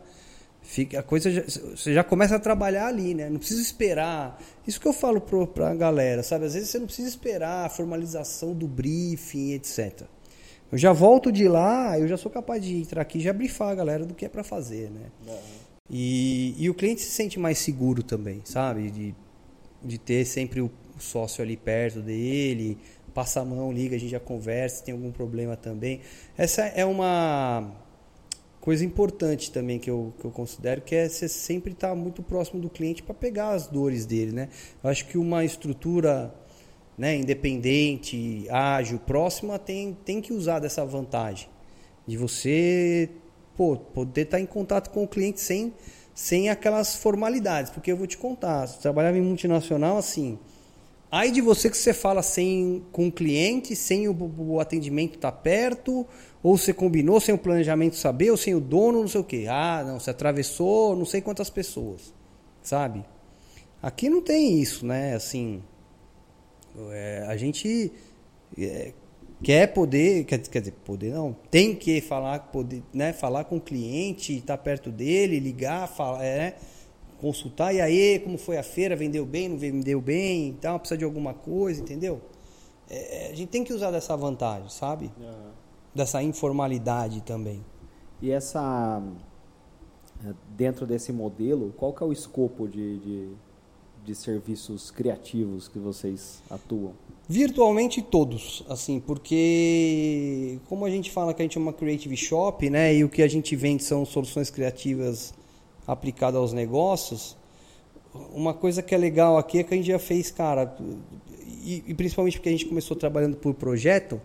Fica, 0.71 1.01
a 1.01 1.03
coisa 1.03 1.29
já, 1.29 1.41
você 1.41 1.93
já 1.93 2.01
começa 2.01 2.37
a 2.37 2.39
trabalhar 2.39 2.87
ali, 2.87 3.13
né? 3.13 3.29
Não 3.29 3.39
precisa 3.39 3.61
esperar. 3.61 4.41
Isso 4.65 4.79
que 4.79 4.87
eu 4.87 4.93
falo 4.93 5.19
para 5.19 5.69
a 5.69 5.75
galera, 5.75 6.23
sabe? 6.23 6.45
Às 6.45 6.53
vezes 6.53 6.69
você 6.69 6.79
não 6.79 6.85
precisa 6.85 7.09
esperar 7.09 7.65
a 7.65 7.69
formalização 7.69 8.53
do 8.53 8.69
briefing, 8.69 9.51
etc. 9.51 10.03
Eu 10.71 10.77
já 10.77 10.93
volto 10.93 11.29
de 11.29 11.45
lá, 11.45 11.99
eu 11.99 12.07
já 12.07 12.15
sou 12.15 12.31
capaz 12.31 12.63
de 12.63 12.77
entrar 12.77 13.01
aqui 13.01 13.17
e 13.17 13.21
já 13.21 13.33
brifar 13.33 13.67
a 13.67 13.75
galera 13.75 14.05
do 14.05 14.13
que 14.13 14.23
é 14.23 14.29
para 14.29 14.45
fazer, 14.45 14.89
né? 14.89 15.07
Uhum. 15.27 15.37
E, 15.89 16.55
e 16.57 16.69
o 16.69 16.73
cliente 16.73 17.01
se 17.01 17.11
sente 17.11 17.37
mais 17.37 17.57
seguro 17.57 18.01
também, 18.01 18.39
sabe? 18.45 18.89
De, 18.89 19.13
de 19.83 19.97
ter 19.97 20.23
sempre 20.23 20.61
o 20.61 20.71
sócio 20.97 21.43
ali 21.43 21.57
perto 21.57 21.99
dele, 21.99 22.77
passa 23.13 23.41
a 23.41 23.45
mão, 23.45 23.73
liga, 23.73 23.97
a 23.97 23.99
gente 23.99 24.11
já 24.11 24.21
conversa, 24.21 24.85
tem 24.85 24.93
algum 24.93 25.11
problema 25.11 25.57
também. 25.57 25.99
Essa 26.37 26.61
é 26.61 26.85
uma 26.85 27.69
coisa 28.61 28.85
importante 28.85 29.51
também 29.51 29.79
que 29.79 29.89
eu, 29.89 30.13
que 30.19 30.23
eu 30.23 30.31
considero 30.31 30.81
que 30.81 30.95
é 30.95 31.09
você 31.09 31.27
sempre 31.27 31.73
estar 31.73 31.89
tá 31.89 31.95
muito 31.95 32.21
próximo 32.21 32.61
do 32.61 32.69
cliente 32.69 33.03
para 33.03 33.15
pegar 33.15 33.49
as 33.49 33.67
dores 33.67 34.05
dele, 34.05 34.31
né? 34.31 34.49
Eu 34.83 34.89
acho 34.89 35.05
que 35.07 35.17
uma 35.17 35.43
estrutura 35.43 36.33
né, 36.97 37.15
independente, 37.15 38.45
ágil, 38.49 38.99
próxima, 38.99 39.57
tem, 39.57 39.97
tem 40.05 40.21
que 40.21 40.31
usar 40.31 40.59
dessa 40.59 40.85
vantagem. 40.85 41.49
De 42.05 42.15
você 42.15 43.09
pô, 43.57 43.75
poder 43.75 44.21
estar 44.21 44.39
em 44.39 44.45
contato 44.45 44.91
com 44.91 45.03
o 45.03 45.07
cliente 45.07 45.41
sem, 45.41 45.73
sem 46.13 46.49
aquelas 46.49 46.95
formalidades. 46.95 47.71
Porque 47.71 47.91
eu 47.91 47.97
vou 47.97 48.05
te 48.05 48.17
contar, 48.17 48.67
se 48.67 48.79
trabalhava 48.79 49.17
em 49.17 49.21
multinacional 49.21 49.97
assim. 49.97 50.37
Aí 51.11 51.31
de 51.31 51.41
você 51.41 51.69
que 51.69 51.77
você 51.77 51.93
fala 51.93 52.21
sem 52.21 52.85
com 52.91 53.07
o 53.07 53.11
cliente, 53.11 53.75
sem 53.75 54.07
o, 54.07 54.33
o 54.37 54.59
atendimento 54.59 55.15
estar 55.15 55.31
tá 55.31 55.37
perto, 55.37 56.07
ou 56.43 56.57
você 56.57 56.73
combinou 56.73 57.19
sem 57.19 57.33
o 57.33 57.37
planejamento 57.37 57.95
saber, 57.95 58.31
ou 58.31 58.37
sem 58.37 58.55
o 58.55 58.59
dono, 58.59 59.01
não 59.01 59.07
sei 59.07 59.21
o 59.21 59.23
quê. 59.23 59.45
Ah, 59.49 59.83
não, 59.85 59.99
você 59.99 60.09
atravessou 60.09 60.95
não 60.95 61.05
sei 61.05 61.21
quantas 61.21 61.49
pessoas, 61.49 62.13
sabe? 62.61 63.05
Aqui 63.81 64.09
não 64.09 64.21
tem 64.21 64.59
isso, 64.59 64.85
né? 64.85 65.15
Assim, 65.15 65.61
é, 66.91 67.25
a 67.27 67.35
gente 67.35 67.91
é, 68.57 68.93
quer 69.43 69.67
poder, 69.67 70.23
quer, 70.25 70.39
quer 70.39 70.59
dizer, 70.59 70.73
poder 70.85 71.13
não, 71.13 71.35
tem 71.49 71.75
que 71.75 71.99
falar, 72.01 72.39
poder, 72.51 72.83
né, 72.93 73.13
falar 73.13 73.45
com 73.45 73.57
o 73.57 73.61
cliente, 73.61 74.33
estar 74.33 74.57
tá 74.57 74.63
perto 74.63 74.91
dele, 74.91 75.39
ligar, 75.39 75.87
falar, 75.87 76.23
é, 76.23 76.57
consultar, 77.19 77.73
e 77.73 77.81
aí, 77.81 78.19
como 78.19 78.37
foi 78.37 78.57
a 78.57 78.63
feira, 78.63 78.95
vendeu 78.95 79.25
bem, 79.25 79.49
não 79.49 79.57
vendeu 79.57 80.01
bem, 80.01 80.49
então 80.49 80.77
precisa 80.79 80.97
de 80.97 81.03
alguma 81.03 81.33
coisa, 81.33 81.81
entendeu? 81.81 82.21
É, 82.89 83.29
a 83.31 83.35
gente 83.35 83.49
tem 83.49 83.63
que 83.63 83.73
usar 83.73 83.91
dessa 83.91 84.15
vantagem, 84.17 84.69
sabe? 84.69 85.11
Uhum. 85.19 85.60
Dessa 85.93 86.23
informalidade 86.23 87.21
também. 87.21 87.63
E 88.21 88.31
essa, 88.31 89.01
dentro 90.55 90.85
desse 90.85 91.11
modelo, 91.11 91.73
qual 91.77 91.93
que 91.93 92.03
é 92.03 92.05
o 92.05 92.13
escopo 92.13 92.67
de, 92.67 92.99
de 92.99 93.35
de 94.03 94.15
serviços 94.15 94.89
criativos 94.89 95.67
que 95.67 95.77
vocês 95.77 96.41
atuam? 96.49 96.93
Virtualmente 97.27 98.01
todos, 98.01 98.63
assim, 98.67 98.99
porque 98.99 100.59
como 100.67 100.85
a 100.85 100.89
gente 100.89 101.11
fala 101.11 101.33
que 101.33 101.41
a 101.41 101.45
gente 101.45 101.57
é 101.57 101.61
uma 101.61 101.71
creative 101.71 102.17
shop, 102.17 102.69
né, 102.69 102.93
e 102.95 103.03
o 103.03 103.09
que 103.09 103.21
a 103.21 103.27
gente 103.27 103.55
vende 103.55 103.83
são 103.83 104.05
soluções 104.05 104.49
criativas 104.49 105.33
aplicadas 105.87 106.39
aos 106.39 106.51
negócios, 106.51 107.37
uma 108.33 108.53
coisa 108.53 108.81
que 108.81 108.93
é 108.93 108.97
legal 108.97 109.37
aqui 109.37 109.59
é 109.59 109.63
que 109.63 109.73
a 109.73 109.77
gente 109.77 109.87
já 109.87 109.99
fez, 109.99 110.31
cara, 110.31 110.75
e, 111.63 111.83
e 111.87 111.93
principalmente 111.93 112.37
porque 112.37 112.49
a 112.49 112.51
gente 112.51 112.65
começou 112.65 112.97
trabalhando 112.97 113.37
por 113.37 113.53
projeto, 113.53 114.19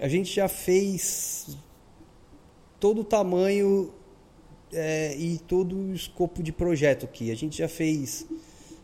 a 0.00 0.08
gente 0.08 0.34
já 0.34 0.48
fez 0.48 1.56
todo 2.78 3.00
o 3.00 3.04
tamanho 3.04 3.92
é, 4.72 5.16
e 5.16 5.38
todo 5.38 5.76
o 5.76 5.94
escopo 5.94 6.42
de 6.42 6.52
projeto 6.52 7.04
aqui. 7.04 7.30
A 7.30 7.34
gente 7.34 7.58
já 7.58 7.68
fez 7.68 8.26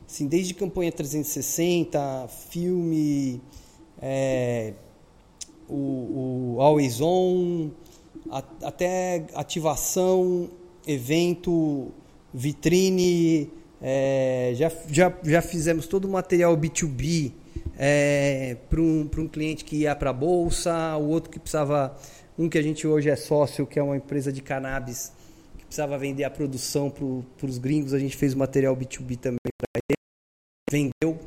Assim, 0.07 0.29
desde 0.29 0.55
campanha 0.55 0.93
360, 0.93 2.29
filme, 2.51 3.41
é, 4.01 4.75
o, 5.69 6.55
o 6.57 6.61
Always 6.61 7.01
On, 7.01 7.71
a, 8.31 8.39
até 8.63 9.27
ativação, 9.35 10.51
evento, 10.87 11.89
vitrine, 12.33 13.51
é, 13.81 14.53
já, 14.55 14.71
já, 14.89 15.13
já 15.25 15.43
fizemos 15.43 15.87
todo 15.87 16.05
o 16.05 16.09
material 16.09 16.57
B2B 16.57 17.33
é, 17.79 18.57
para 18.69 18.81
um, 18.81 19.09
um 19.19 19.29
cliente 19.29 19.65
que 19.65 19.77
ia 19.77 19.95
para 19.95 20.11
a 20.11 20.13
bolsa, 20.13 20.97
o 20.97 21.09
outro 21.09 21.31
que 21.31 21.39
precisava, 21.39 21.97
um 22.39 22.49
que 22.49 22.59
a 22.59 22.63
gente 22.63 22.87
hoje 22.87 23.09
é 23.09 23.17
sócio, 23.17 23.67
que 23.67 23.79
é 23.79 23.83
uma 23.83 23.97
empresa 23.97 24.33
de 24.33 24.43
cannabis, 24.43 25.13
que 25.59 25.65
precisava 25.65 25.99
vender 25.99 26.25
a 26.25 26.31
produção 26.31 26.91
para 26.91 27.47
os 27.47 27.59
gringos, 27.59 27.95
a 27.95 27.99
gente 27.99 28.17
fez 28.17 28.35
o 28.35 28.39
material 28.39 28.77
B2B 28.77 29.19
também 29.19 29.39
para 29.59 29.81
ele 29.89 29.95
vendeu, 30.71 31.21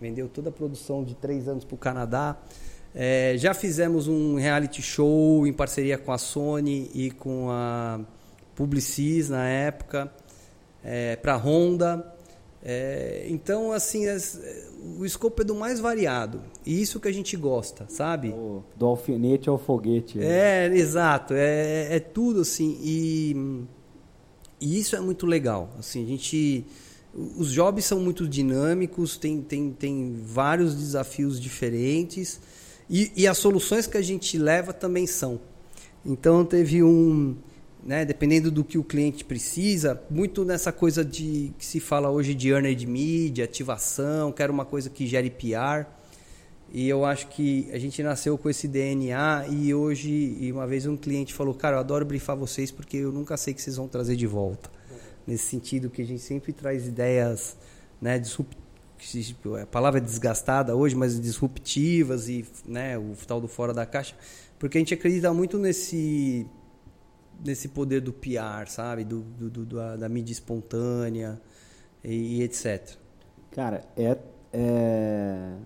vendeu 0.00 0.28
toda 0.28 0.50
a 0.50 0.52
produção 0.52 1.02
de 1.02 1.14
três 1.14 1.48
anos 1.48 1.64
para 1.64 1.74
o 1.74 1.78
Canadá. 1.78 2.36
É, 2.94 3.34
já 3.36 3.54
fizemos 3.54 4.06
um 4.06 4.36
reality 4.36 4.82
show 4.82 5.46
em 5.46 5.52
parceria 5.52 5.96
com 5.96 6.12
a 6.12 6.18
Sony 6.18 6.90
e 6.94 7.10
com 7.10 7.50
a 7.50 8.00
Publicis 8.54 9.30
na 9.30 9.48
época, 9.48 10.12
é, 10.84 11.16
para 11.16 11.34
a 11.34 11.36
Honda. 11.36 12.11
É, 12.64 13.26
então, 13.28 13.72
assim, 13.72 14.06
as, 14.06 14.40
o 14.98 15.04
escopo 15.04 15.42
é 15.42 15.44
do 15.44 15.54
mais 15.54 15.80
variado. 15.80 16.42
E 16.64 16.80
isso 16.80 17.00
que 17.00 17.08
a 17.08 17.12
gente 17.12 17.36
gosta, 17.36 17.86
sabe? 17.88 18.32
Oh, 18.36 18.60
do 18.76 18.86
alfinete 18.86 19.48
ao 19.48 19.58
foguete. 19.58 20.18
Né? 20.18 20.66
É, 20.66 20.74
exato. 20.74 21.34
É, 21.34 21.96
é 21.96 22.00
tudo 22.00 22.40
assim. 22.40 22.78
E, 22.80 23.64
e 24.60 24.78
isso 24.78 24.94
é 24.94 25.00
muito 25.00 25.26
legal. 25.26 25.70
Assim, 25.78 26.04
a 26.04 26.06
gente 26.06 26.64
os 27.14 27.52
jobs 27.52 27.84
são 27.84 28.00
muito 28.00 28.26
dinâmicos, 28.26 29.18
tem, 29.18 29.42
tem, 29.42 29.70
tem 29.70 30.16
vários 30.24 30.74
desafios 30.74 31.38
diferentes 31.38 32.40
e, 32.88 33.12
e 33.14 33.26
as 33.26 33.36
soluções 33.36 33.86
que 33.86 33.98
a 33.98 34.02
gente 34.02 34.38
leva 34.38 34.72
também 34.72 35.06
são. 35.06 35.38
Então 36.04 36.44
teve 36.44 36.82
um, 36.82 37.36
né, 37.84 38.04
dependendo 38.04 38.50
do 38.50 38.62
que 38.62 38.78
o 38.78 38.84
cliente 38.84 39.24
precisa, 39.24 40.00
muito 40.08 40.44
nessa 40.44 40.72
coisa 40.72 41.04
de 41.04 41.52
que 41.58 41.66
se 41.66 41.80
fala 41.80 42.10
hoje 42.10 42.34
de 42.34 42.50
earned 42.50 42.86
media, 42.86 43.44
ativação, 43.44 44.30
quero 44.32 44.52
uma 44.52 44.64
coisa 44.64 44.88
que 44.88 45.06
gere 45.06 45.30
PR. 45.30 45.86
E 46.74 46.88
eu 46.88 47.04
acho 47.04 47.26
que 47.26 47.68
a 47.72 47.78
gente 47.78 48.02
nasceu 48.02 48.38
com 48.38 48.48
esse 48.48 48.66
DNA 48.66 49.46
e 49.48 49.74
hoje, 49.74 50.38
e 50.40 50.50
uma 50.50 50.66
vez 50.66 50.86
um 50.86 50.96
cliente 50.96 51.34
falou, 51.34 51.52
cara, 51.52 51.76
eu 51.76 51.80
adoro 51.80 52.06
brifar 52.06 52.34
vocês 52.34 52.70
porque 52.70 52.96
eu 52.96 53.12
nunca 53.12 53.36
sei 53.36 53.52
que 53.52 53.60
vocês 53.60 53.76
vão 53.76 53.88
trazer 53.88 54.16
de 54.16 54.26
volta 54.26 54.70
nesse 55.26 55.46
sentido 55.46 55.90
que 55.90 56.02
a 56.02 56.06
gente 56.06 56.22
sempre 56.22 56.52
traz 56.52 56.86
ideias, 56.86 57.56
né, 58.00 58.20
a 59.60 59.66
palavra 59.66 59.98
é 59.98 60.02
desgastada 60.02 60.76
hoje, 60.76 60.94
mas 60.94 61.20
disruptivas 61.20 62.28
e, 62.28 62.44
né, 62.66 62.96
o 62.96 63.14
tal 63.26 63.40
do 63.40 63.48
fora 63.48 63.72
da 63.72 63.84
caixa, 63.84 64.14
porque 64.58 64.78
a 64.78 64.80
gente 64.80 64.94
acredita 64.94 65.32
muito 65.32 65.58
nesse 65.58 66.46
nesse 67.44 67.68
poder 67.68 68.00
do 68.00 68.12
PR, 68.12 68.66
sabe, 68.68 69.04
do, 69.04 69.20
do, 69.20 69.50
do 69.50 69.66
da, 69.66 69.96
da, 69.96 70.08
mídia 70.08 70.32
espontânea 70.32 71.40
e, 72.02 72.38
e, 72.38 72.42
etc. 72.42 72.96
Cara, 73.50 73.84
é, 73.96 74.16
é 74.52 75.56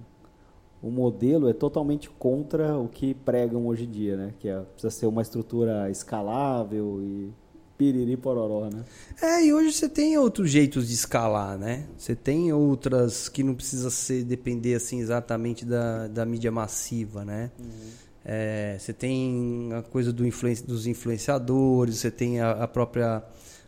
o 0.83 0.91
modelo 0.91 1.49
é 1.49 1.53
totalmente 1.53 2.09
contra 2.11 2.79
o 2.79 2.89
que 2.89 3.15
pregam 3.15 3.67
hoje 3.67 3.85
em 3.85 3.91
dia, 3.91 4.17
né? 4.17 4.35
Que 4.39 4.49
é, 4.49 4.61
precisa 4.61 4.91
ser 4.91 5.07
uma 5.07 5.23
estrutura 5.23 5.91
escalável 5.91 7.01
e 7.03 7.33
piriri 7.77 8.17
pororó, 8.17 8.69
né? 8.71 8.85
É, 9.21 9.45
e 9.45 9.53
hoje 9.53 9.73
você 9.73 9.89
tem 9.89 10.17
outros 10.17 10.51
jeitos 10.51 10.89
de 10.89 10.95
escalar, 10.95 11.59
né? 11.59 11.87
Você 11.97 12.15
tem 12.15 12.53
outras 12.53 13.29
que 13.29 13.43
não 13.43 13.55
precisa 13.55 13.91
ser 13.91 14.25
depender 14.25 14.75
assim 14.75 15.01
exatamente 15.01 15.65
da, 15.65 16.09
da 16.09 16.25
mídia 16.25 16.51
massiva, 16.51 17.25
né? 17.25 17.51
Uhum. 17.59 18.06
É, 18.29 18.77
você 18.77 18.93
tem 18.93 19.71
a 19.73 19.83
coisa 19.83 20.13
do 20.13 20.25
dos 20.67 20.87
influenciadores, 20.89 21.99
você 21.99 22.11
tem 22.11 22.41
a, 22.41 22.65
a, 22.65 22.67
própria 22.67 23.23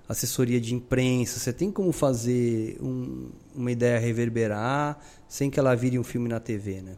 assessoria 0.09 0.61
de 0.61 0.75
imprensa, 0.75 1.39
você 1.39 1.53
tem 1.53 1.71
como 1.71 1.93
fazer 1.93 2.77
um, 2.83 3.31
uma 3.55 3.71
ideia 3.71 4.01
reverberar 4.01 4.99
sem 5.29 5.49
que 5.49 5.61
ela 5.61 5.77
vire 5.77 5.97
um 5.97 6.03
filme 6.03 6.29
na 6.29 6.41
TV, 6.41 6.83
né? 6.83 6.97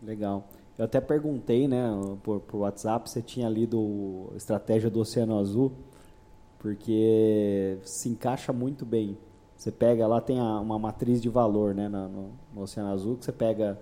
Legal. 0.00 0.48
Eu 0.78 0.84
até 0.84 1.00
perguntei, 1.00 1.66
né, 1.66 1.90
por, 2.22 2.38
por 2.40 2.58
WhatsApp, 2.58 3.10
você 3.10 3.20
tinha 3.20 3.48
lido 3.48 4.32
Estratégia 4.36 4.88
do 4.88 5.00
Oceano 5.00 5.36
Azul 5.40 5.72
porque 6.60 7.78
se 7.82 8.08
encaixa 8.08 8.52
muito 8.52 8.86
bem. 8.86 9.18
Você 9.56 9.72
pega 9.72 10.06
lá 10.06 10.20
tem 10.20 10.38
a, 10.38 10.60
uma 10.60 10.78
matriz 10.78 11.20
de 11.20 11.28
valor, 11.28 11.74
né, 11.74 11.88
no, 11.88 12.30
no 12.54 12.62
Oceano 12.62 12.92
Azul 12.92 13.16
que 13.16 13.24
você 13.24 13.32
pega 13.32 13.76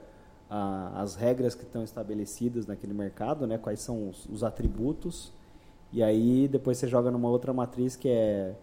a, 0.51 1.01
as 1.01 1.15
regras 1.15 1.55
que 1.55 1.63
estão 1.63 1.85
estabelecidas 1.85 2.67
naquele 2.67 2.93
mercado, 2.93 3.47
né, 3.47 3.57
quais 3.57 3.81
são 3.81 4.09
os, 4.09 4.27
os, 4.27 4.43
atributos 4.43 5.33
e 5.93 6.03
aí 6.03 6.49
depois 6.49 6.77
você 6.77 6.89
joga 6.89 7.11
numa 7.11 7.29
outra 7.29 7.53
matriz 7.53 7.95
que 7.95 8.09
é, 8.09 8.55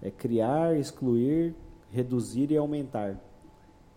é 0.00 0.10
criar, 0.10 0.76
excluir, 0.78 1.54
reduzir 1.90 2.50
e 2.52 2.56
aumentar. 2.56 3.16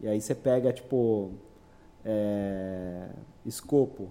E 0.02 0.08
aí 0.08 0.20
você 0.20 0.34
pega 0.34 0.74
tipo 0.74 1.32
é, 2.04 3.10
escopo. 3.46 4.10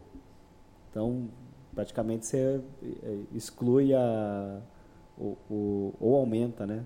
Então 0.90 1.28
praticamente 1.74 2.26
você 2.26 2.60
é, 3.02 3.18
exclui 3.34 3.92
a 3.92 4.60
ou, 5.18 5.38
ou, 5.48 5.94
ou 6.00 6.16
aumenta, 6.16 6.66
né? 6.66 6.84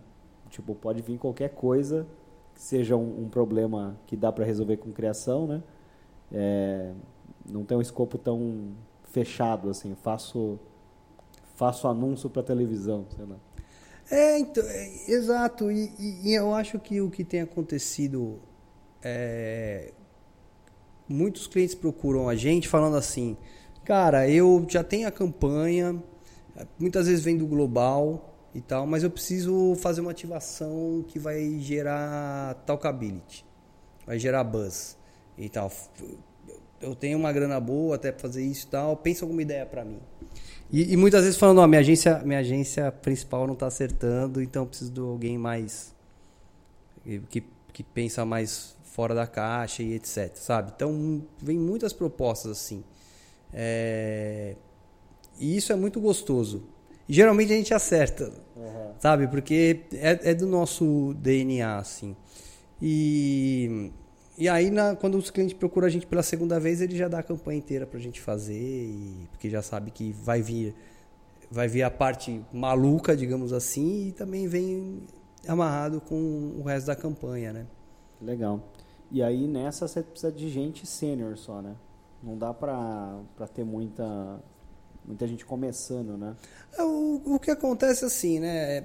Tipo, 0.50 0.74
pode 0.74 1.02
vir 1.02 1.18
qualquer 1.18 1.50
coisa 1.50 2.06
que 2.54 2.60
seja 2.60 2.96
um, 2.96 3.24
um 3.24 3.28
problema 3.28 3.96
que 4.06 4.16
dá 4.16 4.32
para 4.32 4.44
resolver 4.44 4.78
com 4.78 4.92
criação, 4.92 5.46
né? 5.46 5.62
É, 6.32 6.92
não 7.48 7.64
tem 7.64 7.76
um 7.76 7.80
escopo 7.80 8.18
tão 8.18 8.72
fechado 9.04 9.70
assim. 9.70 9.94
Faço 10.02 10.58
faço 11.54 11.88
anúncio 11.88 12.30
para 12.30 12.42
televisão, 12.42 13.06
sei 13.16 13.26
lá. 13.26 13.36
É, 14.10 14.38
então, 14.38 14.62
é, 14.64 15.10
exato. 15.10 15.70
E, 15.70 15.92
e, 15.98 16.28
e, 16.28 16.34
eu 16.34 16.54
acho 16.54 16.78
que 16.78 17.00
o 17.00 17.10
que 17.10 17.24
tem 17.24 17.40
acontecido 17.40 18.38
é, 19.02 19.92
muitos 21.08 21.46
clientes 21.46 21.74
procuram 21.74 22.28
a 22.28 22.36
gente 22.36 22.68
falando 22.68 22.96
assim, 22.96 23.36
cara, 23.84 24.28
eu 24.28 24.64
já 24.68 24.84
tenho 24.84 25.08
a 25.08 25.10
campanha, 25.10 26.00
muitas 26.78 27.06
vezes 27.06 27.24
vem 27.24 27.36
do 27.36 27.46
global 27.46 28.34
e 28.54 28.60
tal, 28.60 28.86
mas 28.86 29.02
eu 29.02 29.10
preciso 29.10 29.74
fazer 29.76 30.00
uma 30.00 30.10
ativação 30.10 31.04
que 31.08 31.18
vai 31.18 31.58
gerar 31.60 32.54
talkability, 32.66 33.44
vai 34.06 34.18
gerar 34.18 34.44
buzz 34.44 34.97
e 35.38 35.48
tal. 35.48 35.70
eu 36.80 36.94
tenho 36.94 37.18
uma 37.18 37.32
grana 37.32 37.60
boa 37.60 37.96
até 37.96 38.12
pra 38.12 38.20
fazer 38.20 38.44
isso 38.44 38.66
e 38.66 38.70
tal, 38.70 38.96
pensa 38.96 39.24
alguma 39.24 39.42
ideia 39.42 39.64
para 39.64 39.84
mim. 39.84 40.00
E, 40.70 40.92
e, 40.92 40.96
muitas 40.96 41.22
vezes 41.22 41.38
falando, 41.38 41.58
ó, 41.58 41.66
minha 41.66 41.80
agência, 41.80 42.18
minha 42.24 42.40
agência 42.40 42.92
principal 42.92 43.46
não 43.46 43.54
está 43.54 43.66
acertando, 43.66 44.42
então 44.42 44.62
eu 44.62 44.66
preciso 44.66 44.92
de 44.92 45.00
alguém 45.00 45.38
mais 45.38 45.94
que, 47.30 47.42
que 47.72 47.82
pensa 47.82 48.24
mais 48.24 48.76
fora 48.82 49.14
da 49.14 49.26
caixa 49.26 49.82
e 49.82 49.94
etc, 49.94 50.34
sabe? 50.34 50.72
Então 50.74 51.22
vem 51.40 51.58
muitas 51.58 51.92
propostas 51.92 52.52
assim. 52.52 52.84
É... 53.52 54.56
E 55.38 55.56
isso 55.56 55.72
é 55.72 55.76
muito 55.76 56.00
gostoso. 56.00 56.64
E 57.08 57.14
geralmente 57.14 57.52
a 57.52 57.56
gente 57.56 57.72
acerta, 57.72 58.32
uhum. 58.56 58.92
sabe? 58.98 59.28
Porque 59.28 59.84
é, 59.94 60.30
é, 60.30 60.34
do 60.34 60.46
nosso 60.46 61.14
DNA, 61.14 61.78
assim. 61.78 62.14
E, 62.82 63.90
e 64.38 64.48
aí, 64.48 64.70
na, 64.70 64.94
quando 64.94 65.16
os 65.16 65.30
clientes 65.30 65.52
procuram 65.52 65.88
a 65.88 65.90
gente 65.90 66.06
pela 66.06 66.22
segunda 66.22 66.60
vez, 66.60 66.80
ele 66.80 66.96
já 66.96 67.08
dá 67.08 67.18
a 67.18 67.22
campanha 67.22 67.58
inteira 67.58 67.84
pra 67.86 67.98
gente 67.98 68.20
fazer, 68.20 68.54
e, 68.54 69.26
porque 69.32 69.50
já 69.50 69.60
sabe 69.60 69.90
que 69.90 70.12
vai 70.12 70.40
vir, 70.40 70.74
vai 71.50 71.66
vir 71.66 71.82
a 71.82 71.90
parte 71.90 72.40
maluca, 72.52 73.16
digamos 73.16 73.52
assim, 73.52 74.08
e 74.08 74.12
também 74.12 74.46
vem 74.46 75.02
amarrado 75.46 76.00
com 76.00 76.54
o 76.56 76.62
resto 76.62 76.86
da 76.86 76.94
campanha, 76.94 77.52
né? 77.52 77.66
Legal. 78.22 78.62
E 79.10 79.22
aí 79.22 79.46
nessa 79.48 79.88
você 79.88 80.02
precisa 80.02 80.30
de 80.30 80.48
gente 80.48 80.86
sênior 80.86 81.36
só, 81.36 81.60
né? 81.60 81.74
Não 82.22 82.36
dá 82.36 82.52
pra, 82.54 83.20
pra 83.36 83.46
ter 83.46 83.64
muita, 83.64 84.40
muita 85.04 85.26
gente 85.26 85.44
começando, 85.44 86.16
né? 86.16 86.36
É, 86.76 86.82
o, 86.84 87.22
o 87.24 87.38
que 87.40 87.50
acontece 87.50 88.04
assim, 88.04 88.38
né? 88.38 88.84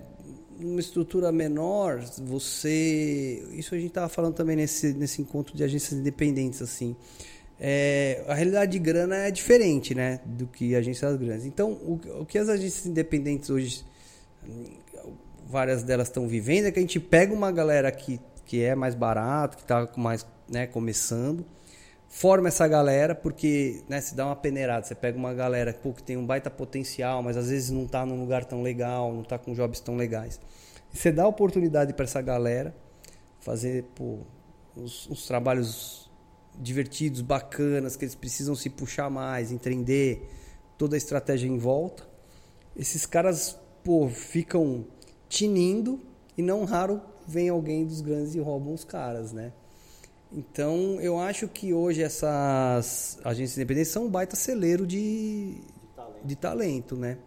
Numa 0.59 0.79
estrutura 0.79 1.31
menor, 1.31 1.99
você. 2.21 3.45
Isso 3.51 3.73
a 3.73 3.77
gente 3.77 3.89
estava 3.89 4.09
falando 4.09 4.35
também 4.35 4.55
nesse, 4.55 4.93
nesse 4.93 5.21
encontro 5.21 5.55
de 5.55 5.63
agências 5.63 5.99
independentes, 5.99 6.61
assim. 6.61 6.95
É, 7.59 8.23
a 8.27 8.33
realidade 8.33 8.71
de 8.71 8.79
grana 8.79 9.15
é 9.15 9.31
diferente, 9.31 9.95
né? 9.95 10.19
Do 10.25 10.47
que 10.47 10.75
agências 10.75 11.15
grandes. 11.17 11.45
Então, 11.45 11.71
o, 11.71 11.99
o 12.21 12.25
que 12.25 12.37
as 12.37 12.49
agências 12.49 12.85
independentes 12.85 13.49
hoje 13.49 13.85
várias 15.53 15.83
delas 15.83 16.07
estão 16.07 16.27
vivendo 16.27 16.65
é 16.65 16.71
que 16.71 16.79
a 16.79 16.81
gente 16.81 16.99
pega 16.99 17.33
uma 17.33 17.51
galera 17.51 17.91
que, 17.91 18.19
que 18.45 18.63
é 18.63 18.73
mais 18.73 18.95
barato, 18.95 19.57
que 19.57 19.63
está 19.63 19.87
mais 19.95 20.25
né, 20.49 20.65
começando, 20.65 21.45
forma 22.13 22.47
essa 22.47 22.67
galera, 22.67 23.15
porque 23.15 23.83
né, 23.89 23.99
se 23.99 24.13
dá 24.13 24.27
uma 24.27 24.35
peneirada, 24.35 24.85
você 24.85 24.93
pega 24.93 25.17
uma 25.17 25.33
galera 25.33 25.73
pô, 25.73 25.91
que 25.91 26.03
tem 26.03 26.15
um 26.15 26.23
baita 26.23 26.47
potencial, 26.47 27.23
mas 27.23 27.35
às 27.35 27.49
vezes 27.49 27.71
não 27.71 27.85
está 27.85 28.05
num 28.05 28.19
lugar 28.19 28.45
tão 28.45 28.61
legal, 28.61 29.11
não 29.11 29.23
está 29.23 29.35
com 29.39 29.51
jobs 29.53 29.79
tão 29.79 29.95
legais. 29.95 30.39
Você 30.91 31.11
dá 31.11 31.27
oportunidade 31.27 31.91
para 31.91 32.05
essa 32.05 32.21
galera 32.21 32.73
fazer 33.39 33.85
pô, 33.95 34.19
uns, 34.77 35.09
uns 35.09 35.25
trabalhos 35.25 36.07
divertidos, 36.55 37.19
bacanas, 37.19 37.95
que 37.95 38.05
eles 38.05 38.13
precisam 38.13 38.53
se 38.53 38.69
puxar 38.69 39.09
mais, 39.09 39.51
entender 39.51 40.29
toda 40.77 40.95
a 40.95 40.99
estratégia 40.99 41.47
em 41.47 41.57
volta. 41.57 42.07
Esses 42.75 43.07
caras 43.07 43.57
pô, 43.83 44.07
ficam 44.07 44.85
tinindo 45.27 45.99
e 46.37 46.43
não 46.43 46.63
raro 46.63 47.01
vem 47.27 47.49
alguém 47.49 47.83
dos 47.87 48.01
grandes 48.01 48.35
e 48.35 48.39
roubam 48.39 48.71
os 48.71 48.83
caras, 48.83 49.33
né? 49.33 49.51
Então, 50.35 50.99
eu 50.99 51.19
acho 51.19 51.47
que 51.47 51.73
hoje 51.73 52.01
essas 52.01 53.19
agências 53.23 53.57
independentes 53.57 53.91
são 53.91 54.05
um 54.05 54.09
baita 54.09 54.35
celeiro 54.35 54.85
de, 54.87 55.53
de, 55.53 55.87
talento. 55.95 56.25
de 56.25 56.35
talento, 56.35 56.95
né? 56.95 57.17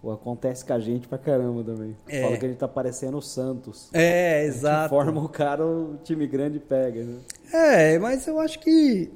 Pô, 0.00 0.12
acontece 0.12 0.64
com 0.64 0.72
a 0.72 0.78
gente 0.78 1.08
pra 1.08 1.18
caramba 1.18 1.64
também. 1.64 1.96
É. 2.06 2.22
Fala 2.22 2.36
que 2.36 2.44
a 2.44 2.48
gente 2.48 2.58
tá 2.58 2.68
parecendo 2.68 3.16
o 3.16 3.22
Santos. 3.22 3.90
É, 3.92 4.44
exato. 4.44 4.90
Forma 4.90 5.20
o 5.20 5.28
cara, 5.28 5.66
o 5.66 5.98
time 6.04 6.26
grande 6.26 6.60
pega, 6.60 7.02
né? 7.02 7.18
É, 7.52 7.98
mas 7.98 8.26
eu 8.26 8.38
acho 8.38 8.60
que 8.60 9.10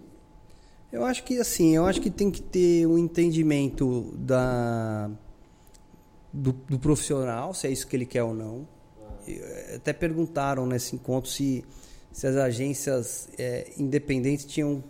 eu 0.92 1.04
acho 1.04 1.22
que 1.22 1.38
assim, 1.38 1.76
eu 1.76 1.86
acho 1.86 2.00
que 2.00 2.10
tem 2.10 2.30
que 2.30 2.42
ter 2.42 2.86
um 2.86 2.98
entendimento 2.98 4.12
da 4.16 5.08
do, 6.32 6.52
do, 6.52 6.78
profissional, 6.78 7.54
se 7.54 7.66
é 7.66 7.70
isso 7.70 7.86
que 7.86 7.96
ele 7.96 8.06
quer 8.06 8.24
ou 8.24 8.34
não. 8.34 8.66
Eh, 9.26 9.74
até 9.76 9.92
perguntaram 9.92 10.66
nesse 10.66 10.96
encontro 10.96 11.30
se, 11.30 11.64
se 12.12 12.26
as 12.26 12.36
agências 12.36 13.28
é, 13.38 13.70
independentes 13.76 14.44
tinham 14.44 14.82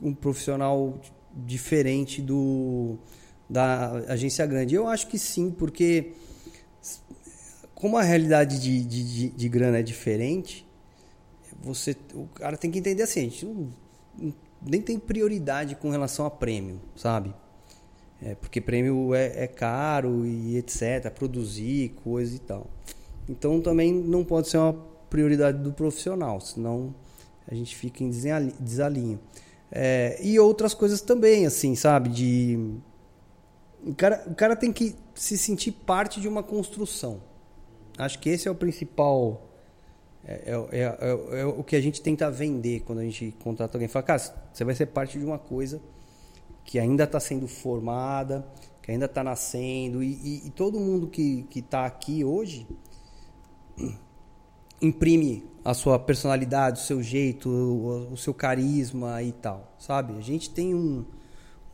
um 0.00 0.14
profissional 0.14 1.00
diferente 1.34 2.20
do 2.20 2.98
da 3.48 3.90
agência 4.08 4.46
grande. 4.46 4.74
Eu 4.74 4.86
acho 4.86 5.08
que 5.08 5.18
sim, 5.18 5.50
porque 5.50 6.12
como 7.74 7.96
a 7.96 8.02
realidade 8.02 8.60
de, 8.60 8.84
de, 8.84 9.04
de, 9.04 9.28
de 9.30 9.48
grana 9.48 9.78
é 9.78 9.82
diferente, 9.82 10.66
você, 11.60 11.96
o 12.14 12.26
cara 12.28 12.56
tem 12.56 12.70
que 12.70 12.78
entender 12.78 13.02
assim, 13.02 13.20
a 13.20 13.22
gente 13.24 13.46
não, 13.46 13.72
nem 14.62 14.80
tem 14.80 14.98
prioridade 14.98 15.74
com 15.74 15.90
relação 15.90 16.26
a 16.26 16.30
prêmio, 16.30 16.80
sabe? 16.94 17.34
É, 18.22 18.34
porque 18.34 18.60
prêmio 18.60 19.14
é, 19.14 19.44
é, 19.44 19.46
caro 19.46 20.26
e 20.26 20.56
etc. 20.56 21.10
Produzir 21.10 21.90
coisa 22.04 22.36
e 22.36 22.38
tal. 22.38 22.66
Então 23.28 23.60
também 23.60 23.92
não 23.92 24.24
pode 24.24 24.48
ser 24.48 24.58
uma 24.58 24.89
prioridade 25.10 25.58
do 25.58 25.72
profissional, 25.72 26.40
senão 26.40 26.94
a 27.46 27.54
gente 27.54 27.76
fica 27.76 28.02
em 28.04 28.08
desalinho. 28.08 29.18
É, 29.70 30.18
e 30.22 30.38
outras 30.38 30.72
coisas 30.72 31.00
também, 31.00 31.44
assim, 31.44 31.74
sabe? 31.74 32.08
De. 32.08 32.78
O 33.84 33.94
cara, 33.94 34.24
o 34.26 34.34
cara 34.34 34.56
tem 34.56 34.72
que 34.72 34.94
se 35.14 35.36
sentir 35.36 35.72
parte 35.72 36.20
de 36.20 36.28
uma 36.28 36.42
construção. 36.42 37.20
Acho 37.98 38.18
que 38.18 38.30
esse 38.30 38.46
é 38.48 38.50
o 38.50 38.54
principal. 38.54 39.48
É, 40.24 40.52
é, 40.52 40.78
é, 40.78 40.82
é, 40.82 41.40
é 41.40 41.46
o 41.46 41.62
que 41.64 41.74
a 41.74 41.80
gente 41.80 42.00
tenta 42.00 42.30
vender 42.30 42.80
quando 42.80 43.00
a 43.00 43.04
gente 43.04 43.34
contrata 43.42 43.76
alguém. 43.76 43.88
Fala, 43.88 44.02
cara, 44.04 44.18
você 44.52 44.64
vai 44.64 44.74
ser 44.74 44.86
parte 44.86 45.18
de 45.18 45.24
uma 45.24 45.38
coisa 45.38 45.80
que 46.64 46.78
ainda 46.78 47.04
está 47.04 47.18
sendo 47.18 47.48
formada, 47.48 48.46
que 48.82 48.92
ainda 48.92 49.06
está 49.06 49.24
nascendo, 49.24 50.02
e, 50.02 50.12
e, 50.12 50.46
e, 50.46 50.50
todo 50.50 50.78
mundo 50.78 51.08
que 51.08 51.46
está 51.54 51.86
aqui 51.86 52.22
hoje 52.22 52.66
imprime 54.80 55.44
a 55.64 55.74
sua 55.74 55.98
personalidade, 55.98 56.80
o 56.80 56.82
seu 56.82 57.02
jeito, 57.02 57.48
o, 57.48 58.12
o 58.12 58.16
seu 58.16 58.32
carisma 58.32 59.22
e 59.22 59.32
tal, 59.32 59.74
sabe? 59.78 60.16
A 60.16 60.20
gente 60.20 60.50
tem 60.50 60.74
um, 60.74 61.04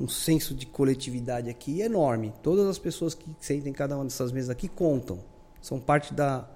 um 0.01 0.09
senso 0.09 0.55
de 0.55 0.67
coletividade 0.67 1.49
aqui 1.49 1.81
enorme. 1.81 2.33
Todas 2.43 2.67
as 2.67 2.79
pessoas 2.79 3.15
que 3.15 3.31
sentem 3.41 3.71
em 3.71 3.75
cada 3.75 3.97
uma 3.97 4.05
dessas 4.05 4.33
mesas 4.33 4.51
aqui 4.51 4.69
contam, 4.69 5.21
são 5.63 5.79
parte 5.79 6.13
da, 6.13 6.49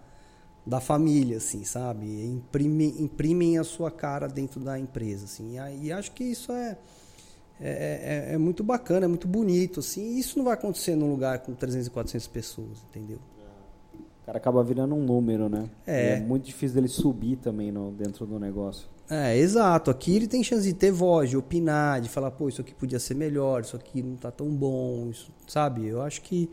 da 0.66 0.80
família, 0.80 1.36
assim, 1.36 1.64
sabe? 1.64 2.06
Imprime, 2.24 2.94
imprimem 2.98 3.58
a 3.58 3.64
sua 3.64 3.90
cara 3.90 4.26
dentro 4.26 4.60
da 4.60 4.78
empresa, 4.78 5.26
assim. 5.26 5.56
E, 5.56 5.86
e 5.86 5.92
acho 5.92 6.12
que 6.12 6.24
isso 6.24 6.52
é 6.52 6.76
é, 7.62 8.28
é, 8.30 8.34
é, 8.34 8.38
muito 8.38 8.64
bacana, 8.64 9.04
é 9.04 9.08
muito 9.08 9.28
bonito, 9.28 9.80
assim. 9.80 10.16
Isso 10.18 10.38
não 10.38 10.46
vai 10.46 10.54
acontecer 10.54 10.96
num 10.96 11.10
lugar 11.10 11.40
com 11.40 11.54
300 11.54 11.88
e 11.88 11.90
400 11.90 12.26
pessoas, 12.28 12.78
entendeu? 12.88 13.18
Cara 14.30 14.38
acaba 14.38 14.62
virando 14.62 14.94
um 14.94 15.02
número, 15.02 15.48
né? 15.48 15.68
É. 15.84 16.12
é 16.12 16.20
muito 16.20 16.44
difícil 16.44 16.76
dele 16.76 16.86
subir 16.86 17.34
também 17.34 17.72
no, 17.72 17.90
dentro 17.90 18.24
do 18.24 18.38
negócio. 18.38 18.88
É, 19.10 19.36
exato. 19.36 19.90
Aqui 19.90 20.14
ele 20.14 20.28
tem 20.28 20.44
chance 20.44 20.62
de 20.62 20.72
ter 20.72 20.92
voz, 20.92 21.30
de 21.30 21.36
opinar, 21.36 22.00
de 22.00 22.08
falar, 22.08 22.30
pô, 22.30 22.48
isso 22.48 22.60
aqui 22.60 22.72
podia 22.72 23.00
ser 23.00 23.14
melhor, 23.14 23.62
isso 23.62 23.74
aqui 23.74 24.00
não 24.00 24.14
tá 24.14 24.30
tão 24.30 24.48
bom, 24.48 25.08
isso, 25.10 25.32
sabe? 25.48 25.88
Eu 25.88 26.00
acho 26.00 26.22
que 26.22 26.48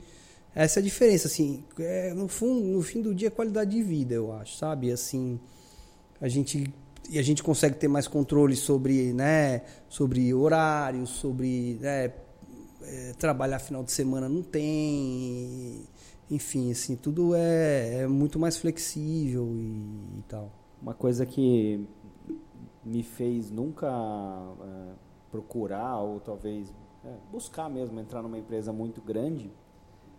essa 0.56 0.80
é 0.80 0.82
a 0.82 0.84
diferença, 0.84 1.28
assim. 1.28 1.64
É, 1.78 2.16
no, 2.16 2.28
fundo, 2.28 2.66
no 2.66 2.82
fim 2.82 3.00
do 3.00 3.14
dia, 3.14 3.28
é 3.28 3.30
qualidade 3.30 3.70
de 3.70 3.84
vida, 3.84 4.16
eu 4.16 4.34
acho, 4.34 4.58
sabe? 4.58 4.92
Assim, 4.92 5.40
a 6.20 6.28
gente 6.28 6.74
e 7.12 7.20
a 7.20 7.22
gente 7.22 7.44
consegue 7.44 7.76
ter 7.76 7.88
mais 7.88 8.08
controle 8.08 8.56
sobre, 8.56 9.14
né, 9.14 9.62
sobre 9.88 10.34
horários, 10.34 11.12
sobre 11.12 11.78
né, 11.80 12.12
é, 12.82 13.14
trabalhar 13.20 13.60
final 13.60 13.84
de 13.84 13.92
semana 13.92 14.28
não 14.28 14.42
tem, 14.42 15.84
enfim, 16.30 16.72
assim, 16.72 16.96
tudo 16.96 17.34
é, 17.36 18.02
é 18.02 18.08
muito 18.08 18.38
mais 18.40 18.58
flexível 18.58 19.48
e, 19.56 20.20
e, 20.20 20.24
tal. 20.28 20.52
Uma 20.82 20.94
coisa 20.94 21.26
que 21.26 21.88
me 22.84 23.04
fez 23.04 23.50
nunca 23.52 23.88
é, 23.88 24.94
procurar 25.32 25.98
ou 26.00 26.20
talvez 26.20 26.74
é, 27.04 27.14
buscar 27.32 27.70
mesmo 27.70 28.00
entrar 28.00 28.22
numa 28.22 28.38
empresa 28.38 28.72
muito 28.72 29.02
grande 29.02 29.52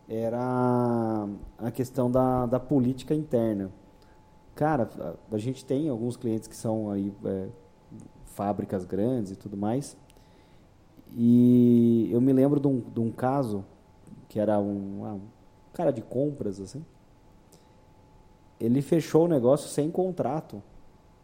era 0.08 1.28
a 1.58 1.70
questão 1.70 2.10
da, 2.10 2.46
da 2.46 2.58
política 2.58 3.14
interna 3.14 3.70
cara, 4.58 4.90
a, 4.98 5.36
a 5.36 5.38
gente 5.38 5.64
tem 5.64 5.88
alguns 5.88 6.16
clientes 6.16 6.48
que 6.48 6.56
são 6.56 6.90
aí 6.90 7.14
é, 7.24 7.48
fábricas 8.24 8.84
grandes 8.84 9.30
e 9.30 9.36
tudo 9.36 9.56
mais. 9.56 9.96
E 11.12 12.08
eu 12.10 12.20
me 12.20 12.32
lembro 12.32 12.58
de 12.58 12.66
um, 12.66 12.80
de 12.80 12.98
um 12.98 13.12
caso 13.12 13.64
que 14.28 14.40
era 14.40 14.58
um, 14.58 15.04
um 15.04 15.20
cara 15.72 15.92
de 15.92 16.02
compras, 16.02 16.60
assim. 16.60 16.84
Ele 18.60 18.82
fechou 18.82 19.24
o 19.24 19.28
negócio 19.28 19.68
sem 19.68 19.90
contrato. 19.90 20.62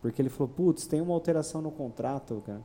Porque 0.01 0.21
ele 0.21 0.29
falou, 0.29 0.53
putz, 0.55 0.87
tem 0.87 1.01
uma 1.01 1.15
alteração 1.15 1.63
no 1.63 1.71
contrato, 1.71 2.43
cara. 2.45 2.61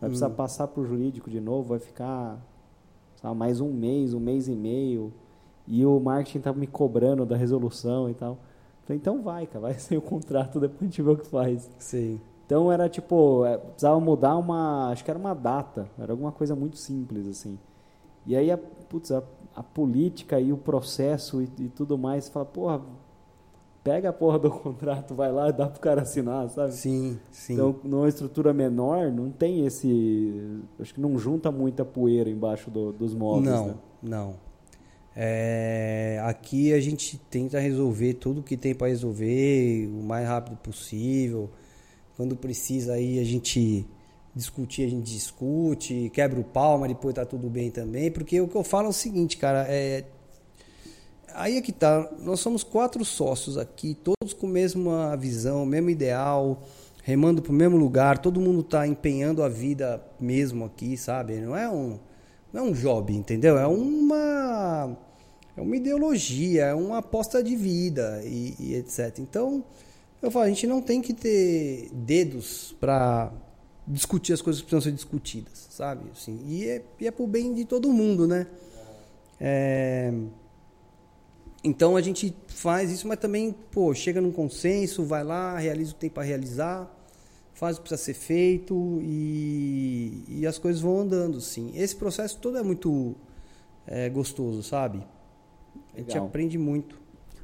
Vai 0.00 0.10
precisar 0.10 0.28
hum. 0.28 0.34
passar 0.34 0.68
para 0.68 0.80
o 0.80 0.84
jurídico 0.84 1.30
de 1.30 1.40
novo, 1.40 1.70
vai 1.70 1.78
ficar 1.78 2.38
sabe, 3.20 3.36
mais 3.36 3.60
um 3.60 3.72
mês, 3.72 4.14
um 4.14 4.20
mês 4.20 4.48
e 4.48 4.54
meio. 4.54 5.12
E 5.66 5.84
o 5.84 5.98
marketing 5.98 6.38
estava 6.38 6.58
me 6.58 6.66
cobrando 6.66 7.24
da 7.24 7.36
resolução 7.36 8.08
e 8.08 8.14
tal. 8.14 8.38
Falei, 8.84 8.98
então 8.98 9.22
vai, 9.22 9.46
cara, 9.46 9.60
vai 9.60 9.74
sem 9.80 9.96
o 9.96 10.02
contrato, 10.02 10.60
depois 10.60 10.82
a 10.82 10.84
gente 10.84 11.02
vê 11.02 11.10
o 11.10 11.16
que 11.16 11.26
faz. 11.26 11.70
Sim. 11.78 12.20
Então 12.46 12.70
era 12.70 12.88
tipo, 12.88 13.44
é, 13.46 13.56
precisava 13.56 13.98
mudar 13.98 14.36
uma, 14.36 14.90
acho 14.90 15.02
que 15.02 15.10
era 15.10 15.18
uma 15.18 15.34
data, 15.34 15.88
era 15.98 16.12
alguma 16.12 16.30
coisa 16.30 16.54
muito 16.54 16.76
simples 16.76 17.26
assim. 17.26 17.58
E 18.26 18.36
aí 18.36 18.50
a, 18.50 18.58
putz, 18.58 19.10
a, 19.10 19.22
a 19.54 19.62
política 19.62 20.40
e 20.40 20.52
o 20.52 20.56
processo 20.56 21.40
e, 21.42 21.48
e 21.58 21.68
tudo 21.68 21.96
mais, 21.96 22.28
fala, 22.28 22.44
porra, 22.44 22.82
pega 23.84 24.08
a 24.08 24.12
porra 24.12 24.38
do 24.38 24.50
contrato, 24.50 25.14
vai 25.14 25.30
lá 25.30 25.50
e 25.50 25.52
dá 25.52 25.68
pro 25.68 25.80
cara 25.80 26.02
assinar, 26.02 26.48
sabe? 26.48 26.72
Sim, 26.72 27.18
sim. 27.30 27.52
Então, 27.52 27.76
numa 27.84 28.08
estrutura 28.08 28.52
menor, 28.52 29.12
não 29.12 29.30
tem 29.30 29.66
esse. 29.66 30.60
Acho 30.80 30.94
que 30.94 31.00
não 31.00 31.18
junta 31.18 31.52
muita 31.52 31.84
poeira 31.84 32.30
embaixo 32.30 32.70
do, 32.70 32.92
dos 32.92 33.14
móveis. 33.14 33.54
Não, 33.54 33.66
né? 33.68 33.74
não. 34.02 34.44
É, 35.16 36.20
aqui 36.24 36.72
a 36.72 36.80
gente 36.80 37.16
tenta 37.30 37.60
resolver 37.60 38.14
tudo 38.14 38.42
que 38.42 38.56
tem 38.56 38.74
para 38.74 38.88
resolver 38.88 39.86
o 39.86 40.02
mais 40.02 40.26
rápido 40.26 40.56
possível. 40.56 41.48
Quando 42.16 42.34
precisa 42.34 42.94
aí 42.94 43.20
a 43.20 43.24
gente 43.24 43.86
discutir, 44.34 44.84
a 44.84 44.90
gente 44.90 45.12
discute, 45.12 46.10
quebra 46.12 46.40
o 46.40 46.44
pau, 46.44 46.78
mas 46.78 46.88
depois 46.88 47.14
tá 47.14 47.24
tudo 47.24 47.48
bem 47.48 47.70
também. 47.70 48.10
Porque 48.10 48.40
o 48.40 48.48
que 48.48 48.56
eu 48.56 48.64
falo 48.64 48.86
é 48.86 48.90
o 48.90 48.92
seguinte, 48.92 49.36
cara, 49.36 49.66
é. 49.68 50.04
Aí 51.34 51.56
é 51.56 51.62
que 51.62 51.72
tá, 51.72 52.10
nós 52.20 52.40
somos 52.40 52.62
quatro 52.62 53.04
sócios 53.04 53.58
aqui, 53.58 53.94
todos 53.94 54.32
com 54.32 54.46
a 54.46 54.50
mesma 54.50 55.16
visão, 55.16 55.66
mesmo 55.66 55.90
ideal, 55.90 56.62
remando 57.02 57.42
pro 57.42 57.52
mesmo 57.52 57.76
lugar, 57.76 58.18
todo 58.18 58.40
mundo 58.40 58.62
tá 58.62 58.86
empenhando 58.86 59.42
a 59.42 59.48
vida 59.48 60.00
mesmo 60.20 60.64
aqui, 60.64 60.96
sabe? 60.96 61.40
Não 61.40 61.56
é 61.56 61.68
um, 61.68 61.98
não 62.52 62.66
é 62.66 62.70
um 62.70 62.72
job, 62.72 63.12
entendeu? 63.12 63.58
É 63.58 63.66
uma 63.66 64.96
é 65.56 65.60
uma 65.60 65.76
ideologia, 65.76 66.66
é 66.66 66.74
uma 66.74 66.98
aposta 66.98 67.42
de 67.42 67.54
vida 67.54 68.22
e, 68.24 68.54
e 68.58 68.74
etc. 68.74 69.18
Então, 69.18 69.64
eu 70.20 70.30
falo, 70.30 70.46
a 70.46 70.48
gente 70.48 70.66
não 70.66 70.80
tem 70.80 71.00
que 71.00 71.12
ter 71.12 71.90
dedos 71.92 72.74
para 72.80 73.32
discutir 73.86 74.32
as 74.32 74.40
coisas 74.40 74.62
que 74.62 74.68
precisam 74.68 74.90
ser 74.90 74.96
discutidas, 74.96 75.66
sabe? 75.70 76.10
Assim, 76.10 76.40
e, 76.46 76.64
é, 76.68 76.84
e 77.00 77.06
é 77.06 77.10
pro 77.10 77.26
bem 77.26 77.52
de 77.52 77.64
todo 77.64 77.92
mundo, 77.92 78.26
né? 78.26 78.46
É... 79.40 80.12
Então 81.62 81.96
a 81.96 82.00
gente 82.00 82.34
faz 82.46 82.90
isso, 82.90 83.08
mas 83.08 83.18
também, 83.18 83.54
pô, 83.70 83.94
chega 83.94 84.20
num 84.20 84.32
consenso, 84.32 85.04
vai 85.04 85.24
lá, 85.24 85.58
realiza 85.58 85.92
o 85.92 85.94
que 85.94 86.00
tem 86.00 86.10
para 86.10 86.22
realizar, 86.22 86.90
faz 87.54 87.76
o 87.76 87.80
que 87.80 87.88
precisa 87.88 88.04
ser 88.04 88.14
feito 88.14 88.98
e, 89.02 90.24
e 90.28 90.46
as 90.46 90.58
coisas 90.58 90.82
vão 90.82 91.00
andando, 91.00 91.40
sim. 91.40 91.72
Esse 91.74 91.96
processo 91.96 92.38
todo 92.38 92.58
é 92.58 92.62
muito 92.62 93.14
é, 93.86 94.10
gostoso, 94.10 94.62
sabe? 94.62 95.02
A 95.94 96.00
gente 96.00 96.18
aprende 96.18 96.58
muito. 96.58 97.00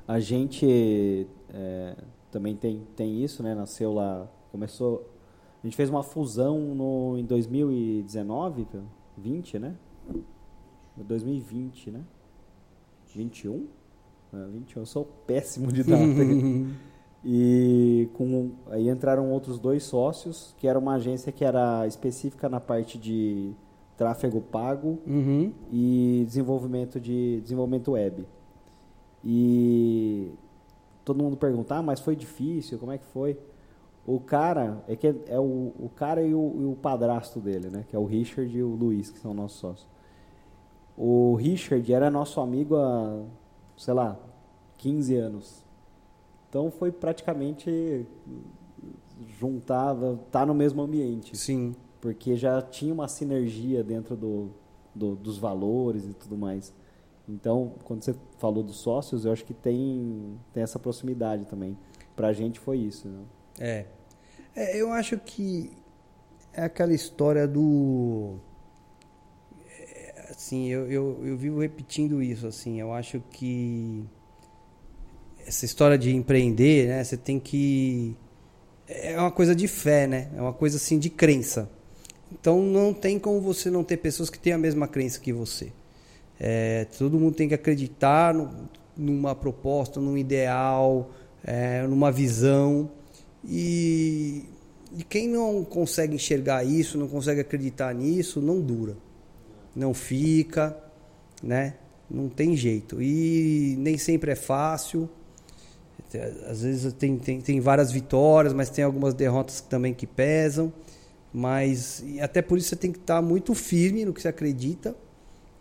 A 0.07 0.21
gente 0.21 1.27
é, 1.55 1.97
também 2.31 2.57
tem, 2.57 2.87
tem 2.97 3.23
isso, 3.23 3.43
né? 3.43 3.55
Nasceu 3.55 3.93
lá, 3.93 4.29
começou. 4.51 5.10
A 5.63 5.67
gente 5.67 5.77
fez 5.77 5.91
uma 5.91 6.03
fusão 6.03 6.59
no, 6.75 7.19
em 7.19 7.25
2019, 7.25 8.67
20, 9.17 9.59
né? 9.59 9.75
2020, 10.97 11.91
né? 11.91 12.01
21? 13.15 13.67
É, 14.33 14.47
21. 14.47 14.81
Eu 14.83 14.87
sou 14.87 15.05
péssimo 15.27 15.71
de 15.73 15.83
data. 15.83 16.03
e 17.25 18.09
com 18.15 18.53
aí 18.69 18.89
entraram 18.89 19.31
outros 19.31 19.59
dois 19.59 19.83
sócios, 19.85 20.55
que 20.59 20.67
era 20.67 20.79
uma 20.79 20.95
agência 20.95 21.31
que 21.31 21.45
era 21.45 21.87
específica 21.87 22.49
na 22.49 22.61
parte 22.61 22.99
de 22.99 23.53
tráfego 23.97 24.41
pago 24.41 24.99
Uhum. 25.07 25.53
e 25.71 26.25
desenvolvimento 26.27 26.99
de 26.99 27.41
desenvolvimento 27.43 27.93
web. 27.93 28.27
E 29.23 30.33
todo 31.05 31.23
mundo 31.23 31.37
pergunta, 31.37 31.75
ah, 31.77 31.83
mas 31.83 32.01
foi 32.01 32.17
difícil, 32.17 32.79
como 32.79 32.93
é 32.93 32.97
que 32.99 33.05
foi? 33.07 33.37
O 34.07 34.19
cara, 34.19 34.83
é 34.89 34.97
que 34.97 35.07
é, 35.07 35.15
é 35.29 35.39
o, 35.41 35.73
o 35.79 35.91
cara 35.95 36.23
e 36.23 36.35
o, 36.35 36.57
e 36.61 36.65
o 36.65 36.75
padrasto 36.75 37.39
dele, 37.39 37.69
né? 37.71 37.85
Que 37.89 37.95
é 37.95 37.99
o 37.99 38.05
Richard 38.05 38.57
e 38.57 38.63
o 38.63 38.75
Luiz, 38.75 39.11
que 39.11 39.19
são 39.19 39.33
nossos 39.35 39.59
sócios. 39.59 39.89
O 40.97 41.35
Richard 41.37 41.93
era 41.93 42.11
nosso 42.11 42.41
amigo 42.41 42.77
há, 42.77 43.23
sei 43.77 43.95
lá, 43.95 44.19
15 44.79 45.15
anos. 45.17 45.65
Então 46.49 46.71
foi 46.71 46.91
praticamente 46.91 48.05
juntava, 49.39 50.19
tá 50.31 50.45
no 50.47 50.55
mesmo 50.55 50.81
ambiente 50.83 51.37
Sim. 51.37 51.75
porque 52.01 52.37
já 52.37 52.61
tinha 52.63 52.93
uma 52.93 53.07
sinergia 53.07 53.85
dentro 53.85 54.17
do, 54.17 54.49
do- 54.95 55.15
dos 55.15 55.39
valores 55.39 56.07
e 56.07 56.15
tudo 56.15 56.37
mais. 56.37 56.75
Então, 57.29 57.75
quando 57.85 58.03
você 58.03 58.15
falou 58.39 58.63
dos 58.65 58.77
sócios, 58.77 59.25
eu 59.25 59.33
acho 59.33 59.45
que 59.45 59.55
tem, 59.55 60.37
tem 60.53 60.63
essa 60.63 60.79
proximidade 60.79 61.45
também. 61.45 61.79
Pra 62.17 62.33
gente 62.33 62.59
foi 62.59 62.79
isso. 62.79 63.07
Né? 63.07 63.21
É. 63.61 63.85
É, 64.57 64.77
eu 64.81 64.93
acho 64.93 65.19
que 65.19 65.71
é 66.53 66.63
aquela 66.65 66.95
história 66.95 67.47
do. 67.47 68.39
é, 69.69 70.27
Assim, 70.31 70.69
eu, 70.69 70.91
eu, 70.91 71.21
eu 71.27 71.37
vivo 71.37 71.61
repetindo 71.61 72.23
isso, 72.23 72.47
assim. 72.47 72.81
Eu 72.81 72.93
acho 72.93 73.21
que 73.31 74.05
essa 75.47 75.65
história 75.65 75.99
de 75.99 76.15
empreender, 76.15 76.89
né? 76.89 77.05
Você 77.05 77.17
tem 77.17 77.39
que. 77.41 78.17
É 78.89 79.19
uma 79.19 79.31
coisa 79.31 79.55
de 79.55 79.69
fé, 79.69 80.07
né? 80.07 80.31
É 80.37 80.41
uma 80.41 80.53
coisa 80.53 80.77
assim 80.77 80.99
de 80.99 81.11
crença. 81.11 81.71
Então 82.33 82.63
não 82.63 82.93
tem 82.95 83.19
como 83.19 83.41
você 83.41 83.71
não 83.71 83.85
ter 83.85 83.97
pessoas 83.99 84.31
que 84.31 84.39
têm 84.39 84.53
a 84.53 84.59
mesma 84.59 84.89
crença 84.89 85.21
que 85.21 85.33
você. 85.33 85.73
É, 86.39 86.87
todo 86.99 87.19
mundo 87.19 87.35
tem 87.35 87.49
que 87.49 87.55
acreditar 87.55 88.35
no- 88.35 88.69
numa 88.97 89.35
proposta, 89.35 90.01
num 90.01 90.17
ideal, 90.17 91.11
é, 91.45 91.83
numa 91.87 92.11
visão. 92.13 92.91
E, 93.45 94.45
e 94.97 95.03
quem 95.05 95.29
não 95.29 95.65
consegue 95.65 96.15
enxergar 96.15 96.65
isso, 96.65 96.99
não 96.99 97.09
consegue 97.09 97.41
acreditar 97.41 97.95
nisso, 97.95 98.41
não 98.41 98.61
dura. 98.61 98.97
Não 99.75 99.95
fica, 99.95 100.77
né? 101.43 101.75
Não 102.11 102.29
tem 102.29 102.57
jeito. 102.57 103.01
E 103.01 103.77
nem 103.79 103.97
sempre 103.97 104.33
é 104.33 104.37
fácil. 104.37 105.09
Às 106.49 106.63
vezes 106.63 106.93
tem, 106.95 107.17
tem, 107.19 107.41
tem 107.41 107.61
várias 107.61 107.93
vitórias, 107.93 108.53
mas 108.53 108.69
tem 108.69 108.85
algumas 108.85 109.15
derrotas 109.15 109.61
também 109.61 109.95
que 109.95 110.07
pesam. 110.07 110.73
Mas 111.33 112.05
até 112.21 112.43
por 112.43 112.59
isso 112.59 112.69
você 112.69 112.77
tem 112.77 112.91
que 112.91 112.99
estar 112.99 113.23
muito 113.23 113.55
firme 113.55 114.05
no 114.05 114.13
que 114.13 114.21
você 114.21 114.29
acredita, 114.29 114.97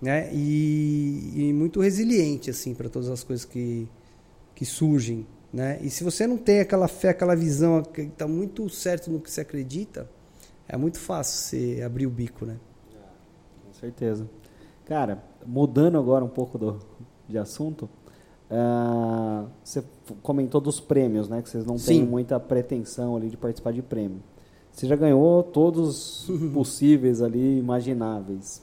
né? 0.01 0.29
E, 0.33 1.33
e 1.35 1.53
muito 1.53 1.79
resiliente 1.79 2.49
assim 2.49 2.73
para 2.73 2.89
todas 2.89 3.09
as 3.09 3.23
coisas 3.23 3.45
que, 3.45 3.87
que 4.55 4.65
surgem, 4.65 5.27
né? 5.51 5.79
E 5.81 5.89
se 5.89 6.03
você 6.03 6.27
não 6.27 6.37
tem 6.37 6.59
aquela 6.59 6.87
fé, 6.87 7.09
aquela 7.09 7.35
visão, 7.35 7.81
que 7.83 8.01
está 8.01 8.27
muito 8.27 8.69
certo 8.69 9.11
no 9.11 9.19
que 9.19 9.29
você 9.31 9.41
acredita, 9.41 10.09
é 10.67 10.77
muito 10.77 10.99
fácil 10.99 11.37
você 11.39 11.81
abrir 11.81 12.05
o 12.05 12.09
bico, 12.09 12.45
né? 12.45 12.57
Com 13.65 13.73
certeza. 13.73 14.29
Cara, 14.85 15.23
mudando 15.45 15.97
agora 15.97 16.23
um 16.23 16.29
pouco 16.29 16.57
do, 16.57 16.79
de 17.27 17.37
assunto, 17.37 17.89
ah, 18.49 19.45
você 19.63 19.83
comentou 20.21 20.59
dos 20.59 20.79
prêmios, 20.79 21.27
né? 21.29 21.41
Que 21.41 21.49
vocês 21.49 21.65
não 21.65 21.75
têm 21.75 22.01
Sim. 22.01 22.05
muita 22.05 22.39
pretensão 22.39 23.15
ali 23.15 23.29
de 23.29 23.37
participar 23.37 23.71
de 23.73 23.81
prêmio. 23.81 24.21
Você 24.71 24.87
já 24.87 24.95
ganhou 24.95 25.43
todos 25.43 26.27
possíveis 26.53 27.21
ali, 27.21 27.57
imagináveis. 27.59 28.61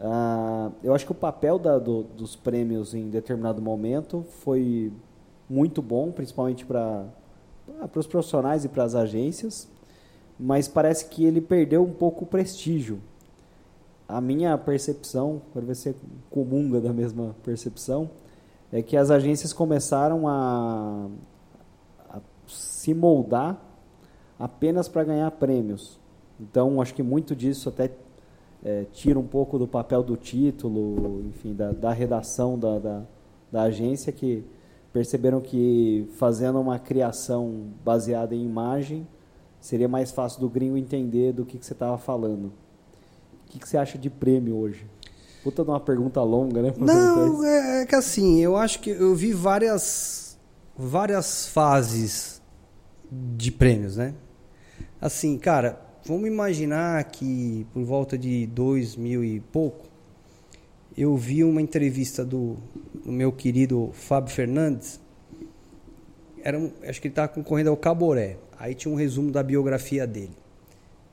Ah, 0.00 0.70
eu 0.82 0.94
acho 0.94 1.06
que 1.06 1.12
o 1.12 1.14
papel 1.14 1.58
da- 1.58 1.78
do- 1.78 2.02
dos 2.02 2.36
prêmios 2.36 2.94
em 2.94 3.08
determinado 3.08 3.62
momento 3.62 4.24
foi 4.42 4.92
muito 5.48 5.80
bom, 5.80 6.10
principalmente 6.10 6.64
para 6.64 7.06
os 7.94 8.06
profissionais 8.06 8.64
e 8.64 8.68
para 8.68 8.84
as 8.84 8.94
agências, 8.94 9.68
mas 10.38 10.68
parece 10.68 11.06
que 11.06 11.24
ele 11.24 11.40
perdeu 11.40 11.82
um 11.82 11.92
pouco 11.92 12.24
o 12.24 12.26
prestígio. 12.26 13.00
A 14.08 14.20
minha 14.20 14.56
percepção, 14.56 15.42
quero 15.52 15.66
ver 15.66 15.74
se 15.74 15.94
comunga 16.30 16.80
da 16.80 16.92
mesma 16.92 17.34
percepção, 17.42 18.10
é 18.72 18.82
que 18.82 18.96
as 18.96 19.10
agências 19.10 19.52
começaram 19.52 20.28
a, 20.28 21.08
a 22.10 22.20
se 22.46 22.92
moldar 22.92 23.60
apenas 24.38 24.88
para 24.88 25.04
ganhar 25.04 25.30
prêmios. 25.32 25.98
Então, 26.38 26.80
acho 26.80 26.94
que 26.94 27.02
muito 27.02 27.34
disso 27.34 27.68
até 27.68 27.90
é, 28.64 28.84
tira 28.92 29.18
um 29.18 29.26
pouco 29.26 29.58
do 29.58 29.66
papel 29.66 30.02
do 30.02 30.16
título, 30.16 31.24
enfim, 31.28 31.54
da, 31.54 31.72
da 31.72 31.92
redação 31.92 32.58
da, 32.58 32.78
da, 32.78 33.02
da 33.50 33.62
agência, 33.62 34.12
que 34.12 34.44
perceberam 34.96 35.42
que 35.42 36.08
fazendo 36.16 36.58
uma 36.58 36.78
criação 36.78 37.66
baseada 37.84 38.34
em 38.34 38.42
imagem 38.42 39.06
seria 39.60 39.86
mais 39.86 40.10
fácil 40.10 40.40
do 40.40 40.48
gringo 40.48 40.74
entender 40.74 41.34
do 41.34 41.44
que, 41.44 41.58
que 41.58 41.66
você 41.66 41.74
estava 41.74 41.98
falando. 41.98 42.46
O 42.46 43.50
que, 43.50 43.58
que 43.58 43.68
você 43.68 43.76
acha 43.76 43.98
de 43.98 44.08
prêmio 44.08 44.56
hoje? 44.56 44.86
Puta 45.44 45.62
de 45.62 45.68
uma 45.68 45.78
pergunta 45.78 46.22
longa, 46.22 46.62
né? 46.62 46.72
Não, 46.80 47.44
é, 47.44 47.82
é 47.82 47.86
que 47.86 47.94
assim, 47.94 48.40
eu 48.40 48.56
acho 48.56 48.80
que 48.80 48.88
eu 48.88 49.14
vi 49.14 49.34
várias 49.34 50.38
várias 50.74 51.46
fases 51.46 52.40
de 53.12 53.52
prêmios, 53.52 53.98
né? 53.98 54.14
Assim, 54.98 55.36
cara, 55.36 55.78
vamos 56.06 56.26
imaginar 56.26 57.04
que 57.04 57.66
por 57.70 57.84
volta 57.84 58.16
de 58.16 58.46
dois 58.46 58.96
mil 58.96 59.22
e 59.22 59.40
pouco, 59.40 59.85
eu 60.96 61.14
vi 61.16 61.44
uma 61.44 61.60
entrevista 61.60 62.24
do, 62.24 62.56
do 63.04 63.12
meu 63.12 63.30
querido 63.30 63.90
Fábio 63.92 64.32
Fernandes. 64.32 64.98
Era 66.42 66.58
um, 66.58 66.72
acho 66.84 67.00
que 67.00 67.08
ele 67.08 67.12
estava 67.12 67.28
concorrendo 67.28 67.70
ao 67.70 67.76
Caboré. 67.76 68.38
Aí 68.58 68.74
tinha 68.74 68.92
um 68.92 68.96
resumo 68.96 69.30
da 69.30 69.42
biografia 69.42 70.06
dele. 70.06 70.36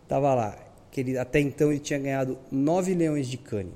Tava 0.07 0.33
lá, 0.33 0.57
que 0.89 1.01
ele, 1.01 1.17
até 1.17 1.39
então 1.39 1.69
ele 1.69 1.79
tinha 1.79 1.99
ganhado 1.99 2.37
nove 2.49 2.93
leões 2.93 3.27
de 3.27 3.37
cane. 3.37 3.73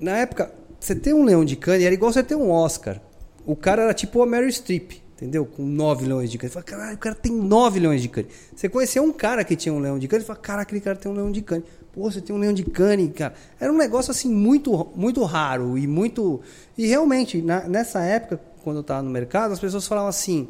Na 0.00 0.16
época, 0.18 0.52
você 0.80 0.94
ter 0.94 1.14
um 1.14 1.22
leão 1.22 1.44
de 1.44 1.54
cane 1.54 1.84
era 1.84 1.94
igual 1.94 2.12
você 2.12 2.24
ter 2.24 2.34
um 2.34 2.50
Oscar. 2.50 3.00
O 3.46 3.54
cara 3.54 3.82
era 3.82 3.94
tipo 3.94 4.20
a 4.20 4.26
Mary 4.26 4.50
Streep, 4.50 5.03
entendeu? 5.14 5.46
Com 5.46 5.64
nove 5.64 6.04
leões 6.06 6.30
de. 6.30 6.38
Você 6.38 6.48
fala, 6.48 6.64
caralho, 6.64 6.96
o 6.96 6.98
cara 6.98 7.14
tem 7.14 7.32
nove 7.32 7.80
leões 7.80 8.02
de 8.02 8.08
cane. 8.08 8.28
Você 8.54 8.68
conheceu 8.68 9.02
um 9.02 9.12
cara 9.12 9.44
que 9.44 9.56
tinha 9.56 9.72
um 9.72 9.78
leão 9.78 9.98
de 9.98 10.06
e 10.06 10.20
fala, 10.20 10.38
cara, 10.38 10.62
aquele 10.62 10.80
cara 10.80 10.96
tem 10.96 11.10
um 11.10 11.14
leão 11.14 11.30
de 11.30 11.42
cane. 11.42 11.64
Pô, 11.92 12.10
você 12.10 12.20
tem 12.20 12.34
um 12.34 12.38
leão 12.38 12.52
de 12.52 12.64
cane, 12.64 13.08
cara. 13.10 13.34
Era 13.58 13.72
um 13.72 13.76
negócio 13.76 14.10
assim 14.10 14.28
muito, 14.28 14.90
muito 14.96 15.22
raro 15.22 15.78
e 15.78 15.86
muito. 15.86 16.40
E 16.76 16.86
realmente, 16.86 17.40
na, 17.40 17.68
nessa 17.68 18.00
época, 18.02 18.40
quando 18.62 18.76
eu 18.76 18.82
estava 18.82 19.02
no 19.02 19.10
mercado, 19.10 19.52
as 19.52 19.60
pessoas 19.60 19.86
falavam 19.86 20.08
assim: 20.08 20.48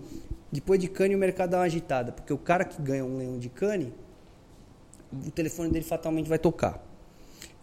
depois 0.51 0.81
de 0.81 0.89
cane 0.89 1.15
o 1.15 1.19
mercado 1.19 1.51
dá 1.51 1.59
uma 1.59 1.65
agitada, 1.65 2.13
porque 2.13 2.33
o 2.33 2.39
cara 2.39 2.65
que 2.65 2.81
ganha 2.81 3.05
um 3.05 3.19
leão 3.19 3.39
de 3.39 3.49
cane, 3.49 3.93
o 5.13 5.31
telefone 5.31 5.71
dele 5.71 5.85
fatalmente 5.85 6.29
vai 6.29 6.39
tocar. 6.39 6.83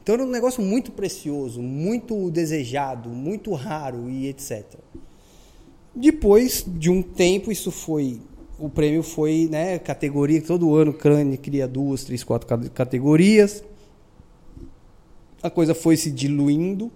Então 0.04 0.16
era 0.16 0.24
um 0.24 0.30
negócio 0.30 0.64
muito 0.64 0.92
precioso, 0.92 1.62
muito 1.62 2.30
desejado, 2.32 3.10
muito 3.10 3.54
raro 3.54 4.10
e 4.10 4.28
etc. 4.28 4.66
Depois 5.94 6.64
de 6.66 6.90
um 6.90 7.02
tempo, 7.02 7.52
isso 7.52 7.72
foi. 7.72 8.22
O 8.58 8.70
prêmio 8.70 9.04
foi, 9.04 9.48
né, 9.50 9.80
categoria, 9.80 10.42
todo 10.42 10.76
ano 10.76 10.94
Crane 10.94 11.38
cria 11.38 11.68
duas, 11.68 12.04
três, 12.04 12.24
quatro 12.24 12.48
categorias. 12.70 13.64
A 15.42 15.50
coisa 15.50 15.74
foi 15.74 15.98
se 15.98 16.12
diluindo, 16.12 16.92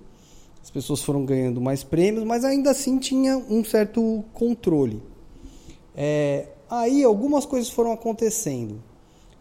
as 0.61 0.69
pessoas 0.69 1.01
foram 1.01 1.25
ganhando 1.25 1.59
mais 1.59 1.83
prêmios, 1.83 2.23
mas 2.23 2.45
ainda 2.45 2.71
assim 2.71 2.99
tinha 2.99 3.37
um 3.37 3.63
certo 3.63 4.23
controle. 4.33 5.01
É, 5.95 6.47
aí 6.69 7.03
algumas 7.03 7.45
coisas 7.45 7.69
foram 7.69 7.91
acontecendo. 7.91 8.81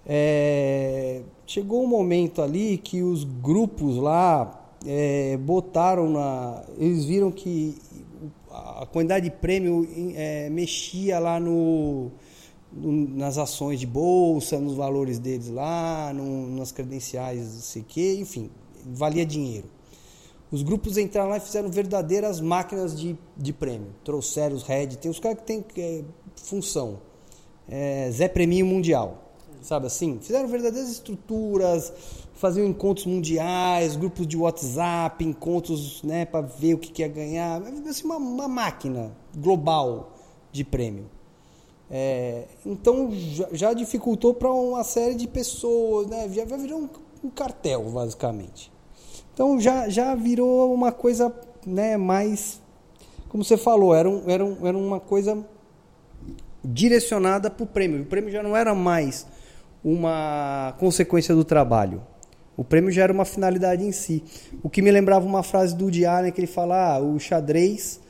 É, 0.06 1.22
chegou 1.46 1.84
um 1.84 1.86
momento 1.86 2.42
ali 2.42 2.78
que 2.78 3.02
os 3.02 3.24
grupos 3.24 3.96
lá 3.96 4.64
é, 4.86 5.36
botaram 5.38 6.10
na. 6.10 6.62
Eles 6.78 7.04
viram 7.04 7.30
que 7.30 7.76
a 8.82 8.86
quantidade 8.86 9.28
de 9.28 9.36
prêmio 9.36 9.88
é, 10.14 10.48
mexia 10.48 11.18
lá 11.18 11.40
no, 11.40 12.10
no, 12.72 13.08
nas 13.16 13.36
ações 13.36 13.80
de 13.80 13.86
bolsa, 13.86 14.58
nos 14.58 14.74
valores 14.74 15.18
deles 15.18 15.48
lá, 15.48 16.12
no, 16.12 16.48
nas 16.56 16.70
credenciais, 16.70 17.40
não 17.54 17.60
sei 17.60 17.82
o 17.82 17.84
quê, 17.84 18.16
enfim, 18.18 18.50
valia 18.86 19.26
dinheiro. 19.26 19.68
Os 20.50 20.62
grupos 20.62 20.96
entraram 20.96 21.30
lá 21.30 21.38
e 21.38 21.40
fizeram 21.40 21.68
verdadeiras 21.68 22.40
máquinas 22.40 22.98
de, 22.98 23.18
de 23.36 23.52
prêmio. 23.52 23.88
Trouxeram 24.04 24.54
os 24.54 24.62
Red, 24.62 24.88
tem 24.88 25.10
os 25.10 25.18
caras 25.18 25.38
que 25.38 25.44
têm 25.44 25.64
é, 25.76 26.04
função. 26.36 27.00
É, 27.68 28.08
Zé 28.12 28.28
Preminho 28.28 28.66
Mundial 28.66 29.24
sabe 29.64 29.86
assim? 29.86 30.18
Fizeram 30.20 30.46
verdadeiras 30.46 30.90
estruturas, 30.90 31.92
faziam 32.34 32.66
encontros 32.66 33.06
mundiais, 33.06 33.96
grupos 33.96 34.26
de 34.26 34.36
WhatsApp, 34.36 35.24
encontros 35.24 36.02
né, 36.02 36.24
para 36.24 36.40
ver 36.40 36.74
o 36.74 36.78
que, 36.78 36.90
que 36.90 37.02
ia 37.02 37.08
ganhar. 37.08 37.62
Assim, 37.88 38.04
uma, 38.04 38.16
uma 38.16 38.48
máquina 38.48 39.12
global 39.36 40.12
de 40.52 40.64
prêmio. 40.64 41.06
É, 41.90 42.46
então 42.64 43.10
já, 43.12 43.48
já 43.52 43.72
dificultou 43.72 44.34
para 44.34 44.50
uma 44.50 44.82
série 44.82 45.14
de 45.14 45.28
pessoas, 45.28 46.06
né? 46.06 46.28
já, 46.28 46.46
já 46.46 46.56
virou 46.56 46.80
um, 46.80 46.88
um, 47.24 47.30
cartel, 47.30 47.82
basicamente. 47.84 48.72
Então 49.32 49.60
já, 49.60 49.88
já 49.88 50.14
virou 50.14 50.72
uma 50.74 50.90
coisa 50.90 51.32
né, 51.66 51.96
mais. 51.96 52.60
Como 53.28 53.44
você 53.44 53.56
falou, 53.56 53.94
era, 53.94 54.08
um, 54.08 54.28
era, 54.28 54.44
um, 54.44 54.66
era 54.66 54.76
uma 54.76 55.00
coisa 55.00 55.44
direcionada 56.64 57.50
para 57.50 57.64
o 57.64 57.66
prêmio. 57.66 58.02
O 58.02 58.06
prêmio 58.06 58.30
já 58.30 58.42
não 58.42 58.56
era 58.56 58.74
mais 58.74 59.26
uma 59.84 60.74
consequência 60.78 61.34
do 61.34 61.44
trabalho. 61.44 62.02
O 62.56 62.62
prêmio 62.62 62.90
já 62.90 63.02
era 63.02 63.12
uma 63.12 63.24
finalidade 63.24 63.84
em 63.84 63.92
si. 63.92 64.22
O 64.62 64.70
que 64.70 64.80
me 64.80 64.90
lembrava 64.90 65.26
uma 65.26 65.42
frase 65.42 65.74
do 65.74 65.90
Diário, 65.90 66.32
que 66.32 66.40
ele 66.40 66.46
fala: 66.46 66.94
ah, 66.94 67.00
o 67.00 67.18
xadrez, 67.18 68.00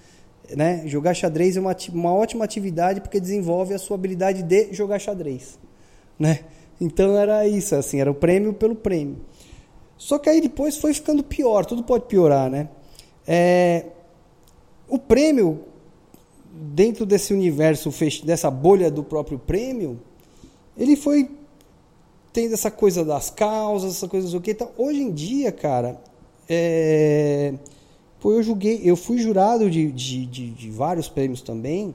né, 0.54 0.82
jogar 0.86 1.14
xadrez 1.14 1.56
é 1.56 1.60
uma, 1.60 1.74
uma 1.92 2.12
ótima 2.12 2.44
atividade 2.44 3.00
porque 3.00 3.18
desenvolve 3.18 3.72
a 3.72 3.78
sua 3.78 3.96
habilidade 3.96 4.42
de 4.42 4.72
jogar 4.72 4.98
xadrez. 4.98 5.58
Né? 6.18 6.40
Então 6.80 7.16
era 7.16 7.46
isso, 7.46 7.74
assim, 7.74 8.00
era 8.00 8.10
o 8.10 8.14
prêmio 8.14 8.52
pelo 8.52 8.74
prêmio. 8.74 9.18
Só 9.96 10.18
que 10.18 10.28
aí 10.28 10.40
depois 10.40 10.76
foi 10.76 10.92
ficando 10.92 11.22
pior, 11.22 11.64
tudo 11.64 11.82
pode 11.82 12.04
piorar, 12.06 12.50
né? 12.50 12.68
É, 13.26 13.86
o 14.88 14.98
prêmio, 14.98 15.60
dentro 16.52 17.06
desse 17.06 17.32
universo, 17.32 17.90
dessa 18.24 18.50
bolha 18.50 18.90
do 18.90 19.02
próprio 19.02 19.38
prêmio, 19.38 19.98
ele 20.76 20.96
foi 20.96 21.30
tem 22.34 22.52
essa 22.52 22.70
coisa 22.70 23.04
das 23.04 23.30
causas, 23.30 23.92
essa 23.92 24.08
coisa 24.08 24.28
do 24.28 24.40
que. 24.40 24.50
Então, 24.50 24.70
hoje 24.76 25.00
em 25.00 25.12
dia, 25.12 25.52
cara, 25.52 25.98
é... 26.48 27.54
Pô, 28.20 28.32
eu 28.32 28.42
julguei, 28.42 28.80
eu 28.82 28.96
fui 28.96 29.18
jurado 29.18 29.70
de, 29.70 29.92
de, 29.92 30.26
de, 30.26 30.50
de, 30.50 30.70
vários 30.70 31.08
prêmios 31.08 31.40
também. 31.40 31.94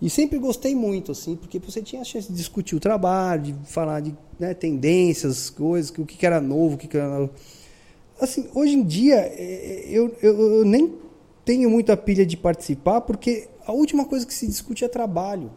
E 0.00 0.08
sempre 0.08 0.38
gostei 0.38 0.74
muito, 0.74 1.10
assim, 1.10 1.34
porque 1.34 1.58
você 1.58 1.82
tinha 1.82 2.02
a 2.02 2.04
chance 2.04 2.28
de 2.28 2.36
discutir 2.36 2.76
o 2.76 2.80
trabalho, 2.80 3.42
de 3.42 3.54
falar 3.64 4.00
de 4.00 4.14
né, 4.38 4.54
tendências, 4.54 5.50
coisas, 5.50 5.90
o 5.90 6.04
que, 6.04 6.24
era 6.24 6.40
novo, 6.40 6.74
o 6.76 6.78
que, 6.78 6.86
que 6.86 6.96
era. 6.96 7.28
Assim, 8.20 8.48
hoje 8.54 8.74
em 8.74 8.84
dia, 8.84 9.16
é, 9.16 9.84
eu, 9.88 10.14
eu, 10.22 10.58
eu 10.58 10.64
nem 10.64 10.94
tenho 11.44 11.68
muita 11.68 11.96
pilha 11.96 12.24
de 12.24 12.36
participar, 12.36 13.00
porque 13.00 13.48
a 13.66 13.72
última 13.72 14.04
coisa 14.04 14.24
que 14.24 14.34
se 14.34 14.46
discute 14.46 14.84
é 14.84 14.88
trabalho. 14.88 15.50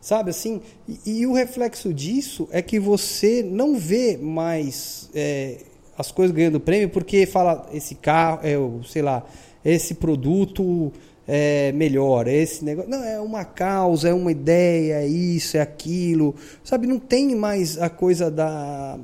Sabe 0.00 0.30
assim? 0.30 0.60
E, 0.88 1.20
e, 1.20 1.26
o 1.26 1.32
reflexo 1.32 1.92
disso 1.92 2.48
é 2.52 2.62
que 2.62 2.78
você 2.78 3.42
não 3.42 3.76
vê 3.76 4.16
mais 4.16 5.10
é, 5.14 5.58
as 5.98 6.12
coisas 6.12 6.34
ganhando 6.34 6.60
prêmio 6.60 6.88
porque 6.88 7.26
fala 7.26 7.68
esse 7.72 7.94
carro, 7.96 8.40
é, 8.42 8.54
sei 8.86 9.02
lá, 9.02 9.26
esse 9.64 9.94
produto 9.94 10.92
é 11.26 11.72
melhor, 11.72 12.28
esse 12.28 12.64
negócio. 12.64 12.90
Não, 12.90 13.02
é 13.02 13.20
uma 13.20 13.44
causa, 13.44 14.08
é 14.08 14.14
uma 14.14 14.30
ideia, 14.30 15.02
é 15.02 15.06
isso, 15.06 15.56
é 15.56 15.60
aquilo. 15.60 16.34
Sabe? 16.62 16.86
Não 16.86 16.98
tem 16.98 17.34
mais 17.34 17.80
a 17.80 17.90
coisa 17.90 18.30
da 18.30 18.98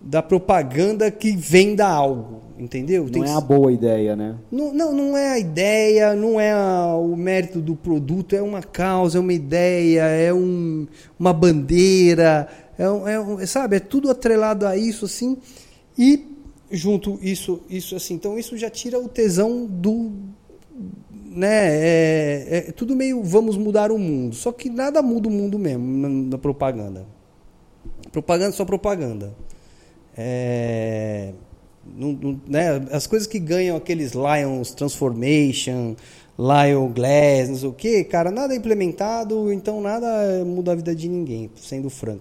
da 0.00 0.22
propaganda 0.22 1.10
que 1.10 1.36
venda 1.36 1.86
algo, 1.86 2.40
entendeu? 2.58 3.04
Não 3.04 3.10
Tem 3.10 3.24
é 3.24 3.32
a 3.32 3.40
boa 3.40 3.70
ideia, 3.70 4.16
né? 4.16 4.36
Não, 4.50 4.72
não, 4.72 4.92
não 4.92 5.16
é 5.16 5.32
a 5.32 5.38
ideia, 5.38 6.14
não 6.14 6.40
é 6.40 6.52
a, 6.52 6.96
o 6.96 7.14
mérito 7.16 7.60
do 7.60 7.76
produto, 7.76 8.34
é 8.34 8.40
uma 8.40 8.62
causa, 8.62 9.18
é 9.18 9.20
uma 9.20 9.32
ideia, 9.32 10.02
é 10.02 10.32
um, 10.32 10.86
uma 11.18 11.34
bandeira, 11.34 12.48
é, 12.78 13.42
é 13.42 13.46
sabe? 13.46 13.76
É 13.76 13.80
tudo 13.80 14.10
atrelado 14.10 14.66
a 14.66 14.76
isso, 14.76 15.04
assim, 15.04 15.36
e 15.98 16.26
junto 16.70 17.18
isso, 17.20 17.60
isso 17.68 17.94
assim, 17.94 18.14
então 18.14 18.38
isso 18.38 18.56
já 18.56 18.70
tira 18.70 18.98
o 18.98 19.06
tesão 19.06 19.66
do, 19.66 20.12
né? 21.30 21.76
É, 21.76 22.64
é 22.68 22.72
tudo 22.72 22.96
meio 22.96 23.22
vamos 23.22 23.58
mudar 23.58 23.92
o 23.92 23.98
mundo, 23.98 24.34
só 24.34 24.50
que 24.50 24.70
nada 24.70 25.02
muda 25.02 25.28
o 25.28 25.30
mundo 25.30 25.58
mesmo 25.58 25.84
na, 25.84 26.08
na 26.08 26.38
propaganda. 26.38 27.06
Propaganda 28.10 28.50
é 28.50 28.52
só 28.52 28.64
propaganda. 28.64 29.34
É, 30.22 31.32
não, 31.96 32.12
não, 32.12 32.40
né, 32.46 32.86
as 32.92 33.06
coisas 33.06 33.26
que 33.26 33.38
ganham 33.38 33.74
aqueles 33.74 34.12
Lions 34.12 34.72
Transformation, 34.72 35.96
Lion 36.38 36.88
Glass, 36.88 37.48
não 37.48 37.56
sei 37.56 37.68
o 37.70 37.72
que, 37.72 38.04
cara, 38.04 38.30
nada 38.30 38.52
é 38.52 38.56
implementado, 38.58 39.50
então 39.50 39.80
nada 39.80 40.44
muda 40.44 40.72
a 40.72 40.74
vida 40.74 40.94
de 40.94 41.08
ninguém, 41.08 41.50
sendo 41.56 41.88
franco. 41.88 42.20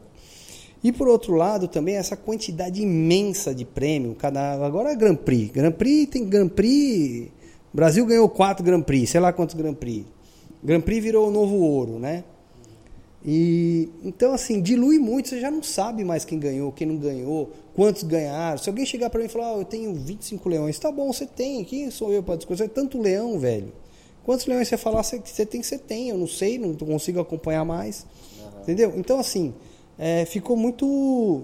E 0.82 0.94
por 0.94 1.10
outro 1.10 1.36
lado 1.36 1.68
também 1.68 1.98
essa 1.98 2.16
quantidade 2.16 2.82
imensa 2.82 3.54
de 3.54 3.66
prêmio, 3.66 4.16
cada 4.16 4.66
agora 4.66 4.94
é 4.94 4.96
Grand 4.96 5.18
Prix, 5.18 5.52
Grand 5.52 5.74
Prix 5.74 6.10
tem 6.10 6.24
Grand 6.24 6.48
Prix, 6.48 7.30
Brasil 7.74 8.06
ganhou 8.06 8.30
quatro 8.30 8.64
Grand 8.64 8.82
Prix, 8.82 9.10
sei 9.10 9.20
lá 9.20 9.34
quantos 9.34 9.56
Grand 9.56 9.74
Prix. 9.74 10.06
Grand 10.64 10.82
Prix 10.82 11.04
virou 11.04 11.28
o 11.28 11.32
novo 11.32 11.56
ouro, 11.58 12.00
né? 12.00 12.24
E 13.26 13.90
então 14.02 14.34
assim, 14.34 14.62
dilui 14.62 14.98
muito, 14.98 15.28
você 15.28 15.42
já 15.42 15.52
não 15.52 15.62
sabe 15.62 16.04
mais 16.06 16.24
quem 16.24 16.40
ganhou, 16.40 16.72
quem 16.72 16.88
não 16.88 16.98
ganhou, 16.98 17.52
quantos 17.76 18.04
ganharam. 18.04 18.58
Se 18.58 18.70
alguém 18.70 18.86
chegar 18.86 19.10
para 19.10 19.20
mim 19.20 19.26
e 19.26 19.30
falar, 19.30 19.56
oh, 19.56 19.60
eu 19.60 19.66
tenho 19.66 19.94
25 19.94 20.48
leões, 20.48 20.80
tá 20.80 20.92
bom, 20.92 21.12
você 21.12 21.26
tem, 21.26 21.64
quem 21.66 21.92
sou 21.92 22.14
eu 22.14 22.24
para 22.24 22.38
discutir? 22.38 22.64
É 22.64 22.68
tanto 22.68 23.00
leão, 23.00 23.38
velho. 23.38 23.74
Quantos 24.24 24.46
leões 24.46 24.68
você 24.68 24.78
falar, 24.78 25.04
você, 25.04 25.22
você 25.24 25.46
tem, 25.46 25.62
você 25.62 25.78
tem, 25.78 26.10
eu 26.10 26.18
não 26.18 26.28
sei, 26.28 26.58
não 26.58 26.76
consigo 26.76 27.20
acompanhar 27.20 27.66
mais. 27.66 28.06
Uhum. 28.40 28.62
Entendeu? 28.62 28.94
Então 28.96 29.20
assim, 29.20 29.54
é, 29.98 30.24
ficou 30.26 30.56
muito 30.56 31.44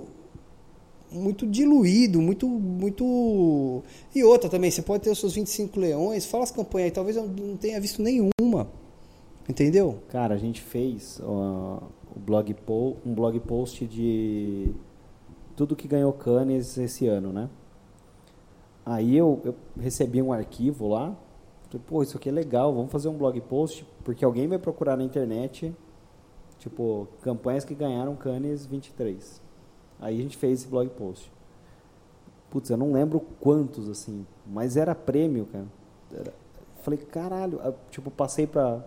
muito 1.11 1.45
diluído, 1.45 2.21
muito 2.21 2.47
muito 2.47 3.83
e 4.13 4.23
outra 4.23 4.49
também, 4.49 4.71
você 4.71 4.81
pode 4.81 5.03
ter 5.03 5.09
os 5.09 5.19
seus 5.19 5.33
25 5.33 5.79
leões, 5.79 6.25
fala 6.25 6.43
as 6.43 6.51
campanhas 6.51 6.87
aí, 6.87 6.91
talvez 6.91 7.15
eu 7.17 7.27
não 7.27 7.57
tenha 7.57 7.79
visto 7.79 8.01
nenhuma. 8.01 8.69
Entendeu? 9.47 9.99
Cara, 10.09 10.33
a 10.33 10.37
gente 10.37 10.61
fez 10.61 11.19
uh, 11.19 11.83
o 12.15 12.19
blog 12.19 12.55
um 13.05 13.13
blog 13.13 13.39
post 13.41 13.85
de 13.85 14.73
tudo 15.55 15.75
que 15.75 15.87
ganhou 15.87 16.11
Cannes 16.11 16.77
esse 16.77 17.07
ano, 17.07 17.31
né? 17.31 17.49
Aí 18.83 19.15
eu, 19.15 19.41
eu 19.43 19.55
recebi 19.79 20.21
um 20.21 20.33
arquivo 20.33 20.87
lá, 20.87 21.15
falei, 21.69 21.85
pô, 21.87 22.03
isso 22.03 22.17
aqui 22.17 22.29
é 22.29 22.31
legal, 22.31 22.73
vamos 22.73 22.91
fazer 22.91 23.07
um 23.07 23.17
blog 23.17 23.39
post, 23.41 23.85
porque 24.03 24.25
alguém 24.25 24.47
vai 24.47 24.57
procurar 24.57 24.97
na 24.97 25.03
internet, 25.03 25.75
tipo, 26.57 27.07
campanhas 27.21 27.63
que 27.63 27.75
ganharam 27.75 28.15
Cannes 28.15 28.65
23. 28.65 29.41
Aí 29.99 30.19
a 30.19 30.21
gente 30.21 30.37
fez 30.37 30.61
esse 30.61 30.67
blog 30.67 30.89
post. 30.89 31.31
Putz, 32.49 32.69
eu 32.69 32.77
não 32.77 32.91
lembro 32.91 33.19
quantos, 33.39 33.89
assim, 33.89 34.25
mas 34.45 34.75
era 34.75 34.95
prêmio, 34.95 35.45
cara. 35.45 35.65
Era, 36.11 36.33
falei, 36.81 36.99
caralho, 36.99 37.59
tipo, 37.89 38.11
passei 38.11 38.45
pra, 38.45 38.85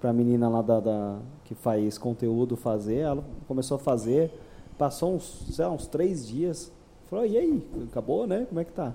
pra 0.00 0.12
menina 0.12 0.48
lá 0.48 0.62
da, 0.62 0.80
da, 0.80 1.18
que 1.44 1.54
faz 1.54 1.98
conteúdo 1.98 2.56
fazer, 2.56 2.98
ela 2.98 3.24
começou 3.46 3.76
a 3.76 3.78
fazer, 3.78 4.32
passou 4.76 5.14
uns, 5.14 5.46
sei 5.50 5.64
lá, 5.64 5.72
uns 5.72 5.86
três 5.86 6.26
dias. 6.26 6.72
Falou, 7.06 7.26
e 7.26 7.36
aí, 7.36 7.66
acabou, 7.90 8.26
né? 8.26 8.46
Como 8.48 8.60
é 8.60 8.64
que 8.64 8.72
tá? 8.72 8.94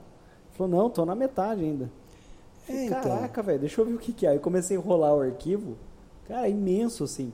Falou, 0.52 0.72
não, 0.72 0.90
tô 0.90 1.06
na 1.06 1.16
metade 1.16 1.64
ainda. 1.64 1.90
É, 2.70 2.86
então. 2.86 3.02
Caraca, 3.02 3.42
velho, 3.42 3.60
deixa 3.60 3.82
eu 3.82 3.86
ver 3.86 3.94
o 3.94 3.98
que, 3.98 4.14
que 4.14 4.26
é. 4.26 4.32
Aí 4.32 4.40
comecei 4.40 4.78
a 4.78 4.80
enrolar 4.80 5.16
o 5.16 5.22
arquivo, 5.22 5.76
cara, 6.28 6.48
imenso, 6.48 7.04
assim. 7.04 7.34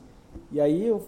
E 0.51 0.59
aí 0.59 0.85
eu, 0.85 1.05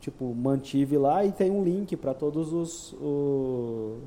tipo, 0.00 0.34
mantive 0.34 0.96
lá 0.98 1.24
e 1.24 1.30
tem 1.30 1.50
um 1.50 1.62
link 1.62 1.96
para 1.96 2.14
todos 2.14 2.52
os, 2.52 2.92
os, 2.94 3.98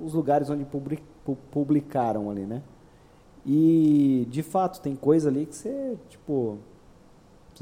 os, 0.00 0.14
lugares 0.14 0.48
onde 0.50 0.64
public, 0.64 1.02
publicaram 1.50 2.30
ali, 2.30 2.44
né? 2.44 2.62
E, 3.44 4.26
de 4.30 4.42
fato, 4.42 4.80
tem 4.80 4.94
coisa 4.94 5.28
ali 5.28 5.46
que 5.46 5.56
você, 5.56 5.96
tipo, 6.08 6.58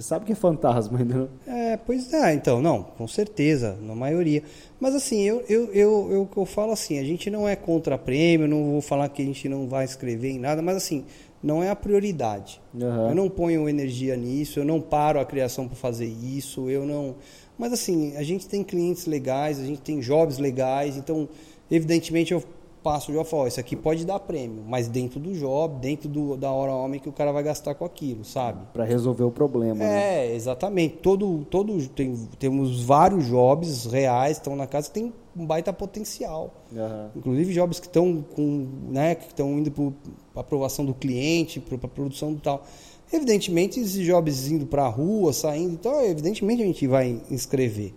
você 0.01 0.09
sabe 0.09 0.25
que 0.25 0.33
é 0.33 0.35
fantasma 0.35 0.99
não? 1.05 1.29
É, 1.47 1.77
pois 1.77 2.13
é, 2.13 2.35
então, 2.35 2.63
não, 2.63 2.83
com 2.83 3.07
certeza, 3.07 3.77
na 3.83 3.95
maioria. 3.95 4.43
Mas 4.81 4.95
assim, 4.95 5.21
eu, 5.23 5.45
eu, 5.49 5.73
eu, 5.73 6.09
eu, 6.11 6.29
eu 6.35 6.47
falo 6.47 6.73
assim, 6.73 6.99
a 6.99 7.05
gente 7.05 7.31
não 7.31 7.49
é 7.49 7.55
contra 7.55 7.99
prêmio, 7.99 8.49
não 8.49 8.71
vou 8.73 8.81
falar 8.81 9.09
que 9.11 9.23
a 9.23 9.25
gente 9.25 9.49
não 9.49 9.69
vai 9.69 9.85
escrever 9.85 10.31
em 10.31 10.39
nada, 10.39 10.63
mas 10.63 10.77
assim, 10.77 11.05
não 11.43 11.63
é 11.63 11.71
a 11.71 11.77
prioridade. 11.77 12.61
Uhum. 12.75 13.09
Eu 13.11 13.15
não 13.15 13.29
ponho 13.29 13.69
energia 13.69 14.17
nisso, 14.17 14.59
eu 14.59 14.65
não 14.65 14.81
paro 14.81 15.21
a 15.21 15.25
criação 15.25 15.69
para 15.69 15.77
fazer 15.77 16.07
isso, 16.07 16.71
eu 16.71 16.87
não. 16.87 17.15
Mas 17.59 17.73
assim, 17.73 18.17
a 18.17 18.23
gente 18.23 18.49
tem 18.49 18.65
clientes 18.65 19.07
legais, 19.07 19.59
a 19.59 19.65
gente 19.65 19.83
tem 19.83 20.01
jobs 20.01 20.39
legais, 20.39 20.97
então, 20.97 21.29
evidentemente, 21.71 22.33
eu 22.33 22.43
passo 22.83 23.11
o 23.11 23.15
job 23.15 23.27
e 23.27 23.31
falo, 23.31 23.47
isso 23.47 23.61
aqui 23.61 23.77
pode 23.77 24.05
dar 24.05 24.19
prêmio, 24.21 24.63
mas 24.67 24.89
dentro 24.89 25.21
do 25.21 25.33
job, 25.33 25.81
dentro 25.81 26.09
do, 26.09 26.37
da 26.37 26.51
hora 26.51 26.73
homem 26.73 27.01
que 27.01 27.09
o 27.09 27.13
cara 27.13 27.33
vai 27.33 27.43
gastar 27.43 27.75
com 27.75 27.85
aquilo, 27.85 28.25
sabe? 28.25 28.61
Para 28.73 28.85
resolver 28.85 29.25
o 29.25 29.31
problema. 29.31 29.83
É, 29.83 30.29
né? 30.29 30.35
exatamente. 30.35 30.97
Todo, 30.97 31.47
todo, 31.51 31.77
tem, 31.89 32.15
temos 32.39 32.83
vários 32.83 33.27
jobs 33.27 33.87
reais, 33.87 34.39
estão 34.39 34.57
na 34.57 34.67
casa, 34.67 34.89
que 34.89 34.95
tem 34.95 35.13
um 35.37 35.47
baita 35.47 35.73
potencial. 35.73 36.53
Uhum. 36.73 37.09
Inclusive 37.17 37.53
jobs 37.53 37.81
que 37.81 37.87
estão 37.87 38.25
com, 38.35 38.69
né, 38.89 39.15
que 39.15 39.27
estão 39.27 39.59
indo 39.59 39.71
para 39.71 40.41
aprovação 40.41 40.85
do 40.85 40.95
cliente, 40.95 41.61
para 41.61 41.89
produção 41.89 42.33
do 42.33 42.41
tal. 42.41 42.65
Evidentemente, 43.13 43.81
esses 43.81 44.07
jobs 44.07 44.49
indo 44.49 44.67
para 44.67 44.85
a 44.85 44.89
rua, 44.89 45.33
saindo, 45.33 45.75
então, 45.75 46.05
evidentemente 46.05 46.63
a 46.63 46.67
gente 46.67 46.87
vai 46.87 47.21
inscrever. 47.31 47.93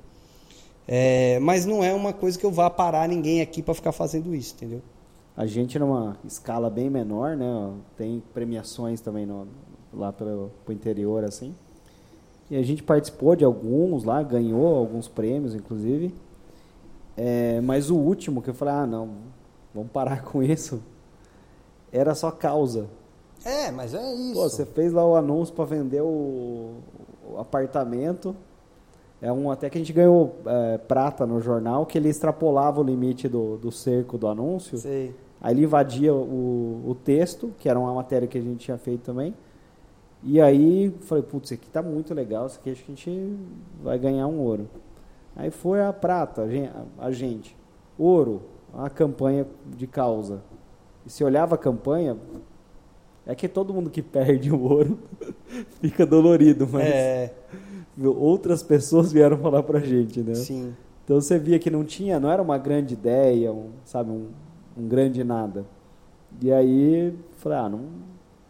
É, 0.87 1.39
mas 1.39 1.65
não 1.65 1.83
é 1.83 1.93
uma 1.93 2.11
coisa 2.11 2.37
que 2.37 2.45
eu 2.45 2.51
vá 2.51 2.69
parar 2.69 3.07
ninguém 3.07 3.41
aqui 3.41 3.61
para 3.61 3.73
ficar 3.73 3.91
fazendo 3.91 4.35
isso, 4.35 4.53
entendeu? 4.55 4.81
A 5.35 5.45
gente 5.45 5.79
numa 5.79 6.17
escala 6.25 6.69
bem 6.69 6.89
menor, 6.89 7.35
né? 7.35 7.73
Tem 7.97 8.21
premiações 8.33 9.01
também 9.01 9.25
no, 9.25 9.47
lá 9.93 10.11
pelo 10.11 10.51
pro 10.63 10.73
interior 10.73 11.23
assim. 11.23 11.55
E 12.51 12.57
a 12.57 12.61
gente 12.61 12.83
participou 12.83 13.35
de 13.35 13.43
alguns 13.43 14.03
lá, 14.03 14.21
ganhou 14.21 14.75
alguns 14.75 15.07
prêmios, 15.07 15.55
inclusive. 15.55 16.13
É, 17.15 17.61
mas 17.61 17.89
o 17.89 17.95
último 17.95 18.41
que 18.41 18.49
eu 18.49 18.53
falei, 18.53 18.73
ah, 18.73 18.85
não, 18.85 19.09
vamos 19.73 19.91
parar 19.91 20.23
com 20.25 20.43
isso. 20.43 20.81
Era 21.91 22.13
só 22.13 22.31
causa. 22.31 22.87
É, 23.45 23.71
mas 23.71 23.93
é 23.93 24.13
isso. 24.15 24.33
Pô, 24.33 24.49
você 24.49 24.65
fez 24.65 24.93
lá 24.93 25.05
o 25.05 25.15
anúncio 25.15 25.53
para 25.53 25.65
vender 25.65 26.01
o, 26.01 26.75
o, 27.29 27.37
apartamento. 27.37 28.35
É 29.23 29.31
um 29.31 29.49
até 29.49 29.69
que 29.69 29.77
a 29.77 29.79
gente 29.79 29.93
ganhou 29.93 30.35
é, 30.45 30.77
prata 30.77 31.25
no 31.25 31.39
jornal 31.39 31.85
que 31.85 31.97
ele 31.97 32.09
extrapolava 32.09 32.81
o 32.81 32.83
limite 32.83 33.29
do, 33.29 33.55
do 33.55 33.71
cerco 33.71 34.17
do 34.17 34.27
anúncio. 34.27 34.77
Sei. 34.77 35.15
Aí 35.39 35.53
ele 35.53 35.63
invadia 35.63 36.13
o, 36.13 36.83
o 36.85 36.93
texto, 36.93 37.53
que 37.57 37.69
era 37.69 37.79
uma 37.79 37.93
matéria 37.93 38.27
que 38.27 38.37
a 38.37 38.41
gente 38.41 38.57
tinha 38.65 38.77
feito 38.77 38.99
também. 39.01 39.33
E 40.23 40.41
aí 40.41 40.93
falei, 41.03 41.23
putz, 41.23 41.51
isso 41.51 41.53
aqui 41.53 41.69
tá 41.69 41.81
muito 41.81 42.13
legal, 42.13 42.47
isso 42.47 42.59
aqui 42.59 42.71
acho 42.71 42.83
que 42.83 42.91
a 42.91 42.95
gente 42.95 43.37
vai 43.81 43.97
ganhar 43.97 44.27
um 44.27 44.41
ouro. 44.41 44.67
Aí 45.37 45.49
foi 45.49 45.81
a 45.81 45.93
prata, 45.93 46.45
a 46.99 47.11
gente. 47.11 47.55
Ouro, 47.97 48.41
a 48.73 48.89
campanha 48.89 49.47
de 49.65 49.87
causa. 49.87 50.41
E 51.05 51.09
se 51.09 51.23
olhava 51.23 51.55
a 51.55 51.57
campanha, 51.57 52.17
é 53.25 53.33
que 53.33 53.47
todo 53.47 53.73
mundo 53.73 53.89
que 53.89 54.01
perde 54.03 54.51
o 54.51 54.61
ouro 54.61 54.99
fica 55.79 56.05
dolorido, 56.05 56.67
mas 56.69 56.83
é. 56.83 57.33
Outras 58.01 58.63
pessoas 58.63 59.11
vieram 59.11 59.37
falar 59.37 59.63
pra 59.63 59.79
gente, 59.79 60.21
né? 60.21 60.35
Sim. 60.35 60.75
Então 61.03 61.19
você 61.19 61.37
via 61.37 61.59
que 61.59 61.69
não 61.69 61.83
tinha, 61.83 62.19
não 62.19 62.31
era 62.31 62.41
uma 62.41 62.57
grande 62.57 62.93
ideia, 62.93 63.51
um, 63.51 63.71
sabe, 63.83 64.09
um, 64.09 64.27
um 64.77 64.87
grande 64.87 65.23
nada. 65.23 65.65
E 66.41 66.51
aí, 66.51 67.13
falei, 67.37 67.57
ah, 67.57 67.69
não, 67.69 67.79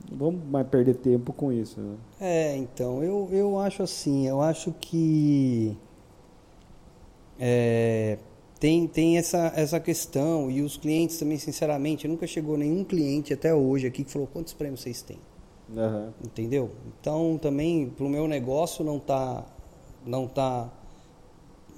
não 0.09 0.17
vamos 0.17 0.41
mais 0.45 0.67
perder 0.67 0.95
tempo 0.95 1.33
com 1.33 1.51
isso. 1.51 1.79
Né? 1.81 1.95
É, 2.21 2.57
então, 2.57 3.03
eu, 3.03 3.27
eu 3.31 3.59
acho 3.59 3.83
assim, 3.83 4.27
eu 4.27 4.39
acho 4.39 4.73
que 4.79 5.75
é, 7.39 8.17
tem, 8.59 8.87
tem 8.87 9.17
essa, 9.17 9.51
essa 9.55 9.79
questão 9.79 10.49
e 10.49 10.61
os 10.61 10.77
clientes 10.77 11.17
também, 11.17 11.37
sinceramente, 11.37 12.07
nunca 12.07 12.25
chegou 12.27 12.57
nenhum 12.57 12.83
cliente 12.83 13.33
até 13.33 13.53
hoje 13.53 13.87
aqui 13.87 14.03
que 14.03 14.11
falou 14.11 14.27
quantos 14.31 14.53
prêmios 14.53 14.81
vocês 14.81 15.01
têm. 15.01 15.19
Uhum. 15.69 16.11
Entendeu? 16.23 16.71
Então 16.99 17.39
também 17.41 17.89
para 17.89 18.05
o 18.05 18.09
meu 18.09 18.27
negócio 18.27 18.83
não 18.83 18.97
está 18.97 19.45
não 20.05 20.27
tá 20.27 20.69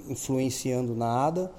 influenciando 0.09 0.95
nada. 0.95 1.51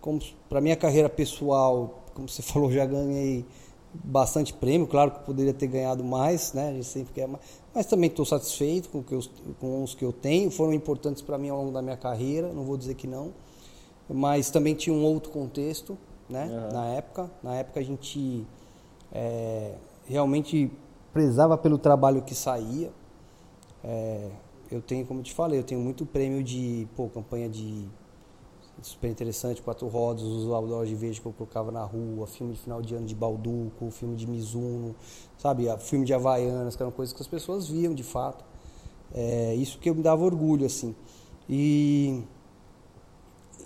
Como 0.00 0.20
para 0.48 0.60
minha 0.60 0.76
carreira 0.76 1.08
pessoal, 1.08 2.04
como 2.14 2.28
você 2.28 2.42
falou, 2.42 2.70
já 2.70 2.86
ganhei 2.86 3.44
bastante 3.92 4.52
prêmio. 4.52 4.86
Claro 4.86 5.10
que 5.10 5.20
poderia 5.20 5.54
ter 5.54 5.66
ganhado 5.66 6.04
mais, 6.04 6.52
né? 6.52 6.68
A 6.70 6.72
gente 6.72 6.86
sempre 6.86 7.12
quer 7.12 7.26
mais. 7.26 7.42
Mas 7.74 7.86
também 7.86 8.08
estou 8.08 8.24
satisfeito 8.24 8.88
com, 8.88 9.02
que 9.02 9.14
eu, 9.14 9.20
com 9.60 9.82
os 9.82 9.94
que 9.94 10.04
eu 10.04 10.12
tenho. 10.12 10.50
Foram 10.50 10.72
importantes 10.72 11.22
para 11.22 11.36
mim 11.36 11.48
ao 11.48 11.58
longo 11.58 11.72
da 11.72 11.82
minha 11.82 11.96
carreira, 11.96 12.52
não 12.52 12.64
vou 12.64 12.76
dizer 12.76 12.94
que 12.94 13.06
não. 13.06 13.32
Mas 14.08 14.50
também 14.50 14.74
tinha 14.74 14.94
um 14.94 15.04
outro 15.04 15.30
contexto, 15.30 15.98
né? 16.28 16.46
Uhum. 16.46 16.72
Na 16.72 16.86
época. 16.88 17.30
Na 17.42 17.54
época 17.56 17.80
a 17.80 17.82
gente 17.82 18.46
é, 19.12 19.74
realmente 20.06 20.70
prezava 21.16 21.56
pelo 21.56 21.78
trabalho 21.78 22.20
que 22.20 22.34
saía. 22.34 22.92
É, 23.82 24.28
eu 24.70 24.82
tenho, 24.82 25.06
como 25.06 25.22
te 25.22 25.32
falei, 25.32 25.58
eu 25.58 25.64
tenho 25.64 25.80
muito 25.80 26.04
prêmio 26.04 26.42
de 26.42 26.86
pô, 26.94 27.08
campanha 27.08 27.48
de 27.48 27.88
super 28.82 29.08
interessante, 29.08 29.62
quatro 29.62 29.88
rodas, 29.88 30.22
os 30.22 30.46
outdoors 30.52 30.90
de 30.90 30.94
verde 30.94 31.18
que 31.18 31.26
eu 31.26 31.32
colocava 31.32 31.72
na 31.72 31.82
rua, 31.82 32.26
filme 32.26 32.52
de 32.52 32.60
final 32.60 32.82
de 32.82 32.94
ano 32.94 33.06
de 33.06 33.14
Balduco, 33.14 33.90
filme 33.90 34.14
de 34.14 34.26
Mizuno, 34.26 34.94
sabe, 35.38 35.64
filme 35.78 36.04
de 36.04 36.12
Havaianas, 36.12 36.76
que 36.76 36.82
eram 36.82 36.92
coisas 36.92 37.14
que 37.14 37.22
as 37.22 37.26
pessoas 37.26 37.66
viam 37.66 37.94
de 37.94 38.02
fato. 38.02 38.44
É, 39.14 39.54
isso 39.54 39.78
que 39.78 39.90
me 39.90 40.02
dava 40.02 40.22
orgulho, 40.22 40.66
assim. 40.66 40.94
E 41.48 42.22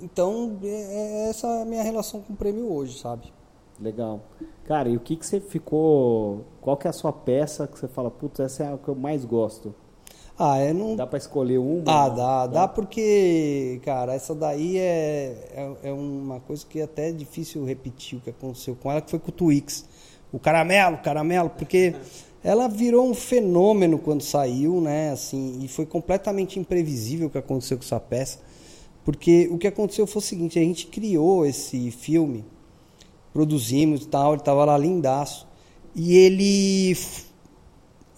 então, 0.01 0.57
é, 0.63 0.69
é 0.69 1.31
essa 1.31 1.49
é 1.49 1.63
a 1.63 1.65
minha 1.65 1.83
relação 1.83 2.21
com 2.23 2.33
o 2.33 2.37
prêmio 2.37 2.73
hoje, 2.73 2.97
sabe? 2.97 3.40
Legal. 3.81 4.21
Cara, 4.65 4.89
e 4.89 4.97
o 4.97 5.01
que 5.01 5.17
que 5.17 5.27
você 5.27 5.41
ficou, 5.41 6.45
qual 6.61 6.77
que 6.77 6.87
é 6.87 6.91
a 6.91 6.93
sua 6.93 7.13
peça 7.13 7.67
que 7.67 7.79
você 7.79 7.89
fala, 7.89 8.11
putz, 8.11 8.41
essa 8.41 8.65
é 8.65 8.73
a 8.73 8.77
que 8.77 8.89
eu 8.89 8.95
mais 8.95 9.25
gosto? 9.25 9.75
Ah, 10.39 10.57
é 10.59 10.73
não. 10.73 10.97
Dá 10.97 11.07
para 11.07 11.19
escolher 11.19 11.59
uma? 11.59 11.83
Ah, 11.87 12.09
dá, 12.09 12.47
dá 12.47 12.69
porque, 12.69 13.79
cara, 13.85 14.15
essa 14.15 14.35
daí 14.35 14.79
é, 14.79 15.37
é, 15.55 15.89
é, 15.91 15.93
uma 15.93 16.41
coisa 16.41 16.65
que 16.67 16.81
é 16.81 16.85
até 16.85 17.11
é 17.11 17.13
difícil 17.13 17.63
repetir 17.65 18.19
o 18.19 18.23
que 18.23 18.31
aconteceu 18.31 18.75
com 18.75 18.91
ela, 18.91 19.03
que 19.03 19.11
foi 19.11 19.19
com 19.19 19.29
o 19.29 19.33
Twix. 19.33 19.85
O 20.33 20.39
caramelo, 20.39 20.97
caramelo, 20.99 21.51
porque 21.51 21.95
ela 22.43 22.69
virou 22.69 23.07
um 23.07 23.13
fenômeno 23.13 23.99
quando 23.99 24.23
saiu, 24.23 24.81
né? 24.81 25.11
Assim, 25.11 25.59
e 25.63 25.69
foi 25.69 25.85
completamente 25.85 26.59
imprevisível 26.59 27.27
o 27.27 27.31
que 27.31 27.37
aconteceu 27.39 27.77
com 27.77 27.85
essa 27.85 28.01
peça. 28.01 28.39
Porque 29.05 29.49
o 29.51 29.59
que 29.59 29.67
aconteceu 29.67 30.07
foi 30.07 30.21
o 30.21 30.25
seguinte, 30.25 30.59
a 30.59 30.63
gente 30.63 30.87
criou 30.87 31.45
esse 31.45 31.91
filme, 31.91 32.47
produzimos 33.33 34.03
e 34.03 34.09
tal, 34.09 34.33
ele 34.33 34.43
estava 34.43 34.65
lá 34.65 34.77
lindaço. 34.77 35.47
E 35.95 36.17
ele 36.17 36.97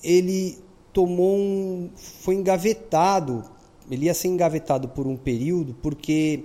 ele 0.02 0.59
tomou 0.93 1.36
um. 1.36 1.90
foi 1.97 2.34
engavetado. 2.34 3.44
Ele 3.90 4.06
ia 4.06 4.14
ser 4.14 4.28
engavetado 4.28 4.89
por 4.89 5.06
um 5.06 5.16
período, 5.16 5.74
porque 5.82 6.44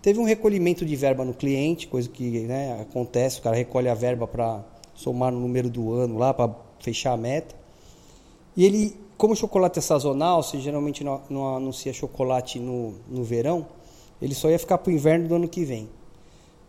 teve 0.00 0.18
um 0.18 0.24
recolhimento 0.24 0.84
de 0.84 0.96
verba 0.96 1.24
no 1.24 1.32
cliente, 1.32 1.86
coisa 1.86 2.08
que 2.08 2.40
né, 2.40 2.80
acontece, 2.80 3.38
o 3.38 3.42
cara 3.42 3.56
recolhe 3.56 3.88
a 3.88 3.94
verba 3.94 4.26
para 4.26 4.62
somar 4.94 5.32
no 5.32 5.40
número 5.40 5.70
do 5.70 5.92
ano 5.92 6.18
lá, 6.18 6.34
para 6.34 6.54
fechar 6.80 7.12
a 7.12 7.16
meta. 7.16 7.54
E 8.56 8.64
ele, 8.64 8.96
como 9.16 9.34
chocolate 9.34 9.78
é 9.78 9.82
sazonal, 9.82 10.42
você 10.42 10.58
geralmente 10.58 11.02
não, 11.02 11.22
não 11.30 11.56
anuncia 11.56 11.92
chocolate 11.92 12.58
no, 12.58 12.94
no 13.08 13.24
verão, 13.24 13.66
ele 14.20 14.34
só 14.34 14.50
ia 14.50 14.58
ficar 14.58 14.78
para 14.78 14.90
o 14.90 14.92
inverno 14.92 15.28
do 15.28 15.34
ano 15.34 15.48
que 15.48 15.64
vem. 15.64 15.88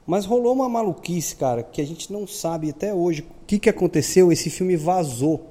Mas 0.05 0.25
rolou 0.25 0.53
uma 0.53 0.67
maluquice, 0.67 1.35
cara, 1.35 1.63
que 1.63 1.81
a 1.81 1.85
gente 1.85 2.11
não 2.11 2.27
sabe 2.27 2.69
até 2.69 2.93
hoje 2.93 3.21
o 3.21 3.45
que, 3.45 3.57
que 3.57 3.69
aconteceu. 3.69 4.31
Esse 4.31 4.49
filme 4.49 4.75
vazou 4.75 5.49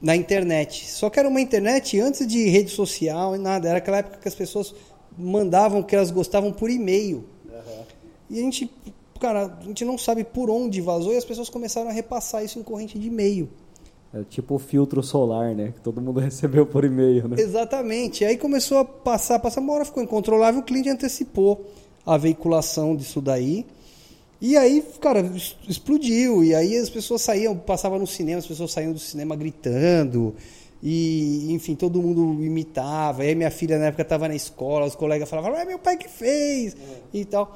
na 0.00 0.16
internet. 0.16 0.90
Só 0.90 1.10
que 1.10 1.18
era 1.18 1.28
uma 1.28 1.40
internet 1.40 2.00
antes 2.00 2.26
de 2.26 2.48
rede 2.48 2.70
social 2.70 3.36
e 3.36 3.38
nada. 3.38 3.68
Era 3.68 3.78
aquela 3.78 3.98
época 3.98 4.18
que 4.18 4.28
as 4.28 4.34
pessoas 4.34 4.74
mandavam 5.16 5.80
o 5.80 5.84
que 5.84 5.94
elas 5.94 6.10
gostavam 6.10 6.52
por 6.52 6.70
e-mail. 6.70 7.24
Uhum. 7.46 7.82
E 8.30 8.38
a 8.38 8.42
gente, 8.42 8.70
cara, 9.20 9.58
a 9.60 9.64
gente 9.64 9.84
não 9.84 9.98
sabe 9.98 10.24
por 10.24 10.48
onde 10.48 10.80
vazou 10.80 11.12
e 11.12 11.16
as 11.16 11.24
pessoas 11.24 11.50
começaram 11.50 11.90
a 11.90 11.92
repassar 11.92 12.42
isso 12.42 12.58
em 12.58 12.62
corrente 12.62 12.98
de 12.98 13.08
e-mail. 13.08 13.50
É 14.14 14.22
tipo 14.24 14.54
o 14.54 14.58
filtro 14.58 15.02
solar, 15.02 15.54
né? 15.54 15.72
Que 15.74 15.82
todo 15.82 16.00
mundo 16.00 16.20
recebeu 16.20 16.64
por 16.64 16.84
e-mail, 16.84 17.28
né? 17.28 17.36
Exatamente. 17.38 18.24
Aí 18.24 18.38
começou 18.38 18.78
a 18.78 18.84
passar, 18.84 19.38
passar 19.38 19.60
uma 19.60 19.74
hora, 19.74 19.84
ficou 19.84 20.02
incontrolável, 20.02 20.60
o 20.60 20.64
cliente 20.64 20.88
antecipou 20.88 21.66
a 22.08 22.16
veiculação 22.16 22.96
disso 22.96 23.20
daí. 23.20 23.66
E 24.40 24.56
aí, 24.56 24.82
cara, 25.00 25.30
explodiu. 25.68 26.42
E 26.42 26.54
aí 26.54 26.76
as 26.76 26.88
pessoas 26.88 27.22
saíam, 27.22 27.56
passavam 27.56 27.98
no 27.98 28.06
cinema, 28.06 28.38
as 28.38 28.46
pessoas 28.46 28.72
saíam 28.72 28.92
do 28.92 28.98
cinema 28.98 29.36
gritando. 29.36 30.34
E, 30.82 31.52
enfim, 31.52 31.74
todo 31.74 32.00
mundo 32.00 32.42
imitava. 32.42 33.24
E 33.24 33.28
aí 33.28 33.34
minha 33.34 33.50
filha 33.50 33.78
na 33.78 33.86
época 33.86 34.02
estava 34.02 34.26
na 34.26 34.34
escola, 34.34 34.86
os 34.86 34.94
colegas 34.94 35.28
falavam, 35.28 35.56
é 35.56 35.64
meu 35.64 35.78
pai 35.78 35.96
que 35.96 36.08
fez 36.08 36.74
é. 36.74 37.18
e 37.18 37.24
tal. 37.24 37.52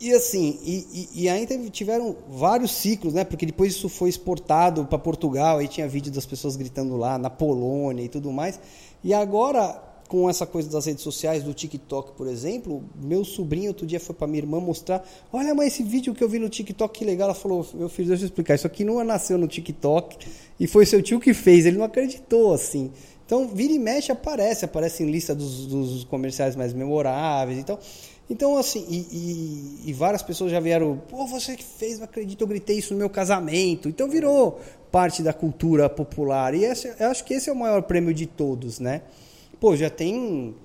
E 0.00 0.12
assim, 0.12 0.58
e, 0.64 1.08
e, 1.14 1.22
e, 1.22 1.28
ainda 1.28 1.56
tiveram 1.70 2.16
vários 2.28 2.72
ciclos, 2.72 3.14
né? 3.14 3.22
Porque 3.22 3.46
depois 3.46 3.72
isso 3.72 3.88
foi 3.88 4.08
exportado 4.08 4.84
para 4.84 4.98
Portugal, 4.98 5.58
aí 5.58 5.68
tinha 5.68 5.86
vídeo 5.86 6.10
das 6.10 6.26
pessoas 6.26 6.56
gritando 6.56 6.96
lá, 6.96 7.16
na 7.16 7.30
Polônia 7.30 8.02
e 8.02 8.08
tudo 8.08 8.32
mais. 8.32 8.58
E 9.04 9.14
agora 9.14 9.80
com 10.12 10.28
essa 10.28 10.44
coisa 10.44 10.68
das 10.68 10.84
redes 10.84 11.02
sociais, 11.02 11.42
do 11.42 11.54
TikTok, 11.54 12.12
por 12.12 12.26
exemplo, 12.26 12.84
meu 13.02 13.24
sobrinho 13.24 13.68
outro 13.68 13.86
dia 13.86 13.98
foi 13.98 14.14
para 14.14 14.26
minha 14.26 14.42
irmã 14.42 14.60
mostrar, 14.60 15.02
olha, 15.32 15.54
mãe, 15.54 15.68
esse 15.68 15.82
vídeo 15.82 16.14
que 16.14 16.22
eu 16.22 16.28
vi 16.28 16.38
no 16.38 16.50
TikTok, 16.50 16.98
que 16.98 17.02
legal. 17.02 17.30
Ela 17.30 17.34
falou, 17.34 17.66
meu 17.72 17.88
filho, 17.88 18.08
deixa 18.08 18.24
eu 18.24 18.26
explicar, 18.26 18.54
isso 18.54 18.66
aqui 18.66 18.84
não 18.84 19.02
nasceu 19.02 19.38
no 19.38 19.48
TikTok 19.48 20.18
e 20.60 20.66
foi 20.66 20.84
seu 20.84 21.00
tio 21.00 21.18
que 21.18 21.32
fez, 21.32 21.64
ele 21.64 21.78
não 21.78 21.86
acreditou, 21.86 22.52
assim. 22.52 22.92
Então, 23.24 23.48
vira 23.48 23.72
e 23.72 23.78
mexe 23.78 24.12
aparece, 24.12 24.66
aparece 24.66 25.02
em 25.02 25.10
lista 25.10 25.34
dos, 25.34 25.66
dos 25.66 26.04
comerciais 26.04 26.54
mais 26.54 26.74
memoráveis, 26.74 27.58
então... 27.58 27.78
Então, 28.30 28.56
assim, 28.56 28.86
e, 28.88 28.96
e, 28.96 29.90
e, 29.90 29.92
várias 29.92 30.22
pessoas 30.22 30.50
já 30.50 30.60
vieram, 30.60 30.96
pô, 31.08 31.26
você 31.26 31.54
que 31.54 31.64
fez, 31.64 31.98
não 31.98 32.04
acredito, 32.04 32.40
eu 32.40 32.46
gritei 32.46 32.78
isso 32.78 32.94
no 32.94 32.98
meu 32.98 33.10
casamento. 33.10 33.90
Então 33.90 34.08
virou 34.08 34.58
parte 34.90 35.22
da 35.22 35.34
cultura 35.34 35.90
popular. 35.90 36.54
E 36.54 36.64
esse, 36.64 36.90
eu 36.98 37.10
acho 37.10 37.24
que 37.24 37.34
esse 37.34 37.50
é 37.50 37.52
o 37.52 37.56
maior 37.56 37.82
prêmio 37.82 38.14
de 38.14 38.24
todos, 38.24 38.78
né? 38.78 39.02
Pô, 39.62 39.76
já 39.76 39.88
tem 39.88 40.56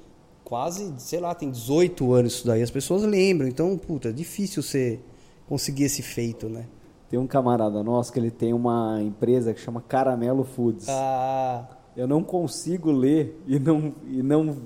quase, 0.43 0.91
sei 0.97 1.19
lá, 1.19 1.35
tem 1.35 1.51
18 1.51 2.13
anos 2.13 2.33
isso 2.33 2.47
daí, 2.47 2.63
as 2.63 2.71
pessoas 2.71 3.03
lembram. 3.03 3.47
Então, 3.47 3.77
puta, 3.77 4.09
é 4.09 4.11
difícil 4.11 4.63
você 4.63 4.99
conseguir 5.47 5.83
esse 5.83 6.01
feito, 6.01 6.49
né? 6.49 6.65
Tem 7.07 7.19
um 7.19 7.27
camarada 7.27 7.83
nosso 7.83 8.11
que 8.11 8.17
ele 8.17 8.31
tem 8.31 8.53
uma 8.53 8.99
empresa 9.03 9.53
que 9.53 9.61
chama 9.61 9.83
Caramelo 9.87 10.43
Foods. 10.43 10.89
Ah. 10.89 11.67
Eu 11.95 12.07
não 12.07 12.23
consigo 12.23 12.91
ler 12.91 13.39
e 13.45 13.59
não, 13.59 13.93
e 14.07 14.23
não 14.23 14.57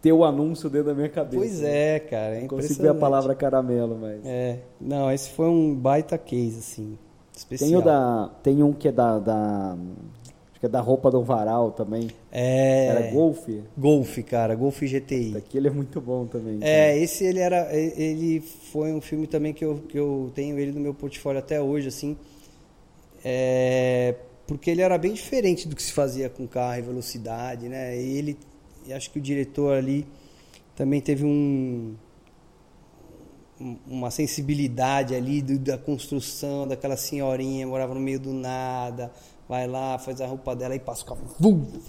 ter 0.00 0.12
o 0.12 0.24
anúncio 0.24 0.70
dentro 0.70 0.88
da 0.88 0.94
minha 0.94 1.10
cabeça. 1.10 1.36
Pois 1.36 1.62
é, 1.62 2.00
cara. 2.00 2.36
É 2.36 2.40
não 2.40 2.48
consigo 2.48 2.80
ver 2.80 2.88
a 2.88 2.94
palavra 2.94 3.34
caramelo, 3.34 3.98
mas. 4.00 4.24
É. 4.24 4.60
Não, 4.80 5.12
esse 5.12 5.30
foi 5.30 5.48
um 5.48 5.74
baita 5.74 6.16
case, 6.16 6.60
assim. 6.60 6.98
Especial. 7.36 7.68
Tem, 7.68 7.78
o 7.78 7.82
da, 7.82 8.30
tem 8.42 8.62
um 8.62 8.72
que 8.72 8.88
é 8.88 8.92
da, 8.92 9.18
da 9.18 9.76
que 10.66 10.68
é 10.68 10.68
da 10.68 10.80
roupa 10.80 11.10
do 11.10 11.22
varal 11.22 11.70
também. 11.70 12.10
É. 12.30 12.86
Era 12.86 13.10
Golf? 13.10 13.48
Golf, 13.76 14.18
cara, 14.24 14.54
Golf 14.54 14.82
GTI. 14.82 15.36
Aquele 15.36 15.68
é 15.68 15.70
muito 15.70 16.00
bom 16.00 16.26
também. 16.26 16.58
É, 16.60 16.88
cara. 16.88 16.96
esse 16.96 17.24
ele 17.24 17.38
era. 17.38 17.74
Ele 17.74 18.40
foi 18.40 18.92
um 18.92 19.00
filme 19.00 19.26
também 19.26 19.54
que 19.54 19.64
eu, 19.64 19.82
que 19.88 19.98
eu 19.98 20.30
tenho 20.34 20.58
ele 20.58 20.72
no 20.72 20.80
meu 20.80 20.92
portfólio 20.92 21.38
até 21.38 21.60
hoje, 21.60 21.88
assim. 21.88 22.16
É, 23.24 24.14
porque 24.46 24.70
ele 24.70 24.82
era 24.82 24.98
bem 24.98 25.12
diferente 25.12 25.66
do 25.66 25.74
que 25.74 25.82
se 25.82 25.92
fazia 25.92 26.28
com 26.28 26.46
carro 26.46 26.78
e 26.78 26.82
velocidade, 26.82 27.68
né? 27.68 27.96
E 27.96 28.18
ele. 28.18 28.38
Acho 28.90 29.10
que 29.10 29.18
o 29.18 29.22
diretor 29.22 29.74
ali 29.74 30.06
também 30.76 31.00
teve 31.00 31.24
um 31.24 31.94
uma 33.86 34.10
sensibilidade 34.10 35.14
ali 35.14 35.40
do, 35.40 35.58
da 35.58 35.78
construção 35.78 36.68
daquela 36.68 36.94
senhorinha 36.94 37.66
morava 37.66 37.94
no 37.94 38.00
meio 38.00 38.20
do 38.20 38.34
nada 38.34 39.10
vai 39.48 39.66
lá, 39.66 39.98
faz 39.98 40.20
a 40.20 40.26
roupa 40.26 40.54
dela 40.54 40.74
e 40.74 40.80
passa 40.80 41.02
o 41.02 41.06
carro, 41.06 41.22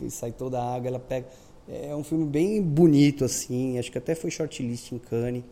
e 0.01 0.09
sai 0.09 0.31
toda 0.31 0.59
a 0.59 0.75
água, 0.75 0.88
ela 0.88 0.99
pega. 0.99 1.27
É 1.67 1.93
um 1.93 2.03
filme 2.03 2.25
bem 2.25 2.61
bonito, 2.61 3.25
assim, 3.25 3.77
acho 3.77 3.91
que 3.91 3.97
até 3.97 4.15
foi 4.15 4.31
shortlist 4.31 4.91
em 4.93 4.97
Cannes. 4.97 5.43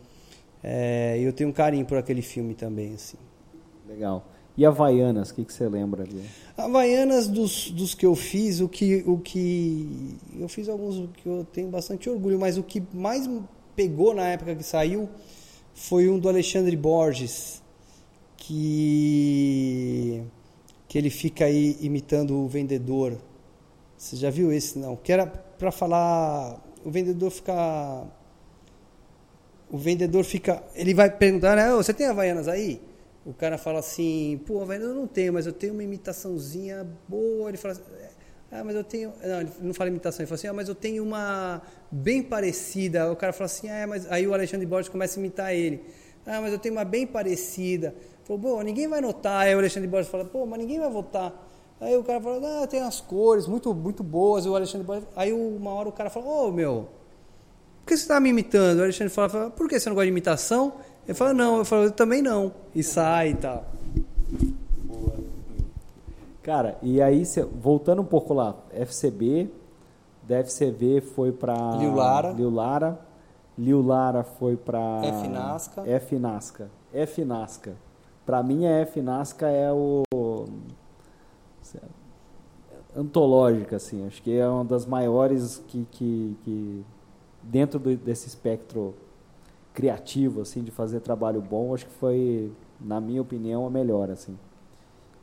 É, 0.62 1.18
eu 1.20 1.32
tenho 1.32 1.50
um 1.50 1.52
carinho 1.52 1.84
por 1.84 1.98
aquele 1.98 2.22
filme 2.22 2.54
também, 2.54 2.94
assim. 2.94 3.18
Legal. 3.86 4.24
E 4.56 4.64
Havaianas, 4.64 5.30
o 5.30 5.34
que, 5.34 5.44
que 5.44 5.52
você 5.52 5.68
lembra 5.68 6.04
ali? 6.04 6.24
Havaianas, 6.56 7.28
dos, 7.28 7.70
dos 7.70 7.94
que 7.94 8.06
eu 8.06 8.14
fiz, 8.14 8.60
o 8.60 8.68
que, 8.68 9.04
o 9.06 9.18
que. 9.18 10.16
Eu 10.38 10.48
fiz 10.48 10.68
alguns 10.70 11.10
que 11.18 11.28
eu 11.28 11.46
tenho 11.52 11.68
bastante 11.68 12.08
orgulho, 12.08 12.40
mas 12.40 12.56
o 12.56 12.62
que 12.62 12.82
mais 12.94 13.28
pegou 13.74 14.14
na 14.14 14.26
época 14.28 14.54
que 14.54 14.62
saiu 14.62 15.10
foi 15.74 16.08
um 16.08 16.18
do 16.18 16.26
Alexandre 16.26 16.74
Borges, 16.74 17.62
que 18.38 20.22
que 20.96 20.98
ele 20.98 21.10
fica 21.10 21.44
aí 21.44 21.76
imitando 21.82 22.34
o 22.34 22.48
vendedor. 22.48 23.18
Você 23.98 24.16
já 24.16 24.30
viu 24.30 24.50
esse 24.50 24.78
não? 24.78 24.96
Que 24.96 25.12
era 25.12 25.26
para 25.26 25.70
falar, 25.70 26.58
o 26.82 26.90
vendedor 26.90 27.30
fica 27.30 28.06
o 29.68 29.76
vendedor 29.76 30.24
fica, 30.24 30.62
ele 30.74 30.94
vai 30.94 31.10
perguntar, 31.10 31.54
né, 31.54 31.70
você 31.74 31.92
tem 31.92 32.06
havaianas 32.06 32.48
aí? 32.48 32.80
O 33.26 33.34
cara 33.34 33.58
fala 33.58 33.80
assim, 33.80 34.40
pô, 34.46 34.62
havaianas 34.62 34.88
eu 34.88 34.94
não 34.94 35.06
tenho, 35.06 35.34
mas 35.34 35.44
eu 35.44 35.52
tenho 35.52 35.74
uma 35.74 35.84
imitaçãozinha 35.84 36.86
boa. 37.06 37.50
Ele 37.50 37.58
fala 37.58 37.74
assim, 37.74 37.82
ah, 38.50 38.64
mas 38.64 38.74
eu 38.74 38.84
tenho. 38.84 39.12
Não, 39.22 39.40
ele 39.42 39.50
não 39.60 39.74
fala 39.74 39.90
imitação, 39.90 40.22
ele 40.22 40.28
fala 40.28 40.38
assim, 40.38 40.46
ah, 40.46 40.52
mas 40.54 40.66
eu 40.66 40.74
tenho 40.74 41.04
uma 41.04 41.60
bem 41.90 42.22
parecida. 42.22 43.12
O 43.12 43.16
cara 43.16 43.34
fala 43.34 43.46
assim, 43.46 43.68
ah, 43.68 43.86
mas 43.86 44.10
aí 44.10 44.26
o 44.26 44.32
Alexandre 44.32 44.64
Borges 44.64 44.88
começa 44.88 45.18
a 45.18 45.20
imitar 45.20 45.52
ele. 45.52 45.82
Ah, 46.24 46.40
mas 46.40 46.54
eu 46.54 46.58
tenho 46.58 46.74
uma 46.74 46.86
bem 46.86 47.06
parecida. 47.06 47.94
Falou, 48.26 48.42
pô, 48.42 48.62
ninguém 48.62 48.88
vai 48.88 49.00
notar. 49.00 49.42
Aí 49.42 49.54
o 49.54 49.58
Alexandre 49.58 49.88
Borges 49.88 50.10
fala, 50.10 50.24
pô, 50.24 50.44
mas 50.44 50.58
ninguém 50.58 50.80
vai 50.80 50.90
votar. 50.90 51.32
Aí 51.80 51.96
o 51.96 52.02
cara 52.02 52.20
fala, 52.20 52.62
ah, 52.62 52.66
tem 52.66 52.80
as 52.80 53.00
cores 53.00 53.46
muito, 53.46 53.72
muito 53.72 54.02
boas. 54.02 54.44
E 54.44 54.48
o 54.48 54.56
Alexandre 54.56 54.84
Borges. 54.84 55.06
Aí 55.14 55.32
uma 55.32 55.70
hora 55.70 55.88
o 55.88 55.92
cara 55.92 56.10
fala, 56.10 56.26
ô 56.26 56.48
oh, 56.48 56.50
meu, 56.50 56.88
por 57.84 57.90
que 57.90 57.96
você 57.96 58.02
está 58.02 58.18
me 58.18 58.30
imitando? 58.30 58.80
O 58.80 58.82
Alexandre 58.82 59.14
fala, 59.14 59.48
por 59.50 59.68
que 59.68 59.78
você 59.78 59.88
não 59.88 59.94
gosta 59.94 60.06
de 60.06 60.10
imitação? 60.10 60.72
Ele 61.06 61.14
fala, 61.14 61.32
não. 61.32 61.58
Eu 61.58 61.64
falo, 61.64 61.84
eu 61.84 61.92
também 61.92 62.20
não. 62.20 62.52
E 62.74 62.82
sai 62.82 63.30
e 63.30 63.34
tal. 63.36 63.64
Cara, 66.42 66.76
e 66.82 67.00
aí, 67.00 67.22
voltando 67.54 68.02
um 68.02 68.04
pouco 68.04 68.34
lá, 68.34 68.56
FCB, 68.72 69.48
da 70.24 70.40
FCB 70.40 71.00
foi 71.00 71.30
para 71.30 71.54
Liu 71.76 71.94
Lara. 71.94 72.32
Liu 72.32 72.50
Lara. 72.50 72.98
Liu 73.56 73.82
Lara 73.86 74.24
foi 74.24 74.56
para 74.56 75.00
F 75.04 75.28
Nasca. 75.28 75.82
F 75.86 76.18
Nasca. 76.18 76.70
F 76.92 77.24
Nasca. 77.24 77.85
Para 78.26 78.42
mim, 78.42 78.66
a 78.66 78.80
F 78.80 79.00
Nasca 79.00 79.46
é 79.46 79.72
o 79.72 80.02
antológica, 82.96 83.76
assim. 83.76 84.06
Acho 84.06 84.22
que 84.22 84.36
é 84.36 84.48
uma 84.48 84.64
das 84.64 84.86
maiores 84.86 85.62
que, 85.68 85.86
que, 85.90 86.36
que 86.42 86.84
dentro 87.42 87.78
do, 87.78 87.96
desse 87.96 88.26
espectro 88.26 88.94
criativo, 89.74 90.40
assim, 90.40 90.62
de 90.62 90.70
fazer 90.70 91.00
trabalho 91.00 91.40
bom, 91.40 91.74
acho 91.74 91.86
que 91.86 91.92
foi, 91.92 92.50
na 92.80 93.00
minha 93.00 93.20
opinião, 93.20 93.66
a 93.66 93.70
melhor, 93.70 94.10
assim. 94.10 94.36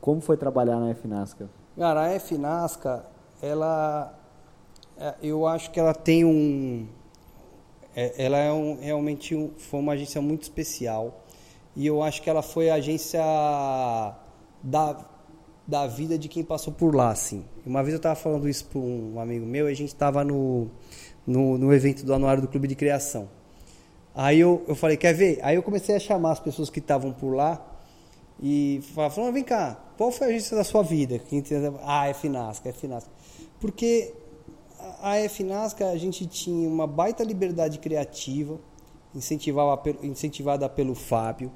Como 0.00 0.20
foi 0.20 0.36
trabalhar 0.36 0.78
na 0.78 0.94
FNASCA? 0.94 1.48
Cara, 1.76 2.14
a 2.14 2.20
FNASCA, 2.20 3.04
ela, 3.42 4.16
é, 4.96 5.14
eu 5.22 5.46
acho 5.46 5.70
que 5.72 5.80
ela 5.80 5.92
tem 5.92 6.24
um, 6.24 6.86
é, 7.96 8.24
ela 8.24 8.38
é 8.38 8.52
um, 8.52 8.78
realmente 8.80 9.34
um, 9.34 9.50
foi 9.56 9.80
uma 9.80 9.92
agência 9.92 10.20
muito 10.22 10.42
especial 10.42 11.23
e 11.76 11.86
eu 11.86 12.02
acho 12.02 12.22
que 12.22 12.30
ela 12.30 12.42
foi 12.42 12.70
a 12.70 12.74
agência 12.74 13.20
da, 14.62 14.96
da 15.66 15.86
vida 15.86 16.18
de 16.18 16.28
quem 16.28 16.44
passou 16.44 16.72
por 16.72 16.94
lá, 16.94 17.10
assim. 17.10 17.44
Uma 17.66 17.82
vez 17.82 17.94
eu 17.94 17.98
estava 17.98 18.14
falando 18.14 18.48
isso 18.48 18.66
para 18.66 18.78
um 18.78 19.18
amigo 19.18 19.44
meu 19.44 19.68
e 19.68 19.72
a 19.72 19.76
gente 19.76 19.88
estava 19.88 20.22
no, 20.24 20.68
no, 21.26 21.58
no, 21.58 21.72
evento 21.72 22.04
do 22.04 22.14
Anuário 22.14 22.42
do 22.42 22.48
Clube 22.48 22.68
de 22.68 22.74
Criação. 22.74 23.28
Aí 24.14 24.38
eu, 24.38 24.62
eu 24.68 24.76
falei, 24.76 24.96
quer 24.96 25.12
ver? 25.12 25.40
Aí 25.42 25.56
eu 25.56 25.62
comecei 25.62 25.96
a 25.96 25.98
chamar 26.00 26.32
as 26.32 26.40
pessoas 26.40 26.70
que 26.70 26.78
estavam 26.78 27.12
por 27.12 27.34
lá 27.34 27.64
e 28.40 28.80
falando, 29.10 29.32
vem 29.32 29.42
cá, 29.44 29.80
qual 29.96 30.12
foi 30.12 30.28
a 30.28 30.30
agência 30.30 30.56
da 30.56 30.64
sua 30.64 30.82
vida? 30.82 31.20
Ah, 31.82 32.08
é 32.08 32.14
Finasca, 32.14 32.68
é 32.68 32.72
Finasca. 32.72 33.10
Porque 33.60 34.12
a 35.00 35.16
FNASCA 35.28 35.88
a 35.88 35.96
gente 35.96 36.26
tinha 36.26 36.68
uma 36.68 36.86
baita 36.86 37.24
liberdade 37.24 37.78
criativa, 37.78 38.58
incentivada, 39.14 39.96
incentivada 40.02 40.68
pelo 40.68 40.94
Fábio. 40.94 41.50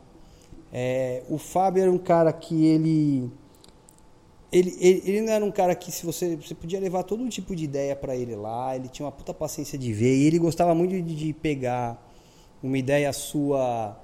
É, 0.72 1.22
o 1.28 1.38
Fábio 1.38 1.82
era 1.82 1.90
um 1.90 1.98
cara 1.98 2.32
que 2.32 2.66
ele, 2.66 3.30
ele, 4.52 4.76
ele, 4.80 5.02
ele 5.04 5.20
não 5.22 5.32
era 5.32 5.44
um 5.44 5.50
cara 5.50 5.74
que 5.74 5.90
se 5.90 6.04
você, 6.04 6.36
você 6.36 6.54
podia 6.54 6.78
levar 6.78 7.02
todo 7.02 7.26
tipo 7.28 7.56
de 7.56 7.64
ideia 7.64 7.96
para 7.96 8.14
ele 8.14 8.36
lá, 8.36 8.76
ele 8.76 8.88
tinha 8.88 9.06
uma 9.06 9.12
puta 9.12 9.32
paciência 9.32 9.78
de 9.78 9.92
ver 9.92 10.14
e 10.14 10.26
ele 10.26 10.38
gostava 10.38 10.74
muito 10.74 11.00
de, 11.02 11.14
de 11.14 11.32
pegar 11.32 12.02
uma 12.62 12.76
ideia 12.76 13.12
sua 13.12 13.96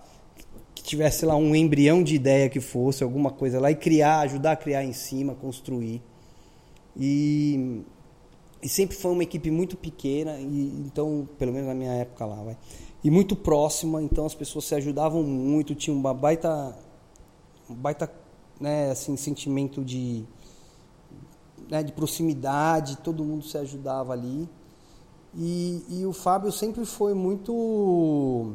que 0.75 0.83
tivesse 0.83 1.25
lá 1.25 1.37
um 1.37 1.55
embrião 1.55 2.03
de 2.03 2.15
ideia 2.15 2.49
que 2.49 2.61
fosse 2.61 3.05
alguma 3.05 3.31
coisa 3.31 3.61
lá 3.61 3.71
e 3.71 3.77
criar, 3.77 4.21
ajudar 4.21 4.53
a 4.53 4.57
criar 4.57 4.85
em 4.85 4.93
cima, 4.93 5.35
construir. 5.35 6.03
E, 6.97 7.83
e 8.63 8.69
sempre 8.69 8.97
foi 8.97 9.13
uma 9.13 9.23
equipe 9.23 9.51
muito 9.51 9.77
pequena, 9.77 10.39
e, 10.39 10.83
então, 10.87 11.29
pelo 11.39 11.53
menos 11.53 11.69
na 11.69 11.75
minha 11.75 11.93
época 11.93 12.25
lá, 12.25 12.43
vai. 12.43 12.57
E 13.05 13.11
muito 13.11 13.37
próxima, 13.37 14.03
então 14.03 14.25
as 14.25 14.35
pessoas 14.35 14.65
se 14.65 14.75
ajudavam 14.75 15.23
muito, 15.23 15.75
tinha 15.75 15.95
uma 15.95 16.15
baita, 16.15 16.75
um 17.69 17.75
baita 17.75 18.11
né, 18.59 18.91
assim, 18.93 19.15
sentimento 19.15 19.85
de, 19.85 20.25
né, 21.69 21.83
de 21.83 21.93
proximidade, 21.93 22.97
todo 22.97 23.23
mundo 23.23 23.45
se 23.45 23.59
ajudava 23.59 24.15
ali. 24.15 24.49
E, 25.35 25.85
e 25.91 26.07
o 26.07 26.15
Fábio 26.15 26.51
sempre 26.51 26.87
foi 26.87 27.13
muito 27.13 28.55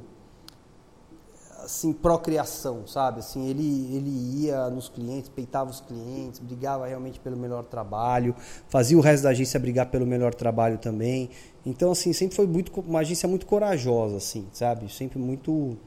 assim 1.64 1.94
procriação, 1.94 2.88
sabe? 2.88 3.20
Assim, 3.20 3.48
ele 3.48 3.96
ele 3.96 4.44
ia 4.44 4.70
nos 4.70 4.90
clientes, 4.90 5.30
peitava 5.30 5.70
os 5.70 5.82
clientes, 5.82 6.40
brigava 6.40 6.88
realmente 6.88 7.20
pelo 7.20 7.38
melhor 7.38 7.64
trabalho, 7.64 8.36
fazia 8.68 8.98
o 8.98 9.02
resto 9.02 9.24
da 9.24 9.30
agência 9.30 9.60
brigar 9.60 9.88
pelo 9.88 10.06
melhor 10.06 10.34
trabalho 10.34 10.78
também. 10.78 11.30
Então 11.66 11.92
assim, 11.92 12.14
sempre 12.14 12.36
foi 12.36 12.48
muito 12.48 12.72
uma 12.82 13.00
agência 13.00 13.28
muito 13.28 13.46
corajosa, 13.46 14.18
assim, 14.18 14.48
sabe? 14.52 14.92
Sempre 14.92 15.20
muito 15.20 15.78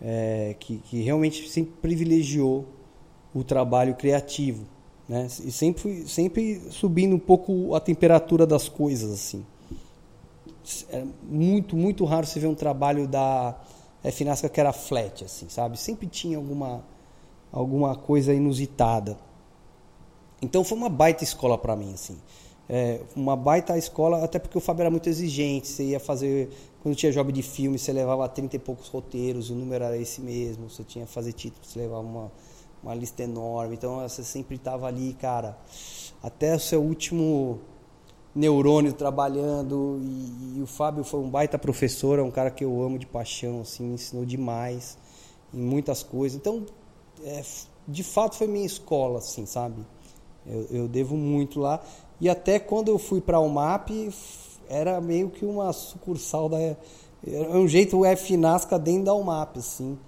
é, 0.00 0.54
que, 0.58 0.78
que 0.78 1.02
realmente 1.02 1.48
sempre 1.48 1.74
privilegiou 1.80 2.66
o 3.34 3.44
trabalho 3.44 3.94
criativo, 3.94 4.66
né? 5.08 5.26
E 5.26 5.50
sempre 5.50 6.08
sempre 6.08 6.60
subindo 6.70 7.14
um 7.14 7.18
pouco 7.18 7.74
a 7.74 7.80
temperatura 7.80 8.46
das 8.46 8.68
coisas, 8.68 9.12
assim. 9.12 9.44
É 10.90 11.04
muito 11.22 11.76
muito 11.76 12.04
raro 12.04 12.26
você 12.26 12.40
ver 12.40 12.48
um 12.48 12.54
trabalho 12.54 13.06
da 13.06 13.56
é, 14.06 14.12
Finasca 14.12 14.48
que 14.48 14.60
era 14.60 14.72
flat, 14.72 15.24
assim, 15.24 15.48
sabe? 15.48 15.76
Sempre 15.76 16.06
tinha 16.06 16.36
alguma, 16.38 16.84
alguma 17.50 17.96
coisa 17.96 18.32
inusitada. 18.32 19.18
Então 20.40 20.62
foi 20.62 20.78
uma 20.78 20.88
baita 20.88 21.24
escola 21.24 21.58
para 21.58 21.74
mim, 21.74 21.92
assim. 21.92 22.16
É, 22.68 23.00
uma 23.16 23.34
baita 23.34 23.76
escola, 23.76 24.22
até 24.22 24.38
porque 24.38 24.56
o 24.56 24.60
Fábio 24.60 24.82
era 24.82 24.90
muito 24.92 25.08
exigente. 25.08 25.66
Você 25.66 25.86
ia 25.86 25.98
fazer, 25.98 26.50
quando 26.84 26.94
tinha 26.94 27.10
job 27.10 27.32
de 27.32 27.42
filme, 27.42 27.80
você 27.80 27.92
levava 27.92 28.28
30 28.28 28.54
e 28.54 28.58
poucos 28.60 28.86
roteiros, 28.86 29.50
o 29.50 29.56
número 29.56 29.82
era 29.82 29.98
esse 29.98 30.20
mesmo. 30.20 30.70
Você 30.70 30.84
tinha 30.84 31.04
que 31.04 31.10
fazer 31.10 31.32
título, 31.32 31.66
você 31.66 31.80
levava 31.80 32.02
uma, 32.02 32.32
uma 32.84 32.94
lista 32.94 33.24
enorme. 33.24 33.74
Então 33.74 34.08
você 34.08 34.22
sempre 34.22 34.54
estava 34.54 34.86
ali, 34.86 35.14
cara, 35.14 35.58
até 36.22 36.54
o 36.54 36.60
seu 36.60 36.80
último 36.80 37.58
neurônio 38.36 38.92
trabalhando 38.92 39.98
e, 40.02 40.58
e, 40.58 40.62
o 40.62 40.66
Fábio 40.66 41.02
foi 41.02 41.20
um 41.20 41.30
baita 41.30 41.58
professor, 41.58 42.18
é 42.18 42.22
um 42.22 42.30
cara 42.30 42.50
que 42.50 42.62
eu 42.62 42.82
amo 42.82 42.98
de 42.98 43.06
paixão, 43.06 43.62
assim, 43.62 43.84
me 43.84 43.94
ensinou 43.94 44.26
demais 44.26 44.98
em 45.54 45.60
muitas 45.60 46.02
coisas. 46.02 46.36
Então, 46.36 46.66
é, 47.24 47.42
de 47.88 48.04
fato 48.04 48.36
foi 48.36 48.46
minha 48.46 48.66
escola, 48.66 49.18
assim, 49.18 49.46
sabe? 49.46 49.82
Eu, 50.46 50.66
eu 50.70 50.88
devo 50.88 51.16
muito 51.16 51.58
lá. 51.58 51.82
E 52.20 52.28
até 52.28 52.58
quando 52.58 52.88
eu 52.88 52.98
fui 52.98 53.20
para 53.20 53.40
o 53.40 53.48
MAP, 53.48 53.90
era 54.68 55.00
meio 55.00 55.30
que 55.30 55.44
uma 55.44 55.72
sucursal 55.72 56.48
da 56.48 56.58
é 57.26 57.56
um 57.56 57.66
jeito 57.66 57.98
o 57.98 58.04
F 58.04 58.36
Nasca 58.36 58.78
dentro 58.78 59.06
da 59.06 59.14
UMAP, 59.14 59.58
assim. 59.58 59.98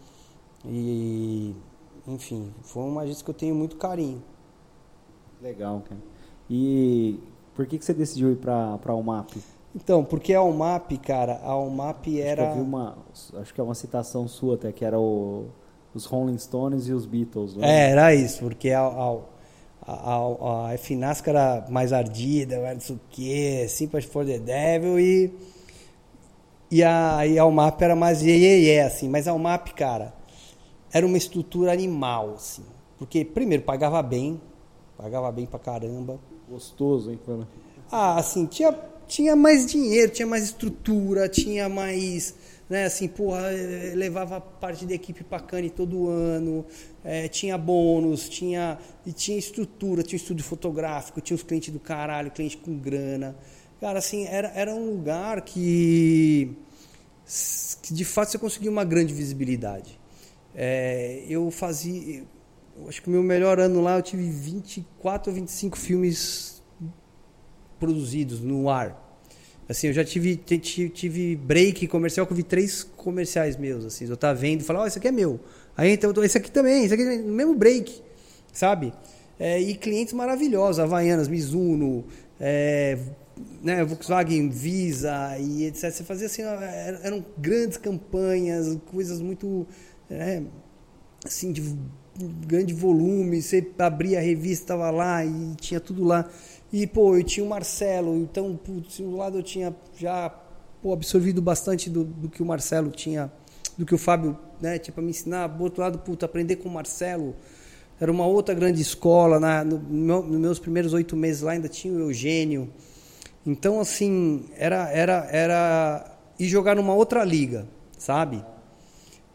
E 0.64 1.54
enfim, 2.06 2.52
foi 2.62 2.84
uma 2.84 3.02
agência 3.02 3.24
que 3.24 3.30
eu 3.30 3.34
tenho 3.34 3.54
muito 3.54 3.76
carinho. 3.76 4.22
Legal, 5.42 5.82
cara. 5.88 6.00
E 6.48 7.18
por 7.58 7.66
que, 7.66 7.76
que 7.76 7.84
você 7.84 7.92
decidiu 7.92 8.30
ir 8.30 8.36
para 8.36 8.78
a 8.86 8.94
UMAP? 8.94 9.32
Então, 9.74 10.04
porque 10.04 10.32
a 10.32 10.40
UMAP, 10.40 10.92
cara, 10.98 11.40
a 11.42 11.56
UMAP 11.56 12.20
era. 12.20 12.44
Acho 12.44 12.52
que, 12.52 12.58
eu 12.60 12.62
vi 12.62 12.68
uma, 12.70 12.98
acho 13.34 13.54
que 13.54 13.60
é 13.60 13.64
uma 13.64 13.74
citação 13.74 14.28
sua 14.28 14.54
até, 14.54 14.70
que 14.70 14.84
era 14.84 14.96
o, 14.96 15.46
os 15.92 16.04
Rolling 16.04 16.38
Stones 16.38 16.86
e 16.86 16.92
os 16.92 17.04
Beatles. 17.04 17.56
Né? 17.56 17.68
É, 17.68 17.90
era 17.90 18.14
isso, 18.14 18.38
porque 18.44 18.70
a, 18.70 18.82
a, 18.82 19.18
a, 19.84 20.72
a 20.72 20.78
FNASCA 20.78 21.30
era 21.32 21.66
mais 21.68 21.92
ardida, 21.92 22.72
não 22.72 22.80
sei 22.80 22.94
o 22.94 23.00
quê, 23.10 23.66
Sympathy 23.68 24.06
for 24.06 24.24
the 24.24 24.38
Devil 24.38 25.00
e. 25.00 25.34
E 26.70 26.84
a, 26.84 27.26
e 27.26 27.40
a 27.40 27.44
UMAP 27.44 27.82
era 27.82 27.96
mais 27.96 28.22
iê, 28.22 28.80
assim. 28.82 29.08
Mas 29.08 29.26
a 29.26 29.34
UMAP, 29.34 29.70
cara, 29.74 30.14
era 30.92 31.04
uma 31.04 31.18
estrutura 31.18 31.72
animal, 31.72 32.34
assim. 32.34 32.62
Porque, 32.96 33.24
primeiro, 33.24 33.64
pagava 33.64 34.00
bem, 34.00 34.40
pagava 34.96 35.32
bem 35.32 35.44
pra 35.44 35.58
caramba. 35.58 36.20
Gostoso, 36.48 37.10
hein? 37.10 37.18
Ah, 37.90 38.16
assim, 38.16 38.46
tinha, 38.46 38.74
tinha 39.06 39.36
mais 39.36 39.66
dinheiro, 39.66 40.10
tinha 40.10 40.26
mais 40.26 40.44
estrutura, 40.44 41.28
tinha 41.28 41.68
mais. 41.68 42.34
Né, 42.68 42.84
assim, 42.84 43.08
porra, 43.08 43.50
eh, 43.50 43.94
levava 43.94 44.40
parte 44.42 44.84
da 44.84 44.94
equipe 44.94 45.24
pra 45.24 45.40
Cane 45.40 45.70
todo 45.70 46.06
ano, 46.06 46.66
é, 47.02 47.26
tinha 47.26 47.56
bônus, 47.56 48.28
tinha, 48.28 48.78
e 49.06 49.12
tinha 49.12 49.38
estrutura, 49.38 50.02
tinha 50.02 50.18
estúdio 50.18 50.44
fotográfico, 50.44 51.18
tinha 51.18 51.34
os 51.34 51.42
clientes 51.42 51.72
do 51.72 51.80
caralho, 51.80 52.30
cliente 52.30 52.58
com 52.58 52.76
grana. 52.76 53.34
Cara, 53.80 53.98
assim, 54.00 54.26
era, 54.26 54.48
era 54.54 54.74
um 54.74 54.90
lugar 54.90 55.40
que, 55.42 56.54
que 57.82 57.94
de 57.94 58.04
fato 58.04 58.32
você 58.32 58.38
conseguia 58.38 58.70
uma 58.70 58.84
grande 58.84 59.14
visibilidade. 59.14 59.98
É, 60.54 61.24
eu 61.26 61.50
fazia 61.50 62.22
acho 62.86 63.02
que 63.02 63.08
o 63.08 63.10
meu 63.10 63.22
melhor 63.22 63.58
ano 63.58 63.80
lá 63.80 63.96
eu 63.96 64.02
tive 64.02 64.28
24 64.28 65.30
ou 65.30 65.34
25 65.34 65.78
filmes 65.78 66.62
produzidos 67.78 68.40
no 68.40 68.68
ar. 68.68 69.06
Assim, 69.68 69.88
eu 69.88 69.92
já 69.92 70.04
tive, 70.04 70.36
tive 70.36 71.36
break 71.36 71.86
comercial 71.88 72.26
que 72.26 72.32
eu 72.32 72.36
vi 72.36 72.42
três 72.42 72.82
comerciais 72.82 73.56
meus, 73.56 73.84
assim, 73.84 74.06
eu 74.06 74.16
tava 74.16 74.34
vendo 74.34 74.62
e 74.62 74.64
falar, 74.64 74.80
ó, 74.80 74.82
oh, 74.84 74.86
esse 74.86 74.98
aqui 74.98 75.08
é 75.08 75.12
meu. 75.12 75.38
Aí 75.76 75.90
então, 75.90 76.10
esse 76.24 76.38
aqui 76.38 76.50
também, 76.50 76.84
esse 76.84 76.94
aqui 76.94 77.04
no 77.04 77.34
mesmo 77.34 77.54
break, 77.54 78.02
sabe? 78.50 78.94
É, 79.38 79.60
e 79.60 79.74
clientes 79.74 80.14
maravilhosos, 80.14 80.80
Havaianas, 80.80 81.28
Mizuno, 81.28 82.06
é, 82.40 82.98
né, 83.62 83.84
Volkswagen, 83.84 84.48
Visa 84.48 85.36
e 85.38 85.66
etc. 85.66 85.90
Você 85.90 86.02
fazia 86.02 86.26
assim, 86.26 86.42
eram 87.04 87.24
grandes 87.36 87.76
campanhas, 87.76 88.78
coisas 88.90 89.20
muito, 89.20 89.66
é, 90.10 90.42
assim, 91.24 91.52
de 91.52 91.76
grande 92.46 92.74
volume, 92.74 93.40
você 93.40 93.66
abria 93.78 94.18
a 94.18 94.22
revista, 94.22 94.64
estava 94.64 94.90
lá 94.90 95.24
e 95.24 95.54
tinha 95.56 95.80
tudo 95.80 96.04
lá. 96.04 96.28
E, 96.72 96.86
pô, 96.86 97.16
eu 97.16 97.24
tinha 97.24 97.44
o 97.44 97.48
Marcelo, 97.48 98.16
então, 98.16 98.56
putz, 98.56 99.00
um 99.00 99.16
lado 99.16 99.38
eu 99.38 99.42
tinha 99.42 99.74
já 99.96 100.28
pô, 100.82 100.92
absorvido 100.92 101.40
bastante 101.40 101.88
do, 101.88 102.04
do 102.04 102.28
que 102.28 102.42
o 102.42 102.46
Marcelo 102.46 102.90
tinha, 102.90 103.32
do 103.76 103.86
que 103.86 103.94
o 103.94 103.98
Fábio 103.98 104.38
né, 104.60 104.78
tinha 104.78 104.92
para 104.92 105.02
me 105.02 105.10
ensinar. 105.10 105.46
Do 105.46 105.62
outro 105.64 105.82
lado, 105.82 105.98
puto, 105.98 106.24
aprender 106.24 106.56
com 106.56 106.68
o 106.68 106.72
Marcelo. 106.72 107.34
Era 108.00 108.12
uma 108.12 108.26
outra 108.26 108.54
grande 108.54 108.80
escola. 108.80 109.40
Na, 109.40 109.64
no, 109.64 109.78
nos 109.78 110.40
meus 110.40 110.58
primeiros 110.58 110.92
oito 110.92 111.16
meses 111.16 111.42
lá 111.42 111.52
ainda 111.52 111.68
tinha 111.68 111.92
o 111.92 112.00
Eugênio. 112.00 112.70
Então, 113.46 113.80
assim, 113.80 114.44
era, 114.56 114.90
era, 114.90 115.28
era 115.30 116.18
ir 116.38 116.48
jogar 116.48 116.76
numa 116.76 116.94
outra 116.94 117.24
liga, 117.24 117.66
sabe? 117.96 118.44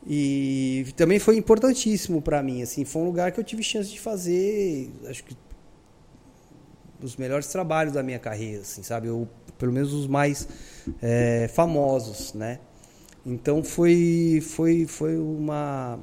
E 0.05 0.85
também 0.97 1.17
foi 1.17 1.37
importantíssimo 1.37 2.21
para 2.21 2.43
mim, 2.43 2.61
assim, 2.61 2.83
foi 2.83 3.01
um 3.01 3.05
lugar 3.05 3.31
que 3.31 3.39
eu 3.39 3.43
tive 3.43 3.63
chance 3.63 3.89
de 3.89 3.99
fazer, 3.99 4.91
acho 5.07 5.23
que 5.23 5.35
os 7.01 7.15
melhores 7.15 7.47
trabalhos 7.47 7.93
da 7.93 8.03
minha 8.03 8.19
carreira, 8.19 8.61
assim, 8.61 8.83
sabe? 8.83 9.09
Ou 9.09 9.27
pelo 9.57 9.71
menos 9.71 9.93
os 9.93 10.07
mais 10.07 10.47
é, 11.01 11.47
famosos, 11.53 12.33
né? 12.33 12.59
Então 13.25 13.63
foi 13.63 14.41
foi 14.41 14.85
foi 14.85 15.17
uma 15.17 15.99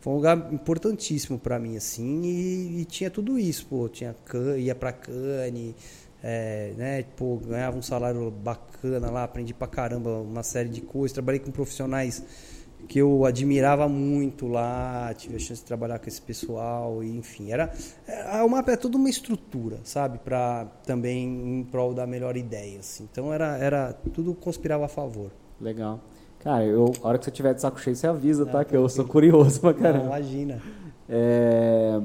foi 0.00 0.12
um 0.12 0.16
lugar 0.16 0.52
importantíssimo 0.52 1.38
para 1.38 1.58
mim 1.58 1.76
assim 1.76 2.22
e, 2.22 2.80
e, 2.80 2.84
tinha 2.84 3.10
tudo 3.10 3.38
isso, 3.38 3.66
pô, 3.66 3.88
tinha 3.88 4.16
ia 4.58 4.74
para 4.74 4.92
Cane, 4.92 5.76
é, 6.22 6.72
né, 6.76 7.02
pô, 7.16 7.36
ganhava 7.36 7.76
um 7.78 7.82
salário 7.82 8.30
bacana 8.30 9.10
lá, 9.10 9.24
aprendi 9.24 9.54
pra 9.54 9.68
caramba 9.68 10.10
uma 10.20 10.42
série 10.42 10.68
de 10.68 10.80
coisas, 10.80 11.12
trabalhei 11.12 11.38
com 11.38 11.50
profissionais 11.52 12.24
que 12.90 12.98
eu 12.98 13.24
admirava 13.24 13.88
muito 13.88 14.48
lá, 14.48 15.14
tive 15.16 15.36
a 15.36 15.38
chance 15.38 15.60
de 15.60 15.64
trabalhar 15.64 16.00
com 16.00 16.08
esse 16.08 16.20
pessoal, 16.20 17.04
e 17.04 17.16
enfim, 17.16 17.52
era 17.52 17.72
a 18.26 18.44
mapa 18.48 18.72
é 18.72 18.76
toda 18.76 18.96
uma 18.96 19.08
estrutura, 19.08 19.78
sabe, 19.84 20.18
para 20.18 20.64
também 20.84 21.60
em 21.60 21.62
prol 21.62 21.94
da 21.94 22.04
melhor 22.04 22.36
ideia, 22.36 22.80
assim. 22.80 23.08
Então 23.08 23.32
era 23.32 23.56
era 23.58 23.92
tudo 24.12 24.34
conspirava 24.34 24.86
a 24.86 24.88
favor. 24.88 25.30
Legal. 25.60 26.00
Cara, 26.40 26.64
eu, 26.64 26.92
a 27.00 27.06
hora 27.06 27.18
que 27.18 27.26
você 27.26 27.30
tiver 27.30 27.54
de 27.54 27.60
saco 27.60 27.80
cheio, 27.80 27.94
você 27.94 28.08
avisa, 28.08 28.44
tá? 28.44 28.64
Que 28.64 28.76
eu 28.76 28.88
sou 28.88 29.04
curioso 29.06 29.60
pra 29.60 29.72
caramba. 29.72 29.98
Não, 29.98 30.06
imagina. 30.06 30.60
É... 31.08 32.00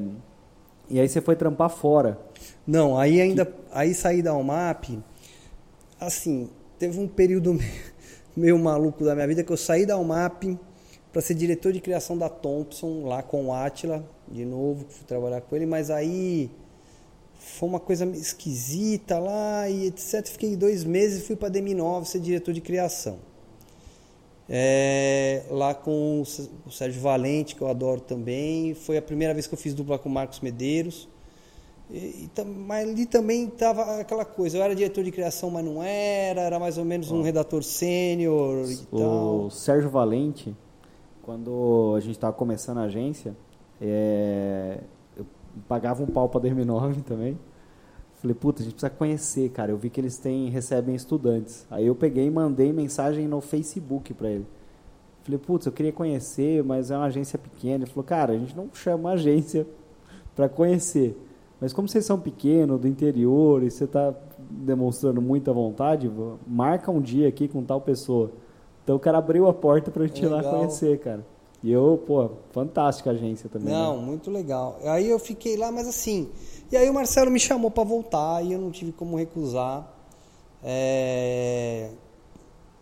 E 0.87 0.99
aí 0.99 1.09
você 1.09 1.19
foi 1.19 1.35
trampar 1.35 1.71
fora? 1.71 2.19
Não, 2.67 2.95
aí 2.95 3.19
ainda 3.19 3.43
que... 3.43 3.53
aí 3.71 3.91
saí 3.95 4.21
da 4.21 4.35
UMAP, 4.35 4.99
assim, 5.99 6.47
teve 6.77 6.99
um 6.99 7.07
período 7.07 7.57
meio 8.37 8.59
maluco 8.59 9.03
da 9.03 9.15
minha 9.15 9.25
vida 9.25 9.43
que 9.43 9.51
eu 9.51 9.57
saí 9.57 9.83
da 9.83 9.97
UMAP 9.97 10.59
para 11.15 11.21
ser 11.21 11.33
diretor 11.33 11.71
de 11.71 11.79
criação 11.79 12.17
da 12.17 12.27
Thompson, 12.27 13.05
lá 13.05 13.23
com 13.23 13.45
o 13.45 13.53
Atila, 13.53 14.05
de 14.27 14.43
novo, 14.43 14.85
fui 14.89 15.05
trabalhar 15.07 15.39
com 15.39 15.55
ele, 15.55 15.65
mas 15.65 15.89
aí 15.89 16.51
foi 17.39 17.69
uma 17.69 17.79
coisa 17.79 18.05
esquisita 18.07 19.17
lá 19.17 19.69
e 19.69 19.85
etc. 19.85 20.27
Fiquei 20.27 20.57
dois 20.57 20.83
meses 20.83 21.23
e 21.23 21.25
fui 21.25 21.37
para 21.37 21.47
a 21.47 21.51
DM9 21.51 22.03
ser 22.03 22.19
diretor 22.19 22.53
de 22.53 22.59
criação. 22.59 23.17
É, 24.49 25.43
lá 25.49 25.73
com 25.73 26.21
o 26.65 26.69
Sérgio 26.69 27.01
Valente, 27.01 27.55
que 27.55 27.61
eu 27.61 27.69
adoro 27.69 28.01
também. 28.01 28.73
Foi 28.73 28.97
a 28.97 29.01
primeira 29.01 29.33
vez 29.33 29.47
que 29.47 29.53
eu 29.53 29.57
fiz 29.57 29.73
dupla 29.73 29.97
com 29.97 30.09
o 30.09 30.11
Marcos 30.11 30.41
Medeiros. 30.41 31.07
E, 31.89 32.27
e, 32.37 32.43
mas 32.43 32.89
ali 32.89 33.05
também 33.05 33.45
estava 33.45 34.01
aquela 34.01 34.25
coisa, 34.25 34.57
eu 34.57 34.63
era 34.63 34.75
diretor 34.75 35.01
de 35.01 35.11
criação, 35.11 35.49
mas 35.49 35.63
não 35.63 35.81
era, 35.81 36.41
era 36.41 36.59
mais 36.59 36.77
ou 36.77 36.83
menos 36.83 37.09
um 37.09 37.21
redator 37.21 37.63
sênior 37.63 38.69
e 38.69 38.73
o 38.91 38.99
tal. 38.99 39.49
Sérgio 39.49 39.89
Valente, 39.89 40.53
quando 41.25 41.95
a 41.97 41.99
gente 41.99 42.11
estava 42.11 42.33
começando 42.33 42.77
a 42.77 42.83
agência, 42.83 43.35
é, 43.81 44.79
eu 45.17 45.25
pagava 45.67 46.03
um 46.03 46.05
pau 46.05 46.29
para 46.29 46.41
2009 46.41 47.01
também. 47.01 47.39
Falei, 48.13 48.35
puta, 48.35 48.61
a 48.61 48.63
gente 48.63 48.73
precisa 48.75 48.91
conhecer, 48.91 49.49
cara. 49.49 49.71
Eu 49.71 49.77
vi 49.77 49.89
que 49.89 49.99
eles 49.99 50.19
têm, 50.19 50.49
recebem 50.49 50.93
estudantes. 50.93 51.65
Aí 51.71 51.87
eu 51.87 51.95
peguei 51.95 52.27
e 52.27 52.29
mandei 52.29 52.71
mensagem 52.71 53.27
no 53.27 53.41
Facebook 53.41 54.13
para 54.13 54.29
ele. 54.29 54.45
Falei, 55.23 55.39
putz, 55.39 55.65
eu 55.65 55.71
queria 55.71 55.91
conhecer, 55.91 56.63
mas 56.63 56.91
é 56.91 56.95
uma 56.95 57.05
agência 57.05 57.39
pequena. 57.39 57.83
Ele 57.83 57.91
falou, 57.91 58.03
cara, 58.03 58.33
a 58.33 58.37
gente 58.37 58.55
não 58.55 58.69
chama 58.71 59.11
agência 59.11 59.65
para 60.35 60.47
conhecer. 60.47 61.17
Mas 61.59 61.73
como 61.73 61.87
vocês 61.87 62.05
são 62.05 62.19
pequenos, 62.19 62.79
do 62.79 62.87
interior, 62.87 63.63
e 63.63 63.71
você 63.71 63.85
está 63.85 64.13
demonstrando 64.51 65.19
muita 65.23 65.51
vontade, 65.51 66.11
marca 66.45 66.91
um 66.91 67.01
dia 67.01 67.27
aqui 67.27 67.47
com 67.47 67.63
tal 67.63 67.81
pessoa. 67.81 68.31
Então 68.85 68.95
o 68.95 68.99
cara 68.99 69.17
abriu 69.17 69.49
a 69.49 69.53
porta 69.53 69.89
para 69.89 70.03
a 70.03 70.07
gente 70.07 70.21
legal. 70.21 70.39
ir 70.39 70.43
lá 70.43 70.51
conhecer, 70.51 70.99
cara. 70.99 71.25
E 71.63 71.71
eu, 71.71 72.01
pô, 72.05 72.29
fantástica 72.51 73.09
agência 73.09 73.49
também. 73.49 73.73
Não, 73.73 73.97
né? 73.97 74.05
muito 74.05 74.29
legal. 74.29 74.77
Aí 74.83 75.09
eu 75.09 75.17
fiquei 75.17 75.57
lá, 75.57 75.71
mas 75.71 75.87
assim. 75.87 76.29
E 76.71 76.77
aí 76.77 76.87
o 76.87 76.93
Marcelo 76.93 77.31
me 77.31 77.39
chamou 77.39 77.71
para 77.71 77.83
voltar 77.83 78.45
e 78.45 78.53
eu 78.53 78.59
não 78.59 78.69
tive 78.69 78.91
como 78.91 79.17
recusar. 79.17 79.91
É... 80.63 81.89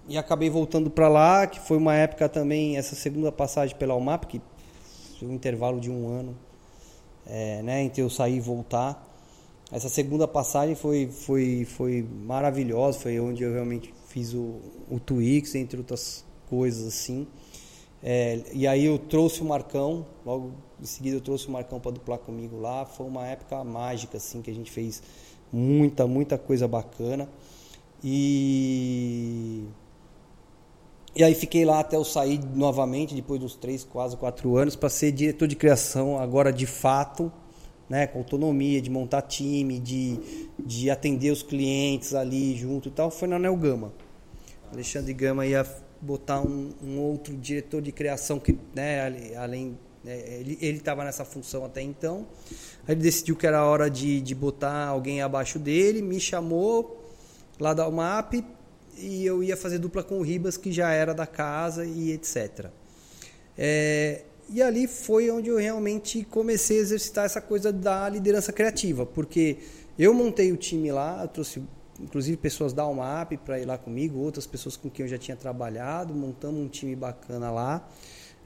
E 0.10 0.18
acabei 0.18 0.50
voltando 0.50 0.90
para 0.90 1.08
lá, 1.08 1.48
que 1.48 1.62
foi 1.62 1.78
uma 1.78 1.96
época 1.96 2.28
também, 2.28 2.78
essa 2.78 2.94
segunda 2.94 3.32
passagem 3.32 3.74
pela 3.78 3.96
UMAP, 3.96 4.26
que 4.26 4.42
foi 5.18 5.30
um 5.30 5.32
intervalo 5.32 5.80
de 5.80 5.90
um 5.90 6.10
ano 6.10 6.36
é, 7.26 7.62
né, 7.62 7.84
entre 7.84 8.02
eu 8.02 8.10
sair 8.10 8.36
e 8.36 8.40
voltar. 8.42 9.10
Essa 9.72 9.90
segunda 9.90 10.28
passagem 10.28 10.76
foi, 10.76 11.08
foi, 11.08 11.66
foi 11.66 12.08
maravilhosa, 12.26 13.00
foi 13.00 13.20
onde 13.20 13.44
eu 13.44 13.54
realmente 13.54 13.94
fiz 14.14 14.34
o, 14.36 14.60
o 14.88 15.00
Twix, 15.00 15.56
entre 15.56 15.80
outras 15.80 16.24
coisas 16.48 16.88
assim. 16.88 17.26
É, 18.02 18.44
e 18.54 18.68
aí 18.68 18.86
eu 18.86 19.00
trouxe 19.00 19.42
o 19.42 19.46
Marcão, 19.46 20.06
logo 20.24 20.52
em 20.80 20.86
seguida 20.86 21.18
eu 21.18 21.22
trouxe 21.22 21.48
o 21.48 21.52
Marcão 21.52 21.80
para 21.80 21.92
duplar 21.92 22.20
comigo 22.20 22.60
lá. 22.60 22.86
Foi 22.86 23.08
uma 23.08 23.26
época 23.26 23.64
mágica, 23.64 24.18
assim, 24.18 24.42
que 24.42 24.52
a 24.52 24.54
gente 24.54 24.70
fez 24.70 25.02
muita, 25.52 26.06
muita 26.06 26.38
coisa 26.38 26.68
bacana. 26.68 27.28
E 28.04 29.64
e 31.16 31.24
aí 31.24 31.34
fiquei 31.34 31.64
lá 31.64 31.80
até 31.80 31.96
eu 31.96 32.04
sair 32.04 32.40
novamente, 32.56 33.16
depois 33.16 33.40
dos 33.40 33.56
três, 33.56 33.84
quase 33.84 34.18
quatro 34.18 34.58
anos, 34.58 34.76
para 34.76 34.90
ser 34.90 35.12
diretor 35.12 35.48
de 35.48 35.56
criação, 35.56 36.20
agora 36.20 36.52
de 36.52 36.66
fato, 36.66 37.32
né, 37.88 38.08
com 38.08 38.18
autonomia, 38.20 38.82
de 38.82 38.90
montar 38.90 39.22
time, 39.22 39.80
de, 39.80 40.20
de 40.60 40.90
atender 40.90 41.32
os 41.32 41.44
clientes 41.44 42.16
ali 42.16 42.56
junto 42.56 42.90
e 42.90 42.92
tal, 42.92 43.12
foi 43.12 43.28
na 43.28 43.38
Nel 43.38 43.56
Gama. 43.56 43.94
Alexandre 44.74 45.14
Gama 45.14 45.46
ia 45.46 45.66
botar 46.02 46.42
um, 46.42 46.74
um 46.84 47.00
outro 47.00 47.36
diretor 47.36 47.82
de 47.82 47.92
criação 47.92 48.40
que, 48.40 48.58
né, 48.76 49.36
além 49.38 49.78
né, 50.04 50.20
ele 50.40 50.78
estava 50.78 51.04
nessa 51.04 51.24
função 51.24 51.64
até 51.64 51.82
então. 51.82 52.28
Aí 52.88 52.94
ele 52.94 53.02
decidiu 53.02 53.36
que 53.36 53.48
era 53.48 53.64
hora 53.64 53.90
de, 53.90 54.20
de 54.20 54.36
botar 54.36 54.88
alguém 54.88 55.22
abaixo 55.22 55.58
dele, 55.58 56.02
me 56.02 56.20
chamou 56.20 57.02
lá 57.60 57.74
da 57.74 57.88
UMAP, 57.88 58.44
e 58.98 59.26
eu 59.26 59.44
ia 59.44 59.56
fazer 59.56 59.80
dupla 59.80 60.04
com 60.04 60.20
o 60.20 60.22
Ribas, 60.22 60.58
que 60.58 60.72
já 60.72 60.92
era 60.92 61.14
da 61.14 61.26
casa 61.26 61.86
e 61.86 62.12
etc. 62.12 62.68
É, 63.58 64.24
e 64.50 64.62
ali 64.62 64.88
foi 64.88 65.32
onde 65.32 65.50
eu 65.50 65.58
realmente 65.58 66.24
comecei 66.26 66.80
a 66.80 66.82
exercitar 66.82 67.26
essa 67.26 67.42
coisa 67.42 67.72
da 67.72 68.10
liderança 68.10 68.52
criativa, 68.52 69.06
porque 69.06 69.58
eu 69.98 70.14
montei 70.14 70.52
o 70.52 70.58
time 70.58 70.92
lá, 70.92 71.22
eu 71.22 71.28
trouxe 71.28 71.62
inclusive 72.04 72.38
pessoas 72.38 72.74
da 72.74 72.88
UMAP 72.88 73.38
para 73.38 73.60
ir 73.60 73.66
lá 73.66 73.78
comigo, 73.78 74.20
outras 74.20 74.46
pessoas 74.46 74.78
com 74.78 74.90
quem 74.90 75.06
eu 75.06 75.10
já 75.10 75.18
tinha 75.18 75.38
trabalhado, 75.38 76.14
montamos 76.14 76.62
um 76.62 76.68
time 76.68 76.96
bacana 76.96 77.50
lá. 77.50 77.88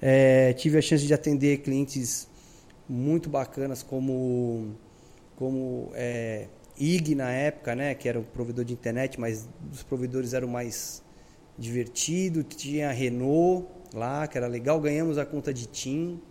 É, 0.02 0.54
tive 0.54 0.78
a 0.78 0.82
chance 0.82 1.06
de 1.06 1.14
atender 1.14 1.58
clientes 1.58 2.28
muito 2.88 3.30
bacanas 3.30 3.82
como, 3.82 4.76
como 5.36 5.92
é, 5.94 6.48
IG 6.78 7.16
na 7.16 7.32
época, 7.32 7.76
né, 7.76 7.96
que 7.96 8.08
era 8.08 8.20
o 8.20 8.24
provedor 8.24 8.64
de 8.64 8.74
internet, 8.74 9.20
mas 9.20 9.50
os 9.72 9.84
provedores 9.84 10.34
eram 10.34 10.48
mais 10.48 11.04
divertido. 11.58 12.44
Tinha 12.44 12.90
a 12.90 12.92
Renault 12.92 13.68
lá, 13.94 14.28
que 14.28 14.38
era 14.38 14.48
legal. 14.48 14.80
Ganhamos 14.80 15.18
a 15.18 15.26
conta 15.26 15.54
de 15.54 15.66
TIM. 15.66 16.22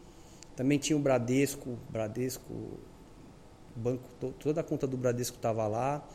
Também 0.55 0.78
tinha 0.78 0.97
o 0.97 1.01
Bradesco, 1.01 1.77
Bradesco, 1.90 2.78
banco, 3.74 4.03
toda 4.39 4.61
a 4.61 4.65
conta 4.65 4.86
do 4.86 4.97
Bradesco 4.97 5.36
estava 5.36 5.66
lá. 5.66 6.07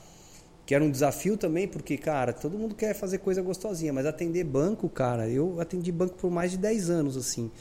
Que 0.72 0.76
era 0.76 0.86
um 0.86 0.90
desafio 0.90 1.36
também, 1.36 1.68
porque, 1.68 1.98
cara, 1.98 2.32
todo 2.32 2.58
mundo 2.58 2.74
quer 2.74 2.94
fazer 2.94 3.18
coisa 3.18 3.42
gostosinha, 3.42 3.92
mas 3.92 4.06
atender 4.06 4.46
banco, 4.46 4.88
cara, 4.88 5.28
eu 5.28 5.60
atendi 5.60 5.92
banco 5.92 6.16
por 6.16 6.32
mais 6.32 6.52
de 6.52 6.58
10 6.58 6.90
anos, 6.90 7.18
assim. 7.18 7.52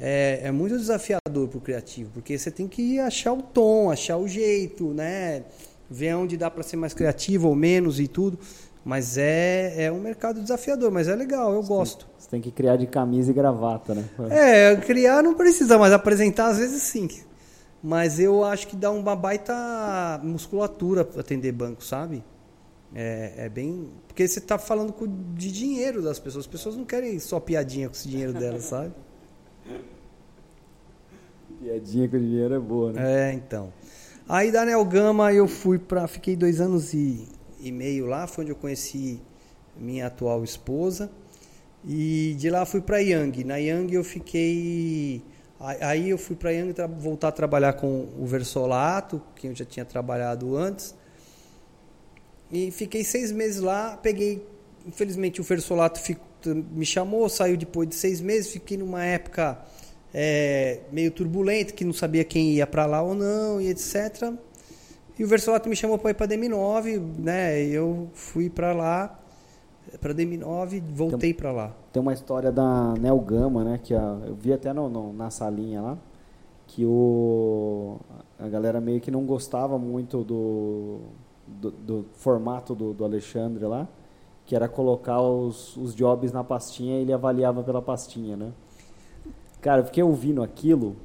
É, 0.00 0.40
é 0.42 0.50
muito 0.50 0.74
desafiador 0.78 1.48
para 1.48 1.58
o 1.58 1.60
criativo, 1.60 2.12
porque 2.14 2.38
você 2.38 2.50
tem 2.50 2.66
que 2.66 2.98
achar 2.98 3.34
o 3.34 3.42
tom, 3.42 3.90
achar 3.90 4.16
o 4.16 4.26
jeito, 4.26 4.94
né? 4.94 5.44
ver 5.90 6.14
onde 6.14 6.38
dá 6.38 6.50
para 6.50 6.62
ser 6.62 6.78
mais 6.78 6.94
criativo 6.94 7.46
ou 7.46 7.54
menos 7.54 8.00
e 8.00 8.08
tudo. 8.08 8.38
Mas 8.82 9.18
é, 9.18 9.84
é 9.84 9.92
um 9.92 10.00
mercado 10.00 10.40
desafiador, 10.40 10.90
mas 10.90 11.08
é 11.08 11.14
legal, 11.14 11.52
eu 11.52 11.60
você 11.60 11.68
gosto. 11.68 12.06
Tem, 12.06 12.14
você 12.18 12.28
tem 12.30 12.40
que 12.40 12.50
criar 12.50 12.76
de 12.76 12.86
camisa 12.86 13.32
e 13.32 13.34
gravata, 13.34 13.94
né? 13.94 14.04
É, 14.30 14.76
criar 14.76 15.22
não 15.22 15.34
precisa, 15.34 15.76
mas 15.76 15.92
apresentar 15.92 16.46
às 16.46 16.56
vezes 16.56 16.80
sim. 16.80 17.06
Mas 17.82 18.18
eu 18.18 18.42
acho 18.42 18.66
que 18.66 18.76
dá 18.76 18.90
uma 18.90 19.14
baita 19.14 20.18
musculatura 20.24 21.06
atender 21.18 21.52
banco, 21.52 21.84
sabe? 21.84 22.24
É, 22.98 23.44
é 23.44 23.48
bem. 23.50 23.90
Porque 24.08 24.26
você 24.26 24.38
está 24.38 24.58
falando 24.58 24.94
de 25.34 25.52
dinheiro 25.52 26.00
das 26.00 26.18
pessoas. 26.18 26.46
As 26.46 26.50
pessoas 26.50 26.76
não 26.76 26.86
querem 26.86 27.18
só 27.18 27.38
piadinha 27.38 27.90
com 27.90 27.94
esse 27.94 28.08
dinheiro 28.08 28.32
delas, 28.32 28.64
sabe? 28.72 28.94
Piadinha 31.60 32.08
com 32.08 32.18
dinheiro 32.18 32.54
é 32.54 32.58
boa, 32.58 32.92
né? 32.94 33.30
É, 33.30 33.32
então. 33.34 33.70
Aí 34.26 34.50
da 34.50 34.64
Nelgama 34.64 35.30
eu 35.30 35.46
fui 35.46 35.78
para, 35.78 36.08
fiquei 36.08 36.34
dois 36.34 36.58
anos 36.58 36.94
e, 36.94 37.28
e 37.60 37.70
meio 37.70 38.06
lá, 38.06 38.26
foi 38.26 38.44
onde 38.44 38.52
eu 38.52 38.56
conheci 38.56 39.20
minha 39.76 40.06
atual 40.06 40.42
esposa. 40.42 41.10
E 41.84 42.34
de 42.38 42.48
lá 42.48 42.64
fui 42.64 42.80
para 42.80 42.96
Yang. 42.98 43.44
Na 43.44 43.56
Yang 43.58 43.94
eu 43.94 44.02
fiquei, 44.02 45.22
aí 45.60 46.08
eu 46.08 46.16
fui 46.16 46.34
para 46.34 46.50
Yang 46.50 46.80
voltar 46.98 47.28
a 47.28 47.32
trabalhar 47.32 47.74
com 47.74 48.08
o 48.18 48.24
Versolato, 48.24 49.22
que 49.34 49.48
eu 49.48 49.54
já 49.54 49.66
tinha 49.66 49.84
trabalhado 49.84 50.56
antes. 50.56 50.94
E 52.50 52.70
fiquei 52.70 53.02
seis 53.02 53.32
meses 53.32 53.60
lá, 53.60 53.96
peguei, 53.96 54.46
infelizmente 54.86 55.40
o 55.40 55.44
Versolato 55.44 56.00
me 56.70 56.86
chamou, 56.86 57.28
saiu 57.28 57.56
depois 57.56 57.88
de 57.88 57.94
seis 57.94 58.20
meses, 58.20 58.52
fiquei 58.52 58.76
numa 58.76 59.04
época 59.04 59.58
é, 60.14 60.80
meio 60.92 61.10
turbulento, 61.10 61.74
que 61.74 61.84
não 61.84 61.92
sabia 61.92 62.24
quem 62.24 62.52
ia 62.52 62.66
para 62.66 62.86
lá 62.86 63.02
ou 63.02 63.14
não, 63.14 63.60
e 63.60 63.68
etc. 63.68 64.32
E 65.18 65.24
o 65.24 65.28
Versolato 65.28 65.68
me 65.68 65.74
chamou 65.74 65.98
para 65.98 66.10
ir 66.10 66.14
para 66.14 66.28
DM9, 66.28 67.00
né? 67.18 67.64
E 67.64 67.72
eu 67.72 68.08
fui 68.14 68.48
para 68.48 68.72
lá, 68.72 69.18
para 70.00 70.14
DM9, 70.14 70.82
voltei 70.94 71.34
para 71.34 71.50
lá. 71.52 71.74
Tem 71.92 72.00
uma 72.00 72.12
história 72.12 72.52
da 72.52 72.94
Nel 72.94 73.18
Gama, 73.20 73.64
né? 73.64 73.80
Que 73.82 73.94
a, 73.94 74.18
eu 74.26 74.34
vi 74.34 74.52
até 74.52 74.72
no, 74.72 74.88
no, 74.88 75.12
na 75.12 75.30
salinha 75.30 75.80
lá, 75.80 75.98
que 76.66 76.84
o, 76.84 77.98
a 78.38 78.46
galera 78.48 78.80
meio 78.80 79.00
que 79.00 79.10
não 79.10 79.24
gostava 79.24 79.78
muito 79.78 80.22
do, 80.22 81.00
do, 81.46 81.70
do 81.70 82.06
formato 82.14 82.74
do, 82.74 82.92
do 82.92 83.04
Alexandre 83.04 83.64
lá, 83.64 83.88
que 84.44 84.54
era 84.54 84.68
colocar 84.68 85.20
os, 85.20 85.76
os 85.76 85.94
jobs 85.94 86.32
na 86.32 86.44
pastinha 86.44 86.98
e 86.98 87.02
ele 87.02 87.12
avaliava 87.12 87.62
pela 87.62 87.82
pastinha, 87.82 88.36
né? 88.36 88.52
Cara, 89.60 89.80
eu 89.80 89.84
fiquei 89.86 90.02
ouvindo 90.02 90.42
aquilo 90.42 90.96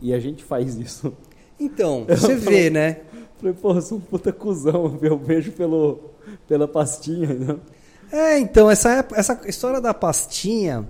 e 0.00 0.12
a 0.12 0.20
gente 0.20 0.44
faz 0.44 0.76
isso. 0.76 1.12
Então, 1.58 2.04
você 2.08 2.34
vê, 2.34 2.70
né? 2.70 3.00
Falei, 3.38 3.54
porra, 3.54 3.78
eu 3.78 3.82
sou 3.82 3.98
um 3.98 4.00
puta 4.00 4.32
cuzão, 4.32 4.98
eu 5.02 5.18
vejo 5.18 5.52
pelo, 5.52 5.98
pela 6.46 6.68
pastinha, 6.68 7.34
né? 7.34 7.58
É, 8.12 8.38
então, 8.38 8.70
essa, 8.70 9.06
essa 9.12 9.40
história 9.46 9.80
da 9.80 9.92
pastinha, 9.92 10.88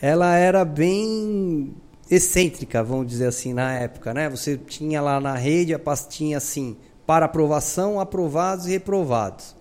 ela 0.00 0.36
era 0.36 0.64
bem 0.64 1.74
excêntrica, 2.10 2.82
vamos 2.82 3.06
dizer 3.06 3.26
assim, 3.26 3.54
na 3.54 3.72
época, 3.72 4.12
né? 4.12 4.28
Você 4.28 4.58
tinha 4.58 5.00
lá 5.00 5.20
na 5.20 5.34
rede 5.34 5.72
a 5.72 5.78
pastinha 5.78 6.36
assim, 6.36 6.76
para 7.10 7.26
aprovação, 7.26 7.98
aprovados 7.98 8.66
e 8.66 8.70
reprovados. 8.70 9.56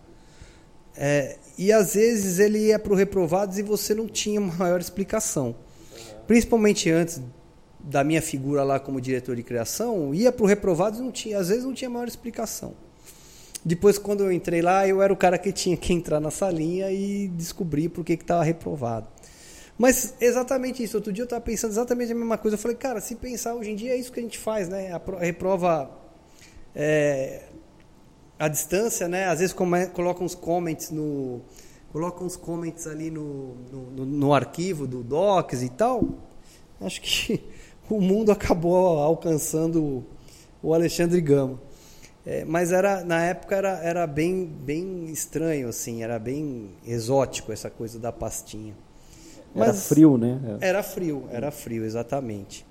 É, 0.96 1.38
e 1.58 1.74
às 1.74 1.96
vezes 1.96 2.38
ele 2.38 2.68
ia 2.68 2.78
para 2.78 2.94
o 2.94 2.96
reprovados 2.96 3.58
e 3.58 3.64
você 3.64 3.96
não 3.96 4.08
tinha 4.08 4.40
maior 4.40 4.80
explicação 4.80 5.56
principalmente 6.30 6.92
antes 6.92 7.20
da 7.80 8.04
minha 8.04 8.22
figura 8.22 8.64
lá 8.64 8.80
como 8.80 9.02
diretor 9.02 9.36
de 9.36 9.42
criação, 9.42 10.14
ia 10.14 10.32
para 10.32 10.44
o 10.44 10.46
reprovado 10.46 11.02
não 11.02 11.12
tinha, 11.12 11.40
às 11.40 11.50
vezes 11.50 11.64
não 11.64 11.74
tinha 11.74 11.90
maior 11.90 12.08
explicação. 12.08 12.76
Depois, 13.66 13.98
quando 13.98 14.24
eu 14.24 14.32
entrei 14.32 14.62
lá, 14.62 14.88
eu 14.88 15.02
era 15.02 15.12
o 15.12 15.18
cara 15.18 15.40
que 15.40 15.52
tinha 15.52 15.76
que 15.76 15.92
entrar 15.92 16.20
na 16.20 16.30
salinha 16.30 16.92
e 16.92 17.30
descobrir 17.30 17.90
por 17.90 18.06
que 18.06 18.14
estava 18.14 18.44
reprovado. 18.44 19.08
Mas 19.76 20.14
exatamente 20.22 20.84
isso. 20.84 20.98
Outro 20.98 21.12
dia 21.12 21.24
eu 21.24 21.26
estava 21.26 21.42
pensando 21.42 21.72
exatamente 21.72 22.12
a 22.12 22.16
mesma 22.16 22.38
coisa. 22.38 22.54
Eu 22.54 22.60
falei, 22.60 22.78
cara, 22.78 23.02
se 23.02 23.16
pensar 23.16 23.56
hoje 23.56 23.72
em 23.72 23.76
dia 23.76 23.94
é 23.94 23.98
isso 23.98 24.12
que 24.12 24.20
a 24.20 24.24
gente 24.24 24.38
faz, 24.38 24.70
né? 24.70 24.92
A 24.92 25.20
reprova 25.20 25.90
é, 26.82 27.42
a 28.40 28.48
distância, 28.48 29.10
né? 29.10 29.26
Às 29.26 29.40
vezes 29.40 29.54
come, 29.54 29.88
colocam 29.88 30.26
uns 30.26 30.34
comments 30.34 30.92
no 30.92 31.42
colocam 31.92 32.26
uns 32.26 32.38
comments 32.38 32.88
ali 32.88 33.12
no, 33.12 33.56
no, 33.70 34.06
no, 34.06 34.34
arquivo 34.34 34.88
do 34.88 35.04
Docs 35.04 35.62
e 35.62 35.70
tal. 35.70 36.04
Acho 36.80 37.02
que 37.02 37.44
o 37.90 38.00
mundo 38.00 38.32
acabou 38.32 39.00
alcançando 39.00 40.06
o 40.64 40.74
Alexandre 40.74 41.20
Gama. 41.20 41.60
É, 42.26 42.46
mas 42.46 42.72
era 42.72 43.04
na 43.04 43.26
época 43.26 43.58
era, 43.58 43.84
era 43.84 44.08
bem 44.08 44.46
bem 44.46 45.06
estranho 45.08 45.68
assim, 45.68 46.02
era 46.02 46.18
bem 46.18 46.70
exótico 46.88 47.52
essa 47.52 47.70
coisa 47.70 48.00
da 48.00 48.14
pastinha. 48.14 48.74
Mas 49.54 49.68
era 49.68 49.78
frio, 49.78 50.18
né? 50.18 50.40
Era 50.62 50.84
frio, 50.84 51.28
era 51.30 51.52
frio, 51.52 51.84
exatamente. 51.84 52.66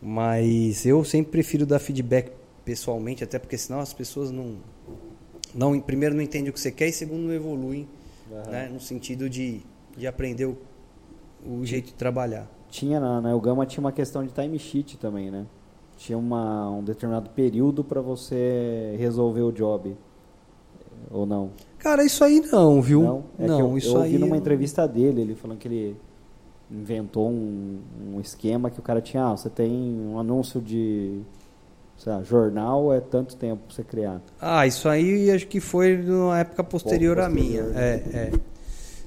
Mas 0.00 0.86
eu 0.86 1.04
sempre 1.04 1.32
prefiro 1.32 1.66
dar 1.66 1.78
feedback 1.78 2.39
pessoalmente, 2.64 3.24
até 3.24 3.38
porque 3.38 3.56
senão 3.56 3.80
as 3.80 3.92
pessoas 3.92 4.30
não, 4.30 4.56
não 5.54 5.78
primeiro 5.80 6.14
não 6.14 6.22
entendem 6.22 6.50
o 6.50 6.52
que 6.52 6.60
você 6.60 6.70
quer 6.70 6.88
e 6.88 6.92
segundo 6.92 7.22
não 7.22 7.34
evoluem, 7.34 7.88
uhum. 8.30 8.50
né, 8.50 8.68
no 8.68 8.80
sentido 8.80 9.28
de, 9.28 9.60
de 9.96 10.06
aprender 10.06 10.46
o, 10.46 10.56
o 11.46 11.64
jeito 11.64 11.86
de 11.86 11.94
trabalhar. 11.94 12.48
Tinha 12.68 13.00
na, 13.00 13.20
na 13.20 13.30
Elgama 13.30 13.66
tinha 13.66 13.80
uma 13.80 13.92
questão 13.92 14.24
de 14.24 14.32
time 14.32 14.58
sheet 14.58 14.96
também, 14.96 15.30
né? 15.30 15.46
Tinha 15.96 16.16
uma, 16.16 16.70
um 16.70 16.82
determinado 16.82 17.28
período 17.30 17.84
para 17.84 18.00
você 18.00 18.94
resolver 18.98 19.42
o 19.42 19.52
job 19.52 19.96
ou 21.10 21.26
não? 21.26 21.50
Cara, 21.78 22.04
isso 22.04 22.22
aí 22.24 22.40
não, 22.40 22.80
viu? 22.80 23.02
Não, 23.02 23.24
é 23.38 23.46
não 23.46 23.60
eu, 23.60 23.78
isso 23.78 23.96
eu 23.96 24.00
ouvi 24.00 24.18
numa 24.18 24.36
entrevista 24.36 24.86
dele, 24.86 25.22
ele 25.22 25.34
falando 25.34 25.58
que 25.58 25.68
ele 25.68 25.96
inventou 26.70 27.28
um, 27.28 27.80
um 28.14 28.20
esquema 28.20 28.70
que 28.70 28.78
o 28.78 28.82
cara 28.82 29.00
tinha, 29.00 29.26
ah, 29.26 29.36
você 29.36 29.50
tem 29.50 29.72
um 29.72 30.18
anúncio 30.18 30.60
de 30.60 31.20
lá, 32.06 32.22
jornal 32.22 32.92
é 32.94 33.00
tanto 33.00 33.36
tempo 33.36 33.62
para 33.66 33.74
você 33.74 33.84
criar. 33.84 34.22
Ah, 34.40 34.66
isso 34.66 34.88
aí 34.88 35.30
acho 35.30 35.46
que 35.46 35.60
foi 35.60 35.96
numa 35.96 36.38
época 36.38 36.64
posterior, 36.64 37.18
à 37.18 37.28
minha. 37.28 37.62
É, 37.74 38.02
é. 38.12 38.32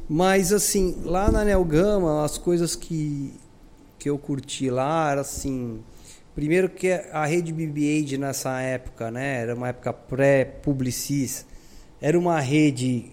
Mas 0.07 0.51
assim, 0.51 1.01
lá 1.03 1.31
na 1.31 1.43
Nelgama, 1.43 2.23
as 2.23 2.37
coisas 2.37 2.75
que, 2.75 3.33
que 3.97 4.09
eu 4.09 4.17
curti 4.17 4.69
lá 4.69 5.11
era 5.11 5.21
assim. 5.21 5.81
Primeiro 6.35 6.69
que 6.69 6.91
a 6.91 7.25
rede 7.25 7.53
BB-8 7.53 8.17
nessa 8.17 8.59
época, 8.59 9.09
né, 9.11 9.41
era 9.41 9.55
uma 9.55 9.69
época 9.69 9.93
pré-Publicis, 9.93 11.45
era 12.01 12.17
uma 12.17 12.39
rede 12.39 13.11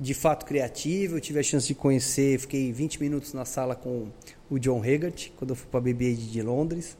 de 0.00 0.14
fato 0.14 0.44
criativa. 0.44 1.16
Eu 1.16 1.20
tive 1.20 1.38
a 1.38 1.42
chance 1.42 1.66
de 1.66 1.74
conhecer, 1.74 2.38
fiquei 2.38 2.72
20 2.72 3.00
minutos 3.00 3.32
na 3.32 3.44
sala 3.44 3.74
com 3.74 4.08
o 4.50 4.58
John 4.58 4.82
Haggart, 4.82 5.30
quando 5.36 5.50
eu 5.50 5.56
fui 5.56 5.68
para 5.70 5.80
a 5.80 5.82
BB-8 5.82 6.16
de 6.16 6.42
Londres. 6.42 6.96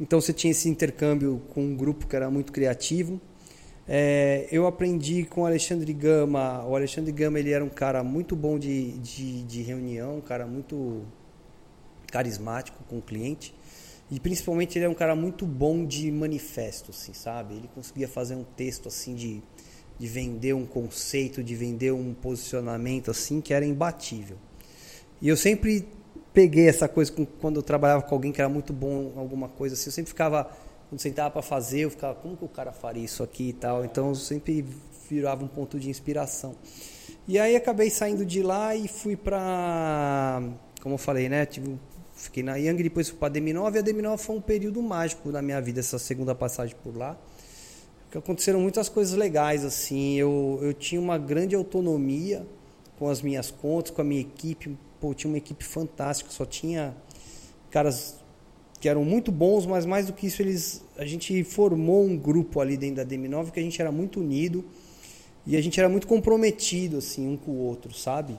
Então 0.00 0.20
você 0.20 0.32
tinha 0.32 0.50
esse 0.50 0.68
intercâmbio 0.68 1.42
com 1.48 1.62
um 1.62 1.76
grupo 1.76 2.06
que 2.06 2.14
era 2.14 2.30
muito 2.30 2.52
criativo. 2.52 3.20
É, 3.86 4.46
eu 4.52 4.66
aprendi 4.66 5.24
com 5.24 5.42
o 5.42 5.46
Alexandre 5.46 5.92
Gama. 5.92 6.64
O 6.66 6.76
Alexandre 6.76 7.10
Gama 7.10 7.38
ele 7.38 7.50
era 7.50 7.64
um 7.64 7.70
cara 7.70 8.04
muito 8.04 8.36
bom 8.36 8.58
de, 8.58 8.92
de, 8.98 9.42
de 9.42 9.62
reunião, 9.62 10.18
um 10.18 10.20
cara 10.20 10.46
muito 10.46 11.02
carismático 12.12 12.82
com 12.88 12.98
o 12.98 13.02
cliente. 13.02 13.54
E 14.10 14.20
principalmente 14.20 14.78
ele 14.78 14.84
é 14.84 14.88
um 14.88 14.94
cara 14.94 15.14
muito 15.16 15.46
bom 15.46 15.84
de 15.84 16.10
manifesto, 16.10 16.90
assim, 16.90 17.12
sabe? 17.12 17.54
Ele 17.54 17.68
conseguia 17.74 18.08
fazer 18.08 18.34
um 18.34 18.44
texto 18.44 18.88
assim 18.88 19.14
de, 19.14 19.42
de 19.98 20.06
vender 20.06 20.54
um 20.54 20.64
conceito, 20.64 21.42
de 21.42 21.54
vender 21.54 21.92
um 21.92 22.14
posicionamento 22.14 23.10
assim 23.10 23.40
que 23.40 23.52
era 23.52 23.66
imbatível. 23.66 24.36
E 25.20 25.28
eu 25.28 25.36
sempre 25.36 25.88
peguei 26.38 26.68
essa 26.68 26.86
coisa 26.86 27.10
com, 27.10 27.26
quando 27.26 27.56
eu 27.56 27.64
trabalhava 27.64 28.00
com 28.00 28.14
alguém 28.14 28.30
que 28.30 28.40
era 28.40 28.48
muito 28.48 28.72
bom 28.72 29.12
alguma 29.16 29.48
coisa 29.48 29.74
assim, 29.74 29.88
eu 29.88 29.92
sempre 29.92 30.10
ficava 30.10 30.48
quando 30.88 31.00
sentava 31.00 31.32
para 31.32 31.42
fazer, 31.42 31.80
eu 31.80 31.90
ficava 31.90 32.14
como 32.14 32.36
que 32.36 32.44
o 32.44 32.48
cara 32.48 32.70
faria 32.70 33.04
isso 33.04 33.24
aqui 33.24 33.48
e 33.48 33.52
tal. 33.52 33.84
Então 33.84 34.10
eu 34.10 34.14
sempre 34.14 34.64
virava 35.10 35.44
um 35.44 35.48
ponto 35.48 35.80
de 35.80 35.90
inspiração. 35.90 36.54
E 37.26 37.40
aí 37.40 37.56
acabei 37.56 37.90
saindo 37.90 38.24
de 38.24 38.40
lá 38.40 38.76
e 38.76 38.86
fui 38.86 39.16
para 39.16 40.40
como 40.80 40.94
eu 40.94 40.98
falei, 40.98 41.28
né, 41.28 41.44
tive 41.44 41.76
fiquei 42.14 42.44
na 42.44 42.54
Yang, 42.54 42.84
depois 42.84 43.08
fui 43.08 43.18
para 43.18 43.26
a 43.26 43.30
DM9, 43.32 43.74
e 43.74 43.78
a 43.78 43.82
DM9 43.82 44.18
foi 44.18 44.36
um 44.36 44.40
período 44.40 44.80
mágico 44.80 45.32
na 45.32 45.42
minha 45.42 45.60
vida 45.60 45.80
essa 45.80 45.98
segunda 45.98 46.36
passagem 46.36 46.76
por 46.84 46.96
lá. 46.96 47.18
Porque 48.04 48.18
aconteceram 48.18 48.60
muitas 48.60 48.88
coisas 48.88 49.18
legais 49.18 49.64
assim. 49.64 50.14
Eu 50.14 50.60
eu 50.62 50.72
tinha 50.72 51.00
uma 51.00 51.18
grande 51.18 51.56
autonomia 51.56 52.46
com 52.96 53.10
as 53.10 53.22
minhas 53.22 53.50
contas, 53.50 53.90
com 53.90 54.02
a 54.02 54.04
minha 54.04 54.20
equipe, 54.20 54.78
pô, 55.00 55.14
tinha 55.14 55.30
uma 55.30 55.38
equipe 55.38 55.64
fantástica, 55.64 56.30
só 56.30 56.44
tinha 56.44 56.94
caras 57.70 58.16
que 58.80 58.88
eram 58.88 59.04
muito 59.04 59.32
bons, 59.32 59.66
mas 59.66 59.84
mais 59.84 60.06
do 60.06 60.12
que 60.12 60.26
isso, 60.26 60.40
eles 60.42 60.84
a 60.96 61.04
gente 61.04 61.42
formou 61.44 62.04
um 62.04 62.16
grupo 62.16 62.60
ali 62.60 62.76
dentro 62.76 62.96
da 62.96 63.04
DM9 63.04 63.50
que 63.50 63.60
a 63.60 63.62
gente 63.62 63.80
era 63.80 63.90
muito 63.90 64.20
unido 64.20 64.64
e 65.46 65.56
a 65.56 65.60
gente 65.60 65.78
era 65.78 65.88
muito 65.88 66.06
comprometido 66.06 66.98
assim 66.98 67.26
um 67.28 67.36
com 67.36 67.52
o 67.52 67.58
outro, 67.58 67.92
sabe? 67.94 68.38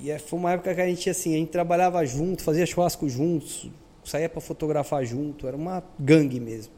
E 0.00 0.10
é, 0.10 0.18
foi 0.18 0.38
uma 0.38 0.52
época 0.52 0.74
que 0.74 0.80
a 0.80 0.86
gente 0.86 1.10
assim, 1.10 1.34
a 1.34 1.38
gente 1.38 1.50
trabalhava 1.50 2.04
junto, 2.06 2.42
fazia 2.42 2.64
churrasco 2.64 3.08
juntos, 3.08 3.68
saía 4.04 4.28
para 4.28 4.40
fotografar 4.40 5.04
junto, 5.04 5.46
era 5.46 5.56
uma 5.56 5.82
gangue 5.98 6.38
mesmo. 6.38 6.72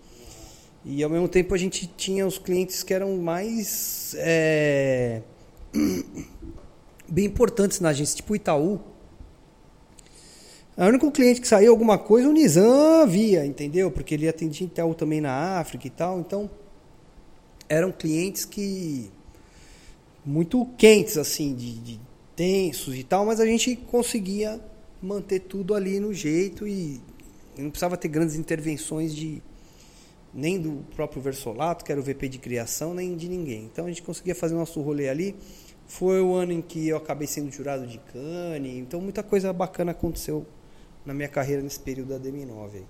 E 0.84 1.02
ao 1.02 1.10
mesmo 1.10 1.28
tempo 1.28 1.54
a 1.54 1.58
gente 1.58 1.86
tinha 1.86 2.26
os 2.26 2.38
clientes 2.38 2.82
que 2.82 2.94
eram 2.94 3.18
mais 3.18 4.14
é 4.18 5.20
bem 7.10 7.26
importantes 7.26 7.80
na 7.80 7.90
agência, 7.90 8.16
tipo 8.16 8.34
Itaú. 8.34 8.80
O 10.76 10.84
único 10.84 11.10
cliente 11.10 11.40
que 11.40 11.48
saiu 11.48 11.72
alguma 11.72 11.98
coisa, 11.98 12.28
o 12.28 12.32
Nizam 12.32 13.06
via, 13.06 13.44
entendeu? 13.44 13.90
Porque 13.90 14.14
ele 14.14 14.28
atendia 14.28 14.66
Itaú 14.66 14.94
também 14.94 15.20
na 15.20 15.58
África 15.58 15.86
e 15.86 15.90
tal. 15.90 16.20
Então, 16.20 16.48
eram 17.68 17.92
clientes 17.92 18.44
que. 18.44 19.10
muito 20.24 20.64
quentes, 20.78 21.18
assim, 21.18 21.54
de, 21.54 21.78
de 21.80 22.00
tensos 22.34 22.96
e 22.96 23.04
tal, 23.04 23.26
mas 23.26 23.40
a 23.40 23.46
gente 23.46 23.76
conseguia 23.76 24.60
manter 25.02 25.40
tudo 25.40 25.74
ali 25.74 26.00
no 26.00 26.14
jeito 26.14 26.66
e 26.66 27.00
não 27.58 27.70
precisava 27.70 27.96
ter 27.96 28.08
grandes 28.08 28.36
intervenções 28.36 29.14
de 29.14 29.42
nem 30.32 30.60
do 30.60 30.84
próprio 30.94 31.20
Versolato, 31.20 31.84
que 31.84 31.90
era 31.90 32.00
o 32.00 32.04
VP 32.04 32.28
de 32.28 32.38
criação, 32.38 32.94
nem 32.94 33.16
de 33.16 33.28
ninguém. 33.28 33.64
Então 33.64 33.86
a 33.86 33.88
gente 33.88 34.02
conseguia 34.02 34.34
fazer 34.34 34.54
nosso 34.54 34.80
rolê 34.80 35.08
ali. 35.08 35.34
Foi 35.90 36.20
o 36.20 36.34
ano 36.34 36.52
em 36.52 36.62
que 36.62 36.88
eu 36.88 36.96
acabei 36.96 37.26
sendo 37.26 37.50
jurado 37.50 37.84
de 37.84 37.98
Cane, 37.98 38.78
então 38.78 39.00
muita 39.00 39.24
coisa 39.24 39.52
bacana 39.52 39.90
aconteceu 39.90 40.46
na 41.04 41.12
minha 41.12 41.28
carreira 41.28 41.60
nesse 41.60 41.80
período 41.80 42.10
da 42.10 42.18
DM9. 42.20 42.84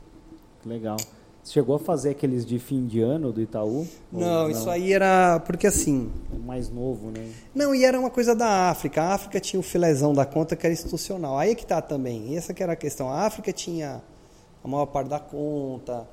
Legal. 0.67 0.99
Você 1.43 1.55
chegou 1.55 1.77
a 1.77 1.79
fazer 1.79 2.11
aqueles 2.11 2.45
de 2.45 2.59
fim 2.59 2.87
de 2.87 3.01
ano 3.01 3.33
do 3.33 3.41
Itaú? 3.41 3.89
Não, 4.13 4.21
não, 4.21 4.51
isso 4.51 4.69
aí 4.69 4.93
era 4.93 5.41
porque 5.41 5.67
assim. 5.67 6.13
Mais 6.45 6.69
novo, 6.69 7.11
né? 7.11 7.33
Não, 7.55 7.75
e 7.75 7.87
era 7.87 7.99
uma 7.99 8.11
coisa 8.11 8.35
da 8.35 8.69
África. 8.69 9.03
A 9.03 9.15
África 9.15 9.41
tinha 9.41 9.59
o 9.59 9.63
filezão 9.63 10.13
da 10.13 10.27
conta 10.27 10.55
que 10.55 10.67
era 10.67 10.73
institucional. 10.75 11.39
Aí 11.39 11.53
é 11.53 11.55
que 11.55 11.65
tá 11.65 11.81
também. 11.81 12.37
Essa 12.37 12.53
que 12.53 12.63
era 12.63 12.75
a 12.75 12.77
questão. 12.77 13.09
A 13.09 13.25
África 13.25 13.51
tinha 13.51 14.03
a 14.63 14.69
maior 14.69 14.85
parte 14.85 15.09
da 15.09 15.19
conta, 15.19 16.07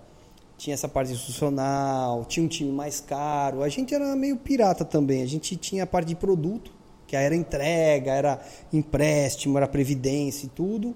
tinha 0.58 0.74
essa 0.74 0.88
parte 0.88 1.12
institucional, 1.12 2.24
tinha 2.24 2.46
um 2.46 2.50
time 2.50 2.72
mais 2.72 3.02
caro. 3.02 3.62
A 3.62 3.68
gente 3.68 3.94
era 3.94 4.16
meio 4.16 4.38
pirata 4.38 4.86
também. 4.86 5.22
A 5.22 5.28
gente 5.28 5.58
tinha 5.58 5.84
a 5.84 5.88
parte 5.88 6.08
de 6.08 6.16
produto 6.16 6.77
que 7.08 7.16
era 7.16 7.36
entrega, 7.36 8.12
era 8.12 8.42
empréstimo, 8.72 9.58
era 9.58 9.68
previdência 9.68 10.46
e 10.46 10.50
tudo. 10.50 10.94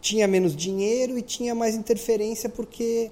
Tinha 0.00 0.26
menos 0.28 0.54
dinheiro 0.54 1.16
e 1.16 1.22
tinha 1.22 1.54
mais 1.54 1.74
interferência 1.74 2.48
porque 2.48 3.10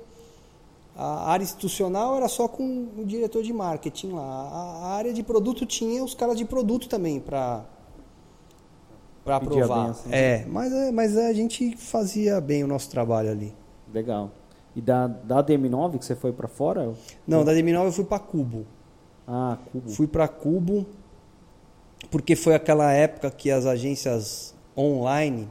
a 0.96 1.30
área 1.30 1.44
institucional 1.44 2.16
era 2.16 2.28
só 2.28 2.48
com 2.48 2.88
o 2.98 3.04
diretor 3.04 3.42
de 3.42 3.52
marketing 3.52 4.12
lá. 4.12 4.22
A 4.22 4.88
área 4.94 5.12
de 5.12 5.22
produto 5.22 5.64
tinha 5.64 6.02
os 6.02 6.14
caras 6.14 6.36
de 6.36 6.44
produto 6.44 6.88
também 6.88 7.20
para 7.20 7.64
para 9.24 9.36
aprovar. 9.36 9.88
Benção, 9.88 10.12
é, 10.12 10.44
mas, 10.46 10.72
é, 10.72 10.92
mas 10.92 11.16
a 11.16 11.32
gente 11.32 11.76
fazia 11.76 12.40
bem 12.40 12.62
o 12.62 12.66
nosso 12.68 12.88
trabalho 12.88 13.30
ali. 13.30 13.52
Legal. 13.92 14.30
E 14.74 14.80
da, 14.80 15.08
da 15.08 15.42
DM9 15.42 15.98
que 15.98 16.04
você 16.04 16.14
foi 16.14 16.32
para 16.32 16.46
fora? 16.46 16.94
Não, 17.26 17.44
da 17.44 17.52
DM9 17.52 17.86
eu 17.86 17.92
fui 17.92 18.04
para 18.04 18.20
Cubo. 18.20 18.64
Ah, 19.26 19.58
Cubo. 19.72 19.90
Fui 19.90 20.06
para 20.06 20.28
Cubo 20.28 20.86
porque 22.10 22.36
foi 22.36 22.54
aquela 22.54 22.92
época 22.92 23.30
que 23.30 23.50
as 23.50 23.66
agências 23.66 24.54
online, 24.76 25.48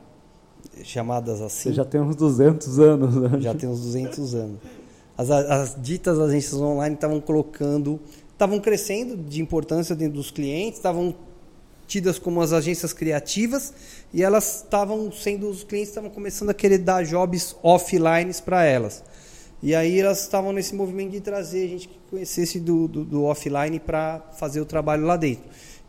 chamadas 0.84 1.41
assim. 1.41 1.69
Você 1.69 1.76
já 1.76 1.86
tem 1.86 2.02
uns 2.02 2.15
200 2.15 2.80
anos, 2.80 3.15
né? 3.15 3.41
Já 3.41 3.53
tem 3.53 3.69
uns 3.69 3.82
200 3.82 4.36
anos. 4.36 4.60
As, 5.18 5.30
as 5.30 5.76
ditas 5.82 6.19
agências 6.19 6.60
online 6.60 6.95
estavam 6.95 7.22
colocando, 7.22 7.99
estavam 8.32 8.60
crescendo 8.60 9.15
de 9.15 9.41
importância 9.41 9.95
dentro 9.95 10.15
dos 10.15 10.30
clientes, 10.30 10.77
estavam 10.77 11.15
tidas 11.88 12.19
como 12.19 12.41
as 12.41 12.52
agências 12.52 12.94
criativas 12.94 13.73
e 14.14 14.23
elas 14.23 14.64
estavam 14.64 15.11
sendo, 15.11 15.49
os 15.49 15.64
clientes 15.64 15.90
estavam 15.90 16.10
começando 16.10 16.49
a 16.49 16.53
querer 16.53 16.80
dar 16.80 17.03
jobs 17.03 17.56
offline 17.64 18.34
para 18.44 18.64
elas. 18.65 19.03
E 19.64 19.73
aí 19.73 19.99
elas 19.99 20.22
estavam 20.22 20.52
nesse 20.52 20.76
movimento 20.76 21.11
de 21.11 21.22
trazer 21.22 21.68
gente 21.69 21.88
que 21.88 21.98
conhecesse 22.10 22.60
do, 22.60 22.88
do, 22.88 23.06
do 23.06 23.23
offline 23.23 23.80
para 23.80 24.22
fazer 24.38 24.60
o 24.61 24.65
trabalho 24.65 25.06
lá 25.06 25.15
dentro. 25.15 25.44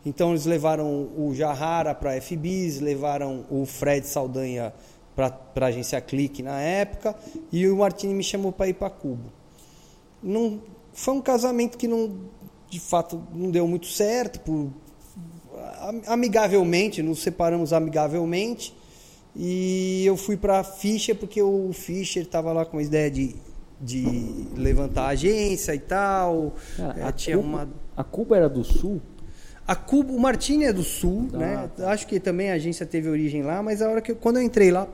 Então 0.07 0.29
eles 0.29 0.45
levaram 0.45 1.09
o 1.17 1.33
Jahara 1.35 1.93
para 1.93 2.13
a 2.13 2.21
FBIS, 2.21 2.79
levaram 2.79 3.43
o 3.49 3.65
Fred 3.65 4.07
Saldanha 4.07 4.73
para 5.13 5.33
a 5.55 5.65
agência 5.65 5.99
Clique 5.99 6.41
na 6.41 6.61
época, 6.61 7.13
e 7.51 7.67
o 7.67 7.75
Martini 7.75 8.13
me 8.13 8.23
chamou 8.23 8.53
para 8.53 8.69
ir 8.69 8.75
para 8.75 8.89
Cubo. 8.89 9.29
Não 10.23 10.61
foi 10.93 11.13
um 11.15 11.21
casamento 11.21 11.77
que 11.77 11.89
não, 11.89 12.15
de 12.69 12.79
fato, 12.79 13.21
não 13.33 13.51
deu 13.51 13.67
muito 13.67 13.87
certo, 13.87 14.39
por, 14.39 14.71
amigavelmente, 16.07 17.03
nos 17.03 17.21
separamos 17.21 17.73
amigavelmente. 17.73 18.73
E 19.35 20.05
eu 20.05 20.15
fui 20.15 20.37
para 20.37 20.63
Fischer 20.63 21.15
porque 21.15 21.41
o 21.41 21.71
Fischer 21.73 22.23
estava 22.23 22.53
lá 22.53 22.65
com 22.65 22.77
a 22.77 22.81
ideia 22.81 23.11
de, 23.11 23.35
de 23.79 24.47
levantar 24.55 25.03
a 25.03 25.09
agência 25.09 25.75
e 25.75 25.79
tal. 25.79 26.55
Cara, 26.77 26.99
é, 26.99 27.03
a, 27.03 27.11
tinha 27.11 27.35
Cuba, 27.35 27.47
uma... 27.49 27.69
a 27.95 28.03
Cuba 28.05 28.37
era 28.37 28.47
do 28.47 28.63
Sul? 28.63 29.01
A 29.67 29.75
Cuba, 29.75 30.13
o 30.13 30.19
Martini 30.19 30.63
é 30.63 30.71
do 30.71 30.83
Sul, 30.83 31.27
né? 31.33 31.69
Acho 31.87 32.07
que 32.07 32.21
também 32.21 32.49
a 32.49 32.53
agência 32.53 32.85
teve 32.85 33.09
origem 33.09 33.43
lá, 33.43 33.61
mas 33.61 33.81
a 33.81 33.89
hora 33.89 34.01
que 34.01 34.13
eu, 34.13 34.15
quando 34.15 34.37
eu 34.37 34.41
entrei 34.41 34.71
lá, 34.71 34.87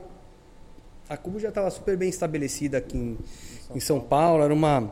a 1.08 1.16
Cuba 1.16 1.38
já 1.38 1.50
estava 1.50 1.70
super 1.70 1.96
bem 1.96 2.08
estabelecida 2.08 2.78
aqui 2.78 2.98
em, 2.98 3.18
São, 3.66 3.76
em 3.76 3.80
São 3.80 4.00
Paulo. 4.00 4.42
Era 4.42 4.52
uma 4.52 4.90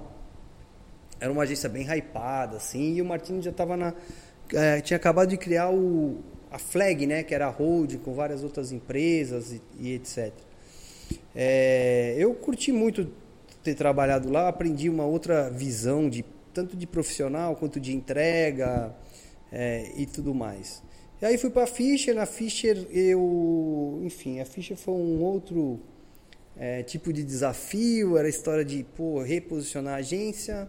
era 1.18 1.30
uma 1.30 1.42
agência 1.42 1.68
bem 1.68 1.84
hypada, 1.84 2.56
assim, 2.56 2.94
e 2.94 3.02
o 3.02 3.04
Martini 3.04 3.42
já 3.42 3.50
estava 3.50 3.76
na 3.76 3.92
é, 4.52 4.80
tinha 4.80 4.96
acabado 4.96 5.28
de 5.28 5.36
criar 5.36 5.70
o, 5.70 6.20
a 6.50 6.58
Flag, 6.58 7.06
né, 7.06 7.22
que 7.22 7.34
era 7.34 7.46
a 7.46 7.50
holding 7.50 7.98
com 7.98 8.12
várias 8.12 8.44
outras 8.44 8.70
empresas 8.70 9.52
e, 9.52 9.62
e 9.78 9.94
etc. 9.94 10.32
É, 11.34 12.14
eu 12.18 12.34
curti 12.34 12.70
muito 12.70 13.08
ter 13.62 13.74
trabalhado 13.74 14.30
lá, 14.30 14.48
aprendi 14.48 14.88
uma 14.88 15.04
outra 15.04 15.50
visão 15.50 16.08
de 16.08 16.24
tanto 16.52 16.76
de 16.76 16.86
profissional 16.86 17.56
quanto 17.56 17.80
de 17.80 17.94
entrega 17.94 18.94
é, 19.52 19.92
e 19.96 20.06
tudo 20.06 20.34
mais. 20.34 20.82
E 21.20 21.26
aí 21.26 21.38
fui 21.38 21.50
para 21.50 21.66
Fischer, 21.66 22.14
na 22.14 22.26
Fischer 22.26 22.76
eu, 22.90 24.00
enfim, 24.02 24.40
a 24.40 24.44
Fischer 24.44 24.76
foi 24.76 24.94
um 24.94 25.22
outro 25.22 25.78
é, 26.56 26.82
tipo 26.82 27.12
de 27.12 27.22
desafio, 27.22 28.16
era 28.16 28.26
a 28.26 28.30
história 28.30 28.64
de 28.64 28.82
pô, 28.82 29.22
reposicionar 29.22 29.94
a 29.94 29.96
agência, 29.98 30.68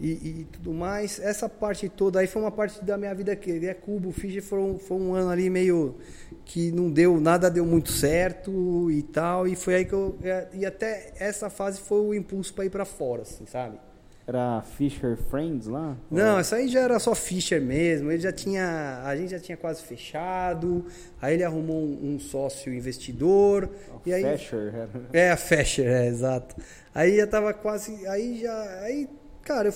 e, 0.00 0.10
e, 0.10 0.46
tudo 0.50 0.72
mais. 0.72 1.20
Essa 1.20 1.48
parte 1.48 1.88
toda 1.88 2.20
aí 2.20 2.26
foi 2.26 2.42
uma 2.42 2.50
parte 2.50 2.84
da 2.84 2.98
minha 2.98 3.14
vida 3.14 3.36
que 3.36 3.50
é 3.66 3.74
Cubo, 3.74 4.10
Fiji 4.10 4.40
foi 4.40 4.58
um, 4.58 4.78
foi 4.78 4.96
um 4.96 5.14
ano 5.14 5.30
ali 5.30 5.48
meio 5.48 5.96
que 6.44 6.72
não 6.72 6.90
deu, 6.90 7.20
nada 7.20 7.50
deu 7.50 7.64
muito 7.64 7.90
certo 7.90 8.90
e 8.90 9.02
tal, 9.02 9.46
e 9.46 9.54
foi 9.54 9.76
aí 9.76 9.84
que 9.84 9.92
eu 9.92 10.18
e 10.52 10.66
até 10.66 11.12
essa 11.16 11.48
fase 11.48 11.80
foi 11.80 12.00
o 12.00 12.14
impulso 12.14 12.52
para 12.52 12.64
ir 12.64 12.70
para 12.70 12.84
fora, 12.84 13.22
assim, 13.22 13.46
sabe? 13.46 13.78
Era 14.26 14.62
Fisher 14.62 15.18
Friends 15.18 15.66
lá? 15.66 15.96
Não, 16.10 16.38
essa 16.38 16.56
aí 16.56 16.66
já 16.68 16.80
era 16.80 16.98
só 16.98 17.14
Fisher 17.14 17.60
mesmo. 17.60 18.10
Ele 18.10 18.22
já 18.22 18.32
tinha, 18.32 19.02
a 19.04 19.14
gente 19.14 19.30
já 19.30 19.38
tinha 19.38 19.56
quase 19.56 19.82
fechado. 19.82 20.86
Aí 21.20 21.34
ele 21.34 21.44
arrumou 21.44 21.76
um, 21.76 22.14
um 22.14 22.18
sócio 22.18 22.72
investidor. 22.72 23.68
Oh, 23.92 23.98
e 24.06 24.14
aí, 24.14 24.38
Fisher. 24.38 24.88
É, 25.12 25.30
a 25.30 25.36
Fisher, 25.36 25.86
é, 25.86 26.06
exato. 26.06 26.56
Aí 26.94 27.16
já 27.16 27.26
tava 27.26 27.52
quase, 27.52 28.06
aí 28.06 28.40
já, 28.40 28.80
aí 28.80 29.08
cara, 29.42 29.70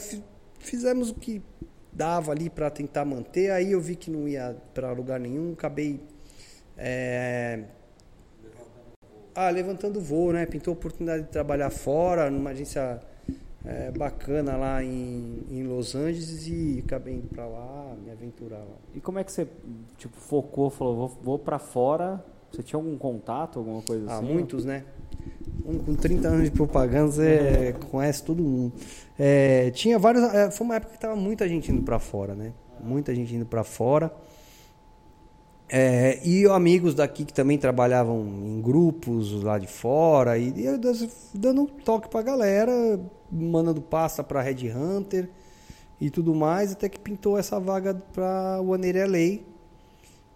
fizemos 0.58 1.10
o 1.10 1.14
que 1.14 1.42
dava 1.92 2.32
ali 2.32 2.48
para 2.48 2.70
tentar 2.70 3.04
manter. 3.04 3.50
Aí 3.50 3.72
eu 3.72 3.80
vi 3.80 3.96
que 3.96 4.10
não 4.10 4.26
ia 4.26 4.56
para 4.72 4.92
lugar 4.92 5.20
nenhum, 5.20 5.52
acabei. 5.52 6.00
É... 6.76 7.64
Ah, 9.34 9.50
levantando 9.50 10.00
voo, 10.00 10.32
né? 10.32 10.46
Pintou 10.46 10.72
a 10.72 10.76
oportunidade 10.76 11.24
de 11.24 11.28
trabalhar 11.28 11.70
fora, 11.70 12.30
numa 12.30 12.50
agência 12.50 12.98
é, 13.68 13.90
bacana 13.90 14.56
lá 14.56 14.82
em, 14.82 15.44
em 15.50 15.62
Los 15.62 15.94
Angeles 15.94 16.48
e 16.48 16.82
acabei 16.84 17.16
indo 17.16 17.28
para 17.28 17.46
lá, 17.46 17.94
me 18.02 18.10
aventurar 18.10 18.60
lá. 18.60 18.76
E 18.94 19.00
como 19.00 19.18
é 19.18 19.24
que 19.24 19.30
você 19.30 19.46
tipo, 19.98 20.16
focou, 20.16 20.70
falou, 20.70 20.96
vou, 20.96 21.18
vou 21.22 21.38
para 21.38 21.58
fora? 21.58 22.24
Você 22.50 22.62
tinha 22.62 22.78
algum 22.78 22.96
contato, 22.96 23.58
alguma 23.58 23.82
coisa 23.82 24.06
ah, 24.08 24.16
assim? 24.16 24.30
Ah, 24.30 24.32
muitos, 24.32 24.64
né? 24.64 24.84
com 25.84 25.94
30 25.94 26.28
anos 26.28 26.44
de 26.44 26.50
propaganda, 26.50 27.12
você 27.12 27.76
conhece 27.92 28.22
todo 28.22 28.42
mundo. 28.42 28.72
É, 29.18 29.70
tinha 29.72 29.98
vários. 29.98 30.24
É, 30.32 30.50
foi 30.50 30.64
uma 30.64 30.76
época 30.76 30.94
que 30.94 30.98
tava 30.98 31.14
muita 31.14 31.46
gente 31.46 31.70
indo 31.70 31.82
para 31.82 31.98
fora, 31.98 32.34
né? 32.34 32.54
Muita 32.82 33.14
gente 33.14 33.34
indo 33.34 33.44
para 33.44 33.62
fora. 33.62 34.10
É, 35.68 36.26
e 36.26 36.46
amigos 36.46 36.94
daqui 36.94 37.26
que 37.26 37.34
também 37.34 37.58
trabalhavam 37.58 38.24
em 38.26 38.62
grupos 38.62 39.42
lá 39.42 39.58
de 39.58 39.66
fora, 39.66 40.38
e, 40.38 40.48
e 40.48 40.80
dando 41.34 41.60
um 41.60 41.66
toque 41.66 42.08
pra 42.08 42.22
galera, 42.22 42.72
mandando 43.30 43.80
pasta 43.80 44.22
pra 44.24 44.42
Red 44.42 44.70
Hunter 44.70 45.28
e 46.00 46.10
tudo 46.10 46.34
mais, 46.34 46.72
até 46.72 46.88
que 46.88 46.98
pintou 46.98 47.38
essa 47.38 47.58
vaga 47.58 47.94
pra 48.12 48.60
One 48.60 48.92
LA 48.92 49.58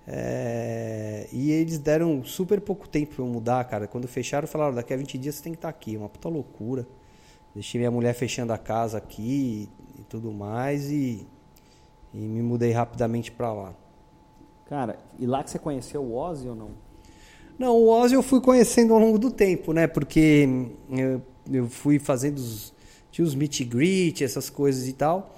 é, 0.07 1.29
e 1.33 1.51
eles 1.53 1.79
deram 1.79 2.25
super 2.25 2.61
pouco 2.61 2.89
tempo 2.89 3.15
para 3.15 3.25
eu 3.25 3.29
mudar, 3.29 3.65
cara. 3.65 3.87
Quando 3.87 4.09
fecharam, 4.09 4.49
falaram: 4.49 4.75
daqui 4.75 4.93
a 4.93 4.97
20 4.97 5.19
dias 5.19 5.37
você 5.37 5.43
tem 5.43 5.53
que 5.53 5.59
estar 5.59 5.73
tá 5.73 5.77
aqui. 5.77 5.97
Uma 5.97 6.09
puta 6.09 6.29
loucura. 6.29 6.87
Deixei 7.55 7.79
minha 7.79 7.91
mulher 7.91 8.15
fechando 8.15 8.53
a 8.53 8.59
casa 8.59 8.99
aqui 8.99 9.69
e 9.99 10.03
tudo 10.05 10.33
mais 10.33 10.91
e, 10.91 11.27
e 12.13 12.19
me 12.19 12.43
mudei 12.43 12.73
rapidamente 12.73 13.31
para 13.31 13.53
lá. 13.53 13.75
Cara, 14.67 14.99
e 15.19 15.27
lá 15.27 15.45
que 15.45 15.51
você 15.51 15.59
conheceu 15.59 16.03
o 16.03 16.15
Ozzy 16.15 16.49
ou 16.49 16.55
não? 16.55 16.71
Não, 17.59 17.77
o 17.77 17.89
Ozzy 17.89 18.15
eu 18.15 18.23
fui 18.23 18.41
conhecendo 18.41 18.95
ao 18.95 18.99
longo 18.99 19.19
do 19.19 19.31
tempo, 19.31 19.75
né? 19.75 19.87
Porque 19.87 20.49
eu, 20.91 21.23
eu 21.53 21.69
fui 21.69 21.99
fazendo 21.99 22.39
os, 22.39 22.72
tinha 23.13 23.25
os 23.25 23.35
meet 23.35 23.63
greet, 23.65 24.25
essas 24.25 24.51
coisas 24.51 24.89
e 24.89 24.93
tal. 24.95 25.37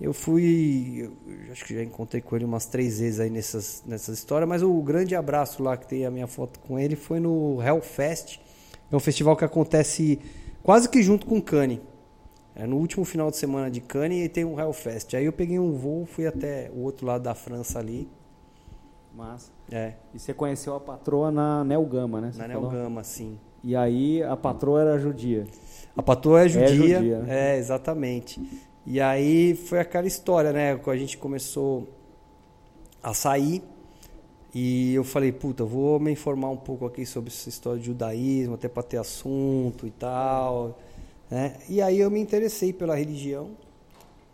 Eu 0.00 0.12
fui, 0.14 1.10
eu 1.26 1.52
acho 1.52 1.64
que 1.64 1.74
já 1.74 1.82
encontrei 1.82 2.22
com 2.22 2.36
ele 2.36 2.44
umas 2.44 2.66
três 2.66 3.00
vezes 3.00 3.18
aí 3.18 3.30
nessas, 3.30 3.82
nessas 3.86 4.18
histórias, 4.18 4.48
mas 4.48 4.62
o 4.62 4.80
grande 4.82 5.14
abraço 5.16 5.62
lá 5.62 5.76
que 5.76 5.88
tem 5.88 6.06
a 6.06 6.10
minha 6.10 6.26
foto 6.26 6.60
com 6.60 6.78
ele 6.78 6.94
foi 6.94 7.18
no 7.18 7.60
Hellfest. 7.62 8.38
É 8.90 8.94
um 8.94 9.00
festival 9.00 9.36
que 9.36 9.44
acontece 9.44 10.20
quase 10.62 10.88
que 10.88 11.02
junto 11.02 11.26
com 11.26 11.40
Cannes. 11.40 11.80
É 12.54 12.66
no 12.66 12.76
último 12.76 13.04
final 13.04 13.30
de 13.30 13.36
semana 13.36 13.70
de 13.70 13.80
Cannes 13.80 14.24
e 14.24 14.28
tem 14.28 14.44
um 14.44 14.58
Hellfest. 14.58 15.14
Aí 15.14 15.24
eu 15.24 15.32
peguei 15.32 15.58
um 15.58 15.72
voo, 15.72 16.06
fui 16.06 16.26
até 16.26 16.70
o 16.74 16.80
outro 16.80 17.06
lado 17.06 17.22
da 17.22 17.34
França 17.34 17.78
ali. 17.78 18.08
Massa. 19.14 19.50
É. 19.70 19.94
E 20.14 20.18
você 20.18 20.32
conheceu 20.32 20.74
a 20.76 20.80
patroa 20.80 21.30
na 21.30 21.64
Nelgama, 21.64 22.20
né? 22.20 22.32
Você 22.32 22.38
na 22.38 22.48
Nelgama, 22.48 23.02
sim. 23.02 23.38
E 23.64 23.74
aí 23.74 24.22
a 24.22 24.36
patroa 24.36 24.82
era 24.82 24.98
judia. 24.98 25.46
A 25.96 26.02
patroa 26.02 26.44
é 26.44 26.48
judia. 26.48 26.68
É, 26.68 26.98
judia. 26.98 27.24
é 27.28 27.56
exatamente. 27.58 28.40
E 28.86 29.00
aí 29.00 29.54
foi 29.54 29.80
aquela 29.80 30.06
história, 30.06 30.52
né? 30.52 30.76
Quando 30.76 30.96
a 30.96 30.98
gente 30.98 31.16
começou 31.18 31.88
a 33.02 33.14
sair 33.14 33.62
e 34.54 34.94
eu 34.94 35.04
falei, 35.04 35.32
puta, 35.32 35.64
vou 35.64 36.00
me 36.00 36.10
informar 36.10 36.50
um 36.50 36.56
pouco 36.56 36.86
aqui 36.86 37.04
sobre 37.04 37.30
essa 37.30 37.48
história 37.48 37.78
de 37.78 37.86
judaísmo, 37.86 38.54
até 38.54 38.68
para 38.68 38.82
ter 38.82 38.96
assunto 38.96 39.86
e 39.86 39.90
tal. 39.90 40.78
Né? 41.30 41.56
E 41.68 41.82
aí 41.82 41.98
eu 41.98 42.10
me 42.10 42.20
interessei 42.20 42.72
pela 42.72 42.94
religião. 42.94 43.50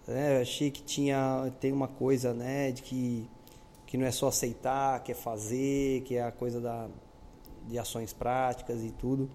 Né? 0.07 0.41
Achei 0.41 0.71
que 0.71 0.83
tinha 0.83 1.53
tem 1.61 1.73
uma 1.73 1.89
coisa, 1.89 2.35
né, 2.35 2.73
de 2.73 2.83
que 2.83 3.29
que 3.87 3.99
não 3.99 4.07
é 4.07 4.11
só 4.11 4.29
aceitar, 4.29 5.03
que 5.03 5.13
é 5.13 5.15
fazer, 5.15 6.01
que 6.03 6.17
é 6.17 6.23
a 6.23 6.33
coisa 6.33 6.61
da 6.61 6.89
de 7.69 7.79
ações 7.79 8.13
práticas 8.13 8.83
e 8.83 8.91
tudo. 8.91 9.29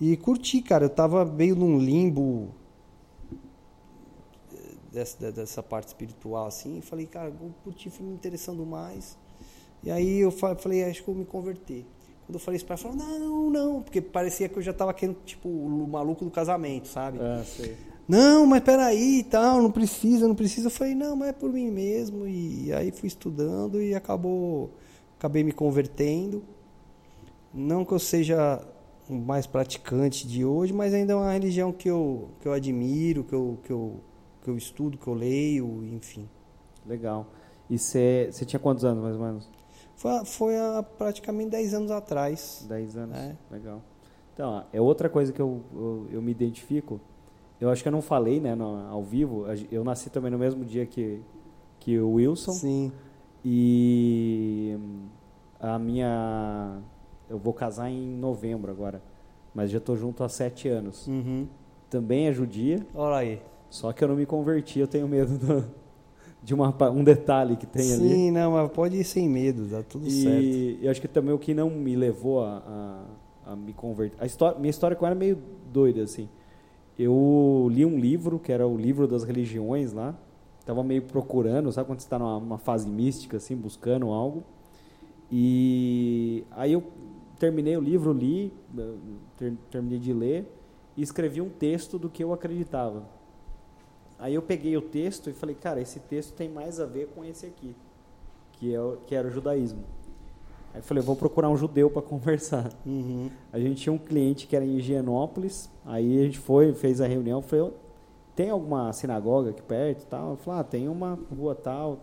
E 0.00 0.16
curti, 0.16 0.62
cara. 0.62 0.86
Eu 0.86 0.90
tava 0.90 1.24
meio 1.24 1.54
num 1.54 1.78
limbo 1.78 2.48
dessa, 4.92 5.30
dessa 5.30 5.62
parte 5.62 5.88
espiritual 5.88 6.46
assim. 6.46 6.78
E 6.78 6.82
falei, 6.82 7.06
cara, 7.06 7.30
o 7.30 7.52
curti, 7.62 7.90
fui 7.90 8.06
me 8.06 8.14
interessando 8.14 8.64
mais. 8.64 9.16
E 9.82 9.90
aí 9.90 10.20
eu 10.20 10.30
falei, 10.30 10.84
acho 10.84 11.02
que 11.02 11.08
eu 11.08 11.14
vou 11.14 11.22
me 11.22 11.28
converter. 11.28 11.86
Quando 12.26 12.34
eu 12.34 12.40
falei 12.40 12.56
isso 12.56 12.66
pra 12.66 12.74
ela, 12.74 12.82
falou, 12.82 12.96
não, 12.96 13.50
não, 13.50 13.82
porque 13.82 14.00
parecia 14.00 14.48
que 14.48 14.56
eu 14.56 14.62
já 14.62 14.72
tava 14.72 14.94
querendo, 14.94 15.16
tipo, 15.24 15.48
o 15.48 15.88
maluco 15.88 16.24
do 16.24 16.30
casamento, 16.30 16.86
sabe? 16.86 17.18
É, 17.18 17.42
sei. 17.44 17.76
Não, 18.06 18.46
mas 18.46 18.62
peraí 18.62 19.20
e 19.20 19.24
tal, 19.24 19.62
não 19.62 19.70
precisa, 19.70 20.28
não 20.28 20.34
precisa. 20.34 20.66
Eu 20.66 20.70
falei, 20.70 20.94
não, 20.94 21.16
mas 21.16 21.28
é 21.30 21.32
por 21.32 21.52
mim 21.52 21.70
mesmo. 21.70 22.26
E 22.26 22.72
aí 22.72 22.90
fui 22.90 23.06
estudando 23.06 23.80
e 23.80 23.94
acabou, 23.94 24.70
acabei 25.18 25.42
me 25.42 25.52
convertendo. 25.52 26.42
Não 27.52 27.84
que 27.84 27.92
eu 27.92 27.98
seja 27.98 28.60
mais 29.10 29.46
praticante 29.46 30.26
de 30.26 30.44
hoje, 30.44 30.72
mas 30.72 30.94
ainda 30.94 31.12
é 31.12 31.16
uma 31.16 31.32
religião 31.32 31.72
que 31.72 31.88
eu, 31.88 32.30
que 32.40 32.48
eu 32.48 32.52
admiro, 32.52 33.24
que 33.24 33.34
eu, 33.34 33.58
que 33.64 33.72
eu 33.72 34.00
que 34.42 34.48
eu 34.48 34.56
estudo, 34.56 34.96
que 34.96 35.06
eu 35.06 35.14
leio, 35.14 35.84
enfim. 35.84 36.28
Legal. 36.86 37.26
E 37.68 37.78
você 37.78 38.30
tinha 38.46 38.58
quantos 38.58 38.84
anos, 38.84 39.02
mais 39.02 39.16
ou 39.16 39.22
menos? 39.22 39.48
Foi, 39.96 40.24
foi 40.24 40.56
há 40.58 40.82
praticamente 40.82 41.50
10 41.50 41.74
anos 41.74 41.90
atrás. 41.90 42.64
10 42.68 42.96
anos, 42.96 43.16
é. 43.16 43.36
legal. 43.50 43.82
Então, 44.34 44.64
é 44.72 44.80
outra 44.80 45.08
coisa 45.08 45.32
que 45.32 45.40
eu, 45.40 45.62
eu, 45.74 46.06
eu, 46.12 46.22
me 46.22 46.32
identifico. 46.32 47.00
Eu 47.60 47.68
acho 47.68 47.82
que 47.82 47.88
eu 47.88 47.92
não 47.92 48.00
falei, 48.00 48.40
né, 48.40 48.54
no, 48.54 48.88
ao 48.88 49.02
vivo. 49.02 49.44
Eu 49.70 49.84
nasci 49.84 50.08
também 50.08 50.30
no 50.30 50.38
mesmo 50.38 50.64
dia 50.64 50.86
que, 50.86 51.20
que 51.78 51.98
o 51.98 52.12
Wilson. 52.12 52.52
Sim. 52.52 52.92
E 53.44 54.78
a 55.60 55.78
minha... 55.78 56.78
Eu 57.30 57.38
vou 57.38 57.54
casar 57.54 57.88
em 57.88 58.16
novembro 58.16 58.70
agora. 58.70 59.00
Mas 59.54 59.70
já 59.70 59.78
estou 59.78 59.96
junto 59.96 60.22
há 60.24 60.28
sete 60.28 60.68
anos. 60.68 61.06
Uhum. 61.06 61.46
Também 61.88 62.26
é 62.26 62.32
judia. 62.32 62.84
Olha 62.94 63.16
aí. 63.16 63.42
Só 63.70 63.92
que 63.92 64.02
eu 64.02 64.08
não 64.08 64.16
me 64.16 64.26
converti, 64.26 64.80
eu 64.80 64.88
tenho 64.88 65.06
medo 65.06 65.38
do, 65.38 65.64
de 66.42 66.52
uma, 66.54 66.74
um 66.90 67.04
detalhe 67.04 67.56
que 67.56 67.66
tem 67.66 67.82
Sim, 67.84 67.94
ali. 67.94 68.08
Sim, 68.08 68.30
não, 68.32 68.52
mas 68.52 68.70
pode 68.72 68.96
ir 68.96 69.04
sem 69.04 69.28
medo, 69.28 69.64
dá 69.66 69.82
tudo 69.82 70.08
e 70.08 70.10
certo. 70.10 70.42
E 70.42 70.78
eu 70.82 70.90
acho 70.90 71.00
que 71.00 71.06
também 71.06 71.32
o 71.32 71.38
que 71.38 71.54
não 71.54 71.70
me 71.70 71.94
levou 71.94 72.42
a, 72.42 73.06
a, 73.46 73.52
a 73.52 73.56
me 73.56 73.72
converter. 73.72 74.20
A 74.20 74.26
história, 74.26 74.58
minha 74.58 74.70
história 74.70 74.96
com 74.96 75.06
ela 75.06 75.14
é 75.14 75.18
meio 75.18 75.38
doida, 75.72 76.02
assim. 76.02 76.28
eu 76.98 77.68
li 77.70 77.86
um 77.86 77.98
livro, 77.98 78.38
que 78.40 78.50
era 78.50 78.66
o 78.66 78.76
livro 78.76 79.06
das 79.06 79.22
religiões 79.22 79.92
lá. 79.92 80.14
Tava 80.66 80.82
meio 80.82 81.02
procurando, 81.02 81.70
sabe 81.72 81.86
quando 81.86 82.00
você 82.00 82.06
está 82.06 82.18
numa 82.18 82.36
uma 82.36 82.58
fase 82.58 82.88
mística, 82.88 83.36
assim, 83.36 83.56
buscando 83.56 84.08
algo. 84.08 84.42
E 85.30 86.44
aí 86.50 86.72
eu 86.72 86.82
terminei 87.40 87.74
o 87.74 87.80
livro, 87.80 88.12
li, 88.12 88.52
ter, 89.38 89.54
terminei 89.70 89.98
de 89.98 90.12
ler 90.12 90.46
e 90.94 91.02
escrevi 91.02 91.40
um 91.40 91.48
texto 91.48 91.98
do 91.98 92.10
que 92.10 92.22
eu 92.22 92.34
acreditava. 92.34 93.02
Aí 94.18 94.34
eu 94.34 94.42
peguei 94.42 94.76
o 94.76 94.82
texto 94.82 95.30
e 95.30 95.32
falei, 95.32 95.54
cara, 95.54 95.80
esse 95.80 95.98
texto 96.00 96.34
tem 96.34 96.50
mais 96.50 96.78
a 96.78 96.84
ver 96.84 97.08
com 97.08 97.24
esse 97.24 97.46
aqui, 97.46 97.74
que, 98.52 98.74
é, 98.74 98.78
que 99.06 99.14
era 99.14 99.26
o 99.26 99.30
judaísmo. 99.30 99.82
Aí 100.74 100.80
eu 100.80 100.82
falei, 100.82 101.02
vou 101.02 101.16
procurar 101.16 101.48
um 101.48 101.56
judeu 101.56 101.88
para 101.88 102.02
conversar. 102.06 102.70
Uhum. 102.84 103.30
A 103.50 103.58
gente 103.58 103.80
tinha 103.80 103.92
um 103.92 103.98
cliente 103.98 104.46
que 104.46 104.54
era 104.54 104.64
em 104.64 104.76
Higienópolis, 104.76 105.70
aí 105.86 106.20
a 106.20 106.24
gente 106.24 106.38
foi, 106.38 106.74
fez 106.74 107.00
a 107.00 107.06
reunião, 107.06 107.40
falei, 107.40 107.72
tem 108.36 108.50
alguma 108.50 108.92
sinagoga 108.92 109.48
aqui 109.50 109.62
perto 109.62 110.06
tal? 110.06 110.32
Eu 110.32 110.36
falei, 110.36 110.60
ah, 110.60 110.64
tem 110.64 110.88
uma 110.88 111.18
rua 111.34 111.54
tal. 111.54 112.00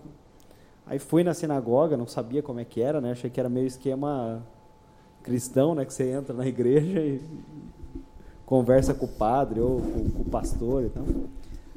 Aí 0.84 0.97
fui 0.97 1.23
na 1.23 1.35
sinagoga, 1.35 1.95
não 1.95 2.07
sabia 2.07 2.41
como 2.41 2.59
é 2.59 2.65
que 2.65 2.81
era, 2.81 2.99
né? 2.99 3.11
Achei 3.11 3.30
que 3.30 3.39
era 3.39 3.49
meio 3.49 3.68
esquema 3.68 4.43
cristão, 5.28 5.76
né? 5.76 5.84
Que 5.84 5.94
você 5.94 6.10
entra 6.10 6.34
na 6.34 6.48
igreja 6.48 7.02
e 7.02 7.22
conversa 8.45 8.94
com 8.94 9.06
o 9.06 9.10
padre 9.10 9.60
ou 9.60 9.82
com, 9.82 10.10
com 10.10 10.22
o 10.22 10.26
pastor 10.26 10.86
e 10.86 10.90
tal. 10.90 11.04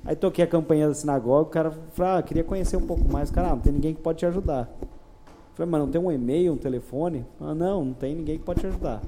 Aí 0.05 0.14
toquei 0.14 0.44
a 0.44 0.47
campanha 0.47 0.89
da 0.89 0.94
sinagoga, 0.94 1.43
o 1.43 1.51
cara 1.51 1.70
falou, 1.93 2.12
ah, 2.12 2.22
queria 2.22 2.44
conhecer 2.44 2.77
um 2.77 2.86
pouco 2.86 3.05
mais. 3.12 3.28
O 3.28 3.32
cara, 3.32 3.48
ah, 3.48 3.51
não 3.51 3.60
tem 3.60 3.72
ninguém 3.72 3.93
que 3.93 4.01
pode 4.01 4.20
te 4.20 4.27
ajudar. 4.27 4.70
Falei, 5.55 5.70
mas 5.70 5.81
não 5.81 5.90
tem 5.90 6.01
um 6.01 6.10
e-mail, 6.10 6.52
um 6.52 6.56
telefone? 6.56 7.27
Ah, 7.40 7.55
não, 7.55 7.85
não 7.85 7.93
tem 7.93 8.14
ninguém 8.14 8.39
que 8.39 8.44
pode 8.44 8.60
te 8.60 8.66
ajudar. 8.68 9.02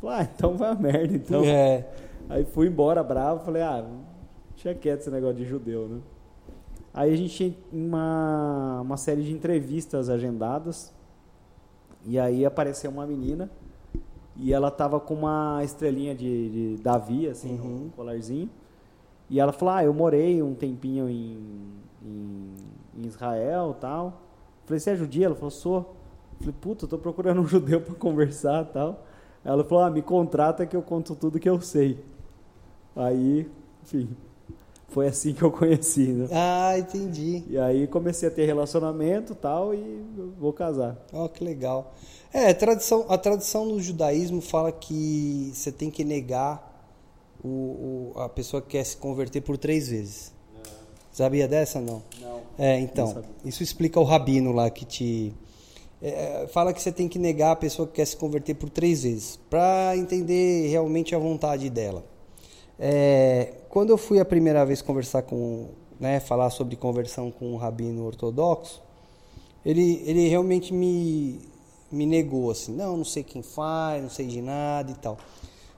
Falei, 0.00 0.18
ah, 0.18 0.28
então 0.34 0.56
vai 0.56 0.70
a 0.70 0.74
merda, 0.74 1.14
então. 1.14 1.44
É. 1.44 1.88
Aí 2.28 2.44
fui 2.44 2.66
embora 2.66 3.02
bravo, 3.02 3.44
falei, 3.44 3.62
ah, 3.62 3.86
deixa 4.54 4.74
quieto 4.74 5.00
esse 5.00 5.10
negócio 5.10 5.36
de 5.36 5.44
judeu, 5.44 5.88
né? 5.88 6.00
Aí 6.92 7.12
a 7.12 7.16
gente 7.16 7.34
tinha 7.34 7.54
uma, 7.72 8.80
uma 8.82 8.96
série 8.96 9.22
de 9.22 9.32
entrevistas 9.32 10.08
agendadas, 10.08 10.92
e 12.04 12.18
aí 12.18 12.44
apareceu 12.44 12.90
uma 12.90 13.06
menina, 13.06 13.50
e 14.36 14.52
ela 14.52 14.70
tava 14.70 14.98
com 14.98 15.14
uma 15.14 15.60
estrelinha 15.62 16.14
de, 16.14 16.76
de 16.76 16.82
Davi, 16.82 17.28
assim, 17.28 17.58
Uhum. 17.58 17.86
um 17.86 17.88
colarzinho, 17.90 18.50
e 19.30 19.40
ela 19.40 19.52
falou, 19.52 19.74
ah, 19.74 19.84
eu 19.84 19.94
morei 19.94 20.42
um 20.42 20.54
tempinho 20.54 21.08
em, 21.08 21.38
em, 22.04 22.54
em 22.98 23.06
Israel 23.06 23.76
tal. 23.80 24.20
Falei, 24.66 24.78
você 24.80 24.90
é 24.90 24.96
judia? 24.96 25.26
Ela 25.26 25.34
falou, 25.34 25.50
sou. 25.50 25.94
Falei, 26.38 26.54
puta, 26.60 26.86
tô 26.86 26.98
procurando 26.98 27.40
um 27.40 27.46
judeu 27.48 27.80
para 27.80 27.94
conversar 27.94 28.64
tal. 28.66 29.04
Ela 29.44 29.64
falou, 29.64 29.84
ah, 29.84 29.90
me 29.90 30.02
contrata 30.02 30.66
que 30.66 30.76
eu 30.76 30.82
conto 30.82 31.14
tudo 31.14 31.38
que 31.40 31.48
eu 31.48 31.60
sei. 31.60 31.98
Aí, 32.96 33.48
enfim, 33.82 34.08
foi 34.88 35.06
assim 35.08 35.32
que 35.34 35.42
eu 35.42 35.50
conheci, 35.50 36.12
né? 36.12 36.28
Ah, 36.32 36.78
entendi. 36.78 37.42
E 37.48 37.58
aí 37.58 37.86
comecei 37.86 38.28
a 38.28 38.32
ter 38.32 38.44
relacionamento 38.46 39.34
tal 39.34 39.74
e 39.74 40.04
vou 40.38 40.52
casar. 40.52 40.96
Ó, 41.12 41.26
que 41.28 41.42
legal. 41.44 41.92
É, 42.34 42.48
a 42.50 42.54
tradição, 42.54 43.06
a 43.08 43.16
tradição 43.16 43.68
do 43.68 43.80
judaísmo 43.80 44.40
fala 44.40 44.72
que 44.72 45.52
você 45.54 45.70
tem 45.70 45.88
que 45.90 46.02
negar 46.02 46.72
o, 47.42 48.12
o- 48.16 48.20
a 48.20 48.28
pessoa 48.28 48.60
que 48.60 48.70
quer 48.70 48.84
se 48.84 48.96
converter 48.96 49.40
por 49.40 49.56
três 49.56 49.88
vezes. 49.88 50.32
Sabia 51.12 51.46
dessa 51.46 51.80
não? 51.80 52.02
Não. 52.20 52.40
É, 52.58 52.76
Não 52.76 52.84
então, 52.84 53.06
sabia. 53.06 53.30
isso 53.44 53.62
explica 53.62 54.00
o 54.00 54.02
rabino 54.04 54.50
lá 54.50 54.68
que 54.68 54.84
te. 54.84 55.32
é, 56.02 56.48
fala 56.52 56.72
que 56.72 56.82
você 56.82 56.90
tem 56.90 57.08
que 57.08 57.20
negar 57.20 57.52
a 57.52 57.56
pessoa 57.56 57.86
que 57.86 57.94
quer 57.94 58.04
se 58.04 58.16
converter 58.16 58.54
por 58.54 58.68
três 58.68 59.04
vezes, 59.04 59.38
para 59.48 59.96
entender 59.96 60.68
realmente 60.70 61.14
a 61.14 61.18
vontade 61.20 61.70
dela. 61.70 62.04
É, 62.80 63.54
quando 63.68 63.90
eu 63.90 63.96
fui 63.96 64.18
a 64.18 64.24
primeira 64.24 64.66
vez 64.66 64.82
conversar 64.82 65.22
com. 65.22 65.68
Né, 66.00 66.18
falar 66.18 66.50
sobre 66.50 66.74
conversão 66.74 67.30
com 67.30 67.52
um 67.52 67.56
rabino 67.56 68.04
ortodoxo, 68.04 68.82
ele, 69.64 70.02
ele 70.04 70.26
realmente 70.28 70.74
me, 70.74 71.38
me 71.94 72.06
negou 72.06 72.50
assim: 72.50 72.72
não, 72.72 72.96
não 72.96 73.04
sei 73.04 73.22
quem 73.22 73.42
faz, 73.42 74.02
não 74.02 74.10
sei 74.10 74.26
de 74.26 74.42
nada 74.42 74.90
e 74.90 74.94
tal. 74.94 75.16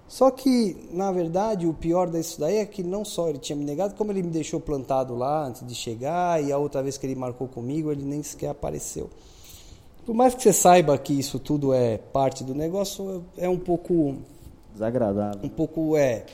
Só 0.09 0.30
que, 0.30 0.88
na 0.93 1.10
verdade, 1.10 1.66
o 1.66 1.74
pior 1.74 2.09
disso 2.09 2.38
daí 2.38 2.59
é 2.59 2.64
que 2.64 2.82
não 2.82 3.05
só 3.05 3.28
ele 3.28 3.38
tinha 3.38 3.56
me 3.56 3.64
negado, 3.64 3.94
como 3.97 4.12
ele 4.12 4.22
me 4.22 4.30
deixou 4.30 4.60
plantado 4.60 5.16
lá 5.16 5.44
antes 5.44 5.66
de 5.66 5.74
chegar, 5.74 6.43
e 6.43 6.52
a 6.52 6.59
outra 6.59 6.82
vez 6.82 6.97
que 6.97 7.06
ele 7.06 7.16
marcou 7.16 7.48
comigo, 7.48 7.90
ele 7.90 8.05
nem 8.05 8.22
sequer 8.22 8.51
apareceu. 8.51 9.10
Por 10.05 10.14
mais 10.14 10.34
que 10.34 10.43
você 10.43 10.52
saiba 10.52 10.97
que 10.97 11.12
isso 11.12 11.40
tudo 11.40 11.74
é 11.74 11.98
parte 11.98 12.44
do 12.44 12.55
negócio, 12.55 13.24
é 13.36 13.48
um 13.48 13.59
pouco. 13.59 14.16
Desagradável. 14.72 15.40
Um 15.43 15.48
pouco 15.48 15.97
é. 15.97 16.24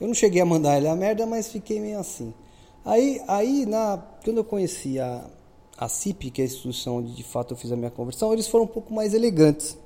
Eu 0.00 0.08
não 0.08 0.14
cheguei 0.14 0.42
a 0.42 0.44
mandar 0.44 0.78
ele 0.78 0.88
a 0.88 0.96
merda, 0.96 1.24
mas 1.24 1.46
fiquei 1.46 1.78
meio 1.78 2.00
assim. 2.00 2.34
Aí, 2.84 3.22
aí 3.28 3.64
na, 3.64 4.02
quando 4.24 4.38
eu 4.38 4.44
conheci 4.44 4.98
a, 4.98 5.24
a 5.82 5.88
CIP, 5.88 6.30
que 6.30 6.40
é 6.40 6.44
a 6.44 6.46
instituição 6.46 6.98
onde 6.98 7.12
de 7.14 7.22
fato 7.22 7.52
eu 7.52 7.56
fiz 7.56 7.72
a 7.72 7.76
minha 7.76 7.90
conversão, 7.90 8.32
eles 8.32 8.46
foram 8.46 8.64
um 8.64 8.68
pouco 8.68 8.92
mais 8.92 9.14
elegantes. 9.14 9.76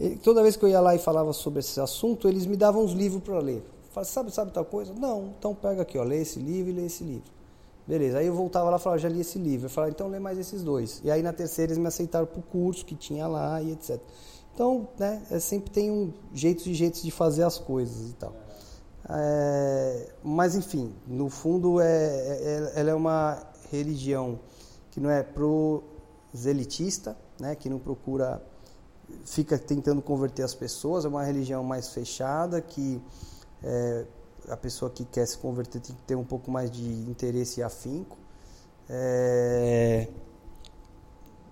E 0.00 0.10
toda 0.16 0.42
vez 0.42 0.56
que 0.56 0.64
eu 0.64 0.68
ia 0.68 0.80
lá 0.80 0.94
e 0.94 0.98
falava 0.98 1.32
sobre 1.32 1.60
esse 1.60 1.80
assunto, 1.80 2.28
eles 2.28 2.46
me 2.46 2.56
davam 2.56 2.84
uns 2.84 2.92
livros 2.92 3.22
para 3.22 3.38
ler. 3.38 3.62
Falei, 3.90 4.08
sabe, 4.08 4.30
sabe 4.32 4.52
tal 4.52 4.64
coisa? 4.64 4.92
Não, 4.92 5.34
então 5.38 5.54
pega 5.54 5.82
aqui, 5.82 5.98
ó, 5.98 6.04
lê 6.04 6.20
esse 6.20 6.38
livro 6.38 6.70
e 6.70 6.74
lê 6.74 6.86
esse 6.86 7.02
livro. 7.02 7.30
Beleza, 7.86 8.18
aí 8.18 8.26
eu 8.26 8.34
voltava 8.34 8.68
lá 8.70 8.76
e 8.76 8.80
falava, 8.80 9.00
já 9.00 9.08
li 9.08 9.20
esse 9.20 9.38
livro. 9.38 9.66
Eu 9.66 9.70
falava, 9.70 9.90
então 9.90 10.08
lê 10.08 10.18
mais 10.18 10.38
esses 10.38 10.62
dois. 10.62 11.00
E 11.02 11.10
aí 11.10 11.22
na 11.22 11.32
terceira 11.32 11.72
eles 11.72 11.78
me 11.78 11.88
aceitaram 11.88 12.26
pro 12.26 12.42
curso 12.42 12.84
que 12.84 12.94
tinha 12.94 13.26
lá 13.26 13.62
e 13.62 13.72
etc. 13.72 13.98
Então, 14.54 14.88
né, 14.98 15.22
é, 15.30 15.38
sempre 15.38 15.70
tem 15.70 15.90
um 15.90 16.12
jeitos 16.34 16.66
e 16.66 16.74
jeitos 16.74 17.02
de 17.02 17.10
fazer 17.10 17.44
as 17.44 17.58
coisas 17.58 18.10
e 18.10 18.12
tal. 18.14 18.34
É, 19.08 20.08
mas 20.22 20.54
enfim, 20.54 20.92
no 21.06 21.30
fundo 21.30 21.80
é, 21.80 21.86
é- 21.86 22.72
ela 22.74 22.90
é 22.90 22.94
uma 22.94 23.42
religião 23.70 24.38
que 24.98 25.00
não 25.00 25.10
é 25.10 25.22
proselitista, 25.22 27.16
né, 27.38 27.54
que 27.54 27.70
não 27.70 27.78
procura 27.78 28.42
fica 29.24 29.56
tentando 29.56 30.02
converter 30.02 30.42
as 30.42 30.54
pessoas, 30.54 31.04
é 31.04 31.08
uma 31.08 31.24
religião 31.24 31.64
mais 31.64 31.88
fechada 31.94 32.60
que 32.60 33.00
é, 33.62 34.04
a 34.48 34.56
pessoa 34.56 34.90
que 34.90 35.04
quer 35.04 35.24
se 35.26 35.38
converter 35.38 35.80
tem 35.80 35.94
que 35.94 36.02
ter 36.02 36.14
um 36.14 36.24
pouco 36.24 36.50
mais 36.50 36.70
de 36.70 36.82
interesse 36.82 37.60
e 37.60 37.62
afinco. 37.62 38.18
É, 38.90 40.08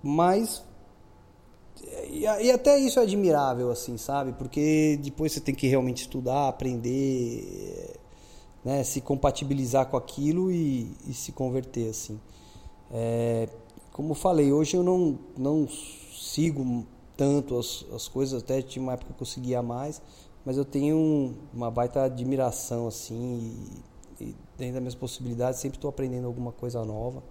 mas 0.03 0.63
e, 2.11 2.23
e 2.23 2.51
até 2.51 2.79
isso 2.79 2.99
é 2.99 3.03
admirável, 3.05 3.71
assim, 3.71 3.97
sabe? 3.97 4.33
Porque 4.33 4.99
depois 5.03 5.33
você 5.33 5.41
tem 5.41 5.55
que 5.55 5.67
realmente 5.67 6.03
estudar, 6.03 6.49
aprender, 6.49 7.99
né? 8.65 8.85
Se 8.85 9.01
compatibilizar 9.01 9.87
com 9.87 9.97
aquilo 9.97 10.51
e, 10.51 10.95
e 11.07 11.15
se 11.15 11.33
converter, 11.33 11.89
assim. 11.91 12.21
É, 12.93 13.49
como 13.93 14.11
eu 14.11 14.15
falei, 14.15 14.53
hoje 14.53 14.77
eu 14.77 14.83
não, 14.83 15.19
não 15.37 15.67
sigo 15.69 16.85
tanto 17.17 17.59
as, 17.59 17.85
as 17.95 18.09
coisas, 18.09 18.43
até 18.43 18.61
tinha 18.63 18.83
uma 18.83 18.93
época 18.93 19.13
que 19.15 19.23
eu 19.23 19.27
seguia 19.27 19.63
mais, 19.63 20.03
mas 20.45 20.57
eu 20.57 20.65
tenho 20.65 20.97
um- 20.97 21.35
uma 21.53 21.71
baita 21.71 22.03
admiração, 22.03 22.87
assim, 22.87 23.55
e, 24.21 24.25
e 24.25 24.37
dentro 24.57 24.75
das 24.75 24.83
minhas 24.83 24.95
possibilidades, 24.95 25.59
sempre 25.61 25.79
estou 25.79 25.89
aprendendo 25.89 26.27
alguma 26.27 26.53
coisa 26.53 26.85
nova. 26.85 27.23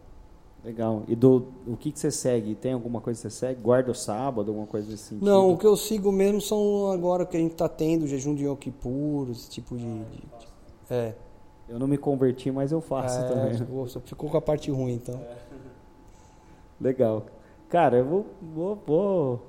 Legal. 0.64 1.03
E 1.07 1.15
do 1.15 1.45
o 1.68 1.77
que, 1.77 1.91
que 1.91 1.99
você 1.99 2.10
segue? 2.10 2.56
Tem 2.56 2.73
alguma 2.73 2.99
coisa 2.99 3.22
que 3.22 3.30
você 3.30 3.30
segue? 3.30 3.61
Guarda 3.61 3.91
o 3.91 3.94
sábado, 3.94 4.49
alguma 4.49 4.65
coisa 4.65 4.90
nesse 4.90 5.03
sentido? 5.03 5.23
Não, 5.23 5.52
o 5.53 5.57
que 5.60 5.65
eu 5.68 5.77
sigo 5.77 6.11
mesmo 6.11 6.41
são 6.41 6.91
agora 6.91 7.23
que 7.23 7.38
a 7.38 7.40
gente 7.40 7.52
está 7.52 7.69
tendo, 7.69 8.07
jejum 8.07 8.34
de 8.34 8.45
Yom 8.45 8.56
Kippur, 8.56 9.30
esse 9.30 9.48
tipo 9.48 9.77
de... 9.77 9.84
de- 9.84 10.18
de- 10.18 10.48
é, 10.90 11.15
Eu 11.69 11.77
não 11.77 11.88
me 11.88 11.99
converti, 11.99 12.49
mas 12.49 12.72
eu 12.72 12.82
faço 12.82 13.19
é, 13.19 13.23
também. 13.27 13.53
ficou 14.06 14.27
com 14.27 14.38
a 14.38 14.41
parte 14.41 14.72
ruim, 14.72 14.94
então. 14.94 15.22
Legal. 16.80 17.26
Cara, 17.69 17.97
eu 17.97 18.06
vou, 18.06 18.26
vou, 18.41 18.76
vou- 18.85 19.41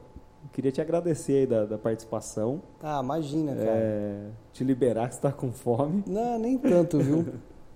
Queria 0.53 0.73
te 0.73 0.81
agradecer 0.81 1.33
aí 1.41 1.47
da, 1.47 1.67
da 1.67 1.77
participação. 1.77 2.63
Ah, 2.83 3.01
imagina, 3.03 3.55
cara. 3.55 3.67
É, 3.69 4.29
te 4.53 4.65
liberar 4.65 5.09
que 5.09 5.17
você 5.17 5.21
tá 5.21 5.33
com 5.33 5.53
fome. 5.53 6.03
Não, 6.07 6.39
nem 6.39 6.57
tanto, 6.57 6.99
viu? 6.99 7.27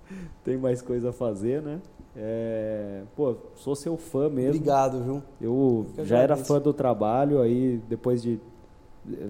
Tem 0.45 0.57
mais 0.57 0.81
coisa 0.81 1.11
a 1.11 1.13
fazer, 1.13 1.61
né? 1.63 1.81
É, 2.17 3.03
pô, 3.15 3.37
sou 3.57 3.77
seu 3.77 3.97
fã 3.97 4.29
mesmo. 4.31 4.55
Obrigado, 4.57 5.03
viu? 5.03 5.23
Eu 5.41 5.87
Eu 5.97 6.05
já 6.05 6.19
era 6.19 6.37
fã 6.37 6.61
do 6.61 6.73
trabalho, 6.73 7.41
aí 7.41 7.81
depois 7.89 8.23
de 8.23 8.41
eh, 9.13 9.29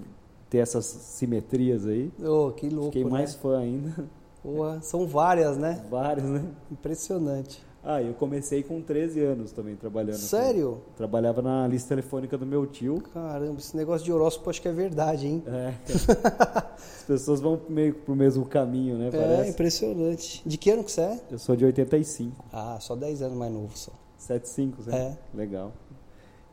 ter 0.49 0.59
essas 0.59 0.85
simetrias 0.87 1.87
aí, 1.87 2.11
Ô, 2.23 2.53
que 2.53 2.69
louco, 2.69 2.87
fiquei 2.87 3.05
né? 3.05 3.11
mais 3.11 3.35
fã 3.35 3.59
ainda. 3.59 4.07
Porra, 4.43 4.81
são 4.81 5.07
várias, 5.07 5.59
né? 5.59 5.85
Vários, 5.91 6.25
né? 6.29 6.45
Impressionante. 6.71 7.63
Ah, 7.83 8.03
eu 8.03 8.13
comecei 8.13 8.63
com 8.63 8.83
13 8.83 9.21
anos 9.21 9.53
também 9.53 9.75
trabalhando. 9.75 10.13
com- 10.17 10.19
Sério? 10.27 10.83
Trabalhava 10.99 11.41
na 11.41 11.67
lista 11.67 11.89
telefônica 11.89 12.37
do 12.37 12.45
meu 12.45 12.67
tio. 12.67 13.03
Caramba, 13.15 13.59
esse 13.59 13.75
negócio 13.75 14.05
de 14.05 14.13
horóscopo 14.13 14.51
acho 14.51 14.61
que 14.61 14.69
é 14.69 14.73
verdade, 14.73 15.27
hein? 15.27 15.43
É, 15.47 15.73
as 16.77 17.05
pessoas 17.07 17.41
vão 17.41 17.59
meio 17.71 17.95
pro 17.95 18.15
mesmo 18.15 18.45
caminho, 18.45 18.99
né? 18.99 19.09
É, 19.09 19.11
Parece. 19.11 19.51
impressionante. 19.51 20.43
De 20.47 20.59
que 20.59 20.71
ano 20.71 20.85
que 20.85 20.93
você 20.93 21.01
é? 21.01 21.21
Eu 21.31 21.39
sou 21.39 21.57
de 21.57 21.65
85, 21.65 22.45
Ah, 22.53 22.77
só 22.81 22.95
10 22.95 23.23
anos 23.23 23.39
mais 23.39 23.51
novo 23.53 23.71
só. 23.75 23.93
75, 24.19 24.83
né? 24.91 25.17
É. 25.35 25.37
Legal. 25.37 25.73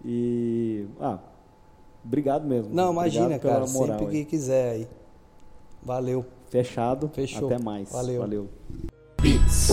E. 0.06 0.86
Ah, 1.02 1.20
obrigado 2.06 2.48
mesmo. 2.48 2.74
Não, 2.74 2.94
imagina, 2.94 3.26
Obrigado 3.26 3.52
cara. 3.66 3.68
moral 3.68 3.99
Sempre 3.99 4.16
aí. 4.18 4.24
que 4.24 4.30
quiser 4.32 4.72
aí. 4.72 4.88
Valeu. 5.84 6.26
Fechado. 6.49 7.10
Fechou. 7.10 7.48
Até 7.52 7.62
mais. 7.62 7.91
Valeu. 7.91 8.22
Valeu. 8.22 8.49
Beats. 9.22 9.68